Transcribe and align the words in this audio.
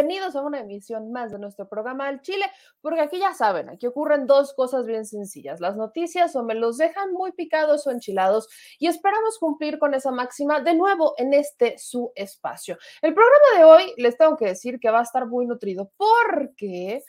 Bienvenidos 0.00 0.34
a 0.34 0.40
una 0.40 0.60
emisión 0.60 1.12
más 1.12 1.30
de 1.30 1.38
nuestro 1.38 1.68
programa 1.68 2.06
del 2.06 2.22
Chile, 2.22 2.46
porque 2.80 3.02
aquí 3.02 3.18
ya 3.18 3.34
saben, 3.34 3.68
aquí 3.68 3.86
ocurren 3.86 4.26
dos 4.26 4.54
cosas 4.54 4.86
bien 4.86 5.04
sencillas. 5.04 5.60
Las 5.60 5.76
noticias 5.76 6.34
o 6.36 6.42
me 6.42 6.54
los 6.54 6.78
dejan 6.78 7.12
muy 7.12 7.32
picados 7.32 7.86
o 7.86 7.90
enchilados 7.90 8.48
y 8.78 8.86
esperamos 8.86 9.38
cumplir 9.38 9.78
con 9.78 9.92
esa 9.92 10.10
máxima 10.10 10.60
de 10.60 10.72
nuevo 10.72 11.12
en 11.18 11.34
este 11.34 11.76
su 11.76 12.12
espacio. 12.14 12.78
El 13.02 13.12
programa 13.12 13.58
de 13.58 13.64
hoy 13.64 13.92
les 13.98 14.16
tengo 14.16 14.38
que 14.38 14.46
decir 14.46 14.80
que 14.80 14.90
va 14.90 15.00
a 15.00 15.02
estar 15.02 15.26
muy 15.26 15.44
nutrido 15.44 15.92
porque... 15.98 17.04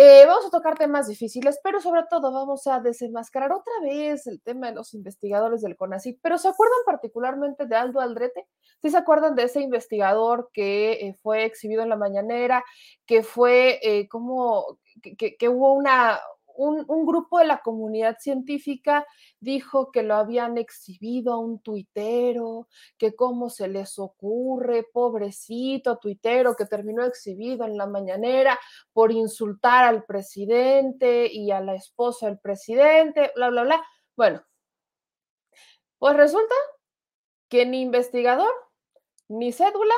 Eh, 0.00 0.24
vamos 0.26 0.46
a 0.46 0.50
tocar 0.50 0.78
temas 0.78 1.08
difíciles, 1.08 1.58
pero 1.60 1.80
sobre 1.80 2.04
todo 2.08 2.30
vamos 2.30 2.68
a 2.68 2.78
desenmascarar 2.78 3.50
otra 3.50 3.72
vez 3.82 4.28
el 4.28 4.40
tema 4.40 4.68
de 4.68 4.74
los 4.76 4.94
investigadores 4.94 5.60
del 5.60 5.76
CONACYT. 5.76 6.20
Pero 6.22 6.38
¿se 6.38 6.46
acuerdan 6.46 6.78
particularmente 6.86 7.66
de 7.66 7.74
Aldo 7.74 8.00
Aldrete? 8.00 8.46
¿Sí 8.80 8.90
se 8.90 8.96
acuerdan 8.96 9.34
de 9.34 9.42
ese 9.42 9.60
investigador 9.60 10.50
que 10.52 10.92
eh, 10.92 11.14
fue 11.20 11.44
exhibido 11.44 11.82
en 11.82 11.88
la 11.88 11.96
mañanera, 11.96 12.64
que 13.06 13.24
fue 13.24 13.80
eh, 13.82 14.06
como 14.06 14.78
que, 15.02 15.36
que, 15.36 15.48
hubo 15.48 15.72
una, 15.72 16.20
un, 16.58 17.06
grupo 17.06 17.38
de 17.38 17.46
la 17.46 17.60
comunidad 17.62 18.16
científica 18.18 19.06
dijo 19.38 19.92
que 19.92 20.02
lo 20.02 20.16
habían 20.16 20.58
exhibido 20.58 21.32
a 21.32 21.38
un 21.38 21.60
tuitero, 21.60 22.68
que 22.98 23.14
cómo 23.14 23.48
se 23.48 23.68
les 23.68 23.98
ocurre, 23.98 24.84
pobrecito 24.92 25.98
tuitero 25.98 26.56
que 26.56 26.66
terminó 26.66 27.04
exhibido 27.04 27.64
en 27.64 27.76
la 27.76 27.86
mañanera 27.86 28.58
por 28.92 29.12
insultar 29.12 29.84
al 29.84 30.04
presidente 30.04 31.32
y 31.32 31.52
a 31.52 31.60
la 31.60 31.74
esposa 31.74 32.26
del 32.26 32.38
presidente, 32.38 33.30
bla, 33.36 33.50
bla, 33.50 33.62
bla. 33.62 33.84
Bueno, 34.16 34.42
pues 35.98 36.16
resulta 36.16 36.54
que 37.48 37.66
ni 37.66 37.82
investigador, 37.82 38.52
ni 39.28 39.52
cédula, 39.52 39.94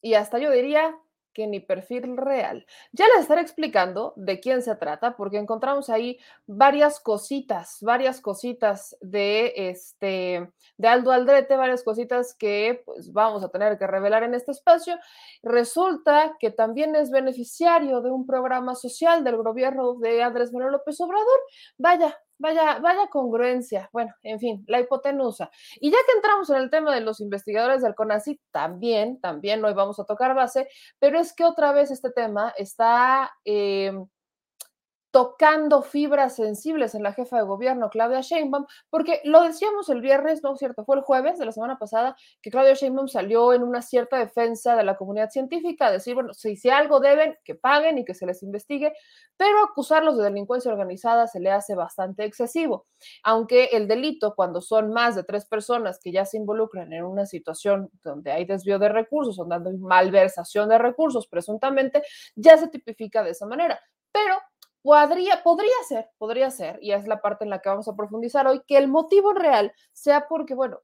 y 0.00 0.14
hasta 0.14 0.38
yo 0.38 0.50
diría 0.50 0.96
que 1.34 1.46
ni 1.46 1.60
perfil 1.60 2.16
real. 2.16 2.64
Ya 2.92 3.06
les 3.08 3.22
estaré 3.22 3.40
explicando 3.42 4.12
de 4.16 4.40
quién 4.40 4.62
se 4.62 4.74
trata, 4.76 5.16
porque 5.16 5.38
encontramos 5.38 5.90
ahí 5.90 6.18
varias 6.46 7.00
cositas, 7.00 7.78
varias 7.80 8.20
cositas 8.20 8.96
de 9.00 9.52
este 9.56 10.50
de 10.76 10.88
Aldo 10.88 11.12
Aldrete, 11.12 11.56
varias 11.56 11.82
cositas 11.82 12.34
que 12.34 12.82
pues 12.86 13.12
vamos 13.12 13.44
a 13.44 13.48
tener 13.48 13.78
que 13.78 13.86
revelar 13.86 14.22
en 14.22 14.34
este 14.34 14.52
espacio. 14.52 14.96
Resulta 15.42 16.36
que 16.38 16.50
también 16.50 16.96
es 16.96 17.10
beneficiario 17.10 18.00
de 18.00 18.10
un 18.10 18.26
programa 18.26 18.74
social 18.74 19.24
del 19.24 19.36
gobierno 19.36 19.94
de 19.94 20.22
Andrés 20.22 20.52
Manuel 20.52 20.72
López 20.72 21.00
Obrador. 21.00 21.40
Vaya, 21.78 22.18
Vaya, 22.38 22.78
vaya 22.80 23.06
congruencia. 23.08 23.88
Bueno, 23.92 24.12
en 24.22 24.40
fin, 24.40 24.64
la 24.66 24.80
hipotenusa. 24.80 25.50
Y 25.80 25.90
ya 25.90 25.98
que 26.06 26.16
entramos 26.16 26.50
en 26.50 26.56
el 26.56 26.70
tema 26.70 26.94
de 26.94 27.00
los 27.00 27.20
investigadores 27.20 27.82
del 27.82 27.94
CONACYT, 27.94 28.40
también, 28.50 29.20
también 29.20 29.64
hoy 29.64 29.72
vamos 29.74 30.00
a 30.00 30.04
tocar 30.04 30.34
base, 30.34 30.68
pero 30.98 31.18
es 31.18 31.32
que 31.32 31.44
otra 31.44 31.72
vez 31.72 31.90
este 31.90 32.10
tema 32.10 32.52
está 32.58 33.30
eh, 33.44 33.92
tocando 35.14 35.82
fibras 35.82 36.34
sensibles 36.34 36.96
en 36.96 37.04
la 37.04 37.12
jefa 37.12 37.36
de 37.36 37.44
gobierno, 37.44 37.88
Claudia 37.88 38.20
Sheinbaum, 38.20 38.66
porque 38.90 39.20
lo 39.22 39.42
decíamos 39.42 39.88
el 39.88 40.00
viernes, 40.00 40.42
no 40.42 40.54
es 40.54 40.58
cierto, 40.58 40.84
fue 40.84 40.96
el 40.96 41.02
jueves 41.02 41.38
de 41.38 41.46
la 41.46 41.52
semana 41.52 41.78
pasada 41.78 42.16
que 42.42 42.50
Claudia 42.50 42.74
Sheinbaum 42.74 43.06
salió 43.06 43.52
en 43.52 43.62
una 43.62 43.80
cierta 43.80 44.18
defensa 44.18 44.74
de 44.74 44.82
la 44.82 44.96
comunidad 44.96 45.30
científica, 45.30 45.92
decir, 45.92 46.14
bueno, 46.14 46.34
si, 46.34 46.56
si 46.56 46.68
algo 46.68 46.98
deben, 46.98 47.36
que 47.44 47.54
paguen 47.54 47.96
y 47.98 48.04
que 48.04 48.12
se 48.12 48.26
les 48.26 48.42
investigue, 48.42 48.92
pero 49.36 49.62
acusarlos 49.62 50.18
de 50.18 50.24
delincuencia 50.24 50.72
organizada 50.72 51.28
se 51.28 51.38
le 51.38 51.52
hace 51.52 51.76
bastante 51.76 52.24
excesivo, 52.24 52.88
aunque 53.22 53.66
el 53.66 53.86
delito, 53.86 54.34
cuando 54.34 54.60
son 54.60 54.92
más 54.92 55.14
de 55.14 55.22
tres 55.22 55.46
personas 55.46 56.00
que 56.02 56.10
ya 56.10 56.24
se 56.24 56.38
involucran 56.38 56.92
en 56.92 57.04
una 57.04 57.24
situación 57.24 57.88
donde 58.02 58.32
hay 58.32 58.46
desvío 58.46 58.80
de 58.80 58.88
recursos, 58.88 59.36
donde 59.36 59.70
hay 59.70 59.76
malversación 59.76 60.70
de 60.70 60.78
recursos, 60.78 61.28
presuntamente, 61.28 62.02
ya 62.34 62.56
se 62.56 62.66
tipifica 62.66 63.22
de 63.22 63.30
esa 63.30 63.46
manera. 63.46 63.80
Pero 64.10 64.36
Podría, 64.84 65.42
ser, 65.88 66.10
podría 66.18 66.50
ser, 66.50 66.78
y 66.82 66.92
es 66.92 67.06
la 67.06 67.22
parte 67.22 67.44
en 67.44 67.50
la 67.50 67.60
que 67.60 67.70
vamos 67.70 67.88
a 67.88 67.96
profundizar 67.96 68.46
hoy, 68.46 68.60
que 68.66 68.76
el 68.76 68.86
motivo 68.86 69.32
real 69.32 69.72
sea 69.94 70.28
porque, 70.28 70.54
bueno, 70.54 70.80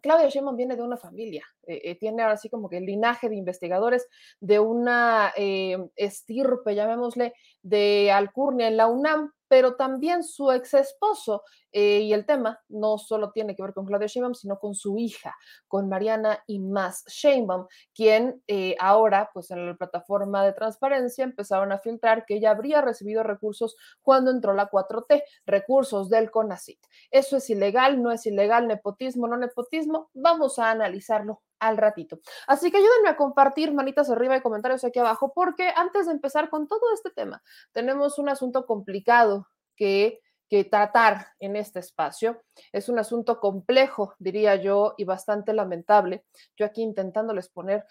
Claudia 0.00 0.28
Sheinbaum 0.28 0.56
viene 0.56 0.76
de 0.76 0.82
una 0.82 0.96
familia, 0.96 1.44
eh, 1.66 1.80
eh, 1.82 1.98
tiene 1.98 2.22
así 2.22 2.48
como 2.48 2.68
que 2.68 2.76
el 2.76 2.86
linaje 2.86 3.28
de 3.28 3.34
investigadores 3.34 4.06
de 4.38 4.60
una 4.60 5.32
eh, 5.36 5.76
estirpe, 5.96 6.76
llamémosle, 6.76 7.34
de 7.62 8.12
alcurnia 8.12 8.68
en 8.68 8.76
la 8.76 8.86
UNAM, 8.86 9.32
pero 9.48 9.76
también 9.76 10.22
su 10.22 10.50
ex 10.52 10.74
esposo. 10.74 11.42
Eh, 11.72 12.00
y 12.00 12.12
el 12.14 12.24
tema 12.24 12.60
no 12.68 12.96
solo 12.96 13.30
tiene 13.30 13.54
que 13.54 13.62
ver 13.62 13.74
con 13.74 13.84
Claudia 13.84 14.06
Sheinbaum, 14.06 14.34
sino 14.34 14.58
con 14.58 14.74
su 14.74 14.96
hija, 14.98 15.36
con 15.66 15.88
Mariana 15.88 16.42
y 16.46 16.60
más 16.60 17.04
Sheinbaum, 17.06 17.66
quien 17.94 18.42
eh, 18.46 18.74
ahora, 18.80 19.30
pues 19.34 19.50
en 19.50 19.66
la 19.66 19.74
plataforma 19.76 20.44
de 20.44 20.52
transparencia, 20.52 21.24
empezaron 21.24 21.72
a 21.72 21.78
filtrar 21.78 22.24
que 22.24 22.36
ella 22.36 22.50
habría 22.52 22.80
recibido 22.80 23.22
recursos 23.22 23.76
cuando 24.02 24.30
entró 24.30 24.54
la 24.54 24.70
4T, 24.70 25.22
recursos 25.46 26.08
del 26.08 26.30
CONACIT. 26.30 26.78
¿Eso 27.10 27.36
es 27.36 27.50
ilegal? 27.50 28.02
¿No 28.02 28.12
es 28.12 28.24
ilegal? 28.26 28.66
¿Nepotismo? 28.66 29.28
¿No 29.28 29.36
nepotismo? 29.36 30.10
Vamos 30.14 30.58
a 30.58 30.70
analizarlo 30.70 31.42
al 31.60 31.76
ratito. 31.76 32.20
Así 32.46 32.70
que 32.70 32.78
ayúdenme 32.78 33.08
a 33.08 33.16
compartir 33.16 33.72
manitas 33.72 34.10
arriba 34.10 34.36
y 34.36 34.42
comentarios 34.42 34.84
aquí 34.84 34.98
abajo, 34.98 35.32
porque 35.34 35.72
antes 35.74 36.06
de 36.06 36.12
empezar 36.12 36.50
con 36.50 36.68
todo 36.68 36.92
este 36.92 37.10
tema, 37.10 37.42
tenemos 37.72 38.18
un 38.18 38.28
asunto 38.28 38.66
complicado 38.66 39.48
que, 39.76 40.20
que 40.48 40.64
tratar 40.64 41.28
en 41.38 41.56
este 41.56 41.78
espacio. 41.80 42.42
Es 42.72 42.88
un 42.88 42.98
asunto 42.98 43.40
complejo, 43.40 44.14
diría 44.18 44.56
yo, 44.56 44.94
y 44.96 45.04
bastante 45.04 45.52
lamentable. 45.52 46.24
Yo 46.56 46.66
aquí 46.66 46.82
intentándoles 46.82 47.48
poner 47.48 47.84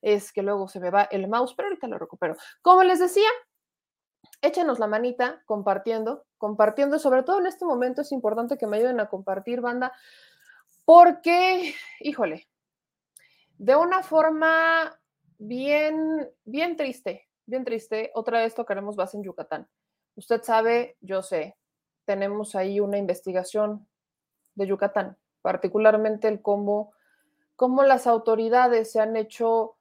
es 0.00 0.32
que 0.32 0.42
luego 0.42 0.68
se 0.68 0.80
me 0.80 0.90
va 0.90 1.02
el 1.02 1.28
mouse, 1.28 1.54
pero 1.54 1.68
ahorita 1.68 1.86
lo 1.88 1.98
recupero. 1.98 2.36
Como 2.62 2.82
les 2.84 2.98
decía, 2.98 3.28
échenos 4.40 4.78
la 4.78 4.86
manita 4.86 5.42
compartiendo, 5.46 6.24
compartiendo, 6.38 6.98
sobre 6.98 7.22
todo 7.22 7.38
en 7.38 7.46
este 7.46 7.64
momento 7.64 8.00
es 8.02 8.12
importante 8.12 8.56
que 8.56 8.66
me 8.66 8.78
ayuden 8.78 9.00
a 9.00 9.08
compartir, 9.08 9.60
banda, 9.60 9.92
porque, 10.84 11.74
híjole, 12.00 12.48
de 13.58 13.76
una 13.76 14.02
forma 14.02 14.98
bien, 15.38 16.28
bien 16.44 16.76
triste, 16.76 17.28
bien 17.46 17.64
triste, 17.64 18.10
otra 18.14 18.40
vez 18.40 18.54
tocaremos 18.54 18.96
base 18.96 19.16
en 19.16 19.24
Yucatán. 19.24 19.68
Usted 20.16 20.42
sabe, 20.42 20.96
yo 21.00 21.22
sé, 21.22 21.56
tenemos 22.04 22.54
ahí 22.54 22.80
una 22.80 22.98
investigación 22.98 23.88
de 24.54 24.66
Yucatán, 24.66 25.16
particularmente 25.42 26.28
el 26.28 26.42
cómo, 26.42 26.92
cómo 27.56 27.82
las 27.82 28.06
autoridades 28.06 28.92
se 28.92 29.00
han 29.00 29.16
hecho, 29.16 29.76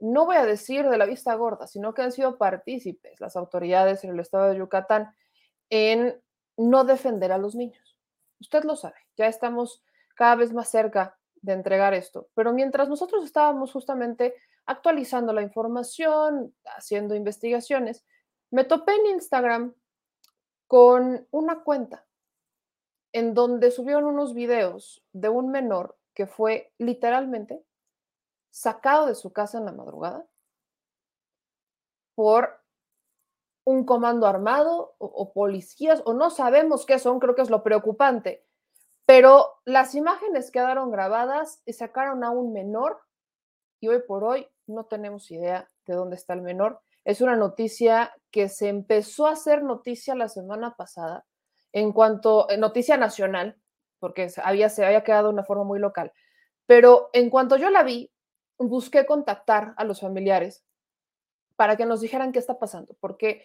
no 0.00 0.26
voy 0.26 0.36
a 0.36 0.46
decir 0.46 0.88
de 0.88 0.98
la 0.98 1.06
vista 1.06 1.34
gorda, 1.34 1.66
sino 1.66 1.94
que 1.94 2.02
han 2.02 2.12
sido 2.12 2.38
partícipes 2.38 3.20
las 3.20 3.36
autoridades 3.36 4.04
en 4.04 4.10
el 4.10 4.20
estado 4.20 4.48
de 4.48 4.58
Yucatán 4.58 5.14
en 5.70 6.20
no 6.56 6.84
defender 6.84 7.32
a 7.32 7.38
los 7.38 7.54
niños. 7.54 7.98
Usted 8.40 8.64
lo 8.64 8.76
sabe, 8.76 8.96
ya 9.16 9.26
estamos 9.26 9.82
cada 10.18 10.34
vez 10.34 10.52
más 10.52 10.68
cerca 10.68 11.16
de 11.42 11.52
entregar 11.52 11.94
esto. 11.94 12.28
Pero 12.34 12.52
mientras 12.52 12.88
nosotros 12.88 13.24
estábamos 13.24 13.70
justamente 13.70 14.34
actualizando 14.66 15.32
la 15.32 15.42
información, 15.42 16.52
haciendo 16.76 17.14
investigaciones, 17.14 18.04
me 18.50 18.64
topé 18.64 18.96
en 18.96 19.06
Instagram 19.14 19.74
con 20.66 21.24
una 21.30 21.62
cuenta 21.62 22.04
en 23.12 23.32
donde 23.32 23.70
subieron 23.70 24.06
unos 24.06 24.34
videos 24.34 25.04
de 25.12 25.28
un 25.28 25.52
menor 25.52 25.96
que 26.14 26.26
fue 26.26 26.72
literalmente 26.78 27.62
sacado 28.50 29.06
de 29.06 29.14
su 29.14 29.32
casa 29.32 29.58
en 29.58 29.66
la 29.66 29.72
madrugada 29.72 30.26
por 32.16 32.60
un 33.62 33.84
comando 33.84 34.26
armado 34.26 34.96
o, 34.98 35.06
o, 35.06 35.32
policías, 35.32 36.02
o 36.04 36.12
no 36.12 36.30
sabemos 36.30 36.84
qué 36.84 36.98
son, 36.98 37.20
creo 37.20 37.36
que 37.36 37.42
es 37.42 37.50
lo 37.50 37.62
preocupante, 37.62 38.47
pero 39.08 39.54
las 39.64 39.94
imágenes 39.94 40.50
quedaron 40.50 40.90
grabadas 40.90 41.62
y 41.64 41.72
sacaron 41.72 42.24
a 42.24 42.30
un 42.30 42.52
menor 42.52 43.00
y 43.80 43.88
hoy 43.88 44.02
por 44.06 44.22
hoy 44.22 44.46
no 44.66 44.84
tenemos 44.84 45.30
idea 45.30 45.66
de 45.86 45.94
dónde 45.94 46.16
está 46.16 46.34
el 46.34 46.42
menor. 46.42 46.82
Es 47.06 47.22
una 47.22 47.34
noticia 47.34 48.14
que 48.30 48.50
se 48.50 48.68
empezó 48.68 49.26
a 49.26 49.32
hacer 49.32 49.62
noticia 49.62 50.14
la 50.14 50.28
semana 50.28 50.76
pasada 50.76 51.24
en 51.72 51.94
cuanto, 51.94 52.50
eh, 52.50 52.58
noticia 52.58 52.98
nacional, 52.98 53.56
porque 53.98 54.28
había, 54.44 54.68
se 54.68 54.84
había 54.84 55.04
quedado 55.04 55.28
de 55.28 55.32
una 55.32 55.44
forma 55.44 55.64
muy 55.64 55.78
local. 55.78 56.12
Pero 56.66 57.08
en 57.14 57.30
cuanto 57.30 57.56
yo 57.56 57.70
la 57.70 57.84
vi, 57.84 58.12
busqué 58.58 59.06
contactar 59.06 59.72
a 59.78 59.84
los 59.84 60.02
familiares 60.02 60.66
para 61.56 61.78
que 61.78 61.86
nos 61.86 62.02
dijeran 62.02 62.30
qué 62.30 62.40
está 62.40 62.58
pasando, 62.58 62.94
porque 63.00 63.42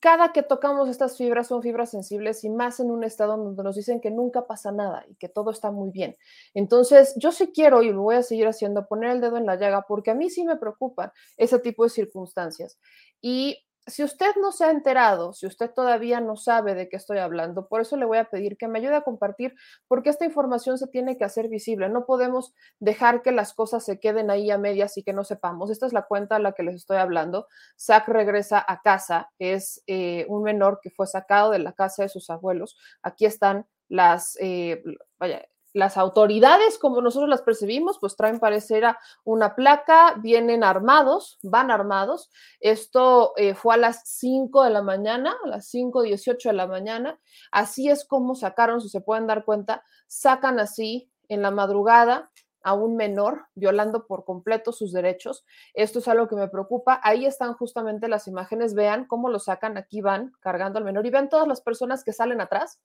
cada 0.00 0.32
que 0.32 0.42
tocamos 0.42 0.88
estas 0.88 1.16
fibras 1.16 1.48
son 1.48 1.62
fibras 1.62 1.90
sensibles 1.90 2.44
y 2.44 2.50
más 2.50 2.80
en 2.80 2.90
un 2.90 3.04
estado 3.04 3.36
donde 3.36 3.62
nos 3.62 3.76
dicen 3.76 4.00
que 4.00 4.10
nunca 4.10 4.46
pasa 4.46 4.72
nada 4.72 5.04
y 5.08 5.14
que 5.16 5.28
todo 5.28 5.50
está 5.50 5.70
muy 5.70 5.90
bien. 5.90 6.16
Entonces, 6.54 7.14
yo 7.16 7.32
sí 7.32 7.52
quiero 7.54 7.82
y 7.82 7.92
lo 7.92 8.02
voy 8.02 8.16
a 8.16 8.22
seguir 8.22 8.46
haciendo, 8.46 8.86
poner 8.86 9.10
el 9.10 9.20
dedo 9.20 9.36
en 9.36 9.46
la 9.46 9.56
llaga 9.56 9.84
porque 9.86 10.10
a 10.10 10.14
mí 10.14 10.30
sí 10.30 10.44
me 10.44 10.56
preocupan 10.56 11.12
ese 11.36 11.58
tipo 11.58 11.84
de 11.84 11.90
circunstancias. 11.90 12.78
Y 13.20 13.58
si 13.86 14.04
usted 14.04 14.34
no 14.40 14.52
se 14.52 14.64
ha 14.64 14.70
enterado, 14.70 15.32
si 15.32 15.46
usted 15.46 15.70
todavía 15.70 16.20
no 16.20 16.36
sabe 16.36 16.74
de 16.74 16.88
qué 16.88 16.96
estoy 16.96 17.18
hablando, 17.18 17.66
por 17.66 17.80
eso 17.80 17.96
le 17.96 18.04
voy 18.04 18.18
a 18.18 18.30
pedir 18.30 18.56
que 18.56 18.68
me 18.68 18.78
ayude 18.78 18.94
a 18.94 19.02
compartir, 19.02 19.54
porque 19.88 20.10
esta 20.10 20.24
información 20.24 20.78
se 20.78 20.86
tiene 20.86 21.16
que 21.16 21.24
hacer 21.24 21.48
visible. 21.48 21.88
No 21.88 22.06
podemos 22.06 22.54
dejar 22.78 23.22
que 23.22 23.32
las 23.32 23.54
cosas 23.54 23.84
se 23.84 23.98
queden 23.98 24.30
ahí 24.30 24.50
a 24.50 24.58
medias 24.58 24.96
y 24.98 25.02
que 25.02 25.12
no 25.12 25.24
sepamos. 25.24 25.70
Esta 25.70 25.86
es 25.86 25.92
la 25.92 26.02
cuenta 26.02 26.36
a 26.36 26.38
la 26.38 26.52
que 26.52 26.62
les 26.62 26.76
estoy 26.76 26.98
hablando. 26.98 27.48
Zach 27.78 28.06
regresa 28.08 28.64
a 28.66 28.82
casa, 28.82 29.30
es 29.38 29.82
eh, 29.86 30.26
un 30.28 30.42
menor 30.44 30.80
que 30.82 30.90
fue 30.90 31.06
sacado 31.06 31.50
de 31.50 31.58
la 31.58 31.72
casa 31.72 32.04
de 32.04 32.08
sus 32.08 32.30
abuelos. 32.30 32.76
Aquí 33.02 33.26
están 33.26 33.66
las, 33.88 34.36
eh, 34.40 34.82
vaya, 35.18 35.42
las 35.72 35.96
autoridades, 35.96 36.78
como 36.78 37.00
nosotros 37.00 37.30
las 37.30 37.42
percibimos, 37.42 37.98
pues 37.98 38.16
traen 38.16 38.40
parecer 38.40 38.84
una 39.24 39.54
placa, 39.54 40.14
vienen 40.20 40.64
armados, 40.64 41.38
van 41.42 41.70
armados. 41.70 42.30
Esto 42.60 43.32
eh, 43.36 43.54
fue 43.54 43.74
a 43.74 43.78
las 43.78 44.02
5 44.04 44.64
de 44.64 44.70
la 44.70 44.82
mañana, 44.82 45.34
a 45.44 45.48
las 45.48 45.72
5.18 45.72 46.48
de 46.48 46.52
la 46.52 46.66
mañana. 46.66 47.18
Así 47.50 47.88
es 47.88 48.04
como 48.04 48.34
sacaron, 48.34 48.80
si 48.80 48.88
se 48.88 49.00
pueden 49.00 49.26
dar 49.26 49.44
cuenta, 49.44 49.82
sacan 50.06 50.60
así 50.60 51.10
en 51.28 51.40
la 51.42 51.50
madrugada 51.50 52.30
a 52.64 52.74
un 52.74 52.96
menor, 52.96 53.46
violando 53.54 54.06
por 54.06 54.24
completo 54.24 54.72
sus 54.72 54.92
derechos. 54.92 55.44
Esto 55.74 55.98
es 55.98 56.08
algo 56.08 56.28
que 56.28 56.36
me 56.36 56.48
preocupa. 56.48 57.00
Ahí 57.02 57.26
están 57.26 57.54
justamente 57.54 58.08
las 58.08 58.28
imágenes. 58.28 58.74
Vean 58.74 59.06
cómo 59.06 59.30
lo 59.30 59.38
sacan. 59.38 59.76
Aquí 59.76 60.00
van 60.00 60.32
cargando 60.40 60.78
al 60.78 60.84
menor 60.84 61.06
y 61.06 61.10
vean 61.10 61.28
todas 61.28 61.48
las 61.48 61.60
personas 61.60 62.04
que 62.04 62.12
salen 62.12 62.40
atrás, 62.40 62.80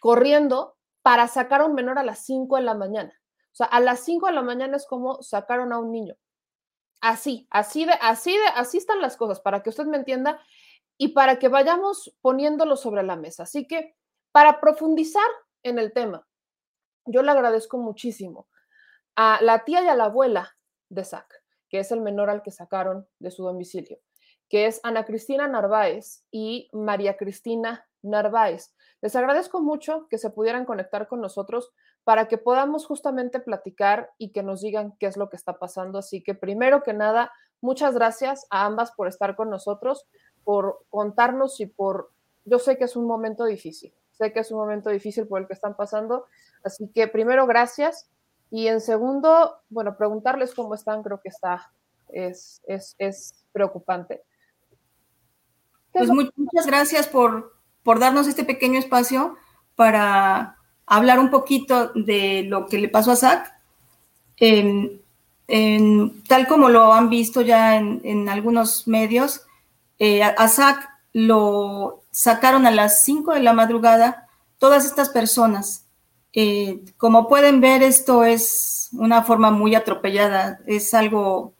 corriendo 0.00 0.76
para 1.02 1.28
sacar 1.28 1.60
a 1.60 1.66
un 1.66 1.74
menor 1.74 1.98
a 1.98 2.04
las 2.04 2.24
5 2.24 2.56
de 2.56 2.62
la 2.62 2.74
mañana. 2.74 3.12
O 3.52 3.54
sea, 3.54 3.66
a 3.66 3.80
las 3.80 4.00
5 4.00 4.26
de 4.26 4.32
la 4.32 4.42
mañana 4.42 4.76
es 4.76 4.86
como 4.86 5.22
sacaron 5.22 5.72
a 5.72 5.78
un 5.78 5.92
niño. 5.92 6.16
Así, 7.00 7.46
así 7.50 7.84
de, 7.84 7.92
así 8.00 8.32
de, 8.32 8.46
así 8.54 8.78
están 8.78 9.00
las 9.00 9.16
cosas, 9.16 9.40
para 9.40 9.62
que 9.62 9.70
usted 9.70 9.86
me 9.86 9.96
entienda 9.96 10.40
y 10.96 11.08
para 11.08 11.38
que 11.38 11.48
vayamos 11.48 12.16
poniéndolo 12.20 12.76
sobre 12.76 13.02
la 13.02 13.16
mesa. 13.16 13.42
Así 13.42 13.66
que, 13.66 13.96
para 14.30 14.60
profundizar 14.60 15.26
en 15.64 15.78
el 15.78 15.92
tema, 15.92 16.26
yo 17.04 17.22
le 17.22 17.30
agradezco 17.32 17.76
muchísimo 17.78 18.48
a 19.16 19.40
la 19.42 19.64
tía 19.64 19.82
y 19.82 19.88
a 19.88 19.96
la 19.96 20.04
abuela 20.04 20.56
de 20.88 21.04
Zach, 21.04 21.26
que 21.68 21.80
es 21.80 21.90
el 21.90 22.00
menor 22.00 22.30
al 22.30 22.42
que 22.42 22.52
sacaron 22.52 23.08
de 23.18 23.30
su 23.30 23.42
domicilio, 23.42 23.98
que 24.48 24.66
es 24.66 24.80
Ana 24.84 25.04
Cristina 25.04 25.48
Narváez 25.48 26.24
y 26.30 26.70
María 26.72 27.16
Cristina 27.16 27.86
Narváez. 28.02 28.74
Les 29.02 29.16
agradezco 29.16 29.60
mucho 29.60 30.06
que 30.08 30.16
se 30.16 30.30
pudieran 30.30 30.64
conectar 30.64 31.08
con 31.08 31.20
nosotros 31.20 31.72
para 32.04 32.28
que 32.28 32.38
podamos 32.38 32.86
justamente 32.86 33.40
platicar 33.40 34.12
y 34.16 34.30
que 34.30 34.44
nos 34.44 34.60
digan 34.60 34.94
qué 34.98 35.06
es 35.06 35.16
lo 35.16 35.28
que 35.28 35.36
está 35.36 35.58
pasando. 35.58 35.98
Así 35.98 36.22
que 36.22 36.34
primero 36.34 36.84
que 36.84 36.92
nada, 36.92 37.32
muchas 37.60 37.94
gracias 37.94 38.46
a 38.48 38.64
ambas 38.64 38.92
por 38.92 39.08
estar 39.08 39.34
con 39.34 39.50
nosotros, 39.50 40.06
por 40.44 40.84
contarnos 40.88 41.58
y 41.60 41.66
por, 41.66 42.12
yo 42.44 42.60
sé 42.60 42.78
que 42.78 42.84
es 42.84 42.94
un 42.94 43.06
momento 43.06 43.44
difícil, 43.44 43.92
sé 44.12 44.32
que 44.32 44.40
es 44.40 44.52
un 44.52 44.58
momento 44.58 44.88
difícil 44.88 45.26
por 45.26 45.40
el 45.40 45.48
que 45.48 45.54
están 45.54 45.76
pasando. 45.76 46.26
Así 46.62 46.88
que 46.94 47.08
primero, 47.08 47.46
gracias. 47.46 48.08
Y 48.52 48.68
en 48.68 48.80
segundo, 48.80 49.62
bueno, 49.68 49.96
preguntarles 49.96 50.54
cómo 50.54 50.74
están, 50.74 51.02
creo 51.02 51.20
que 51.20 51.30
está, 51.30 51.72
es, 52.08 52.62
es, 52.68 52.94
es 52.98 53.46
preocupante. 53.50 54.22
Pues 55.92 56.08
muchas 56.08 56.66
gracias 56.66 57.08
por, 57.08 57.52
por 57.82 57.98
darnos 57.98 58.26
este 58.26 58.44
pequeño 58.44 58.78
espacio 58.78 59.36
para 59.74 60.56
hablar 60.86 61.18
un 61.18 61.30
poquito 61.30 61.92
de 61.94 62.44
lo 62.44 62.66
que 62.66 62.78
le 62.78 62.88
pasó 62.88 63.12
a 63.12 63.16
Zach. 63.16 63.52
tal 66.28 66.46
como 66.48 66.68
lo 66.68 66.92
han 66.92 67.08
visto 67.10 67.40
ya 67.42 67.76
en, 67.76 68.28
algunos 68.28 68.86
medios, 68.86 69.42
eh, 69.98 70.22
a, 70.22 70.48
Zach 70.48 70.88
lo 71.12 72.02
sacaron 72.10 72.66
a 72.66 72.70
las 72.70 73.04
5 73.04 73.34
de 73.34 73.40
la 73.40 73.52
madrugada 73.52 74.28
todas 74.58 74.84
estas 74.84 75.08
personas. 75.08 75.86
Eh, 76.32 76.82
como 76.96 77.28
pueden 77.28 77.60
ver, 77.60 77.82
esto 77.82 78.24
es 78.24 78.88
una 78.92 79.22
forma 79.22 79.50
muy 79.50 79.74
atropellada, 79.74 80.60
es 80.66 80.94
algo 80.94 81.52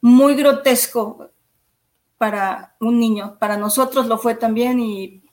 muy 0.00 0.34
grotesco 0.34 1.31
para 2.22 2.76
un 2.78 3.00
niño. 3.00 3.36
Para 3.40 3.56
nosotros 3.56 4.06
lo 4.06 4.16
fue 4.16 4.36
también 4.36 4.78
y 4.78 5.24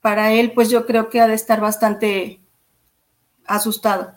para 0.00 0.30
él, 0.30 0.52
pues 0.52 0.70
yo 0.70 0.86
creo 0.86 1.10
que 1.10 1.20
ha 1.20 1.26
de 1.26 1.34
estar 1.34 1.60
bastante 1.60 2.38
asustado. 3.46 4.12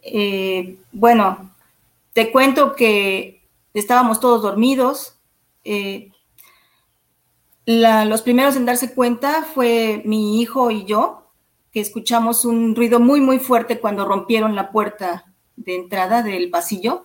Eh, 0.00 0.78
bueno, 0.92 1.54
te 2.14 2.32
cuento 2.32 2.74
que 2.74 3.46
estábamos 3.74 4.18
todos 4.18 4.40
dormidos. 4.40 5.18
Eh, 5.62 6.10
los 7.66 8.22
primeros 8.22 8.56
en 8.56 8.64
darse 8.64 8.94
cuenta 8.94 9.42
fue 9.42 10.00
mi 10.06 10.40
hijo 10.40 10.70
y 10.70 10.86
yo, 10.86 11.30
que 11.70 11.80
escuchamos 11.80 12.46
un 12.46 12.74
ruido 12.74 12.98
muy, 12.98 13.20
muy 13.20 13.40
fuerte 13.40 13.78
cuando 13.78 14.08
rompieron 14.08 14.54
la 14.54 14.70
puerta 14.70 15.26
de 15.54 15.76
entrada 15.76 16.22
del 16.22 16.48
pasillo. 16.48 17.04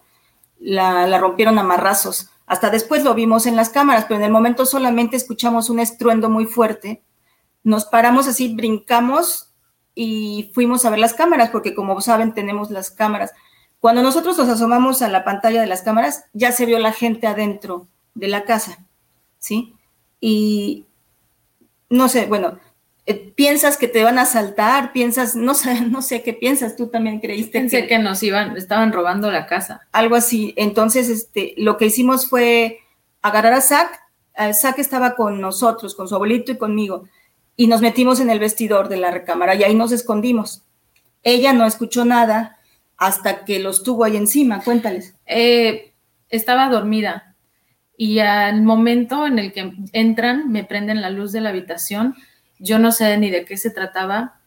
La, 0.58 1.05
la 1.05 1.17
rompieron 1.17 1.60
a 1.60 1.63
marrazos. 1.63 2.29
Hasta 2.45 2.69
después 2.69 3.03
lo 3.03 3.13
vimos 3.13 3.45
en 3.45 3.55
las 3.55 3.69
cámaras, 3.69 4.05
pero 4.05 4.19
en 4.19 4.25
el 4.25 4.31
momento 4.31 4.65
solamente 4.65 5.15
escuchamos 5.15 5.69
un 5.69 5.79
estruendo 5.79 6.29
muy 6.29 6.45
fuerte. 6.45 7.01
Nos 7.63 7.85
paramos 7.85 8.27
así, 8.27 8.53
brincamos 8.53 9.53
y 9.95 10.51
fuimos 10.53 10.85
a 10.85 10.89
ver 10.89 11.00
las 11.00 11.13
cámaras, 11.13 11.50
porque 11.50 11.73
como 11.73 12.00
saben, 12.01 12.33
tenemos 12.33 12.71
las 12.71 12.91
cámaras. 12.91 13.31
Cuando 13.79 14.01
nosotros 14.01 14.38
nos 14.38 14.50
asomamos 14.50 15.01
a 15.01 15.09
la 15.09 15.23
pantalla 15.23 15.62
de 15.62 15.67
las 15.67 15.81
cámaras, 15.81 16.25
ya 16.33 16.51
se 16.51 16.65
vio 16.65 16.79
la 16.79 16.93
gente 16.93 17.27
adentro 17.27 17.88
de 18.13 18.27
la 18.27 18.43
casa, 18.43 18.85
¿sí? 19.39 19.75
Y 20.19 20.85
no 21.89 22.07
sé, 22.09 22.25
bueno, 22.25 22.59
eh, 23.05 23.33
piensas 23.36 23.77
que 23.77 23.88
te 23.88 24.03
van 24.03 24.17
a 24.17 24.24
asaltar, 24.24 24.93
piensas, 24.93 25.36
no 25.36 25.53
sé, 25.53 25.81
no 25.89 26.01
sé 26.01 26.24
qué 26.24 26.33
piensas, 26.33 26.75
tú 26.75 26.88
también 26.88 27.19
creíste 27.19 27.60
Pensé 27.60 27.88
que 27.88 28.00
nos 28.00 28.24
iban, 28.24 28.55
estaban 28.57 28.91
robando 28.91 29.31
la 29.31 29.45
casa. 29.45 29.81
algo 29.91 30.15
así. 30.15 30.53
Entonces, 30.57 31.10
este, 31.10 31.53
lo 31.57 31.77
que 31.77 31.88
hicimos 31.88 32.29
fue 32.29 32.79
agarrar 33.22 33.53
a 33.53 33.62
Zach. 33.62 33.91
Eh, 34.38 34.53
Zach 34.53 34.79
estaba 34.79 35.15
con 35.15 35.41
nosotros, 35.41 35.95
con 35.95 36.07
su 36.07 36.15
abuelito 36.15 36.51
y 36.51 36.57
conmigo, 36.57 37.05
y 37.55 37.67
nos 37.67 37.81
metimos 37.81 38.19
en 38.19 38.29
el 38.29 38.39
vestidor 38.39 38.89
de 38.89 38.98
la 38.98 39.12
recámara 39.12 39.55
y 39.55 39.63
ahí 39.63 39.75
nos 39.75 39.91
escondimos. 39.91 40.63
Ella 41.22 41.53
no 41.53 41.65
escuchó 41.65 42.03
nada 42.03 42.57
hasta 42.98 43.45
que 43.45 43.60
los 43.60 43.83
tuvo 43.83 44.03
ahí 44.03 44.17
encima. 44.17 44.62
Cuéntales. 44.62 45.15
Eh, 45.25 45.93
estaba 46.29 46.69
dormida 46.69 47.36
y 47.95 48.19
al 48.19 48.63
momento 48.63 49.27
en 49.27 49.39
el 49.39 49.53
que 49.53 49.74
entran, 49.91 50.51
me 50.51 50.63
prenden 50.63 51.01
la 51.01 51.10
luz 51.10 51.31
de 51.31 51.41
la 51.41 51.50
habitación. 51.50 52.15
Yo 52.60 52.79
no 52.79 52.91
sé 52.91 53.17
ni 53.17 53.29
de 53.29 53.45
qué 53.45 53.57
se 53.57 53.69
trataba. 53.69 54.39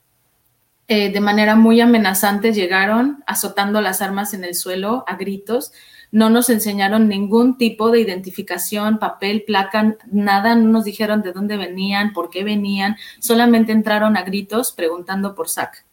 Eh, 0.88 1.10
de 1.10 1.20
manera 1.20 1.56
muy 1.56 1.80
amenazante 1.80 2.52
llegaron 2.52 3.24
azotando 3.26 3.80
las 3.80 4.02
armas 4.02 4.34
en 4.34 4.44
el 4.44 4.54
suelo 4.54 5.04
a 5.06 5.16
gritos. 5.16 5.72
No 6.12 6.30
nos 6.30 6.48
enseñaron 6.48 7.08
ningún 7.08 7.58
tipo 7.58 7.90
de 7.90 8.00
identificación, 8.00 8.98
papel, 8.98 9.42
placa, 9.46 9.96
nada. 10.10 10.54
No 10.54 10.68
nos 10.68 10.84
dijeron 10.84 11.22
de 11.22 11.32
dónde 11.32 11.56
venían, 11.56 12.12
por 12.12 12.30
qué 12.30 12.44
venían. 12.44 12.96
Solamente 13.18 13.72
entraron 13.72 14.16
a 14.16 14.22
gritos 14.22 14.72
preguntando 14.72 15.34
por 15.34 15.48
Zach. 15.48 15.84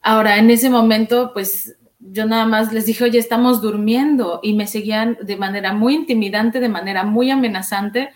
Ahora, 0.00 0.38
en 0.38 0.50
ese 0.50 0.70
momento, 0.70 1.32
pues 1.32 1.76
yo 1.98 2.26
nada 2.26 2.46
más 2.46 2.72
les 2.72 2.86
dije, 2.86 3.04
oye, 3.04 3.18
estamos 3.18 3.62
durmiendo 3.62 4.40
y 4.42 4.52
me 4.52 4.66
seguían 4.66 5.16
de 5.22 5.36
manera 5.36 5.72
muy 5.72 5.94
intimidante, 5.94 6.60
de 6.60 6.68
manera 6.68 7.04
muy 7.04 7.30
amenazante 7.30 8.10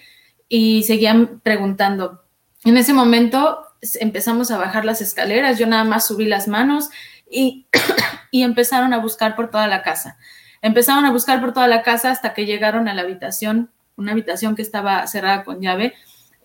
y 0.48 0.82
seguían 0.84 1.40
preguntando. 1.42 2.22
En 2.68 2.76
ese 2.76 2.92
momento 2.92 3.64
empezamos 3.98 4.50
a 4.50 4.58
bajar 4.58 4.84
las 4.84 5.00
escaleras, 5.00 5.58
yo 5.58 5.66
nada 5.66 5.84
más 5.84 6.06
subí 6.06 6.26
las 6.26 6.48
manos 6.48 6.90
y, 7.30 7.66
y 8.30 8.42
empezaron 8.42 8.92
a 8.92 8.98
buscar 8.98 9.36
por 9.36 9.50
toda 9.50 9.66
la 9.68 9.80
casa. 9.80 10.18
Empezaron 10.60 11.06
a 11.06 11.10
buscar 11.10 11.40
por 11.40 11.54
toda 11.54 11.66
la 11.66 11.80
casa 11.82 12.10
hasta 12.10 12.34
que 12.34 12.44
llegaron 12.44 12.86
a 12.86 12.92
la 12.92 13.00
habitación, 13.00 13.70
una 13.96 14.12
habitación 14.12 14.54
que 14.54 14.60
estaba 14.60 15.06
cerrada 15.06 15.44
con 15.44 15.62
llave, 15.62 15.94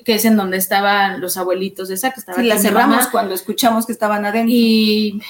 que 0.05 0.15
es 0.15 0.23
en 0.23 0.37
donde 0.37 0.55
estaban 0.55 1.19
los 1.19 1.35
abuelitos 1.35 1.89
de 1.89 1.95
esa, 1.95 2.11
que 2.11 2.21
estaba 2.21 2.37
Sí, 2.39 2.45
la 2.47 2.57
cerramos 2.57 2.97
mamá. 2.99 3.11
cuando 3.11 3.33
escuchamos 3.33 3.85
que 3.85 3.91
estaban 3.91 4.23
adentro. 4.25 4.49
Y, 4.55 5.21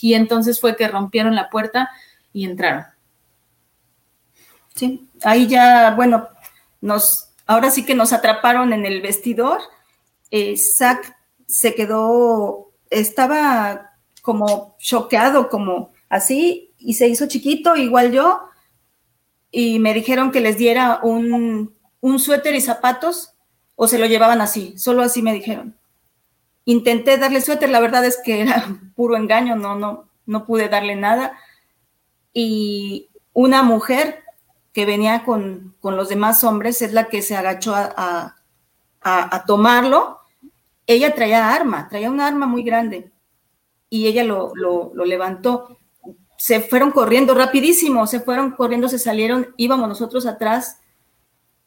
y 0.00 0.14
entonces 0.14 0.60
fue 0.60 0.76
que 0.76 0.86
rompieron 0.86 1.34
la 1.34 1.50
puerta 1.50 1.90
y 2.32 2.44
entraron. 2.44 2.84
Sí, 4.76 5.08
ahí 5.24 5.48
ya, 5.48 5.90
bueno, 5.96 6.28
nos, 6.80 7.30
ahora 7.48 7.72
sí 7.72 7.84
que 7.84 7.96
nos 7.96 8.12
atraparon 8.12 8.72
en 8.72 8.86
el 8.86 9.00
vestidor. 9.02 9.60
Eh, 10.30 10.56
Zach 10.56 11.16
se 11.46 11.74
quedó, 11.74 12.72
estaba 12.90 13.92
como 14.22 14.76
choqueado, 14.78 15.48
como 15.48 15.92
así, 16.08 16.74
y 16.78 16.94
se 16.94 17.08
hizo 17.08 17.26
chiquito, 17.26 17.76
igual 17.76 18.12
yo, 18.12 18.40
y 19.50 19.78
me 19.78 19.94
dijeron 19.94 20.32
que 20.32 20.40
les 20.40 20.58
diera 20.58 21.00
un, 21.02 21.74
suéter 22.18 22.54
y 22.54 22.60
zapatos, 22.60 23.32
o 23.74 23.86
se 23.88 23.98
lo 23.98 24.06
llevaban 24.06 24.40
así, 24.40 24.76
solo 24.78 25.02
así 25.02 25.22
me 25.22 25.32
dijeron. 25.32 25.76
Intenté 26.64 27.16
darle 27.18 27.40
suéter, 27.40 27.70
la 27.70 27.80
verdad 27.80 28.04
es 28.04 28.18
que 28.24 28.40
era 28.42 28.66
puro 28.96 29.16
engaño, 29.16 29.56
no, 29.56 29.76
no, 29.76 30.08
no 30.26 30.44
pude 30.44 30.68
darle 30.68 30.96
nada. 30.96 31.38
Y 32.32 33.08
una 33.32 33.62
mujer 33.62 34.24
que 34.72 34.84
venía 34.86 35.24
con, 35.24 35.74
con 35.80 35.96
los 35.96 36.08
demás 36.08 36.42
hombres 36.44 36.82
es 36.82 36.92
la 36.92 37.08
que 37.08 37.22
se 37.22 37.36
agachó 37.36 37.74
a- 37.74 38.35
a- 39.14 39.44
tomarlo. 39.44 40.18
Ella 40.86 41.14
traía 41.14 41.52
arma, 41.54 41.88
traía 41.88 42.10
una 42.10 42.26
arma 42.26 42.46
muy 42.46 42.62
grande 42.62 43.10
y 43.90 44.06
ella 44.06 44.24
lo, 44.24 44.52
lo- 44.54 44.92
lo 44.94 45.04
levantó. 45.04 45.78
Se 46.38 46.60
fueron 46.60 46.90
corriendo 46.90 47.34
rapidísimo, 47.34 48.06
se 48.06 48.20
fueron 48.20 48.52
corriendo, 48.52 48.88
se 48.88 48.98
salieron, 48.98 49.54
íbamos 49.56 49.88
nosotros 49.88 50.26
atrás 50.26 50.80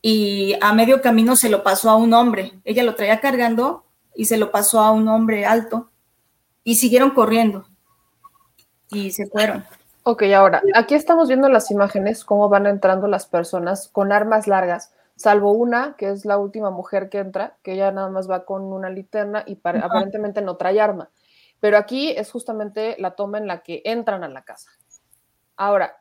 y 0.01 0.55
a 0.61 0.73
medio 0.73 1.01
camino 1.01 1.35
se 1.35 1.49
lo 1.49 1.63
pasó 1.63 1.89
a 1.89 1.95
un 1.95 2.13
hombre. 2.13 2.59
Ella 2.63 2.83
lo 2.83 2.95
traía 2.95 3.19
cargando 3.19 3.83
y 4.15 4.25
se 4.25 4.37
lo 4.37 4.51
pasó 4.51 4.79
a 4.81 4.91
un 4.91 5.07
hombre 5.07 5.45
alto 5.45 5.89
y 6.63 6.75
siguieron 6.75 7.11
corriendo 7.11 7.65
y 8.91 9.11
se 9.11 9.27
fueron. 9.27 9.65
Ok, 10.03 10.23
ahora, 10.35 10.61
aquí 10.75 10.95
estamos 10.95 11.27
viendo 11.27 11.49
las 11.49 11.69
imágenes, 11.71 12.23
cómo 12.23 12.49
van 12.49 12.65
entrando 12.65 13.07
las 13.07 13.25
personas 13.27 13.89
con 13.91 14.11
armas 14.11 14.47
largas, 14.47 14.91
salvo 15.19 15.51
una, 15.51 15.95
que 15.97 16.09
es 16.09 16.23
la 16.23 16.37
última 16.37 16.71
mujer 16.71 17.09
que 17.09 17.17
entra, 17.17 17.57
que 17.61 17.73
ella 17.73 17.91
nada 17.91 18.09
más 18.09 18.29
va 18.29 18.45
con 18.45 18.63
una 18.71 18.89
linterna 18.89 19.43
y 19.45 19.55
pare- 19.55 19.79
aparentemente 19.79 20.41
no 20.41 20.55
trae 20.55 20.79
arma. 20.79 21.09
Pero 21.59 21.75
aquí 21.77 22.11
es 22.11 22.31
justamente 22.31 22.95
la 22.99 23.15
toma 23.15 23.37
en 23.37 23.45
la 23.45 23.61
que 23.61 23.81
entran 23.83 24.23
a 24.23 24.29
la 24.29 24.43
casa. 24.43 24.69
Ahora, 25.57 25.97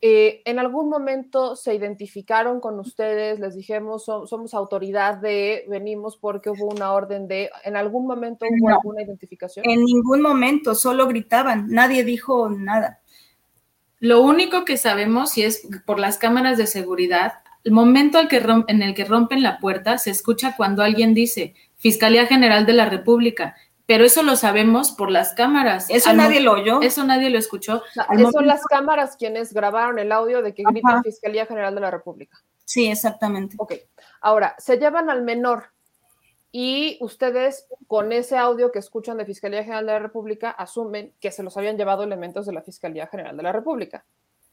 eh, 0.00 0.42
¿en 0.44 0.58
algún 0.58 0.88
momento 0.88 1.54
se 1.54 1.72
identificaron 1.72 2.60
con 2.60 2.80
ustedes? 2.80 3.38
Les 3.38 3.54
dijimos, 3.54 4.04
"So- 4.04 4.26
somos 4.26 4.54
autoridad 4.54 5.18
de, 5.18 5.64
venimos 5.68 6.16
porque 6.16 6.50
hubo 6.50 6.66
una 6.66 6.92
orden 6.92 7.28
de, 7.28 7.50
¿en 7.62 7.76
algún 7.76 8.08
momento 8.08 8.44
hubo 8.44 8.70
No. 8.70 8.74
alguna 8.74 9.02
identificación? 9.02 9.64
En 9.68 9.84
ningún 9.84 10.20
momento, 10.20 10.74
solo 10.74 11.06
gritaban, 11.06 11.68
nadie 11.68 12.02
dijo 12.02 12.48
nada. 12.48 13.00
Lo 14.00 14.20
único 14.22 14.64
que 14.64 14.76
sabemos, 14.76 15.38
y 15.38 15.44
es 15.44 15.66
por 15.86 16.00
las 16.00 16.18
cámaras 16.18 16.58
de 16.58 16.66
seguridad, 16.66 17.34
el 17.64 17.72
momento 17.72 18.18
al 18.18 18.28
que 18.28 18.42
rom- 18.42 18.64
en 18.68 18.82
el 18.82 18.94
que 18.94 19.04
rompen 19.04 19.42
la 19.42 19.58
puerta 19.58 19.98
se 19.98 20.10
escucha 20.10 20.54
cuando 20.56 20.82
alguien 20.82 21.14
dice 21.14 21.54
Fiscalía 21.76 22.26
General 22.26 22.66
de 22.66 22.72
la 22.72 22.86
República, 22.88 23.56
pero 23.86 24.04
eso 24.04 24.22
lo 24.22 24.36
sabemos 24.36 24.92
por 24.92 25.10
las 25.10 25.32
cámaras. 25.32 25.88
Eso 25.88 26.10
Al 26.10 26.16
nadie 26.18 26.40
lo 26.40 26.52
oyó. 26.52 26.80
Eso 26.82 27.04
nadie 27.04 27.30
lo 27.30 27.38
escuchó. 27.38 27.82
Son 27.94 28.04
momento- 28.10 28.40
las 28.42 28.62
cámaras 28.64 29.16
quienes 29.16 29.52
grabaron 29.54 29.98
el 29.98 30.12
audio 30.12 30.42
de 30.42 30.52
que 30.54 30.62
Ajá. 30.62 30.72
gritan 30.72 31.02
Fiscalía 31.02 31.46
General 31.46 31.74
de 31.74 31.80
la 31.80 31.90
República. 31.90 32.38
Sí, 32.64 32.86
exactamente. 32.86 33.56
Ok, 33.58 33.72
ahora, 34.20 34.54
se 34.58 34.76
llevan 34.78 35.08
al 35.08 35.22
menor 35.22 35.64
y 36.52 36.98
ustedes 37.00 37.66
con 37.86 38.12
ese 38.12 38.36
audio 38.36 38.72
que 38.72 38.78
escuchan 38.78 39.16
de 39.18 39.24
Fiscalía 39.26 39.62
General 39.62 39.86
de 39.86 39.92
la 39.92 39.98
República 39.98 40.50
asumen 40.50 41.12
que 41.20 41.30
se 41.30 41.42
los 41.42 41.56
habían 41.56 41.76
llevado 41.78 42.02
elementos 42.02 42.46
de 42.46 42.52
la 42.52 42.62
Fiscalía 42.62 43.06
General 43.06 43.36
de 43.36 43.42
la 43.42 43.52
República. 43.52 44.04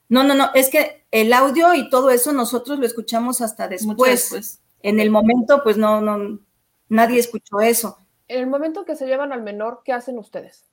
No, 0.10 0.24
no, 0.24 0.36
no, 0.36 0.52
es 0.54 0.70
que 0.70 1.06
el 1.12 1.34
audio 1.34 1.74
y 1.74 1.90
todo 1.90 2.10
eso 2.10 2.32
nosotros 2.32 2.80
lo 2.80 2.86
escuchamos 2.86 3.42
hasta 3.42 3.68
después. 3.68 4.30
después. 4.30 4.62
En 4.82 5.00
el 5.00 5.10
momento, 5.10 5.62
pues 5.64 5.78
no, 5.78 6.02
no, 6.02 6.40
nadie 6.90 7.20
escuchó 7.20 7.60
eso. 7.60 7.98
En 8.28 8.40
el 8.40 8.48
momento 8.48 8.86
que 8.86 8.96
se 8.96 9.06
llevan 9.06 9.32
al 9.32 9.42
menor, 9.42 9.82
¿qué 9.84 9.94
hacen 9.94 10.18
ustedes? 10.18 10.66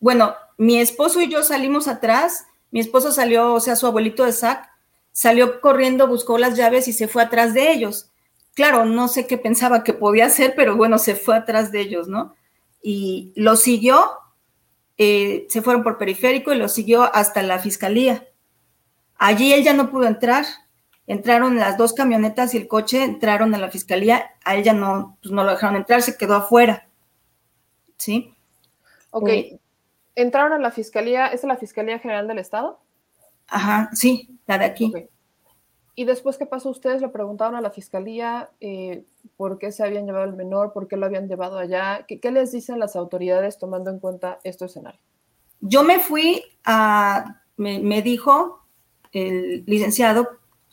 Bueno, 0.00 0.34
mi 0.58 0.80
esposo 0.80 1.20
y 1.20 1.28
yo 1.28 1.44
salimos 1.44 1.86
atrás. 1.86 2.46
Mi 2.70 2.80
esposo 2.80 3.12
salió, 3.12 3.54
o 3.54 3.60
sea, 3.60 3.76
su 3.76 3.86
abuelito 3.86 4.24
de 4.24 4.32
Zach, 4.32 4.68
salió 5.12 5.60
corriendo, 5.60 6.08
buscó 6.08 6.38
las 6.38 6.56
llaves 6.56 6.88
y 6.88 6.92
se 6.92 7.06
fue 7.06 7.22
atrás 7.22 7.54
de 7.54 7.70
ellos. 7.72 8.10
Claro, 8.54 8.84
no 8.84 9.08
sé 9.08 9.26
qué 9.26 9.38
pensaba 9.38 9.84
que 9.84 9.92
podía 9.92 10.26
hacer, 10.26 10.54
pero 10.56 10.76
bueno, 10.76 10.98
se 10.98 11.14
fue 11.14 11.36
atrás 11.36 11.70
de 11.70 11.80
ellos, 11.80 12.08
¿no? 12.08 12.34
Y 12.82 13.32
lo 13.36 13.56
siguió, 13.56 14.10
eh, 14.98 15.46
se 15.48 15.62
fueron 15.62 15.82
por 15.82 15.98
periférico 15.98 16.52
y 16.52 16.58
lo 16.58 16.68
siguió 16.68 17.02
hasta 17.14 17.42
la 17.42 17.58
fiscalía. 17.58 18.26
Allí 19.16 19.52
él 19.52 19.62
ya 19.64 19.72
no 19.72 19.90
pudo 19.90 20.04
entrar. 20.06 20.44
Entraron 21.06 21.56
las 21.56 21.76
dos 21.76 21.92
camionetas 21.92 22.54
y 22.54 22.58
el 22.58 22.68
coche, 22.68 23.02
entraron 23.04 23.54
a 23.54 23.58
la 23.58 23.70
fiscalía. 23.70 24.32
A 24.44 24.54
él 24.54 24.62
ya 24.64 24.72
no, 24.72 25.18
pues 25.22 25.32
no 25.32 25.44
lo 25.44 25.50
dejaron 25.50 25.76
entrar, 25.76 26.02
se 26.02 26.16
quedó 26.16 26.36
afuera. 26.36 26.86
¿Sí? 27.96 28.34
Ok, 29.10 29.28
Eh. 29.28 29.58
entraron 30.14 30.52
a 30.52 30.58
la 30.58 30.70
Fiscalía, 30.70 31.26
¿es 31.26 31.44
la 31.44 31.56
Fiscalía 31.56 31.98
General 31.98 32.26
del 32.26 32.38
Estado? 32.38 32.80
Ajá, 33.48 33.90
sí, 33.92 34.38
la 34.46 34.58
de 34.58 34.64
aquí. 34.64 34.92
Ok. 34.94 35.10
Y 35.94 36.04
después, 36.04 36.38
¿qué 36.38 36.46
pasó? 36.46 36.70
Ustedes 36.70 37.02
le 37.02 37.08
preguntaron 37.08 37.54
a 37.54 37.60
la 37.60 37.70
Fiscalía 37.70 38.50
eh, 38.60 39.04
por 39.36 39.58
qué 39.58 39.72
se 39.72 39.84
habían 39.84 40.06
llevado 40.06 40.24
el 40.24 40.32
menor, 40.32 40.72
por 40.72 40.88
qué 40.88 40.96
lo 40.96 41.06
habían 41.06 41.28
llevado 41.28 41.58
allá. 41.58 42.06
¿Qué, 42.08 42.18
qué 42.18 42.30
les 42.30 42.52
dicen 42.52 42.78
las 42.78 42.96
autoridades 42.96 43.58
tomando 43.58 43.90
en 43.90 43.98
cuenta 43.98 44.38
este 44.42 44.64
escenario? 44.64 45.00
Yo 45.60 45.84
me 45.84 45.98
fui 46.00 46.42
a, 46.64 47.42
me, 47.56 47.78
me 47.78 48.00
dijo 48.02 48.66
el 49.12 49.64
licenciado, 49.66 50.28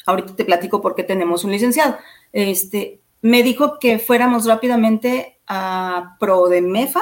ahorita 0.05 0.35
te 0.35 0.45
platico 0.45 0.81
por 0.81 0.95
qué 0.95 1.03
tenemos 1.03 1.43
un 1.43 1.51
licenciado, 1.51 1.97
este, 2.31 3.01
me 3.21 3.43
dijo 3.43 3.79
que 3.79 3.99
fuéramos 3.99 4.45
rápidamente 4.45 5.39
a 5.47 6.15
Prodemefa, 6.19 7.01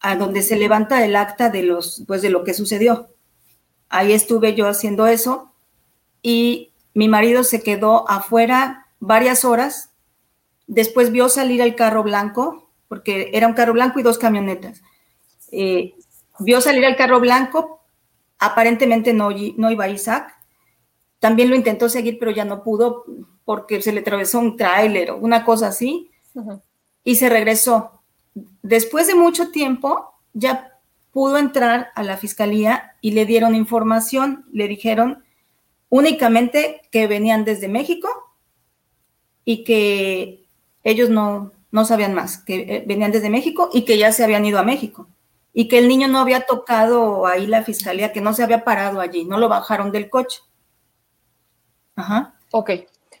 a 0.00 0.16
donde 0.16 0.42
se 0.42 0.56
levanta 0.56 1.04
el 1.04 1.14
acta 1.14 1.50
de 1.50 1.62
los, 1.62 2.04
pues 2.06 2.22
de 2.22 2.30
lo 2.30 2.42
que 2.42 2.54
sucedió. 2.54 3.08
Ahí 3.88 4.12
estuve 4.12 4.54
yo 4.54 4.66
haciendo 4.66 5.06
eso 5.06 5.52
y 6.22 6.69
mi 6.94 7.08
marido 7.08 7.44
se 7.44 7.62
quedó 7.62 8.08
afuera 8.10 8.86
varias 8.98 9.44
horas. 9.44 9.90
Después 10.66 11.12
vio 11.12 11.28
salir 11.28 11.60
el 11.60 11.74
carro 11.74 12.02
blanco, 12.02 12.70
porque 12.88 13.30
era 13.32 13.46
un 13.46 13.54
carro 13.54 13.72
blanco 13.72 14.00
y 14.00 14.02
dos 14.02 14.18
camionetas. 14.18 14.82
Eh, 15.52 15.94
vio 16.38 16.60
salir 16.60 16.84
el 16.84 16.96
carro 16.96 17.20
blanco, 17.20 17.80
aparentemente 18.38 19.12
no, 19.12 19.30
no 19.30 19.70
iba 19.70 19.88
Isaac. 19.88 20.36
También 21.18 21.50
lo 21.50 21.56
intentó 21.56 21.88
seguir, 21.88 22.18
pero 22.18 22.30
ya 22.30 22.44
no 22.44 22.62
pudo 22.62 23.04
porque 23.44 23.82
se 23.82 23.92
le 23.92 24.00
atravesó 24.00 24.38
un 24.38 24.56
tráiler 24.56 25.10
o 25.10 25.16
una 25.18 25.44
cosa 25.44 25.68
así. 25.68 26.10
Y 27.04 27.16
se 27.16 27.28
regresó. 27.28 28.02
Después 28.62 29.06
de 29.06 29.14
mucho 29.14 29.50
tiempo, 29.50 30.14
ya 30.32 30.78
pudo 31.12 31.36
entrar 31.36 31.90
a 31.94 32.02
la 32.02 32.16
fiscalía 32.16 32.96
y 33.00 33.12
le 33.12 33.26
dieron 33.26 33.54
información. 33.54 34.46
Le 34.52 34.68
dijeron 34.68 35.24
únicamente 35.90 36.80
que 36.90 37.06
venían 37.06 37.44
desde 37.44 37.68
México 37.68 38.08
y 39.44 39.64
que 39.64 40.46
ellos 40.82 41.10
no, 41.10 41.52
no 41.70 41.84
sabían 41.84 42.14
más, 42.14 42.38
que 42.38 42.54
eh, 42.60 42.84
venían 42.86 43.12
desde 43.12 43.28
México 43.28 43.68
y 43.72 43.84
que 43.84 43.98
ya 43.98 44.12
se 44.12 44.24
habían 44.24 44.46
ido 44.46 44.58
a 44.58 44.64
México 44.64 45.06
y 45.52 45.68
que 45.68 45.78
el 45.78 45.88
niño 45.88 46.08
no 46.08 46.20
había 46.20 46.42
tocado 46.42 47.26
ahí 47.26 47.46
la 47.46 47.62
fiscalía, 47.62 48.12
que 48.12 48.20
no 48.20 48.32
se 48.32 48.42
había 48.42 48.64
parado 48.64 49.00
allí, 49.00 49.24
no 49.24 49.38
lo 49.38 49.48
bajaron 49.48 49.90
del 49.90 50.08
coche. 50.08 50.40
Ajá. 51.96 52.34
Ok. 52.52 52.70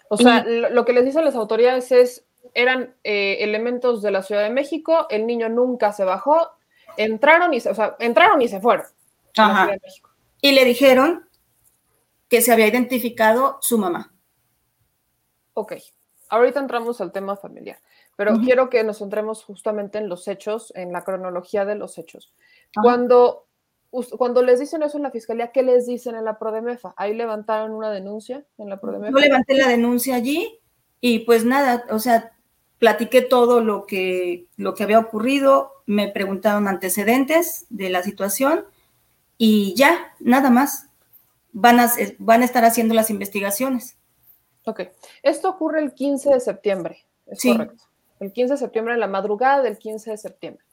O 0.08 0.16
sea, 0.16 0.44
lo 0.44 0.84
que 0.84 0.92
les 0.92 1.04
dicen 1.04 1.24
las 1.24 1.34
autoridades 1.34 1.92
es, 1.92 2.24
eran 2.54 2.94
eh, 3.04 3.38
elementos 3.40 4.02
de 4.02 4.10
la 4.10 4.22
Ciudad 4.22 4.42
de 4.42 4.50
México, 4.50 5.06
el 5.10 5.26
niño 5.26 5.48
nunca 5.48 5.92
se 5.92 6.04
bajó, 6.04 6.48
entraron 6.96 7.54
y 7.54 7.60
se, 7.60 7.70
o 7.70 7.74
sea, 7.74 7.96
entraron 7.98 8.42
y 8.42 8.48
se 8.48 8.60
fueron. 8.60 8.86
Ajá. 9.36 9.70
Y 10.40 10.52
le 10.52 10.64
dijeron 10.64 11.28
que 12.30 12.40
se 12.40 12.52
había 12.52 12.68
identificado 12.68 13.58
su 13.60 13.76
mamá. 13.76 14.14
Ok. 15.52 15.74
Ahorita 16.30 16.60
entramos 16.60 17.00
al 17.00 17.10
tema 17.10 17.36
familiar. 17.36 17.78
Pero 18.16 18.38
quiero 18.38 18.70
que 18.70 18.84
nos 18.84 18.98
centremos 18.98 19.42
justamente 19.42 19.98
en 19.98 20.08
los 20.08 20.28
hechos, 20.28 20.72
en 20.76 20.92
la 20.92 21.02
cronología 21.04 21.64
de 21.64 21.74
los 21.74 21.98
hechos. 21.98 22.34
Cuando, 22.74 23.46
cuando 24.16 24.42
les 24.42 24.60
dicen 24.60 24.82
eso 24.82 24.98
en 24.98 25.04
la 25.04 25.10
fiscalía, 25.10 25.52
¿qué 25.52 25.62
les 25.62 25.86
dicen 25.86 26.14
en 26.14 26.24
la 26.24 26.38
Prodemefa? 26.38 26.94
¿Ahí 26.96 27.14
levantaron 27.14 27.72
una 27.72 27.90
denuncia 27.90 28.44
en 28.58 28.68
la 28.68 28.78
Prodemefa? 28.78 29.10
Yo 29.10 29.18
levanté 29.18 29.54
la 29.54 29.68
denuncia 29.68 30.14
allí 30.16 30.60
y 31.00 31.20
pues 31.20 31.44
nada, 31.44 31.86
o 31.90 31.98
sea, 31.98 32.32
platiqué 32.78 33.22
todo 33.22 33.60
lo 33.60 33.86
que, 33.86 34.46
lo 34.56 34.74
que 34.74 34.84
había 34.84 34.98
ocurrido, 34.98 35.82
me 35.86 36.08
preguntaron 36.08 36.68
antecedentes 36.68 37.66
de 37.70 37.88
la 37.88 38.02
situación 38.02 38.66
y 39.38 39.74
ya, 39.74 40.14
nada 40.20 40.50
más. 40.50 40.89
Van 41.52 41.80
a, 41.80 41.90
van 42.18 42.42
a 42.42 42.44
estar 42.44 42.64
haciendo 42.64 42.94
las 42.94 43.10
investigaciones. 43.10 43.96
Ok. 44.64 44.82
Esto 45.22 45.48
ocurre 45.48 45.80
el 45.82 45.94
15 45.94 46.30
de 46.30 46.40
septiembre. 46.40 47.04
¿Es 47.26 47.40
sí. 47.40 47.52
correcto? 47.52 47.84
el 48.20 48.32
15 48.32 48.54
de 48.54 48.58
septiembre, 48.58 48.94
en 48.94 49.00
la 49.00 49.08
madrugada 49.08 49.62
del 49.62 49.78
15 49.78 50.10
de 50.10 50.16
septiembre. 50.18 50.64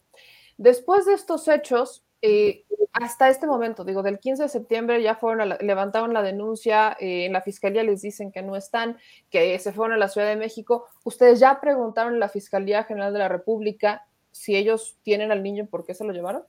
Después 0.58 1.06
de 1.06 1.14
estos 1.14 1.48
hechos, 1.48 2.04
eh, 2.22 2.66
hasta 2.92 3.30
este 3.30 3.48
momento, 3.48 3.86
digo, 3.86 4.04
del 4.04 4.20
15 4.20 4.44
de 4.44 4.50
septiembre 4.50 5.02
ya 5.02 5.16
fueron 5.16 5.50
levantaron 5.62 6.14
la 6.14 6.22
denuncia, 6.22 6.98
eh, 7.00 7.26
en 7.26 7.34
la 7.34 7.42
fiscalía 7.42 7.84
les 7.84 8.02
dicen 8.02 8.32
que 8.32 8.42
no 8.42 8.56
están, 8.56 8.98
que 9.30 9.58
se 9.60 9.72
fueron 9.72 9.94
a 9.94 9.98
la 9.98 10.10
Ciudad 10.10 10.28
de 10.28 10.36
México. 10.36 10.88
Ustedes 11.04 11.40
ya 11.40 11.60
preguntaron 11.62 12.16
en 12.16 12.20
la 12.20 12.30
Fiscalía 12.30 12.84
General 12.84 13.14
de 13.14 13.20
la 13.20 13.30
República 13.30 14.06
si 14.32 14.56
ellos 14.56 14.98
tienen 15.04 15.32
al 15.32 15.42
niño, 15.42 15.68
¿por 15.68 15.86
qué 15.86 15.94
se 15.94 16.04
lo 16.04 16.12
llevaron? 16.12 16.44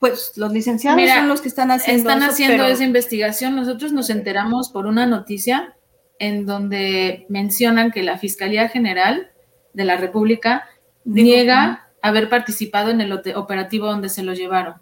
Pues 0.00 0.32
los 0.36 0.50
licenciados 0.50 1.00
son 1.08 1.28
los 1.28 1.42
que 1.42 1.48
están 1.48 1.70
haciendo 1.70 2.10
Están 2.10 2.28
haciendo 2.28 2.64
esa 2.64 2.84
investigación. 2.84 3.54
Nosotros 3.54 3.92
nos 3.92 4.08
enteramos 4.08 4.70
por 4.70 4.86
una 4.86 5.06
noticia 5.06 5.76
en 6.18 6.46
donde 6.46 7.26
mencionan 7.28 7.90
que 7.90 8.02
la 8.02 8.16
Fiscalía 8.18 8.68
General 8.68 9.30
de 9.74 9.84
la 9.84 9.98
República 9.98 10.68
niega 11.04 11.90
haber 12.00 12.30
participado 12.30 12.90
en 12.90 13.02
el 13.02 13.12
operativo 13.12 13.86
donde 13.86 14.08
se 14.08 14.22
lo 14.22 14.32
llevaron. 14.32 14.76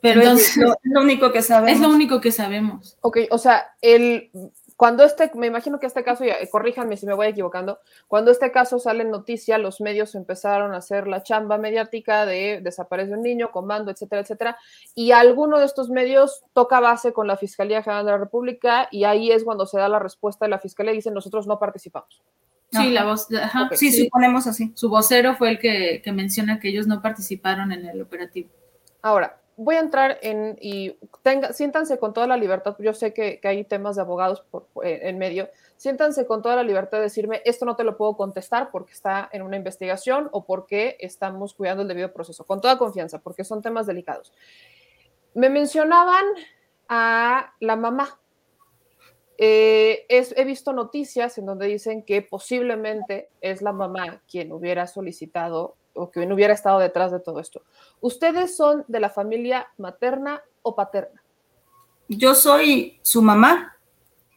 Pero 0.00 0.22
es 0.22 0.56
lo, 0.56 0.74
único 1.02 1.30
que 1.30 1.42
sabemos. 1.42 1.72
Es 1.76 1.80
lo 1.80 1.90
único 1.90 2.20
que 2.20 2.32
sabemos. 2.32 2.96
Ok, 3.02 3.18
o 3.30 3.36
sea, 3.36 3.74
el, 3.82 4.30
cuando 4.78 5.02
este, 5.02 5.28
me 5.34 5.48
imagino 5.48 5.80
que 5.80 5.86
este 5.86 6.04
caso, 6.04 6.24
y 6.24 6.30
corríjanme 6.52 6.96
si 6.96 7.04
me 7.04 7.12
voy 7.12 7.26
equivocando, 7.26 7.80
cuando 8.06 8.30
este 8.30 8.52
caso 8.52 8.78
sale 8.78 9.02
en 9.02 9.10
noticia, 9.10 9.58
los 9.58 9.80
medios 9.80 10.14
empezaron 10.14 10.72
a 10.72 10.76
hacer 10.76 11.08
la 11.08 11.24
chamba 11.24 11.58
mediática 11.58 12.24
de 12.24 12.60
desaparece 12.62 13.14
un 13.14 13.22
niño, 13.22 13.50
comando, 13.50 13.90
etcétera, 13.90 14.22
etcétera, 14.22 14.56
y 14.94 15.10
alguno 15.10 15.58
de 15.58 15.64
estos 15.64 15.90
medios 15.90 16.44
toca 16.52 16.78
base 16.78 17.12
con 17.12 17.26
la 17.26 17.36
Fiscalía 17.36 17.82
General 17.82 18.06
de 18.06 18.12
la 18.12 18.18
República 18.18 18.86
y 18.92 19.02
ahí 19.02 19.32
es 19.32 19.42
cuando 19.42 19.66
se 19.66 19.78
da 19.78 19.88
la 19.88 19.98
respuesta 19.98 20.44
de 20.44 20.50
la 20.50 20.60
Fiscalía 20.60 20.92
y 20.92 20.98
dicen 20.98 21.12
nosotros 21.12 21.48
no 21.48 21.58
participamos. 21.58 22.22
Sí, 22.70 22.90
la 22.90 23.04
voz, 23.04 23.26
sí, 23.72 24.04
suponemos 24.04 24.46
así. 24.46 24.70
Su 24.76 24.90
vocero 24.90 25.34
fue 25.34 25.50
el 25.50 25.58
que, 25.58 26.02
que 26.04 26.12
menciona 26.12 26.60
que 26.60 26.68
ellos 26.68 26.86
no 26.86 27.02
participaron 27.02 27.72
en 27.72 27.84
el 27.84 28.00
operativo. 28.00 28.48
Ahora, 29.02 29.37
voy 29.58 29.74
a 29.74 29.80
entrar 29.80 30.18
en 30.22 30.56
y 30.60 30.96
tenga, 31.22 31.52
siéntanse 31.52 31.98
con 31.98 32.14
toda 32.14 32.28
la 32.28 32.36
libertad, 32.36 32.76
yo 32.78 32.94
sé 32.94 33.12
que, 33.12 33.40
hay 33.42 33.64
temas 33.64 33.96
de 33.96 34.02
abogados 34.02 34.44
eh, 34.84 35.00
en 35.02 35.18
medio, 35.18 35.50
siéntanse 35.76 36.26
con 36.26 36.42
toda 36.42 36.54
la 36.54 36.62
libertad 36.62 36.98
de 36.98 37.04
decirme, 37.04 37.42
esto 37.44 37.66
no 37.66 37.74
te 37.74 37.82
lo 37.82 37.96
puedo 37.96 38.16
contestar 38.16 38.70
porque 38.70 38.92
está 38.92 39.28
en 39.32 39.42
una 39.42 39.56
investigación 39.56 40.28
o 40.30 40.44
porque 40.44 40.96
estamos 41.00 41.54
cuidando 41.54 41.82
el 41.82 41.88
debido 41.88 42.12
proceso, 42.12 42.44
con 42.46 42.60
toda 42.60 42.78
confianza, 42.78 43.18
porque 43.18 43.42
son 43.42 43.60
temas 43.60 43.88
delicados. 43.88 44.32
Me 45.34 45.50
mencionaban 45.50 46.24
a 46.88 47.52
la 47.58 47.74
mamá. 47.74 48.20
Eh, 49.38 50.06
he 50.08 50.44
visto 50.44 50.72
noticias 50.72 51.36
en 51.36 51.46
donde 51.46 51.66
dicen 51.66 52.04
que 52.04 52.22
posiblemente 52.22 53.28
es 53.40 53.60
la 53.60 53.72
mamá 53.72 54.22
quien 54.30 54.52
hubiera 54.52 54.86
solicitado 54.86 55.77
o 55.98 56.10
que 56.10 56.24
no 56.26 56.34
hubiera 56.34 56.54
estado 56.54 56.78
detrás 56.78 57.10
de 57.10 57.20
todo 57.20 57.40
esto. 57.40 57.62
¿Ustedes 58.00 58.56
son 58.56 58.84
de 58.88 59.00
la 59.00 59.10
familia 59.10 59.68
materna 59.76 60.42
o 60.62 60.74
paterna? 60.74 61.22
Yo 62.08 62.34
soy 62.34 62.98
su 63.02 63.20
mamá 63.20 63.76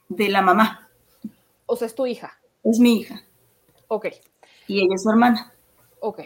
de 0.09 0.29
la 0.29 0.41
mamá. 0.41 0.89
O 1.65 1.75
sea, 1.75 1.87
es 1.87 1.95
tu 1.95 2.05
hija. 2.05 2.39
Es 2.63 2.79
mi 2.79 2.99
hija. 2.99 3.23
Ok. 3.87 4.07
Y 4.67 4.83
ella 4.83 4.95
es 4.95 5.03
su 5.03 5.09
hermana. 5.09 5.53
Ok. 5.99 6.21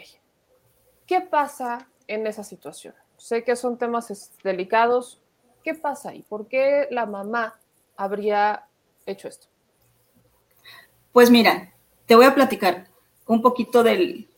¿Qué 1.06 1.20
pasa 1.20 1.88
en 2.08 2.26
esa 2.26 2.42
situación? 2.42 2.94
Sé 3.16 3.44
que 3.44 3.54
son 3.56 3.78
temas 3.78 4.32
delicados. 4.42 5.20
¿Qué 5.62 5.74
pasa 5.74 6.10
ahí? 6.10 6.22
¿Por 6.22 6.48
qué 6.48 6.88
la 6.90 7.06
mamá 7.06 7.60
habría 7.96 8.66
hecho 9.04 9.28
esto? 9.28 9.46
Pues 11.12 11.30
mira, 11.30 11.72
te 12.06 12.16
voy 12.16 12.26
a 12.26 12.34
platicar 12.34 12.88
un 13.26 13.42
poquito 13.42 13.82
del, 13.82 14.28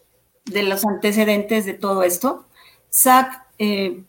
de 0.51 0.63
los 0.63 0.85
antecedentes 0.85 1.65
de 1.67 1.75
todo 1.75 2.03
esto, 2.03 2.47
Zach, 2.91 3.47
eh, 3.59 4.03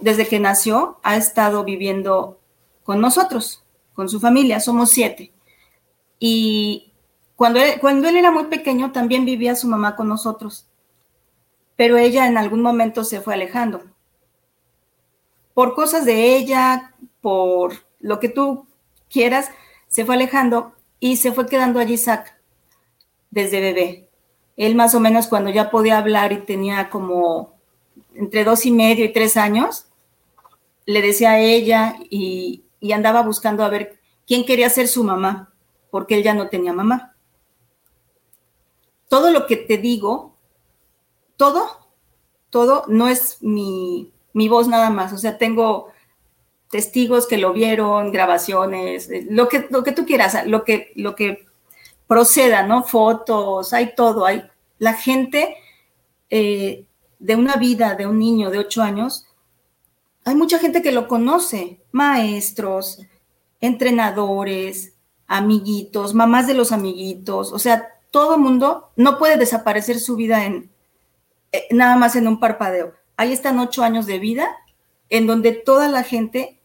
desde 0.00 0.26
que 0.26 0.40
nació, 0.40 0.98
ha 1.02 1.16
estado 1.16 1.64
viviendo 1.64 2.40
con 2.82 3.00
nosotros, 3.00 3.64
con 3.94 4.08
su 4.08 4.20
familia, 4.20 4.60
somos 4.60 4.90
siete. 4.90 5.32
Y 6.18 6.92
cuando 7.36 7.60
él, 7.60 7.80
cuando 7.80 8.08
él 8.08 8.16
era 8.16 8.30
muy 8.30 8.44
pequeño, 8.44 8.92
también 8.92 9.24
vivía 9.24 9.56
su 9.56 9.68
mamá 9.68 9.96
con 9.96 10.08
nosotros, 10.08 10.68
pero 11.76 11.96
ella 11.96 12.26
en 12.26 12.38
algún 12.38 12.62
momento 12.62 13.04
se 13.04 13.20
fue 13.20 13.34
alejando. 13.34 13.82
Por 15.52 15.74
cosas 15.74 16.04
de 16.04 16.36
ella, 16.36 16.94
por 17.20 17.74
lo 18.00 18.20
que 18.20 18.28
tú 18.28 18.66
quieras, 19.08 19.50
se 19.88 20.04
fue 20.04 20.16
alejando 20.16 20.72
y 20.98 21.16
se 21.16 21.32
fue 21.32 21.46
quedando 21.46 21.78
allí 21.78 21.96
Zach 21.96 22.34
desde 23.30 23.60
bebé. 23.60 24.03
Él 24.56 24.74
más 24.74 24.94
o 24.94 25.00
menos 25.00 25.26
cuando 25.26 25.50
ya 25.50 25.70
podía 25.70 25.98
hablar 25.98 26.32
y 26.32 26.38
tenía 26.38 26.90
como 26.90 27.54
entre 28.14 28.44
dos 28.44 28.64
y 28.66 28.70
medio 28.70 29.04
y 29.04 29.12
tres 29.12 29.36
años, 29.36 29.86
le 30.86 31.02
decía 31.02 31.32
a 31.32 31.40
ella 31.40 31.96
y, 32.10 32.62
andaba 32.92 33.22
buscando 33.22 33.64
a 33.64 33.70
ver 33.70 33.98
quién 34.26 34.44
quería 34.44 34.68
ser 34.68 34.88
su 34.88 35.04
mamá, 35.04 35.52
porque 35.90 36.16
él 36.16 36.22
ya 36.22 36.34
no 36.34 36.48
tenía 36.48 36.72
mamá. 36.72 37.14
Todo 39.08 39.30
lo 39.30 39.46
que 39.46 39.56
te 39.56 39.78
digo, 39.78 40.36
todo, 41.36 41.88
todo 42.50 42.84
no 42.88 43.08
es 43.08 43.38
mi, 43.40 44.12
mi 44.34 44.48
voz 44.48 44.68
nada 44.68 44.90
más. 44.90 45.14
O 45.14 45.18
sea, 45.18 45.38
tengo 45.38 45.88
testigos 46.70 47.26
que 47.26 47.38
lo 47.38 47.52
vieron, 47.52 48.12
grabaciones, 48.12 49.08
lo 49.30 49.48
que, 49.48 49.66
lo 49.70 49.82
que 49.82 49.92
tú 49.92 50.04
quieras, 50.04 50.46
lo 50.46 50.64
que, 50.64 50.92
lo 50.96 51.14
que 51.14 51.43
proceda, 52.14 52.62
¿no? 52.62 52.84
Fotos, 52.84 53.72
hay 53.72 53.92
todo, 53.96 54.24
hay 54.24 54.44
la 54.78 54.94
gente 54.94 55.56
eh, 56.30 56.84
de 57.18 57.34
una 57.34 57.56
vida 57.56 57.96
de 57.96 58.06
un 58.06 58.20
niño 58.20 58.50
de 58.50 58.60
ocho 58.60 58.84
años, 58.84 59.26
hay 60.24 60.36
mucha 60.36 60.60
gente 60.60 60.80
que 60.80 60.92
lo 60.92 61.08
conoce, 61.08 61.80
maestros, 61.90 63.00
entrenadores, 63.60 64.92
amiguitos, 65.26 66.14
mamás 66.14 66.46
de 66.46 66.54
los 66.54 66.70
amiguitos, 66.70 67.52
o 67.52 67.58
sea, 67.58 67.88
todo 68.12 68.38
mundo 68.38 68.90
no 68.94 69.18
puede 69.18 69.36
desaparecer 69.36 69.98
su 69.98 70.14
vida 70.14 70.44
en 70.44 70.70
eh, 71.50 71.66
nada 71.72 71.96
más 71.96 72.14
en 72.14 72.28
un 72.28 72.38
parpadeo. 72.38 72.94
Ahí 73.16 73.32
están 73.32 73.58
ocho 73.58 73.82
años 73.82 74.06
de 74.06 74.20
vida 74.20 74.56
en 75.10 75.26
donde 75.26 75.50
toda 75.50 75.88
la 75.88 76.04
gente 76.04 76.60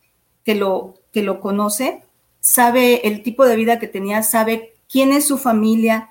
que 0.46 0.54
lo, 0.54 0.94
que 1.12 1.24
lo 1.24 1.40
conoce 1.40 2.04
sabe 2.40 3.08
el 3.08 3.24
tipo 3.24 3.48
de 3.48 3.56
vida 3.56 3.80
que 3.80 3.88
tenía, 3.88 4.22
sabe 4.22 4.76
quién 4.90 5.14
es 5.14 5.28
su 5.28 5.38
familia, 5.38 6.10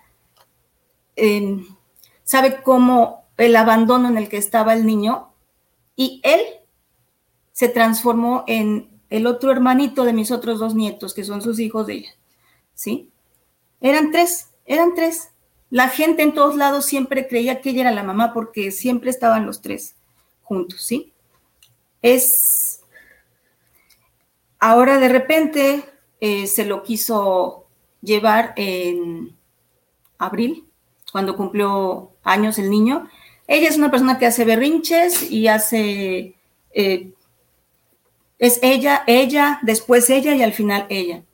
sabe 2.24 2.62
cómo 2.62 3.24
el 3.36 3.56
abandono 3.56 4.08
en 4.08 4.16
el 4.16 4.28
que 4.28 4.36
estaba 4.36 4.74
el 4.74 4.86
niño 4.86 5.32
y 5.96 6.20
él 6.22 6.40
se 7.52 7.68
transformó 7.68 8.44
en 8.46 8.88
el 9.10 9.26
otro 9.26 9.50
hermanito 9.50 10.04
de 10.04 10.12
mis 10.12 10.30
otros 10.30 10.60
dos 10.60 10.74
nietos, 10.74 11.14
que 11.14 11.24
son 11.24 11.42
sus 11.42 11.58
hijos 11.58 11.86
de 11.86 11.94
ella, 11.94 12.10
¿sí? 12.74 13.10
Eran 13.80 14.10
tres, 14.12 14.50
eran 14.66 14.94
tres. 14.94 15.30
La 15.70 15.88
gente 15.88 16.22
en 16.22 16.34
todos 16.34 16.56
lados 16.56 16.86
siempre 16.86 17.26
creía 17.26 17.60
que 17.60 17.70
ella 17.70 17.82
era 17.82 17.90
la 17.90 18.02
mamá 18.02 18.32
porque 18.32 18.70
siempre 18.70 19.10
estaban 19.10 19.46
los 19.46 19.60
tres 19.60 19.96
juntos, 20.42 20.82
¿sí? 20.82 21.12
Es... 22.02 22.80
Ahora 24.60 24.98
de 24.98 25.08
repente 25.08 25.84
eh, 26.20 26.46
se 26.48 26.64
lo 26.64 26.82
quiso 26.82 27.67
llevar 28.02 28.54
en 28.56 29.36
abril, 30.18 30.64
cuando 31.12 31.36
cumplió 31.36 32.12
años 32.22 32.58
el 32.58 32.70
niño. 32.70 33.08
Ella 33.46 33.68
es 33.68 33.76
una 33.76 33.90
persona 33.90 34.18
que 34.18 34.26
hace 34.26 34.44
berrinches 34.44 35.30
y 35.30 35.48
hace... 35.48 36.34
Eh, 36.72 37.12
es 38.38 38.60
ella, 38.62 39.02
ella, 39.06 39.58
después 39.62 40.08
ella 40.10 40.34
y 40.34 40.42
al 40.42 40.52
final 40.52 40.86
ella. 40.90 41.24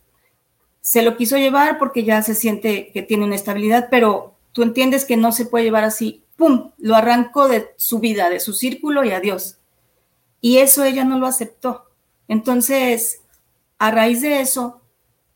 Se 0.81 1.03
lo 1.03 1.17
quiso 1.17 1.37
llevar 1.37 1.79
porque 1.79 2.05
ya 2.05 2.23
se 2.23 2.35
siente 2.35 2.91
que 2.93 3.03
tiene 3.03 3.25
una 3.25 3.35
estabilidad, 3.35 3.89
pero 3.91 4.35
tú 4.53 4.63
entiendes 4.63 5.05
que 5.05 5.17
no 5.17 5.33
se 5.33 5.45
puede 5.45 5.65
llevar 5.65 5.85
así, 5.85 6.23
¡pum! 6.37 6.71
Lo 6.79 6.97
arrancó 6.97 7.49
de 7.49 7.69
su 7.77 7.99
vida, 7.99 8.31
de 8.31 8.41
su 8.41 8.55
círculo 8.55 9.05
y 9.05 9.11
adiós. 9.11 9.59
Y 10.41 10.59
eso 10.59 10.85
ella 10.85 11.05
no 11.05 11.19
lo 11.19 11.27
aceptó. 11.27 11.91
Entonces, 12.29 13.21
a 13.79 13.91
raíz 13.91 14.23
de 14.23 14.41
eso, 14.41 14.81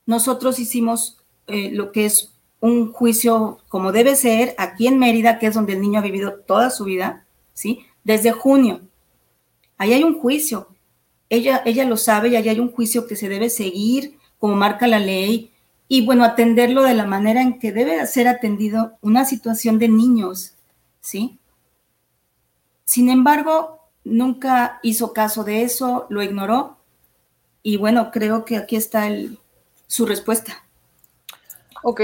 nosotros 0.07 0.59
hicimos 0.59 1.18
eh, 1.49 1.71
lo 1.73 1.93
que 1.93 2.07
es 2.07 2.33
un 2.61 2.93
juicio 2.93 3.59
como 3.69 3.93
debe 3.93 4.17
ser 4.17 4.55
aquí 4.59 4.87
en 4.87 4.99
Mérida, 4.99 5.39
que 5.39 5.47
es 5.47 5.55
donde 5.55 5.75
el 5.75 5.81
niño 5.81 5.99
ha 5.99 6.03
vivido 6.03 6.35
toda 6.47 6.71
su 6.71 6.85
vida, 6.85 7.25
¿sí? 7.55 7.87
Desde 8.05 8.33
junio. 8.33 8.81
Ahí 9.77 9.93
hay 9.93 10.05
un 10.05 10.19
juicio. 10.19 10.69
Ella, 11.31 11.63
ella 11.65 11.85
lo 11.85 11.97
sabe 11.97 12.31
y 12.31 12.37
ahí 12.37 12.49
hay 12.49 12.61
un 12.61 12.73
juicio 12.73 13.07
que 13.07 13.17
se 13.17 13.29
debe 13.29 13.51
seguir, 13.51 14.19
como 14.39 14.57
marca 14.57 14.87
la 14.87 14.99
ley, 14.99 15.53
y 15.89 16.05
bueno, 16.05 16.25
atenderlo 16.25 16.83
de 16.83 16.95
la 16.95 17.07
manera 17.07 17.43
en 17.43 17.59
que 17.59 17.73
debe 17.73 18.07
ser 18.07 18.29
atendido 18.29 18.99
una 19.01 19.25
situación 19.25 19.79
de 19.79 19.89
niños, 19.89 20.55
¿sí? 21.01 21.39
Sin 22.85 23.09
embargo, 23.09 23.81
nunca 24.05 24.81
hizo 24.83 25.13
caso 25.13 25.45
de 25.45 25.63
eso, 25.63 26.07
lo 26.11 26.23
ignoró, 26.23 26.77
y 27.63 27.77
bueno, 27.77 28.11
creo 28.11 28.45
que 28.45 28.57
aquí 28.57 28.77
está 28.77 29.07
el, 29.07 29.39
su 29.87 30.07
respuesta. 30.07 30.68
Ok, 31.83 32.01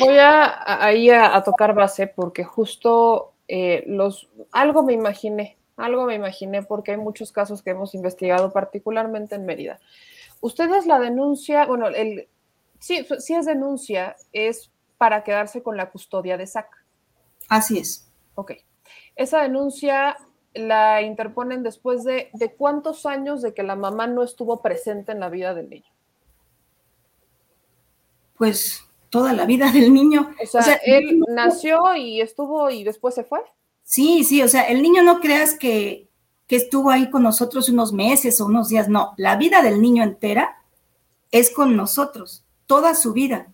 voy 0.00 0.18
a, 0.18 0.84
ahí 0.84 1.10
a, 1.10 1.42
tocar 1.42 1.74
base 1.74 2.06
porque 2.06 2.44
justo 2.44 3.32
eh, 3.48 3.84
los 3.86 4.28
algo 4.52 4.82
me 4.82 4.92
imaginé, 4.92 5.56
algo 5.76 6.04
me 6.04 6.14
imaginé 6.14 6.62
porque 6.62 6.92
hay 6.92 6.96
muchos 6.98 7.32
casos 7.32 7.62
que 7.62 7.70
hemos 7.70 7.94
investigado, 7.94 8.52
particularmente 8.52 9.34
en 9.34 9.46
Mérida. 9.46 9.80
Ustedes 10.40 10.86
la 10.86 10.98
denuncia, 10.98 11.66
bueno, 11.66 11.88
el, 11.88 12.28
sí, 12.78 13.06
sí 13.18 13.34
es 13.34 13.46
denuncia, 13.46 14.16
es 14.32 14.70
para 14.98 15.24
quedarse 15.24 15.62
con 15.62 15.76
la 15.76 15.90
custodia 15.90 16.36
de 16.36 16.46
SAC. 16.46 16.68
Así 17.48 17.78
es. 17.78 18.10
Ok. 18.34 18.52
Esa 19.16 19.42
denuncia 19.42 20.16
la 20.54 21.02
interponen 21.02 21.62
después 21.62 22.04
de, 22.04 22.30
de 22.32 22.52
cuántos 22.52 23.06
años 23.06 23.42
de 23.42 23.54
que 23.54 23.62
la 23.62 23.74
mamá 23.76 24.06
no 24.06 24.22
estuvo 24.22 24.60
presente 24.62 25.12
en 25.12 25.20
la 25.20 25.28
vida 25.28 25.54
del 25.54 25.68
niño. 25.68 25.90
Pues 28.36 28.84
toda 29.14 29.32
la 29.32 29.46
vida 29.46 29.70
del 29.70 29.94
niño. 29.94 30.34
O 30.42 30.60
sea, 30.60 30.74
él 30.84 31.22
nació 31.28 31.94
y 31.94 32.20
estuvo 32.20 32.68
y 32.68 32.82
después 32.82 33.14
se 33.14 33.22
fue. 33.22 33.38
Sí, 33.84 34.24
sí, 34.24 34.42
o 34.42 34.48
sea, 34.48 34.62
el 34.62 34.82
niño 34.82 35.04
no 35.04 35.20
creas 35.20 35.54
que, 35.54 36.08
que 36.48 36.56
estuvo 36.56 36.90
ahí 36.90 37.08
con 37.10 37.22
nosotros 37.22 37.68
unos 37.68 37.92
meses 37.92 38.40
o 38.40 38.46
unos 38.46 38.70
días, 38.70 38.88
no, 38.88 39.14
la 39.16 39.36
vida 39.36 39.62
del 39.62 39.80
niño 39.80 40.02
entera 40.02 40.56
es 41.30 41.50
con 41.50 41.76
nosotros, 41.76 42.44
toda 42.66 42.96
su 42.96 43.12
vida. 43.12 43.52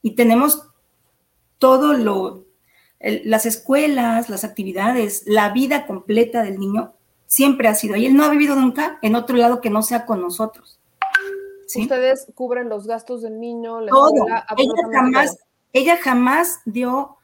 Y 0.00 0.12
tenemos 0.12 0.62
todo 1.58 1.94
lo, 1.94 2.44
las 3.00 3.46
escuelas, 3.46 4.30
las 4.30 4.44
actividades, 4.44 5.24
la 5.26 5.48
vida 5.48 5.88
completa 5.88 6.44
del 6.44 6.60
niño 6.60 6.94
siempre 7.26 7.66
ha 7.66 7.74
sido 7.74 7.96
ahí. 7.96 8.06
Él 8.06 8.14
no 8.14 8.22
ha 8.22 8.30
vivido 8.30 8.54
nunca 8.54 9.00
en 9.02 9.16
otro 9.16 9.36
lado 9.36 9.60
que 9.60 9.70
no 9.70 9.82
sea 9.82 10.06
con 10.06 10.20
nosotros. 10.20 10.78
Ustedes 11.76 12.26
cubren 12.34 12.68
los 12.68 12.86
gastos 12.86 13.22
del 13.22 13.40
niño, 13.40 13.84
Todo. 13.86 14.26
Ella 14.56 14.72
jamás, 14.92 15.38
ella 15.72 15.96
jamás 15.96 16.60
dio 16.64 17.16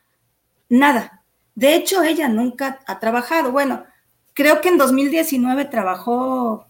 nada. 0.68 1.22
De 1.54 1.74
hecho, 1.74 2.02
ella 2.02 2.28
nunca 2.28 2.80
ha 2.86 3.00
trabajado. 3.00 3.52
Bueno, 3.52 3.84
creo 4.34 4.60
que 4.60 4.68
en 4.68 4.78
2019 4.78 5.66
trabajó 5.66 6.66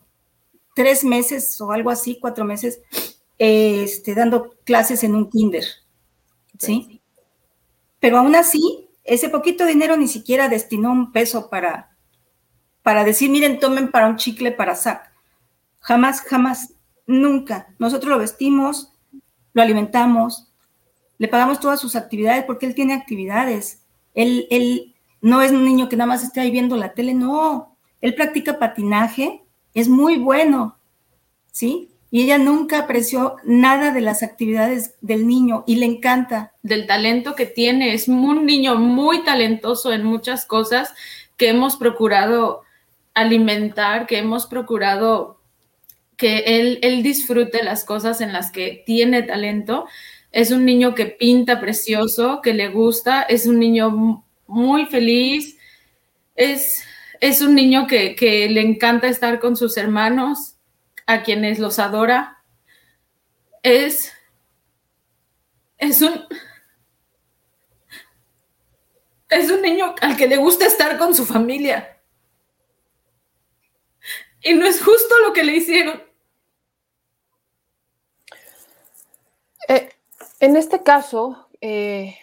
tres 0.74 1.04
meses 1.04 1.60
o 1.60 1.72
algo 1.72 1.90
así, 1.90 2.18
cuatro 2.20 2.44
meses, 2.44 2.80
este, 3.38 4.14
dando 4.14 4.54
clases 4.64 5.04
en 5.04 5.14
un 5.14 5.30
kinder. 5.30 5.64
¿Sí? 6.58 7.00
Pero 8.00 8.18
aún 8.18 8.34
así, 8.34 8.88
ese 9.04 9.28
poquito 9.28 9.66
dinero 9.66 9.96
ni 9.96 10.08
siquiera 10.08 10.48
destinó 10.48 10.90
un 10.92 11.12
peso 11.12 11.50
para, 11.50 11.96
para 12.82 13.04
decir, 13.04 13.30
miren, 13.30 13.58
tomen 13.58 13.90
para 13.90 14.08
un 14.08 14.16
chicle 14.16 14.52
para 14.52 14.74
SAC. 14.74 15.10
Jamás, 15.80 16.20
jamás. 16.22 16.74
Nunca. 17.10 17.74
Nosotros 17.80 18.08
lo 18.08 18.18
vestimos, 18.18 18.92
lo 19.52 19.62
alimentamos, 19.62 20.52
le 21.18 21.26
pagamos 21.26 21.58
todas 21.58 21.80
sus 21.80 21.96
actividades 21.96 22.44
porque 22.44 22.66
él 22.66 22.74
tiene 22.76 22.94
actividades. 22.94 23.82
Él, 24.14 24.46
él 24.50 24.94
no 25.20 25.42
es 25.42 25.50
un 25.50 25.64
niño 25.64 25.88
que 25.88 25.96
nada 25.96 26.06
más 26.06 26.22
esté 26.22 26.38
ahí 26.40 26.52
viendo 26.52 26.76
la 26.76 26.94
tele, 26.94 27.14
no. 27.14 27.76
Él 28.00 28.14
practica 28.14 28.60
patinaje, 28.60 29.42
es 29.74 29.88
muy 29.88 30.18
bueno, 30.18 30.78
¿sí? 31.50 31.90
Y 32.12 32.22
ella 32.22 32.38
nunca 32.38 32.78
apreció 32.78 33.36
nada 33.42 33.90
de 33.90 34.02
las 34.02 34.22
actividades 34.22 34.94
del 35.00 35.26
niño 35.26 35.64
y 35.66 35.76
le 35.76 35.86
encanta. 35.86 36.52
Del 36.62 36.86
talento 36.86 37.34
que 37.34 37.46
tiene, 37.46 37.92
es 37.92 38.06
un 38.06 38.46
niño 38.46 38.76
muy 38.76 39.24
talentoso 39.24 39.92
en 39.92 40.04
muchas 40.04 40.44
cosas 40.44 40.94
que 41.36 41.48
hemos 41.48 41.74
procurado 41.74 42.62
alimentar, 43.14 44.06
que 44.06 44.18
hemos 44.18 44.46
procurado 44.46 45.39
que 46.20 46.40
él, 46.60 46.78
él 46.82 47.02
disfrute 47.02 47.64
las 47.64 47.82
cosas 47.82 48.20
en 48.20 48.34
las 48.34 48.52
que 48.52 48.82
tiene 48.84 49.22
talento. 49.22 49.86
Es 50.32 50.50
un 50.50 50.66
niño 50.66 50.94
que 50.94 51.06
pinta 51.06 51.60
precioso, 51.60 52.42
que 52.42 52.52
le 52.52 52.68
gusta, 52.68 53.22
es 53.22 53.46
un 53.46 53.58
niño 53.58 54.22
muy 54.46 54.84
feliz, 54.84 55.56
es, 56.36 56.84
es 57.20 57.40
un 57.40 57.54
niño 57.54 57.86
que, 57.86 58.14
que 58.14 58.50
le 58.50 58.60
encanta 58.60 59.08
estar 59.08 59.40
con 59.40 59.56
sus 59.56 59.78
hermanos, 59.78 60.56
a 61.06 61.22
quienes 61.22 61.58
los 61.58 61.78
adora. 61.78 62.42
Es, 63.62 64.12
es 65.78 66.02
un, 66.02 66.22
es 69.30 69.50
un 69.50 69.62
niño 69.62 69.94
al 70.02 70.18
que 70.18 70.28
le 70.28 70.36
gusta 70.36 70.66
estar 70.66 70.98
con 70.98 71.14
su 71.14 71.24
familia. 71.24 71.96
Y 74.42 74.52
no 74.52 74.66
es 74.66 74.82
justo 74.82 75.14
lo 75.26 75.32
que 75.32 75.44
le 75.44 75.56
hicieron. 75.56 76.09
Eh, 79.70 79.88
en 80.40 80.56
este 80.56 80.82
caso, 80.82 81.48
eh, 81.60 82.16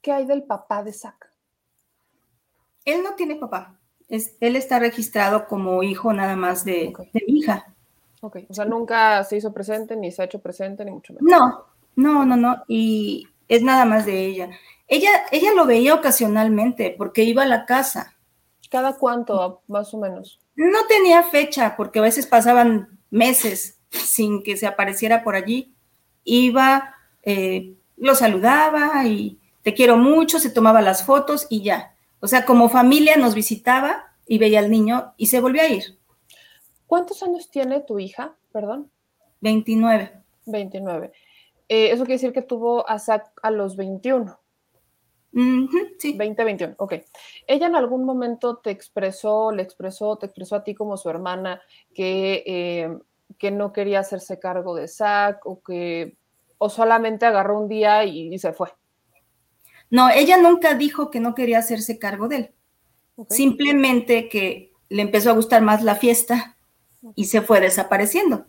¿qué 0.00 0.12
hay 0.12 0.24
del 0.24 0.44
papá 0.44 0.82
de 0.82 0.94
Zack? 0.94 1.30
Él 2.86 3.02
no 3.02 3.14
tiene 3.16 3.36
papá. 3.36 3.78
él 4.08 4.56
está 4.56 4.78
registrado 4.78 5.46
como 5.46 5.82
hijo 5.82 6.10
nada 6.14 6.36
más 6.36 6.64
de, 6.64 6.90
mi 7.12 7.40
hija. 7.40 7.74
Ok, 8.22 8.38
o 8.48 8.54
sea, 8.54 8.64
nunca 8.64 9.22
se 9.24 9.36
hizo 9.36 9.52
presente, 9.52 9.94
ni 9.94 10.10
se 10.10 10.22
ha 10.22 10.24
hecho 10.24 10.38
presente, 10.38 10.82
ni 10.86 10.90
mucho 10.90 11.12
menos. 11.12 11.30
No, 11.30 11.66
no, 11.96 12.24
no, 12.24 12.36
no. 12.36 12.64
Y 12.66 13.28
es 13.46 13.62
nada 13.62 13.84
más 13.84 14.06
de 14.06 14.24
ella. 14.24 14.48
Ella, 14.88 15.10
ella 15.30 15.52
lo 15.52 15.66
veía 15.66 15.94
ocasionalmente 15.94 16.94
porque 16.96 17.24
iba 17.24 17.42
a 17.42 17.46
la 17.46 17.66
casa. 17.66 18.16
¿Cada 18.70 18.96
cuánto, 18.96 19.62
más 19.68 19.92
o 19.92 19.98
menos? 19.98 20.40
No 20.54 20.86
tenía 20.88 21.24
fecha 21.24 21.76
porque 21.76 21.98
a 21.98 22.02
veces 22.02 22.26
pasaban 22.26 22.98
meses 23.10 23.78
sin 23.90 24.42
que 24.42 24.56
se 24.56 24.66
apareciera 24.66 25.22
por 25.22 25.34
allí 25.34 25.76
iba, 26.24 26.94
eh, 27.22 27.74
lo 27.96 28.14
saludaba 28.14 29.06
y 29.06 29.38
te 29.62 29.74
quiero 29.74 29.96
mucho, 29.96 30.38
se 30.38 30.50
tomaba 30.50 30.82
las 30.82 31.04
fotos 31.04 31.46
y 31.50 31.62
ya. 31.62 31.94
O 32.20 32.26
sea, 32.26 32.44
como 32.44 32.68
familia 32.68 33.16
nos 33.16 33.34
visitaba 33.34 34.14
y 34.26 34.38
veía 34.38 34.60
al 34.60 34.70
niño 34.70 35.14
y 35.16 35.26
se 35.26 35.40
volvió 35.40 35.62
a 35.62 35.68
ir. 35.68 35.98
¿Cuántos 36.86 37.22
años 37.22 37.50
tiene 37.50 37.80
tu 37.80 37.98
hija? 37.98 38.36
Perdón. 38.52 38.90
29. 39.40 40.12
29. 40.46 41.12
Eh, 41.68 41.90
eso 41.92 42.04
quiere 42.04 42.14
decir 42.14 42.32
que 42.32 42.42
tuvo 42.42 42.88
a 42.88 42.98
Zach 42.98 43.30
a 43.42 43.50
los 43.50 43.76
21. 43.76 44.38
sí. 45.98 46.14
20, 46.16 46.44
21, 46.44 46.74
ok. 46.78 46.94
¿Ella 47.46 47.66
en 47.66 47.76
algún 47.76 48.04
momento 48.04 48.56
te 48.56 48.70
expresó, 48.70 49.52
le 49.52 49.62
expresó, 49.62 50.16
te 50.16 50.26
expresó 50.26 50.56
a 50.56 50.64
ti 50.64 50.74
como 50.74 50.96
su 50.96 51.08
hermana 51.08 51.62
que, 51.94 52.42
eh, 52.44 52.98
que 53.40 53.50
no 53.50 53.72
quería 53.72 54.00
hacerse 54.00 54.38
cargo 54.38 54.74
de 54.74 54.86
Zach 54.86 55.38
o 55.44 55.62
que 55.62 56.16
o 56.58 56.68
solamente 56.68 57.24
agarró 57.24 57.58
un 57.58 57.68
día 57.68 58.04
y, 58.04 58.38
se 58.38 58.52
fue? 58.52 58.68
No, 59.88 60.10
ella 60.10 60.36
nunca 60.36 60.74
dijo 60.74 61.10
que 61.10 61.20
no 61.20 61.34
quería 61.34 61.58
hacerse 61.58 61.98
cargo 61.98 62.28
de 62.28 62.36
él. 62.36 62.54
Simplemente 63.30 64.28
que 64.28 64.72
le 64.90 65.02
empezó 65.02 65.30
a 65.30 65.34
gustar 65.34 65.62
más 65.62 65.82
la 65.82 65.94
fiesta 65.94 66.58
y 67.14 67.24
se 67.24 67.40
fue 67.40 67.60
desapareciendo. 67.60 68.44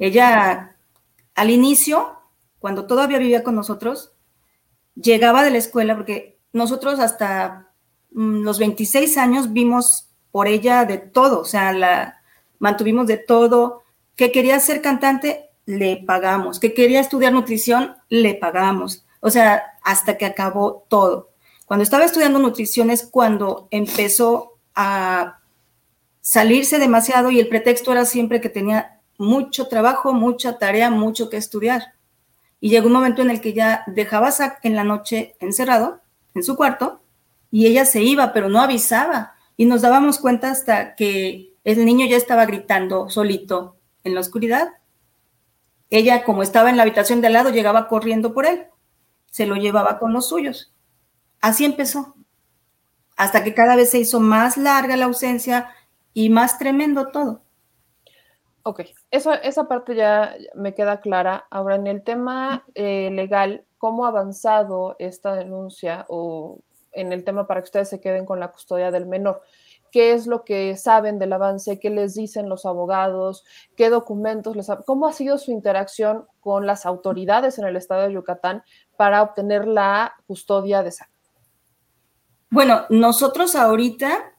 Ella, 0.00 0.76
al 1.34 1.50
inicio, 1.50 2.18
cuando 2.58 2.86
todavía 2.86 3.18
vivía 3.18 3.44
con 3.44 3.54
nosotros, 3.56 4.14
llegaba 4.94 5.44
de 5.44 5.50
la 5.50 5.58
escuela, 5.58 5.94
porque 5.96 6.38
nosotros 6.54 6.98
hasta 6.98 7.72
mm, 8.12 8.40
los 8.42 8.58
26 8.58 9.18
años 9.18 9.52
vimos 9.52 10.08
por 10.30 10.48
ella 10.48 10.86
de 10.86 10.96
todo, 10.96 11.40
o 11.40 11.44
sea, 11.44 11.74
la 11.74 12.22
mantuvimos 12.58 13.06
de 13.06 13.18
todo. 13.18 13.82
Que 14.18 14.32
quería 14.32 14.60
ser 14.60 14.82
cantante, 14.82 15.48
le 15.64 15.96
pagamos. 16.04 16.58
Que 16.58 16.74
quería 16.74 17.00
estudiar 17.00 17.32
nutrición, 17.32 17.96
le 18.10 18.34
pagamos. 18.34 19.06
O 19.20 19.30
sea, 19.30 19.62
hasta 19.82 20.18
que 20.18 20.26
acabó 20.26 20.84
todo. 20.88 21.30
Cuando 21.66 21.84
estaba 21.84 22.04
estudiando 22.04 22.38
nutrición 22.38 22.90
es 22.90 23.06
cuando 23.06 23.68
empezó 23.70 24.58
a 24.74 25.38
salirse 26.20 26.78
demasiado 26.78 27.30
y 27.30 27.38
el 27.38 27.48
pretexto 27.48 27.92
era 27.92 28.04
siempre 28.04 28.40
que 28.40 28.48
tenía 28.48 29.00
mucho 29.18 29.68
trabajo, 29.68 30.12
mucha 30.12 30.58
tarea, 30.58 30.90
mucho 30.90 31.30
que 31.30 31.36
estudiar. 31.36 31.94
Y 32.60 32.70
llegó 32.70 32.88
un 32.88 32.94
momento 32.94 33.22
en 33.22 33.30
el 33.30 33.40
que 33.40 33.52
ya 33.52 33.84
dejaba 33.86 34.28
a 34.28 34.58
en 34.62 34.74
la 34.74 34.84
noche 34.84 35.36
encerrado 35.40 36.00
en 36.34 36.42
su 36.42 36.56
cuarto 36.56 37.00
y 37.50 37.66
ella 37.66 37.84
se 37.84 38.02
iba, 38.02 38.32
pero 38.32 38.48
no 38.48 38.60
avisaba. 38.60 39.34
Y 39.56 39.66
nos 39.66 39.82
dábamos 39.82 40.18
cuenta 40.18 40.50
hasta 40.50 40.96
que 40.96 41.54
el 41.64 41.84
niño 41.84 42.06
ya 42.06 42.16
estaba 42.16 42.46
gritando 42.46 43.08
solito 43.08 43.77
en 44.04 44.14
la 44.14 44.20
oscuridad. 44.20 44.68
Ella, 45.90 46.24
como 46.24 46.42
estaba 46.42 46.70
en 46.70 46.76
la 46.76 46.82
habitación 46.82 47.20
de 47.20 47.28
al 47.28 47.32
lado, 47.32 47.50
llegaba 47.50 47.88
corriendo 47.88 48.34
por 48.34 48.46
él. 48.46 48.66
Se 49.26 49.46
lo 49.46 49.56
llevaba 49.56 49.98
con 49.98 50.12
los 50.12 50.28
suyos. 50.28 50.74
Así 51.40 51.64
empezó. 51.64 52.14
Hasta 53.16 53.42
que 53.42 53.54
cada 53.54 53.76
vez 53.76 53.90
se 53.90 53.98
hizo 53.98 54.20
más 54.20 54.56
larga 54.56 54.96
la 54.96 55.06
ausencia 55.06 55.70
y 56.12 56.30
más 56.30 56.58
tremendo 56.58 57.08
todo. 57.08 57.42
Ok, 58.62 58.82
esa, 59.10 59.36
esa 59.36 59.66
parte 59.66 59.94
ya 59.94 60.34
me 60.54 60.74
queda 60.74 61.00
clara. 61.00 61.46
Ahora, 61.50 61.76
en 61.76 61.86
el 61.86 62.02
tema 62.02 62.64
eh, 62.74 63.08
legal, 63.12 63.64
¿cómo 63.78 64.04
ha 64.04 64.08
avanzado 64.08 64.96
esta 64.98 65.34
denuncia 65.34 66.04
o 66.08 66.60
en 66.92 67.12
el 67.12 67.24
tema 67.24 67.46
para 67.46 67.60
que 67.60 67.66
ustedes 67.66 67.88
se 67.88 68.00
queden 68.00 68.26
con 68.26 68.40
la 68.40 68.52
custodia 68.52 68.90
del 68.90 69.06
menor? 69.06 69.42
¿Qué 69.90 70.12
es 70.12 70.26
lo 70.26 70.44
que 70.44 70.76
saben 70.76 71.18
del 71.18 71.32
avance? 71.32 71.78
¿Qué 71.78 71.90
les 71.90 72.14
dicen 72.14 72.48
los 72.48 72.66
abogados? 72.66 73.44
¿Qué 73.76 73.90
documentos 73.90 74.56
les 74.56 74.70
¿Cómo 74.86 75.06
ha 75.06 75.12
sido 75.12 75.38
su 75.38 75.50
interacción 75.50 76.26
con 76.40 76.66
las 76.66 76.86
autoridades 76.86 77.58
en 77.58 77.66
el 77.66 77.76
estado 77.76 78.02
de 78.02 78.14
Yucatán 78.14 78.62
para 78.96 79.22
obtener 79.22 79.66
la 79.66 80.14
custodia 80.26 80.82
de 80.82 80.90
esa? 80.90 81.08
Bueno, 82.50 82.86
nosotros 82.88 83.54
ahorita 83.54 84.32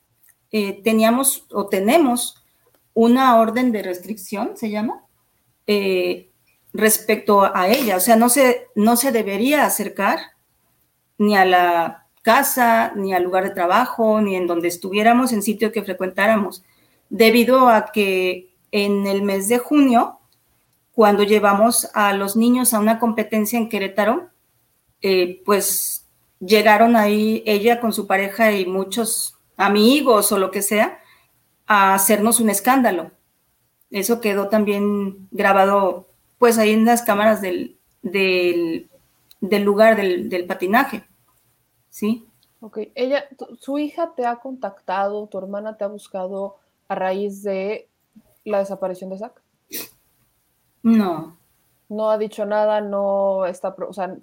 eh, 0.51 0.81
teníamos 0.83 1.45
o 1.51 1.67
tenemos 1.67 2.43
una 2.93 3.39
orden 3.39 3.71
de 3.71 3.83
restricción, 3.83 4.57
se 4.57 4.69
llama, 4.69 5.05
eh, 5.67 6.31
respecto 6.73 7.43
a 7.43 7.67
ella. 7.67 7.97
O 7.97 7.99
sea, 7.99 8.15
no 8.15 8.29
se, 8.29 8.67
no 8.75 8.95
se 8.95 9.11
debería 9.11 9.65
acercar 9.65 10.19
ni 11.17 11.37
a 11.37 11.45
la 11.45 12.08
casa, 12.21 12.93
ni 12.95 13.13
al 13.13 13.23
lugar 13.23 13.43
de 13.43 13.51
trabajo, 13.51 14.21
ni 14.21 14.35
en 14.35 14.47
donde 14.47 14.67
estuviéramos, 14.67 15.31
en 15.31 15.41
sitio 15.41 15.71
que 15.71 15.83
frecuentáramos, 15.83 16.63
debido 17.09 17.69
a 17.69 17.91
que 17.91 18.53
en 18.71 19.07
el 19.07 19.23
mes 19.23 19.47
de 19.47 19.57
junio, 19.57 20.19
cuando 20.93 21.23
llevamos 21.23 21.89
a 21.93 22.13
los 22.13 22.35
niños 22.35 22.73
a 22.73 22.79
una 22.79 22.99
competencia 22.99 23.57
en 23.57 23.69
Querétaro, 23.69 24.29
eh, 25.01 25.41
pues 25.45 26.05
llegaron 26.39 26.95
ahí 26.95 27.43
ella 27.45 27.79
con 27.79 27.93
su 27.93 28.07
pareja 28.07 28.51
y 28.51 28.65
muchos 28.65 29.35
amigos 29.57 30.31
o 30.31 30.37
lo 30.37 30.51
que 30.51 30.61
sea, 30.61 30.99
a 31.67 31.93
hacernos 31.93 32.39
un 32.39 32.49
escándalo. 32.49 33.11
Eso 33.91 34.21
quedó 34.21 34.49
también 34.49 35.27
grabado, 35.31 36.07
pues 36.37 36.57
ahí 36.57 36.71
en 36.71 36.85
las 36.85 37.01
cámaras 37.01 37.41
del, 37.41 37.77
del, 38.01 38.89
lugar 39.63 39.95
del, 39.95 40.45
patinaje. 40.45 41.03
¿Sí? 41.89 42.27
Ok, 42.61 42.79
ella, 42.95 43.25
su 43.59 43.77
hija 43.77 44.13
te 44.15 44.25
ha 44.25 44.37
contactado, 44.37 45.27
tu 45.27 45.37
hermana 45.37 45.77
te 45.77 45.85
ha 45.85 45.87
buscado 45.87 46.57
a 46.87 46.95
raíz 46.95 47.43
de 47.43 47.87
la 48.43 48.59
desaparición 48.59 49.09
de 49.09 49.17
Zach. 49.17 49.41
No. 50.83 51.37
No 51.87 52.09
ha 52.11 52.17
dicho 52.17 52.45
nada, 52.45 52.81
no 52.81 53.45
está, 53.45 53.75
o 53.87 53.93
sea, 53.93 54.15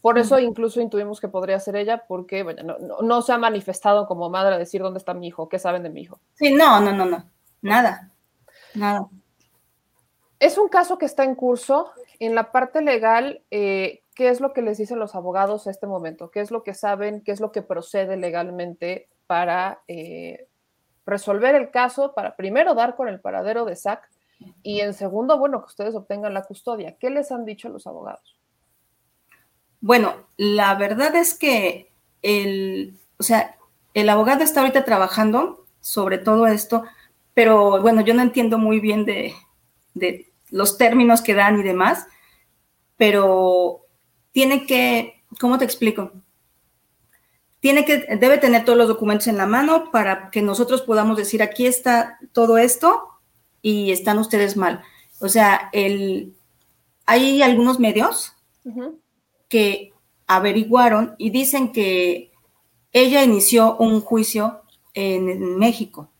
por 0.00 0.18
eso 0.18 0.38
incluso 0.38 0.80
intuimos 0.80 1.20
que 1.20 1.28
podría 1.28 1.58
ser 1.60 1.76
ella, 1.76 2.04
porque 2.06 2.42
bueno, 2.42 2.76
no, 2.78 3.22
se 3.22 3.32
ha 3.32 3.38
manifestado 3.38 4.06
como 4.06 4.30
madre 4.30 4.54
a 4.54 4.58
decir 4.58 4.80
dónde 4.80 4.98
está 4.98 5.14
mi 5.14 5.26
hijo, 5.26 5.48
qué 5.48 5.58
saben 5.58 5.82
de 5.82 5.90
mi 5.90 6.02
hijo. 6.02 6.20
Sí, 6.34 6.52
no, 6.52 6.80
no, 6.80 6.92
no, 6.92 7.04
no, 7.04 7.24
nada, 7.60 8.10
nada. 8.74 9.08
Es 10.38 10.58
un 10.58 10.68
caso 10.68 10.96
que 10.98 11.06
está 11.06 11.24
en 11.24 11.34
curso. 11.34 11.90
En 12.18 12.34
la 12.34 12.52
parte 12.52 12.82
legal, 12.82 13.42
eh, 13.50 14.02
¿qué 14.16 14.30
es 14.30 14.40
lo 14.40 14.52
que 14.52 14.62
les 14.62 14.78
dicen 14.78 14.98
los 14.98 15.14
abogados 15.14 15.66
a 15.66 15.70
este 15.70 15.86
momento? 15.86 16.30
¿Qué 16.30 16.40
es 16.40 16.50
lo 16.50 16.64
que 16.64 16.74
saben? 16.74 17.20
¿Qué 17.20 17.32
es 17.32 17.40
lo 17.40 17.52
que 17.52 17.62
procede 17.62 18.16
legalmente 18.16 19.08
para 19.26 19.82
eh, 19.86 20.48
resolver 21.04 21.54
el 21.54 21.70
caso? 21.70 22.14
Para 22.14 22.34
primero 22.34 22.74
dar 22.74 22.96
con 22.96 23.08
el 23.08 23.20
paradero 23.20 23.66
de 23.66 23.76
SAC 23.76 24.08
y 24.62 24.80
en 24.80 24.94
segundo, 24.94 25.38
bueno, 25.38 25.60
que 25.60 25.66
ustedes 25.66 25.94
obtengan 25.94 26.32
la 26.32 26.44
custodia. 26.44 26.96
¿Qué 26.98 27.10
les 27.10 27.30
han 27.30 27.44
dicho 27.44 27.68
los 27.68 27.86
abogados? 27.86 28.38
Bueno, 29.82 30.14
la 30.38 30.74
verdad 30.74 31.14
es 31.14 31.34
que 31.34 31.92
el, 32.22 32.98
o 33.18 33.22
sea, 33.22 33.56
el 33.92 34.08
abogado 34.08 34.42
está 34.42 34.60
ahorita 34.60 34.84
trabajando 34.84 35.66
sobre 35.80 36.16
todo 36.16 36.46
esto, 36.46 36.84
pero 37.34 37.82
bueno, 37.82 38.00
yo 38.00 38.14
no 38.14 38.22
entiendo 38.22 38.56
muy 38.56 38.80
bien 38.80 39.04
de, 39.04 39.34
de 39.92 40.32
los 40.50 40.78
términos 40.78 41.20
que 41.20 41.34
dan 41.34 41.60
y 41.60 41.62
demás, 41.62 42.06
pero 42.96 43.85
tiene 44.36 44.66
que, 44.66 45.24
¿cómo 45.40 45.56
te 45.56 45.64
explico? 45.64 46.12
Tiene 47.60 47.86
que, 47.86 48.00
debe 48.20 48.36
tener 48.36 48.66
todos 48.66 48.76
los 48.76 48.86
documentos 48.86 49.28
en 49.28 49.38
la 49.38 49.46
mano 49.46 49.90
para 49.90 50.30
que 50.30 50.42
nosotros 50.42 50.82
podamos 50.82 51.16
decir, 51.16 51.42
aquí 51.42 51.64
está 51.64 52.18
todo 52.34 52.58
esto 52.58 53.08
y 53.62 53.92
están 53.92 54.18
ustedes 54.18 54.54
mal. 54.54 54.82
O 55.20 55.30
sea, 55.30 55.70
el, 55.72 56.34
hay 57.06 57.40
algunos 57.40 57.80
medios 57.80 58.34
que 59.48 59.94
averiguaron 60.26 61.14
y 61.16 61.30
dicen 61.30 61.72
que 61.72 62.30
ella 62.92 63.24
inició 63.24 63.78
un 63.78 64.02
juicio 64.02 64.60
en, 64.92 65.56
México. 65.56 66.10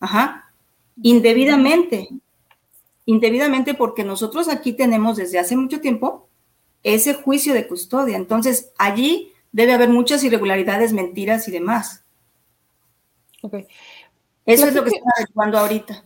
Ajá. 0.00 0.54
Indebidamente. 1.02 2.08
Indebidamente 3.04 3.74
porque 3.74 4.04
nosotros 4.04 4.48
aquí 4.48 4.72
tenemos 4.72 5.18
desde 5.18 5.38
hace 5.38 5.54
mucho 5.54 5.82
tiempo 5.82 6.27
ese 6.82 7.14
juicio 7.14 7.54
de 7.54 7.66
custodia. 7.66 8.16
Entonces, 8.16 8.72
allí 8.78 9.32
debe 9.52 9.74
haber 9.74 9.88
muchas 9.88 10.22
irregularidades, 10.24 10.92
mentiras 10.92 11.48
y 11.48 11.52
demás. 11.52 12.04
Ok. 13.42 13.54
Eso 14.46 14.66
es 14.66 14.74
lo 14.74 14.82
que 14.82 14.90
está 14.90 15.10
averiguando 15.16 15.58
ahorita. 15.58 16.04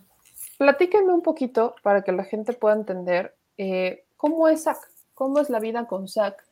Platíqueme 0.59 1.13
un 1.13 1.23
poquito 1.23 1.75
para 1.83 2.03
que 2.03 2.13
la 2.13 2.25
gente 2.25 2.53
pueda 2.53 2.75
entender 2.75 3.35
eh, 3.57 4.05
cómo 4.17 4.49
es 4.49 4.65
SAC, 4.65 4.79
cómo 5.15 5.39
es 5.39 5.51
la 5.51 5.61
vida 5.61 5.87
con 5.87 6.09
SAC, 6.09 6.45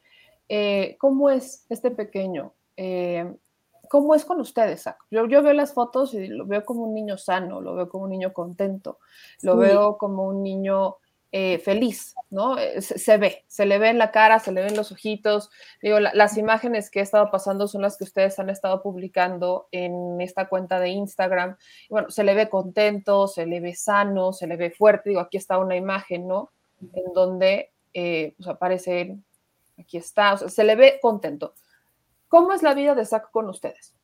eh, 0.49 0.97
¿cómo 0.99 1.31
es 1.31 1.65
este 1.69 1.91
pequeño? 1.91 2.53
Eh, 2.77 3.33
¿Cómo 3.89 4.15
es 4.15 4.25
con 4.25 4.41
ustedes, 4.41 4.85
Yo, 5.11 5.27
yo, 5.27 5.43
veo 5.43 5.53
las 5.53 5.75
fotos 5.75 6.15
y 6.15 6.29
lo 6.29 6.47
veo 6.47 6.65
como 6.65 6.85
un 6.85 6.95
niño 6.95 7.19
sano, 7.19 7.61
lo 7.61 7.75
veo 7.75 7.89
como 7.89 8.05
un 8.05 8.11
niño 8.11 8.33
contento, 8.33 9.01
lo 9.43 9.57
veo 9.57 9.99
como 9.99 10.29
un 10.29 10.45
niño 10.45 10.99
eh, 11.33 11.59
feliz, 11.59 12.15
¿no? 12.31 12.57
Se, 12.81 13.17
ve, 13.17 13.45
se 13.47 13.67
le 13.67 13.79
ve 13.79 13.89
en 13.91 13.99
la 13.99 14.11
cara, 14.11 14.39
se 14.41 14.53
le 14.53 14.63
ven 14.63 14.77
los 14.77 14.93
ojitos. 14.93 15.51
Digo, 15.81 16.01
las 16.01 16.37
imágenes 16.37 16.91
que 16.91 17.01
he 17.01 17.03
estado 17.03 17.31
pasando 17.31 17.69
son 17.69 17.83
las 17.83 17.97
que 17.97 18.05
ustedes 18.05 18.39
han 18.39 18.51
estado 18.51 18.83
publicando 18.83 19.69
en 19.71 20.21
esta 20.21 20.49
cuenta 20.49 20.81
de 20.81 20.89
Instagram. 20.91 21.57
bueno, 21.89 22.11
se 22.11 22.25
le 22.25 22.35
ve 22.35 22.49
contento, 22.49 23.29
se 23.29 23.47
le 23.47 23.61
ve 23.61 23.75
sano, 23.75 24.33
se 24.33 24.47
le 24.47 24.57
ve 24.57 24.71
fuerte. 24.71 25.11
Digo, 25.11 25.21
aquí 25.21 25.37
está 25.37 25.59
una 25.59 25.77
imagen, 25.77 26.27
¿no? 26.27 26.51
En 26.81 27.13
donde 27.13 27.73
pues 27.93 28.49
aparece 28.49 29.19
aquí 29.81 29.97
está, 29.97 30.35
o 30.35 30.39
sea, 30.39 30.49
se 30.49 30.65
le 30.65 30.77
ve 30.77 30.99
contento. 31.01 31.55
¿Cómo 32.29 32.53
es 32.53 32.63
la 32.63 32.75
vida 32.75 32.95
de 32.95 33.05
Zach 33.05 33.31
con 33.31 33.49
ustedes? 33.49 33.95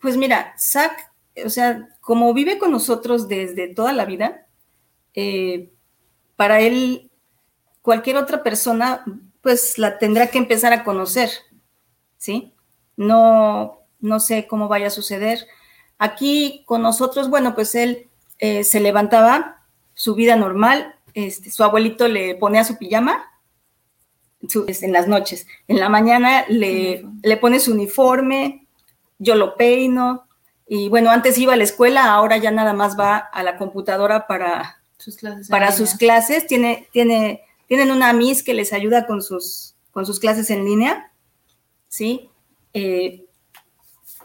Pues 0.00 0.16
mira, 0.16 0.54
Zach, 0.58 1.12
o 1.44 1.50
sea, 1.50 1.88
como 2.00 2.32
vive 2.32 2.58
con 2.58 2.70
nosotros 2.70 3.28
desde 3.28 3.74
toda 3.74 3.92
la 3.92 4.04
vida, 4.04 4.45
eh, 5.16 5.72
para 6.36 6.60
él 6.60 7.10
cualquier 7.82 8.16
otra 8.16 8.42
persona, 8.42 9.04
pues 9.40 9.78
la 9.78 9.98
tendrá 9.98 10.28
que 10.28 10.38
empezar 10.38 10.72
a 10.72 10.84
conocer, 10.84 11.30
¿sí? 12.18 12.52
No, 12.96 13.80
no 14.00 14.20
sé 14.20 14.46
cómo 14.46 14.68
vaya 14.68 14.88
a 14.88 14.90
suceder. 14.90 15.46
Aquí 15.98 16.62
con 16.66 16.82
nosotros, 16.82 17.30
bueno, 17.30 17.54
pues 17.54 17.74
él 17.74 18.08
eh, 18.38 18.62
se 18.64 18.80
levantaba, 18.80 19.64
su 19.94 20.14
vida 20.14 20.36
normal, 20.36 20.94
este, 21.14 21.50
su 21.50 21.64
abuelito 21.64 22.06
le 22.06 22.34
ponía 22.34 22.64
su 22.64 22.76
pijama 22.76 23.24
en 24.66 24.92
las 24.92 25.08
noches, 25.08 25.46
en 25.66 25.80
la 25.80 25.88
mañana 25.88 26.44
le, 26.48 27.04
le 27.22 27.36
pone 27.38 27.58
su 27.58 27.72
uniforme, 27.72 28.66
yo 29.18 29.34
lo 29.34 29.56
peino, 29.56 30.26
y 30.68 30.88
bueno, 30.88 31.10
antes 31.10 31.38
iba 31.38 31.54
a 31.54 31.56
la 31.56 31.64
escuela, 31.64 32.12
ahora 32.12 32.36
ya 32.36 32.50
nada 32.50 32.74
más 32.74 32.98
va 32.98 33.16
a 33.16 33.42
la 33.42 33.56
computadora 33.56 34.26
para 34.26 34.75
sus 34.98 35.16
clases. 35.16 35.48
Para 35.48 35.72
sus 35.72 35.94
clases. 35.94 36.46
Tiene, 36.46 36.88
tiene, 36.92 37.42
tienen 37.68 37.90
una 37.90 38.12
Miss 38.12 38.42
que 38.42 38.54
les 38.54 38.72
ayuda 38.72 39.06
con 39.06 39.22
sus, 39.22 39.74
con 39.92 40.06
sus 40.06 40.20
clases 40.20 40.50
en 40.50 40.64
línea. 40.64 41.12
¿Sí? 41.88 42.30
Eh, 42.72 43.24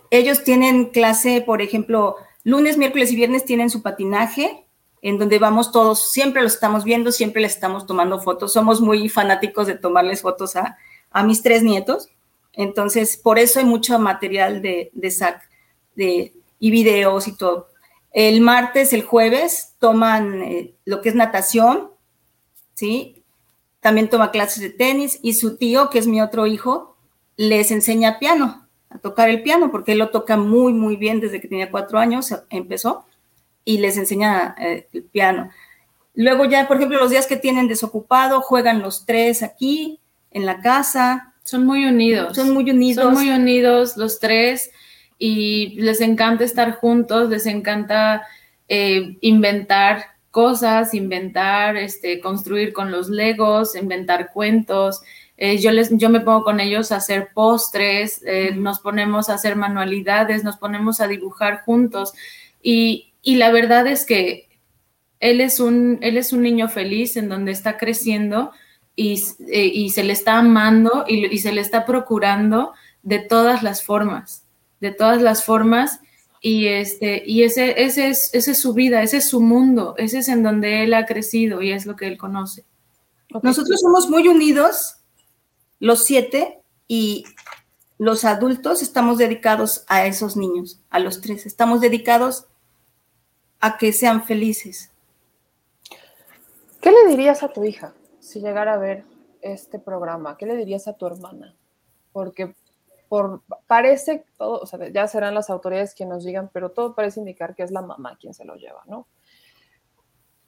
ellos 0.10 0.44
tienen 0.44 0.86
clase, 0.90 1.42
por 1.42 1.62
ejemplo, 1.62 2.18
lunes, 2.44 2.78
miércoles 2.78 3.12
y 3.12 3.16
viernes 3.16 3.46
tienen 3.46 3.70
su 3.70 3.82
patinaje, 3.82 4.66
en 5.02 5.18
donde 5.18 5.40
vamos 5.40 5.72
todos, 5.72 6.12
siempre 6.12 6.44
los 6.44 6.54
estamos 6.54 6.84
viendo, 6.84 7.12
siempre 7.12 7.42
les 7.42 7.54
estamos 7.54 7.86
tomando 7.86 8.20
fotos. 8.20 8.54
Somos 8.54 8.82
muy 8.82 9.10
fanáticos 9.10 9.68
de 9.68 9.76
tomarles 9.76 10.22
fotos 10.22 10.56
a, 10.56 10.78
a 11.12 11.24
mis 11.24 11.42
tres 11.42 11.64
nietos. 11.64 12.10
Entonces, 12.54 13.18
por 13.18 13.40
eso 13.40 13.60
hay 13.60 13.66
mucho 13.66 13.98
material 13.98 14.62
de, 14.62 14.92
de 14.94 15.12
SAC 15.12 15.50
de, 15.96 16.34
y 16.60 16.72
videos 16.72 17.28
y 17.28 17.36
todo. 17.36 17.71
El 18.12 18.42
martes, 18.42 18.94
el 18.94 19.04
jueves, 19.04 19.76
toman 19.80 20.42
eh, 20.42 20.74
lo 20.86 21.02
que 21.02 21.10
es 21.10 21.16
natación, 21.16 21.92
¿sí? 22.74 23.24
También 23.80 24.10
toma 24.10 24.32
clases 24.32 24.62
de 24.62 24.70
tenis 24.70 25.20
y 25.22 25.34
su 25.34 25.58
tío, 25.58 25.90
que 25.90 26.00
es 26.00 26.08
mi 26.08 26.22
otro 26.22 26.46
hijo, 26.46 26.98
les 27.38 27.72
enseña 27.72 28.20
piano, 28.20 28.68
a 28.90 28.98
tocar 29.00 29.30
el 29.30 29.42
piano, 29.42 29.72
porque 29.72 29.94
él 29.94 30.00
lo 30.00 30.10
toca 30.10 30.38
muy, 30.38 30.74
muy 30.74 30.98
bien 30.98 31.20
desde 31.20 31.40
que 31.40 31.48
tenía 31.48 31.72
cuatro 31.72 31.98
años, 31.98 32.36
empezó, 32.50 33.06
y 33.64 33.78
les 33.78 33.98
enseña 33.98 34.56
eh, 34.60 34.88
el 34.92 35.04
piano. 35.04 35.50
Luego 36.14 36.46
ya, 36.46 36.68
por 36.68 36.78
ejemplo, 36.78 37.00
los 37.00 37.10
días 37.10 37.26
que 37.26 37.38
tienen 37.38 37.68
desocupado, 37.68 38.42
juegan 38.42 38.82
los 38.82 39.06
tres 39.06 39.44
aquí, 39.44 40.02
en 40.32 40.46
la 40.46 40.62
casa. 40.62 41.34
Son 41.44 41.66
muy 41.66 41.86
unidos. 41.86 42.36
Son 42.36 42.52
muy 42.52 42.70
unidos. 42.70 43.04
Son 43.04 43.14
muy 43.14 43.30
unidos 43.30 43.98
los 43.98 44.20
tres 44.20 44.72
y 45.24 45.80
les 45.80 46.02
encanta 46.02 46.44
estar 46.44 46.78
juntos, 46.78 47.30
les 47.30 47.46
encanta 47.46 48.28
eh, 48.68 49.20
inventar 49.22 50.04
cosas, 50.32 50.96
inventar, 50.96 51.78
este, 51.78 52.20
construir 52.20 52.74
con 52.74 52.90
los 52.90 53.08
legos, 53.08 53.76
inventar 53.76 54.32
cuentos. 54.34 55.04
Eh, 55.38 55.60
yo, 55.60 55.72
les, 55.74 55.96
yo 55.96 56.10
me 56.10 56.22
pongo 56.22 56.44
con 56.44 56.60
ellos 56.60 56.92
a 56.92 56.96
hacer 56.96 57.30
postres, 57.36 58.24
eh, 58.26 58.56
nos 58.56 58.80
ponemos 58.80 59.30
a 59.30 59.36
hacer 59.36 59.56
manualidades, 59.56 60.44
nos 60.44 60.58
ponemos 60.58 61.02
a 61.02 61.08
dibujar 61.08 61.62
juntos. 61.66 62.14
Y, 62.64 63.14
y, 63.22 63.36
la 63.36 63.52
verdad 63.52 63.86
es 63.86 64.08
que 64.08 64.50
él 65.20 65.40
es, 65.40 65.60
un, 65.60 66.00
él 66.02 66.18
es 66.18 66.34
un 66.34 66.42
niño 66.42 66.68
feliz 66.68 67.16
en 67.16 67.30
donde 67.30 67.52
está 67.52 67.78
creciendo 67.78 68.54
y, 68.96 69.24
y 69.54 69.90
se 69.92 70.04
le 70.04 70.14
está 70.14 70.40
amando 70.40 71.06
y, 71.08 71.28
y 71.28 71.38
se 71.38 71.52
le 71.52 71.62
está 71.62 71.86
procurando 71.86 72.74
de 73.04 73.20
todas 73.20 73.62
las 73.62 73.84
formas 73.84 74.41
de 74.82 74.92
todas 74.92 75.22
las 75.22 75.46
formas 75.46 76.02
y, 76.42 76.68
este, 76.68 77.24
y 77.26 77.44
ese, 77.44 77.82
ese, 77.84 78.10
es, 78.10 78.34
ese 78.34 78.52
es 78.52 78.60
su 78.60 78.74
vida, 78.74 79.02
ese 79.02 79.18
es 79.18 79.30
su 79.30 79.40
mundo, 79.40 79.96
ese 79.98 80.20
es 80.20 80.28
en 80.28 80.44
donde 80.44 80.84
él 80.84 80.94
ha 80.94 81.06
crecido 81.06 81.62
y 81.62 81.72
es 81.72 81.86
lo 81.86 81.96
que 81.96 82.08
él 82.08 82.18
conoce. 82.18 82.66
Nosotros 83.42 83.80
somos 83.80 84.10
muy 84.10 84.28
unidos, 84.28 84.98
los 85.80 86.04
siete, 86.04 86.62
y 86.94 87.24
los 88.00 88.26
adultos 88.26 88.82
estamos 88.82 89.18
dedicados 89.18 89.86
a 89.88 90.06
esos 90.06 90.36
niños, 90.36 90.82
a 90.90 91.00
los 91.00 91.22
tres, 91.22 91.46
estamos 91.46 91.80
dedicados 91.80 92.48
a 93.62 93.78
que 93.78 93.94
sean 93.94 94.26
felices. 94.26 94.92
¿Qué 96.82 96.92
le 96.92 97.08
dirías 97.08 97.44
a 97.44 97.54
tu 97.54 97.64
hija 97.64 97.94
si 98.20 98.42
llegara 98.42 98.74
a 98.74 98.78
ver 98.78 99.06
este 99.40 99.80
programa? 99.80 100.36
¿Qué 100.36 100.46
le 100.46 100.58
dirías 100.58 100.90
a 100.90 100.98
tu 100.98 101.08
hermana? 101.08 101.56
Porque 102.12 102.56
parece, 103.68 104.26
todo, 104.38 104.60
o 104.62 104.66
sea, 104.66 104.88
ya 104.90 105.08
serán 105.08 105.36
las 105.36 105.50
autoridades 105.50 105.94
quienes 105.94 106.16
nos 106.16 106.24
digan, 106.24 106.50
pero 106.54 106.72
todo 106.72 106.96
parece 106.96 107.20
indicar 107.20 107.56
que 107.56 107.64
es 107.64 107.72
la 107.72 107.82
mamá 107.82 108.18
quien 108.20 108.34
se 108.34 108.46
lo 108.46 108.56
lleva, 108.56 108.84
¿no? 108.88 109.08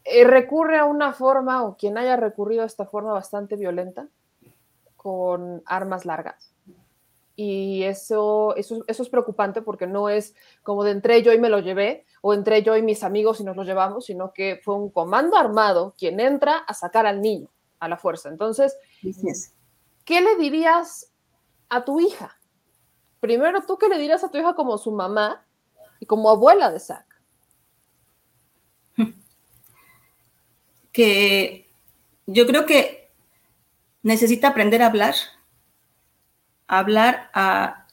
Eh, 0.06 0.24
recurre 0.26 0.78
a 0.78 0.86
una 0.86 1.14
forma, 1.14 1.64
o 1.64 1.76
quien 1.76 1.98
haya 1.98 2.16
recurrido 2.16 2.64
a 2.64 2.66
esta 2.66 2.86
forma 2.86 3.14
bastante 3.14 3.56
violenta, 3.56 4.08
con 4.96 5.62
armas 5.66 6.06
largas. 6.06 6.54
Y 7.36 7.84
eso, 7.84 8.56
eso, 8.56 8.84
eso 8.88 9.04
es 9.04 9.10
preocupante 9.10 9.62
porque 9.62 9.88
no 9.88 10.08
es 10.08 10.36
como 10.62 10.84
de 10.84 10.92
entré 10.92 11.24
yo 11.24 11.34
y 11.34 11.40
me 11.40 11.50
lo 11.50 11.60
llevé, 11.60 12.06
o 12.22 12.34
entré 12.34 12.64
yo 12.64 12.78
y 12.78 12.82
mis 12.82 13.04
amigos 13.04 13.42
y 13.42 13.44
nos 13.44 13.58
lo 13.58 13.64
llevamos, 13.64 14.06
sino 14.06 14.32
que 14.32 14.62
fue 14.64 14.76
un 14.76 14.90
comando 14.90 15.36
armado 15.36 15.94
quien 15.98 16.20
entra 16.20 16.58
a 16.58 16.74
sacar 16.74 17.06
al 17.06 17.22
niño 17.22 17.50
a 17.80 17.90
la 17.90 17.98
fuerza. 17.98 18.30
Entonces, 18.30 18.78
¿qué 20.06 20.22
le 20.22 20.38
dirías 20.38 21.12
a 21.68 21.84
tu 21.84 22.00
hija? 22.00 22.38
Primero 23.24 23.62
tú 23.66 23.78
qué 23.78 23.88
le 23.88 23.98
dirías 23.98 24.22
a 24.26 24.30
tu 24.30 24.38
hija 24.38 24.54
como 24.54 24.78
su 24.78 24.92
mamá 24.92 25.46
y 26.02 26.06
como 26.06 26.30
abuela 26.30 26.70
de 26.70 26.80
Zack. 26.82 27.06
Que 30.92 31.72
yo 32.28 32.46
creo 32.46 32.66
que 32.66 33.10
necesita 34.02 34.50
aprender 34.50 34.82
a 34.82 34.88
hablar, 34.88 35.16
a 36.68 36.80
hablar, 36.80 37.32
a 37.34 37.88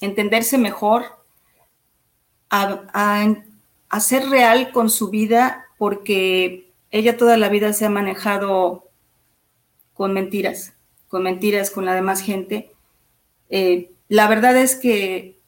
entenderse 0.00 0.58
mejor, 0.58 1.06
a, 2.50 2.84
a 3.88 4.00
ser 4.00 4.28
real 4.28 4.70
con 4.70 4.90
su 4.90 5.10
vida, 5.10 5.66
porque 5.76 6.72
ella 6.92 7.16
toda 7.16 7.36
la 7.36 7.48
vida 7.48 7.72
se 7.72 7.84
ha 7.84 7.90
manejado 7.90 8.88
con 9.92 10.12
mentiras, 10.12 10.72
con 11.08 11.24
mentiras 11.24 11.72
con 11.72 11.84
la 11.84 11.94
demás 11.96 12.20
gente. 12.20 12.70
Eh, 13.50 13.90
la 14.08 14.28
verdad 14.28 14.56
es 14.56 14.76
que, 14.76 15.40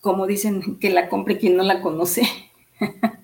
como 0.00 0.26
dicen, 0.26 0.78
que 0.78 0.90
la 0.90 1.08
compre 1.08 1.38
quien 1.38 1.56
no 1.56 1.62
la 1.62 1.80
conoce. 1.82 2.22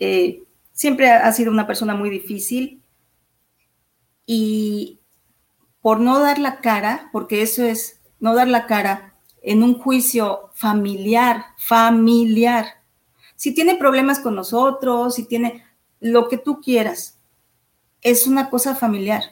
Eh, 0.00 0.42
siempre 0.72 1.08
ha 1.08 1.32
sido 1.32 1.52
una 1.52 1.68
persona 1.68 1.94
muy 1.94 2.10
difícil 2.10 2.82
y 4.26 4.98
por 5.80 6.00
no 6.00 6.18
dar 6.18 6.38
la 6.38 6.60
cara, 6.60 7.10
porque 7.12 7.42
eso 7.42 7.62
es 7.62 8.00
no 8.18 8.34
dar 8.34 8.48
la 8.48 8.66
cara 8.66 9.14
en 9.40 9.62
un 9.62 9.78
juicio 9.78 10.50
familiar, 10.54 11.44
familiar. 11.58 12.82
Si 13.36 13.54
tiene 13.54 13.76
problemas 13.76 14.18
con 14.18 14.34
nosotros, 14.34 15.14
si 15.14 15.26
tiene 15.26 15.62
lo 16.00 16.28
que 16.28 16.38
tú 16.38 16.60
quieras, 16.60 17.18
es 18.00 18.26
una 18.26 18.50
cosa 18.50 18.74
familiar. 18.74 19.22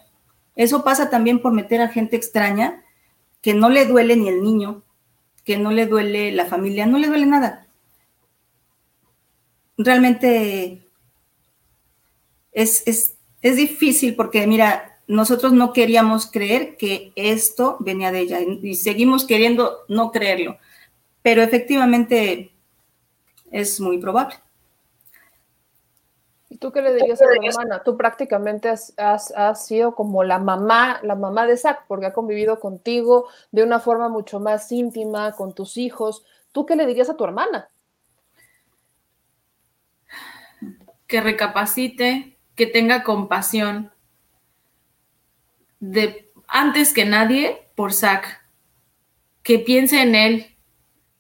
Eso 0.55 0.85
pasa 0.85 1.11
también 1.11 1.41
por 1.41 1.53
meter 1.53 1.81
a 1.81 1.89
gente 1.89 2.17
extraña 2.17 2.85
que 3.43 3.55
no 3.55 3.69
le 3.69 3.85
duele 3.85 4.17
ni 4.17 4.29
el 4.29 4.43
niño, 4.43 4.83
que 5.45 5.59
no 5.59 5.73
le 5.73 5.87
duele 5.87 6.33
la 6.33 6.47
familia, 6.47 6.87
no 6.87 6.99
le 6.99 7.09
duele 7.09 7.27
nada. 7.27 7.67
Realmente 9.77 10.87
es, 12.53 12.85
es, 12.87 13.17
difícil 13.57 14.15
porque, 14.15 14.47
mira, 14.47 15.01
nosotros 15.09 15.53
no 15.53 15.73
queríamos 15.73 16.31
creer 16.31 16.77
que 16.77 17.13
esto 17.17 17.77
venía 17.81 18.13
de 18.13 18.21
ella 18.21 18.39
y 18.41 18.77
seguimos 18.77 19.25
queriendo 19.25 19.79
no 19.89 20.13
creerlo, 20.13 20.59
pero 21.23 21.43
efectivamente 21.43 22.53
es 23.51 23.81
muy 23.81 23.99
probable. 23.99 24.37
¿Y 26.53 26.59
tú 26.59 26.71
qué 26.71 26.83
le 26.83 26.93
dirías 26.93 27.23
a 27.23 27.25
tu 27.25 27.47
hermana? 27.47 27.83
Tú 27.83 27.97
prácticamente 27.97 28.69
has, 28.69 29.67
sido 29.67 29.95
como 29.95 30.23
la 30.23 30.39
mamá, 30.39 31.01
la 31.03 31.15
mamá 31.15 31.47
de 31.47 31.57
Zach, 31.57 31.87
porque 31.89 32.05
ha 32.05 32.13
convivido 32.13 32.61
contigo 32.61 33.27
de 33.53 33.63
una 33.63 33.81
forma 33.81 34.11
mucho 34.11 34.39
más 34.39 34.71
íntima, 34.71 35.33
con 35.33 35.55
tus 35.55 35.79
hijos. 35.79 36.27
¿Tú 36.53 36.67
qué 36.67 36.77
le 36.77 36.85
dirías 36.85 37.09
a 37.09 37.17
tu 37.17 37.25
hermana? 37.25 37.71
Que 41.07 41.23
recapacite, 41.23 42.37
que 42.55 42.67
tenga 42.67 43.03
compasión, 43.03 43.91
de 45.81 46.31
antes 46.49 46.93
que 46.93 47.07
nadie 47.07 47.67
por 47.75 47.95
Zach, 47.95 48.43
que 49.43 49.59
piense 49.59 50.03
en 50.03 50.15
él, 50.15 50.59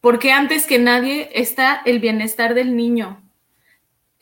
porque 0.02 0.30
antes 0.30 0.66
que 0.66 0.78
nadie 0.78 1.30
está 1.32 1.80
el 1.86 2.00
bienestar 2.00 2.52
del 2.52 2.76
niño 2.76 3.21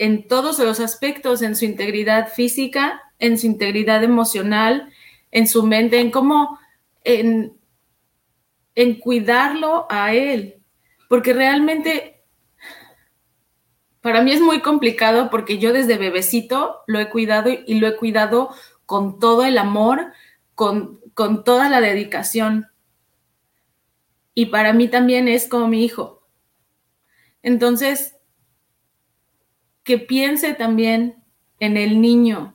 en 0.01 0.27
todos 0.27 0.59
los 0.59 0.81
aspectos, 0.81 1.43
en 1.43 1.55
su 1.55 1.67
integridad 1.67 2.33
física, 2.33 3.03
en 3.19 3.37
su 3.37 3.47
integridad 3.47 4.03
emocional, 4.03 4.91
en 5.31 5.47
su 5.47 5.63
mente, 5.63 6.01
en 6.01 6.11
cómo, 6.11 6.59
en, 7.05 7.53
en 8.75 8.99
cuidarlo 8.99 9.87
a 9.91 10.15
él, 10.15 10.63
porque 11.07 11.35
realmente 11.35 12.17
Para 14.01 14.23
mí 14.23 14.33
es 14.33 14.41
muy 14.41 14.63
complicado 14.63 15.29
porque 15.29 15.59
yo 15.59 15.75
desde 15.75 15.99
bebecito 15.99 16.77
lo 16.87 16.99
he 16.99 17.11
cuidado 17.11 17.51
y 17.51 17.75
lo 17.79 17.87
he 17.87 17.97
cuidado 17.97 18.55
con 18.87 19.19
todo 19.19 19.45
el 19.45 19.59
amor, 19.59 20.13
con, 20.55 21.01
con 21.13 21.45
toda 21.45 21.69
la 21.69 21.83
dedicación. 21.83 22.69
Y 24.33 24.47
para 24.47 24.73
mí 24.73 24.89
también 24.89 25.29
es 25.29 25.47
como 25.47 25.69
mi 25.69 25.85
hijo. 25.85 26.27
Entonces, 27.43 28.17
que 29.83 29.99
piense 29.99 30.55
también 30.55 31.23
en 31.59 31.77
el 31.77 32.01
niño, 32.01 32.55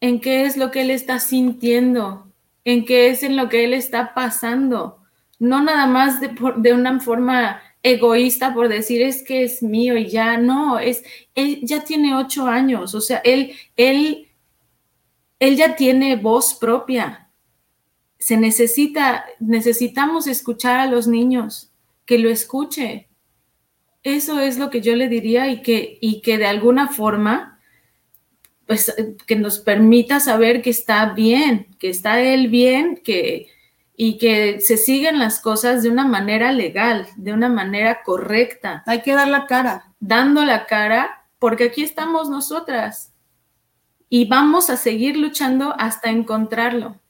en 0.00 0.20
qué 0.20 0.44
es 0.44 0.56
lo 0.56 0.70
que 0.70 0.82
él 0.82 0.90
está 0.90 1.18
sintiendo, 1.18 2.32
en 2.64 2.84
qué 2.84 3.08
es 3.08 3.22
en 3.22 3.36
lo 3.36 3.48
que 3.48 3.64
él 3.64 3.74
está 3.74 4.14
pasando, 4.14 4.98
no 5.38 5.62
nada 5.62 5.86
más 5.86 6.20
de, 6.20 6.34
de 6.56 6.72
una 6.72 7.00
forma 7.00 7.60
egoísta 7.82 8.54
por 8.54 8.68
decir 8.68 9.02
es 9.02 9.22
que 9.22 9.44
es 9.44 9.62
mío 9.62 9.96
y 9.96 10.08
ya 10.08 10.36
no, 10.36 10.78
es, 10.78 11.04
él 11.34 11.60
ya 11.62 11.84
tiene 11.84 12.16
ocho 12.16 12.46
años, 12.46 12.94
o 12.94 13.00
sea, 13.00 13.18
él, 13.18 13.52
él, 13.76 14.28
él 15.38 15.56
ya 15.56 15.76
tiene 15.76 16.16
voz 16.16 16.54
propia. 16.54 17.30
Se 18.18 18.36
necesita, 18.36 19.24
necesitamos 19.38 20.26
escuchar 20.26 20.80
a 20.80 20.86
los 20.86 21.06
niños, 21.06 21.70
que 22.04 22.18
lo 22.18 22.28
escuche. 22.30 23.07
Eso 24.02 24.40
es 24.40 24.58
lo 24.58 24.70
que 24.70 24.80
yo 24.80 24.94
le 24.96 25.08
diría 25.08 25.48
y 25.48 25.62
que, 25.62 25.98
y 26.00 26.20
que 26.20 26.38
de 26.38 26.46
alguna 26.46 26.88
forma, 26.88 27.60
pues, 28.66 28.94
que 29.26 29.36
nos 29.36 29.58
permita 29.58 30.20
saber 30.20 30.62
que 30.62 30.70
está 30.70 31.12
bien, 31.14 31.68
que 31.78 31.90
está 31.90 32.20
él 32.20 32.48
bien, 32.48 33.00
que, 33.02 33.48
y 33.96 34.16
que 34.18 34.60
se 34.60 34.76
siguen 34.76 35.18
las 35.18 35.40
cosas 35.40 35.82
de 35.82 35.90
una 35.90 36.06
manera 36.06 36.52
legal, 36.52 37.08
de 37.16 37.32
una 37.32 37.48
manera 37.48 38.02
correcta. 38.04 38.84
Hay 38.86 39.02
que 39.02 39.12
dar 39.12 39.26
la 39.26 39.46
cara. 39.46 39.92
Dando 39.98 40.44
la 40.44 40.66
cara, 40.66 41.24
porque 41.40 41.64
aquí 41.64 41.82
estamos 41.82 42.30
nosotras. 42.30 43.12
Y 44.08 44.26
vamos 44.26 44.70
a 44.70 44.76
seguir 44.76 45.16
luchando 45.16 45.74
hasta 45.76 46.10
encontrarlo. 46.10 47.00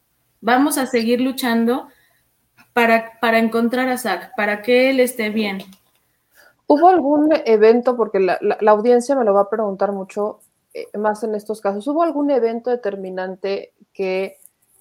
Vamos 0.41 0.79
a 0.79 0.87
seguir 0.87 1.21
luchando 1.21 1.89
para, 2.73 3.21
para 3.21 3.39
encontrar 3.39 3.89
a 3.91 3.99
Zach, 3.99 4.31
para 4.35 4.63
que 4.63 4.89
él 4.89 5.01
esté 5.01 5.29
bien. 5.29 5.59
¿Hubo 6.69 6.89
algún 6.89 7.31
evento, 7.45 7.97
porque 7.97 8.21
la, 8.21 8.39
la, 8.41 8.71
audiencia 8.71 9.17
me 9.17 9.25
lo 9.25 9.35
va 9.35 9.43
a 9.43 9.51
preguntar 9.51 9.91
mucho 9.91 10.39
eh, 10.75 10.87
más 10.97 11.25
en 11.25 11.35
estos 11.35 11.61
casos, 11.61 11.89
¿hubo 11.89 12.03
algún 12.03 12.31
evento 12.31 12.71
determinante 12.71 13.73
que 13.93 14.39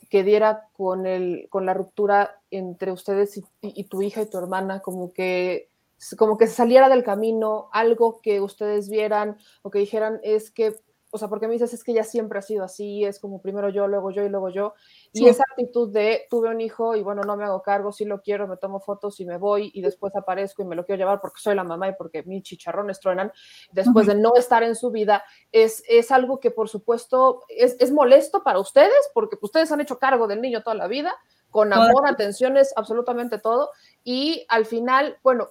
que 0.10 0.24
diera 0.24 0.68
con, 0.74 1.06
el, 1.06 1.48
con 1.50 1.66
la 1.66 1.74
ruptura 1.74 2.40
entre 2.52 2.92
ustedes 2.92 3.38
y, 3.38 3.46
y, 3.62 3.84
tu 3.86 4.02
hija 4.02 4.22
y 4.22 4.30
tu 4.30 4.38
hermana, 4.38 4.80
como 4.80 5.12
que, 5.12 5.70
como 6.18 6.38
que 6.38 6.48
saliera 6.48 6.90
del 6.90 7.04
camino, 7.04 7.70
algo 7.72 8.22
que 8.22 8.40
ustedes 8.40 8.90
vieran 8.90 9.38
o 9.64 9.72
que 9.72 9.80
dijeran 9.80 10.20
es 10.24 10.52
que, 10.52 10.76
o 11.10 11.18
sea, 11.18 11.28
porque 11.28 11.48
me 11.48 11.54
dices 11.54 11.74
es 11.74 11.84
que 11.84 11.94
ya 11.94 12.04
siempre 12.04 12.40
ha 12.40 12.42
sido 12.42 12.64
así, 12.64 13.06
es 13.06 13.20
como 13.20 13.42
primero 13.42 13.70
yo, 13.70 13.88
luego 13.88 14.12
yo 14.12 14.24
y 14.24 14.30
luego 14.30 14.50
yo, 14.50 14.74
y 15.14 15.20
sí. 15.20 15.28
esa 15.28 15.44
actitud 15.50 15.92
de 15.92 16.26
tuve 16.30 16.50
un 16.50 16.60
hijo 16.60 16.96
y 16.96 17.02
bueno, 17.02 17.22
no 17.24 17.38
me 17.38 17.46
hago 17.46 17.62
cargo, 17.62 17.92
sí 17.92 18.06
lo 18.06 18.22
quiero, 18.22 18.48
me 18.48 18.58
tomo 18.58 18.80
fotos 18.80 19.20
y 19.20 19.26
me 19.26 19.38
voy 19.38 19.72
y 19.74 19.82
después 19.82 20.16
aparezco 20.16 20.62
y 20.62 20.66
me 20.66 20.76
lo 20.76 20.86
quiero 20.86 21.00
llevar 21.00 21.22
porque 21.22 21.40
soy 21.40 21.56
la 21.56 21.64
mamá 21.64 21.90
y 21.90 21.94
porque 21.96 22.24
mis 22.24 22.44
chicharrones 22.44 23.00
truenan, 23.00 23.32
después 23.72 24.08
uh 24.08 24.12
-huh. 24.12 24.16
de 24.16 24.22
no 24.22 24.36
estar 24.36 24.64
en 24.64 24.76
su 24.76 24.92
vida, 24.92 25.24
es, 25.52 25.84
es 25.88 26.12
algo 26.12 26.40
que 26.40 26.52
por 26.52 26.68
supuesto 26.70 27.44
es, 27.48 27.78
es 27.80 27.92
molesto 27.92 28.44
para 28.44 28.60
ustedes 28.60 29.10
porque 29.14 29.38
ustedes 29.42 29.72
han 29.72 29.82
hecho 29.82 30.00
cargo 30.00 30.28
del 30.28 30.42
niño 30.42 30.62
toda 30.62 30.76
la 30.76 30.88
vida, 30.88 31.16
con 31.50 31.72
amor, 31.74 32.08
atenciones, 32.08 32.74
absolutamente 32.76 33.40
todo, 33.40 33.72
y 34.04 34.46
al 34.50 34.66
final, 34.66 35.18
bueno, 35.24 35.48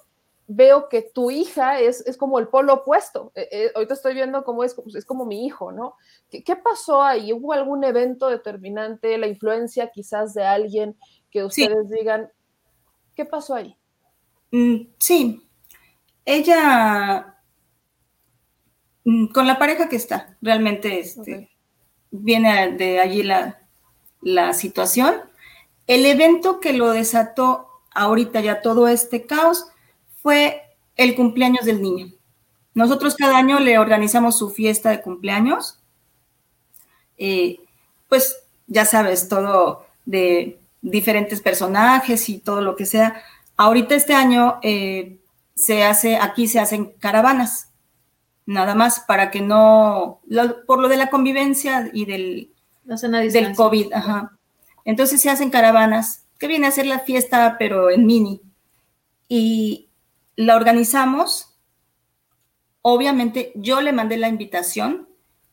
veo 0.49 0.89
que 0.89 1.03
tu 1.03 1.31
hija 1.31 1.81
es, 1.81 2.07
es 2.07 2.17
como 2.17 2.39
el 2.39 2.49
polo 2.49 2.75
opuesto. 2.75 3.33
Eh, 3.35 3.49
eh, 3.51 3.73
ahorita 3.75 3.95
estoy 3.95 4.15
viendo 4.15 4.45
cómo 4.45 4.65
es, 4.65 4.77
es 4.95 5.05
como 5.05 5.25
mi 5.25 5.45
hijo, 5.45 5.73
¿no? 5.73 5.97
¿Qué, 6.31 6.45
¿Qué, 6.45 6.57
pasó 6.57 7.03
ahí? 7.03 7.33
¿Hubo 7.33 7.53
algún 7.53 7.85
evento 7.85 8.29
determinante, 8.29 9.19
la 9.19 9.27
influencia 9.27 9.91
quizás 9.91 10.35
de 10.35 10.45
alguien 10.45 10.97
que 11.31 11.45
ustedes 11.45 11.89
sí. 11.89 11.95
digan, 11.95 12.31
¿qué 13.15 13.25
pasó 13.25 13.57
ahí? 13.57 13.77
Mm, 14.53 14.87
sí, 14.99 15.43
ella, 16.25 17.37
mm, 19.05 19.27
con 19.29 19.47
la 19.47 19.59
pareja 19.59 19.89
que 19.89 19.97
está, 19.97 20.37
realmente 20.41 21.01
este, 21.01 21.21
okay. 21.21 21.49
viene 22.11 22.73
de 22.73 23.01
allí 23.01 23.23
la, 23.25 23.61
la 24.21 24.53
situación. 24.53 25.15
El 25.89 26.07
evento 26.07 26.61
que 26.61 26.73
lo 26.73 26.91
desató 26.91 27.69
ahorita 27.95 28.41
ya 28.41 28.61
todo 28.61 28.89
este 28.89 29.25
caos 29.25 29.69
fue 30.27 30.61
el 30.97 31.15
cumpleaños 31.15 31.67
del 31.67 31.81
niño. 31.81 32.13
Nosotros 32.75 33.15
cada 33.15 33.39
año 33.39 33.61
le 33.61 33.79
organizamos 33.79 34.37
su 34.37 34.51
fiesta 34.51 34.91
de 34.91 35.01
cumpleaños. 35.01 35.79
Eh, 37.17 37.61
pues 38.09 38.37
ya 38.67 38.85
sabes, 38.85 39.29
todo 39.29 39.87
de 40.05 40.59
diferentes 40.83 41.41
personajes 41.41 42.29
y 42.29 42.39
todo 42.39 42.61
lo 42.61 42.75
que 42.75 42.87
sea. 42.87 43.23
Ahorita 43.57 43.95
este 43.95 44.15
año 44.15 44.59
eh, 44.63 45.21
se 45.55 45.85
hace, 45.85 46.17
aquí 46.17 46.49
se 46.49 46.59
hacen 46.59 46.87
caravanas, 46.99 47.71
nada 48.47 48.75
más 48.75 48.99
para 48.99 49.31
que 49.31 49.43
no, 49.43 50.19
lo, 50.27 50.67
por 50.67 50.81
lo 50.81 50.89
de 50.89 50.97
la 50.97 51.09
convivencia 51.09 51.89
y 51.93 52.05
del, 52.05 52.51
no 52.85 52.97
del 52.97 53.55
COVID. 53.55 53.93
Ajá. 53.93 54.37
Entonces 54.85 55.21
se 55.21 55.31
hacen 55.31 55.51
caravanas, 55.51 56.25
que 56.37 56.49
viene 56.49 56.67
a 56.67 56.73
ser 56.73 56.87
la 56.87 56.99
fiesta, 56.99 57.55
pero 57.61 57.91
en 57.91 58.07
mini. 58.07 58.43
Y 59.29 59.86
la 60.37 60.57
organizamos. 60.57 61.57
Obviamente 62.83 63.53
yo 63.57 63.81
le 63.81 63.93
mandé 63.93 64.17
la 64.17 64.29
invitación 64.29 65.09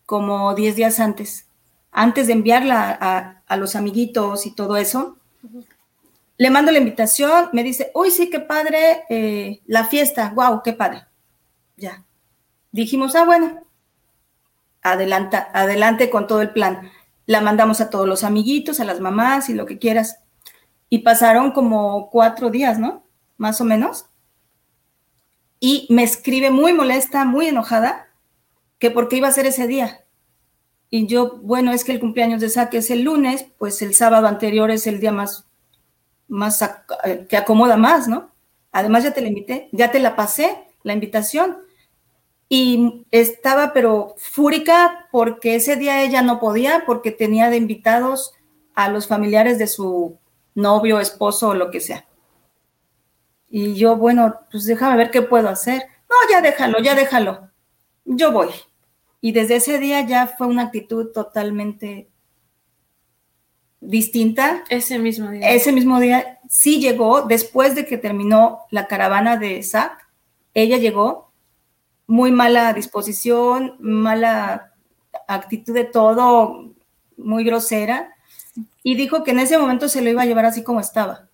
como 0.06 0.54
10 0.54 0.76
días 0.76 1.00
antes, 1.00 1.48
antes 1.92 2.28
de 2.28 2.34
enviarla 2.34 2.98
a, 3.00 3.42
a 3.48 3.58
los 3.58 3.76
amiguitos 3.76 4.46
y 4.46 4.52
todo 4.52 4.78
eso. 4.78 5.18
Uh 5.42 5.48
-huh. 5.48 5.66
Le 6.38 6.50
mando 6.50 6.72
la 6.72 6.80
invitación, 6.80 7.50
me 7.54 7.64
dice, 7.64 7.92
uy, 7.94 8.12
sí, 8.12 8.30
qué 8.30 8.40
padre 8.40 9.04
eh, 9.10 9.62
la 9.66 9.86
fiesta, 9.86 10.32
wow, 10.36 10.62
qué 10.64 10.74
padre. 10.74 11.06
Ya. 11.78 12.04
Dijimos, 12.72 13.16
ah, 13.16 13.24
bueno, 13.24 13.62
adelanta, 14.82 15.50
adelante 15.54 16.10
con 16.10 16.28
todo 16.28 16.42
el 16.42 16.52
plan. 16.52 16.92
La 17.26 17.40
mandamos 17.40 17.82
a 17.82 17.90
todos 17.90 18.08
los 18.08 18.24
amiguitos, 18.24 18.80
a 18.80 18.84
las 18.84 19.00
mamás 19.00 19.48
y 19.50 19.54
lo 19.54 19.66
que 19.66 19.78
quieras. 19.78 20.20
Y 20.90 21.00
pasaron 21.00 21.52
como 21.52 22.10
cuatro 22.10 22.50
días, 22.50 22.80
¿no? 22.80 23.04
Más 23.38 23.62
o 23.62 23.64
menos 23.64 24.08
y 25.66 25.88
me 25.89 26.03
escribe 26.03 26.51
muy 26.51 26.74
molesta, 26.74 27.24
muy 27.24 27.47
enojada, 27.47 28.09
que 28.80 28.91
por 28.91 29.07
qué 29.07 29.16
iba 29.16 29.30
a 29.30 29.32
ser 29.32 29.45
ese 29.45 29.66
día. 29.66 30.03
Y 30.89 31.07
yo, 31.07 31.38
bueno, 31.41 31.72
es 31.72 31.86
que 31.86 31.93
el 31.93 32.01
cumpleaños 32.01 32.41
de 32.41 32.49
Saque 32.49 32.80
es 32.80 32.91
el 32.91 33.03
lunes, 33.03 33.45
pues 33.57 33.82
el 33.82 33.95
sábado 33.95 34.28
anterior 34.28 34.72
es 34.72 34.88
el 34.88 34.99
día 34.99 35.14
más, 35.14 35.47
más 36.28 36.59
que 37.30 37.38
acomoda 37.38 37.78
más, 37.78 38.09
¿no? 38.09 38.32
Además 38.74 39.05
ya 39.05 39.14
te 39.14 39.22
la 39.22 39.30
invité, 39.30 39.70
ya 39.72 39.89
te 39.89 40.01
la 40.01 40.18
pasé, 40.18 40.68
la 40.84 40.91
invitación. 40.91 41.59
Y 42.49 43.05
estaba 43.11 43.72
pero 43.72 44.16
fúrica 44.18 45.07
porque 45.14 45.55
ese 45.55 45.78
día 45.78 46.03
ella 46.03 46.22
no 46.24 46.41
podía, 46.41 46.84
porque 46.86 47.11
tenía 47.11 47.49
de 47.49 47.55
invitados 47.55 48.34
a 48.76 48.89
los 48.89 49.07
familiares 49.07 49.59
de 49.59 49.68
su 49.68 50.18
novio, 50.55 50.99
esposo 50.99 51.47
o 51.47 51.53
lo 51.53 51.72
que 51.72 51.80
sea. 51.80 52.05
Y 53.56 53.76
yo, 53.76 53.97
bueno, 53.97 54.39
pues 54.49 54.66
déjame 54.66 54.97
ver 54.97 55.12
qué 55.12 55.22
puedo 55.22 55.47
hacer. 55.47 55.84
No, 56.10 56.16
ya 56.28 56.41
déjalo, 56.41 56.80
ya 56.80 56.95
déjalo. 56.95 57.51
Yo 58.04 58.32
voy. 58.32 58.49
Y 59.22 59.32
desde 59.32 59.58
ese 59.58 59.78
día 59.78 60.01
ya 60.01 60.26
fue 60.26 60.47
una 60.47 60.64
actitud 60.64 61.12
totalmente 61.12 62.10
distinta. 63.80 64.64
Ese 64.70 64.97
mismo 64.97 65.30
día. 65.30 65.51
Ese 65.51 65.72
mismo 65.72 65.99
día 65.99 66.39
sí 66.49 66.80
llegó, 66.80 67.22
después 67.22 67.76
de 67.76 67.86
que 67.86 67.99
terminó 67.99 68.62
la 68.72 68.88
caravana 68.88 69.38
de 69.38 69.62
SAC, 69.62 69.99
ella 70.56 70.78
llegó 70.78 71.32
muy 72.08 72.32
mala 72.32 72.74
disposición, 72.74 73.76
mala 73.80 74.74
actitud 75.28 75.76
de 75.76 75.84
todo, 75.84 76.74
muy 77.18 77.43
grosera, 77.43 78.16
y 78.82 78.95
dijo 78.95 79.24
que 79.24 79.30
en 79.30 79.38
ese 79.38 79.60
momento 79.60 79.89
se 79.89 80.01
lo 80.01 80.10
iba 80.10 80.24
a 80.24 80.26
llevar 80.26 80.47
así 80.47 80.64
como 80.64 80.80
estaba 80.80 81.30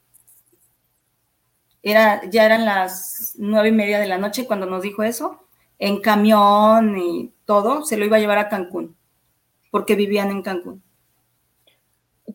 era, 1.84 2.30
ya 2.30 2.45
eran 2.45 2.65
las 2.65 3.36
nueve 3.38 3.69
y 3.69 3.71
media 3.71 3.99
de 3.99 4.07
la 4.07 4.17
noche 4.17 4.45
cuando 4.45 4.65
nos 4.65 4.84
dijo 4.84 5.03
eso, 5.03 5.43
en 5.77 6.01
camión 6.01 6.97
y 6.97 7.34
todo, 7.45 7.86
se 7.86 7.97
lo 7.97 8.05
iba 8.05 8.17
a 8.17 8.19
llevar 8.19 8.38
a 8.38 8.49
Cancún, 8.49 8.95
porque 9.71 9.95
vivían 9.95 10.30
en 10.30 10.41
Cancún. 10.41 10.84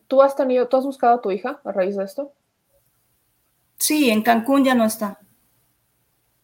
¿Tú 0.07 0.21
has 0.21 0.35
tenido, 0.35 0.67
tú 0.67 0.77
has 0.77 0.85
buscado 0.85 1.15
a 1.15 1.21
tu 1.21 1.31
hija 1.31 1.61
a 1.63 1.71
raíz 1.71 1.95
de 1.95 2.03
esto? 2.03 2.33
Sí, 3.77 4.09
en 4.09 4.23
Cancún 4.23 4.63
ya 4.63 4.73
no 4.73 4.85
está. 4.85 5.19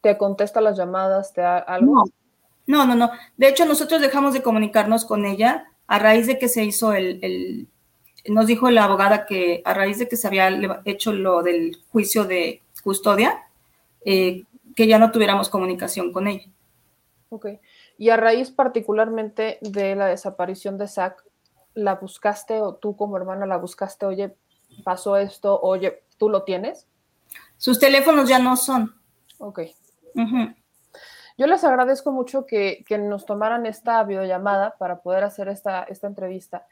¿Te 0.01 0.17
contesta 0.17 0.61
las 0.61 0.77
llamadas? 0.77 1.33
¿Te 1.33 1.41
da 1.41 1.57
algo? 1.57 2.05
No, 2.65 2.85
no, 2.85 2.85
no, 2.85 2.95
no. 2.95 3.11
De 3.37 3.47
hecho, 3.47 3.65
nosotros 3.65 4.01
dejamos 4.01 4.33
de 4.33 4.41
comunicarnos 4.41 5.05
con 5.05 5.25
ella 5.25 5.71
a 5.87 5.99
raíz 5.99 6.27
de 6.27 6.39
que 6.39 6.49
se 6.49 6.63
hizo 6.63 6.93
el, 6.93 7.19
el 7.21 7.67
nos 8.27 8.47
dijo 8.47 8.69
la 8.69 8.83
abogada 8.83 9.25
que 9.25 9.61
a 9.65 9.73
raíz 9.73 9.97
de 9.99 10.07
que 10.07 10.15
se 10.15 10.27
había 10.27 10.81
hecho 10.85 11.11
lo 11.13 11.41
del 11.41 11.77
juicio 11.91 12.25
de 12.25 12.61
custodia, 12.81 13.43
eh, 14.05 14.43
que 14.75 14.87
ya 14.87 14.99
no 14.99 15.11
tuviéramos 15.11 15.49
comunicación 15.49 16.11
con 16.11 16.27
ella. 16.27 16.49
Ok. 17.29 17.47
Y 17.97 18.09
a 18.09 18.17
raíz 18.17 18.51
particularmente 18.51 19.57
de 19.61 19.95
la 19.95 20.07
desaparición 20.07 20.77
de 20.77 20.87
Zach, 20.87 21.23
¿la 21.73 21.95
buscaste 21.95 22.59
o 22.59 22.75
tú 22.75 22.95
como 22.95 23.17
hermana 23.17 23.45
la 23.45 23.57
buscaste? 23.57 24.05
Oye, 24.05 24.35
pasó 24.83 25.17
esto, 25.17 25.59
oye, 25.61 26.03
¿tú 26.17 26.29
lo 26.29 26.43
tienes? 26.43 26.87
Sus 27.57 27.79
teléfonos 27.79 28.27
ya 28.27 28.39
no 28.39 28.57
son. 28.57 28.95
Ok. 29.37 29.61
Yo 31.37 31.47
les 31.47 31.63
agradezco 31.63 32.11
mucho 32.11 32.45
que, 32.45 32.83
que, 32.85 32.97
nos 32.97 33.25
tomaran 33.25 33.65
esta 33.65 34.03
videollamada 34.03 34.75
para 34.77 35.01
poder 35.01 35.23
hacer 35.23 35.47
esta, 35.47 35.83
esta 35.83 36.07
entrevista. 36.07 36.67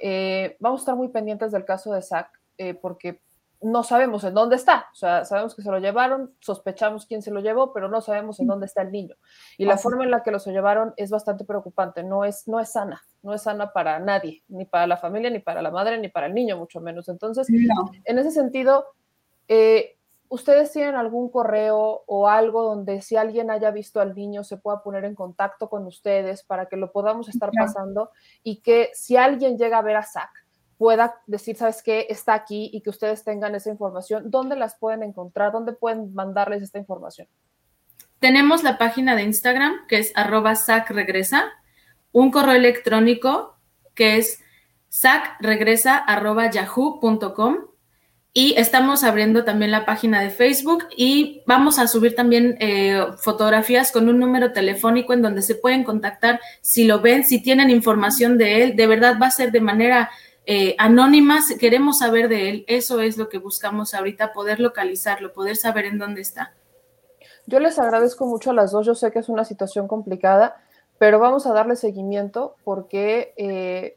Eh, 0.00 0.56
vamos 0.60 0.80
a 0.80 0.82
estar 0.82 0.96
muy 0.96 1.08
pendientes 1.08 1.52
del 1.52 1.64
caso 1.64 1.92
de 1.92 2.02
Zach, 2.02 2.30
eh, 2.58 2.74
porque 2.74 3.20
no 3.62 3.82
sabemos 3.82 4.24
en 4.24 4.34
dónde 4.34 4.56
está. 4.56 4.88
O 4.92 4.94
sea, 4.94 5.24
sabemos 5.24 5.54
que 5.54 5.62
se 5.62 5.70
lo 5.70 5.78
llevaron, 5.78 6.34
sospechamos 6.40 7.06
quién 7.06 7.22
se 7.22 7.30
lo 7.30 7.40
llevó, 7.40 7.72
pero 7.72 7.88
no 7.88 8.00
sabemos 8.00 8.40
en 8.40 8.46
dónde 8.46 8.66
está 8.66 8.82
el 8.82 8.90
niño. 8.90 9.16
Y 9.58 9.66
la 9.66 9.76
forma 9.76 10.04
en 10.04 10.10
la 10.10 10.22
que 10.22 10.30
lo 10.30 10.38
llevaron 10.38 10.94
es 10.96 11.10
bastante 11.10 11.44
preocupante. 11.44 12.02
No 12.02 12.24
es, 12.24 12.48
no 12.48 12.58
es 12.58 12.72
sana, 12.72 13.02
no 13.22 13.34
es 13.34 13.42
sana 13.42 13.72
para 13.72 13.98
nadie, 13.98 14.42
ni 14.48 14.64
para 14.64 14.86
la 14.86 14.96
familia, 14.96 15.30
ni 15.30 15.40
para 15.40 15.60
la 15.60 15.70
madre, 15.70 15.98
ni 15.98 16.08
para 16.08 16.26
el 16.26 16.34
niño, 16.34 16.56
mucho 16.56 16.80
menos. 16.80 17.08
Entonces, 17.08 17.48
no. 17.50 17.90
en 18.04 18.18
ese 18.18 18.30
sentido, 18.30 18.86
eh, 19.46 19.98
¿ustedes 20.28 20.72
tienen 20.72 20.94
algún 20.94 21.28
correo 21.28 22.04
o 22.06 22.28
algo 22.28 22.62
donde 22.62 23.02
si 23.02 23.16
alguien 23.16 23.50
haya 23.50 23.70
visto 23.70 24.00
al 24.00 24.14
niño 24.14 24.42
se 24.42 24.56
pueda 24.56 24.82
poner 24.82 25.04
en 25.04 25.14
contacto 25.14 25.68
con 25.68 25.86
ustedes 25.86 26.44
para 26.44 26.66
que 26.66 26.76
lo 26.76 26.92
podamos 26.92 27.28
estar 27.28 27.50
pasando 27.52 28.10
y 28.42 28.62
que 28.62 28.90
si 28.94 29.18
alguien 29.18 29.58
llega 29.58 29.78
a 29.78 29.82
ver 29.82 29.96
a 29.96 30.02
Zach, 30.02 30.30
pueda 30.80 31.20
decir, 31.26 31.56
¿sabes 31.56 31.82
qué? 31.82 32.06
Está 32.08 32.32
aquí 32.32 32.70
y 32.72 32.80
que 32.80 32.88
ustedes 32.88 33.22
tengan 33.22 33.54
esa 33.54 33.68
información. 33.68 34.30
¿Dónde 34.30 34.56
las 34.56 34.78
pueden 34.78 35.02
encontrar? 35.02 35.52
¿Dónde 35.52 35.74
pueden 35.74 36.14
mandarles 36.14 36.62
esta 36.62 36.78
información? 36.78 37.28
Tenemos 38.18 38.62
la 38.62 38.78
página 38.78 39.14
de 39.14 39.24
Instagram 39.24 39.86
que 39.88 39.98
es 39.98 40.10
arroba 40.14 40.54
regresa, 40.88 41.50
un 42.12 42.30
correo 42.30 42.54
electrónico 42.54 43.58
que 43.94 44.16
es 44.16 44.42
sacregresa 44.88 45.98
arroba 45.98 46.50
yahoo.com 46.50 47.58
y 48.32 48.54
estamos 48.56 49.04
abriendo 49.04 49.44
también 49.44 49.72
la 49.72 49.84
página 49.84 50.22
de 50.22 50.30
Facebook 50.30 50.86
y 50.96 51.42
vamos 51.46 51.78
a 51.78 51.88
subir 51.88 52.14
también 52.14 52.56
eh, 52.58 53.04
fotografías 53.18 53.92
con 53.92 54.08
un 54.08 54.18
número 54.18 54.54
telefónico 54.54 55.12
en 55.12 55.20
donde 55.20 55.42
se 55.42 55.56
pueden 55.56 55.84
contactar 55.84 56.40
si 56.62 56.84
lo 56.84 57.02
ven, 57.02 57.24
si 57.24 57.42
tienen 57.42 57.68
información 57.68 58.38
de 58.38 58.62
él. 58.62 58.76
De 58.76 58.86
verdad 58.86 59.18
va 59.20 59.26
a 59.26 59.30
ser 59.30 59.52
de 59.52 59.60
manera 59.60 60.08
eh, 60.46 60.74
anónimas, 60.78 61.54
queremos 61.58 61.98
saber 61.98 62.28
de 62.28 62.48
él, 62.48 62.64
eso 62.66 63.00
es 63.00 63.16
lo 63.18 63.28
que 63.28 63.38
buscamos 63.38 63.94
ahorita, 63.94 64.32
poder 64.32 64.58
localizarlo, 64.58 65.32
poder 65.32 65.56
saber 65.56 65.84
en 65.84 65.98
dónde 65.98 66.22
está. 66.22 66.54
Yo 67.46 67.60
les 67.60 67.78
agradezco 67.78 68.26
mucho 68.26 68.50
a 68.50 68.54
las 68.54 68.72
dos, 68.72 68.86
yo 68.86 68.94
sé 68.94 69.10
que 69.10 69.18
es 69.18 69.28
una 69.28 69.44
situación 69.44 69.86
complicada, 69.86 70.56
pero 70.98 71.18
vamos 71.18 71.46
a 71.46 71.52
darle 71.52 71.76
seguimiento 71.76 72.56
porque 72.64 73.32
eh, 73.36 73.96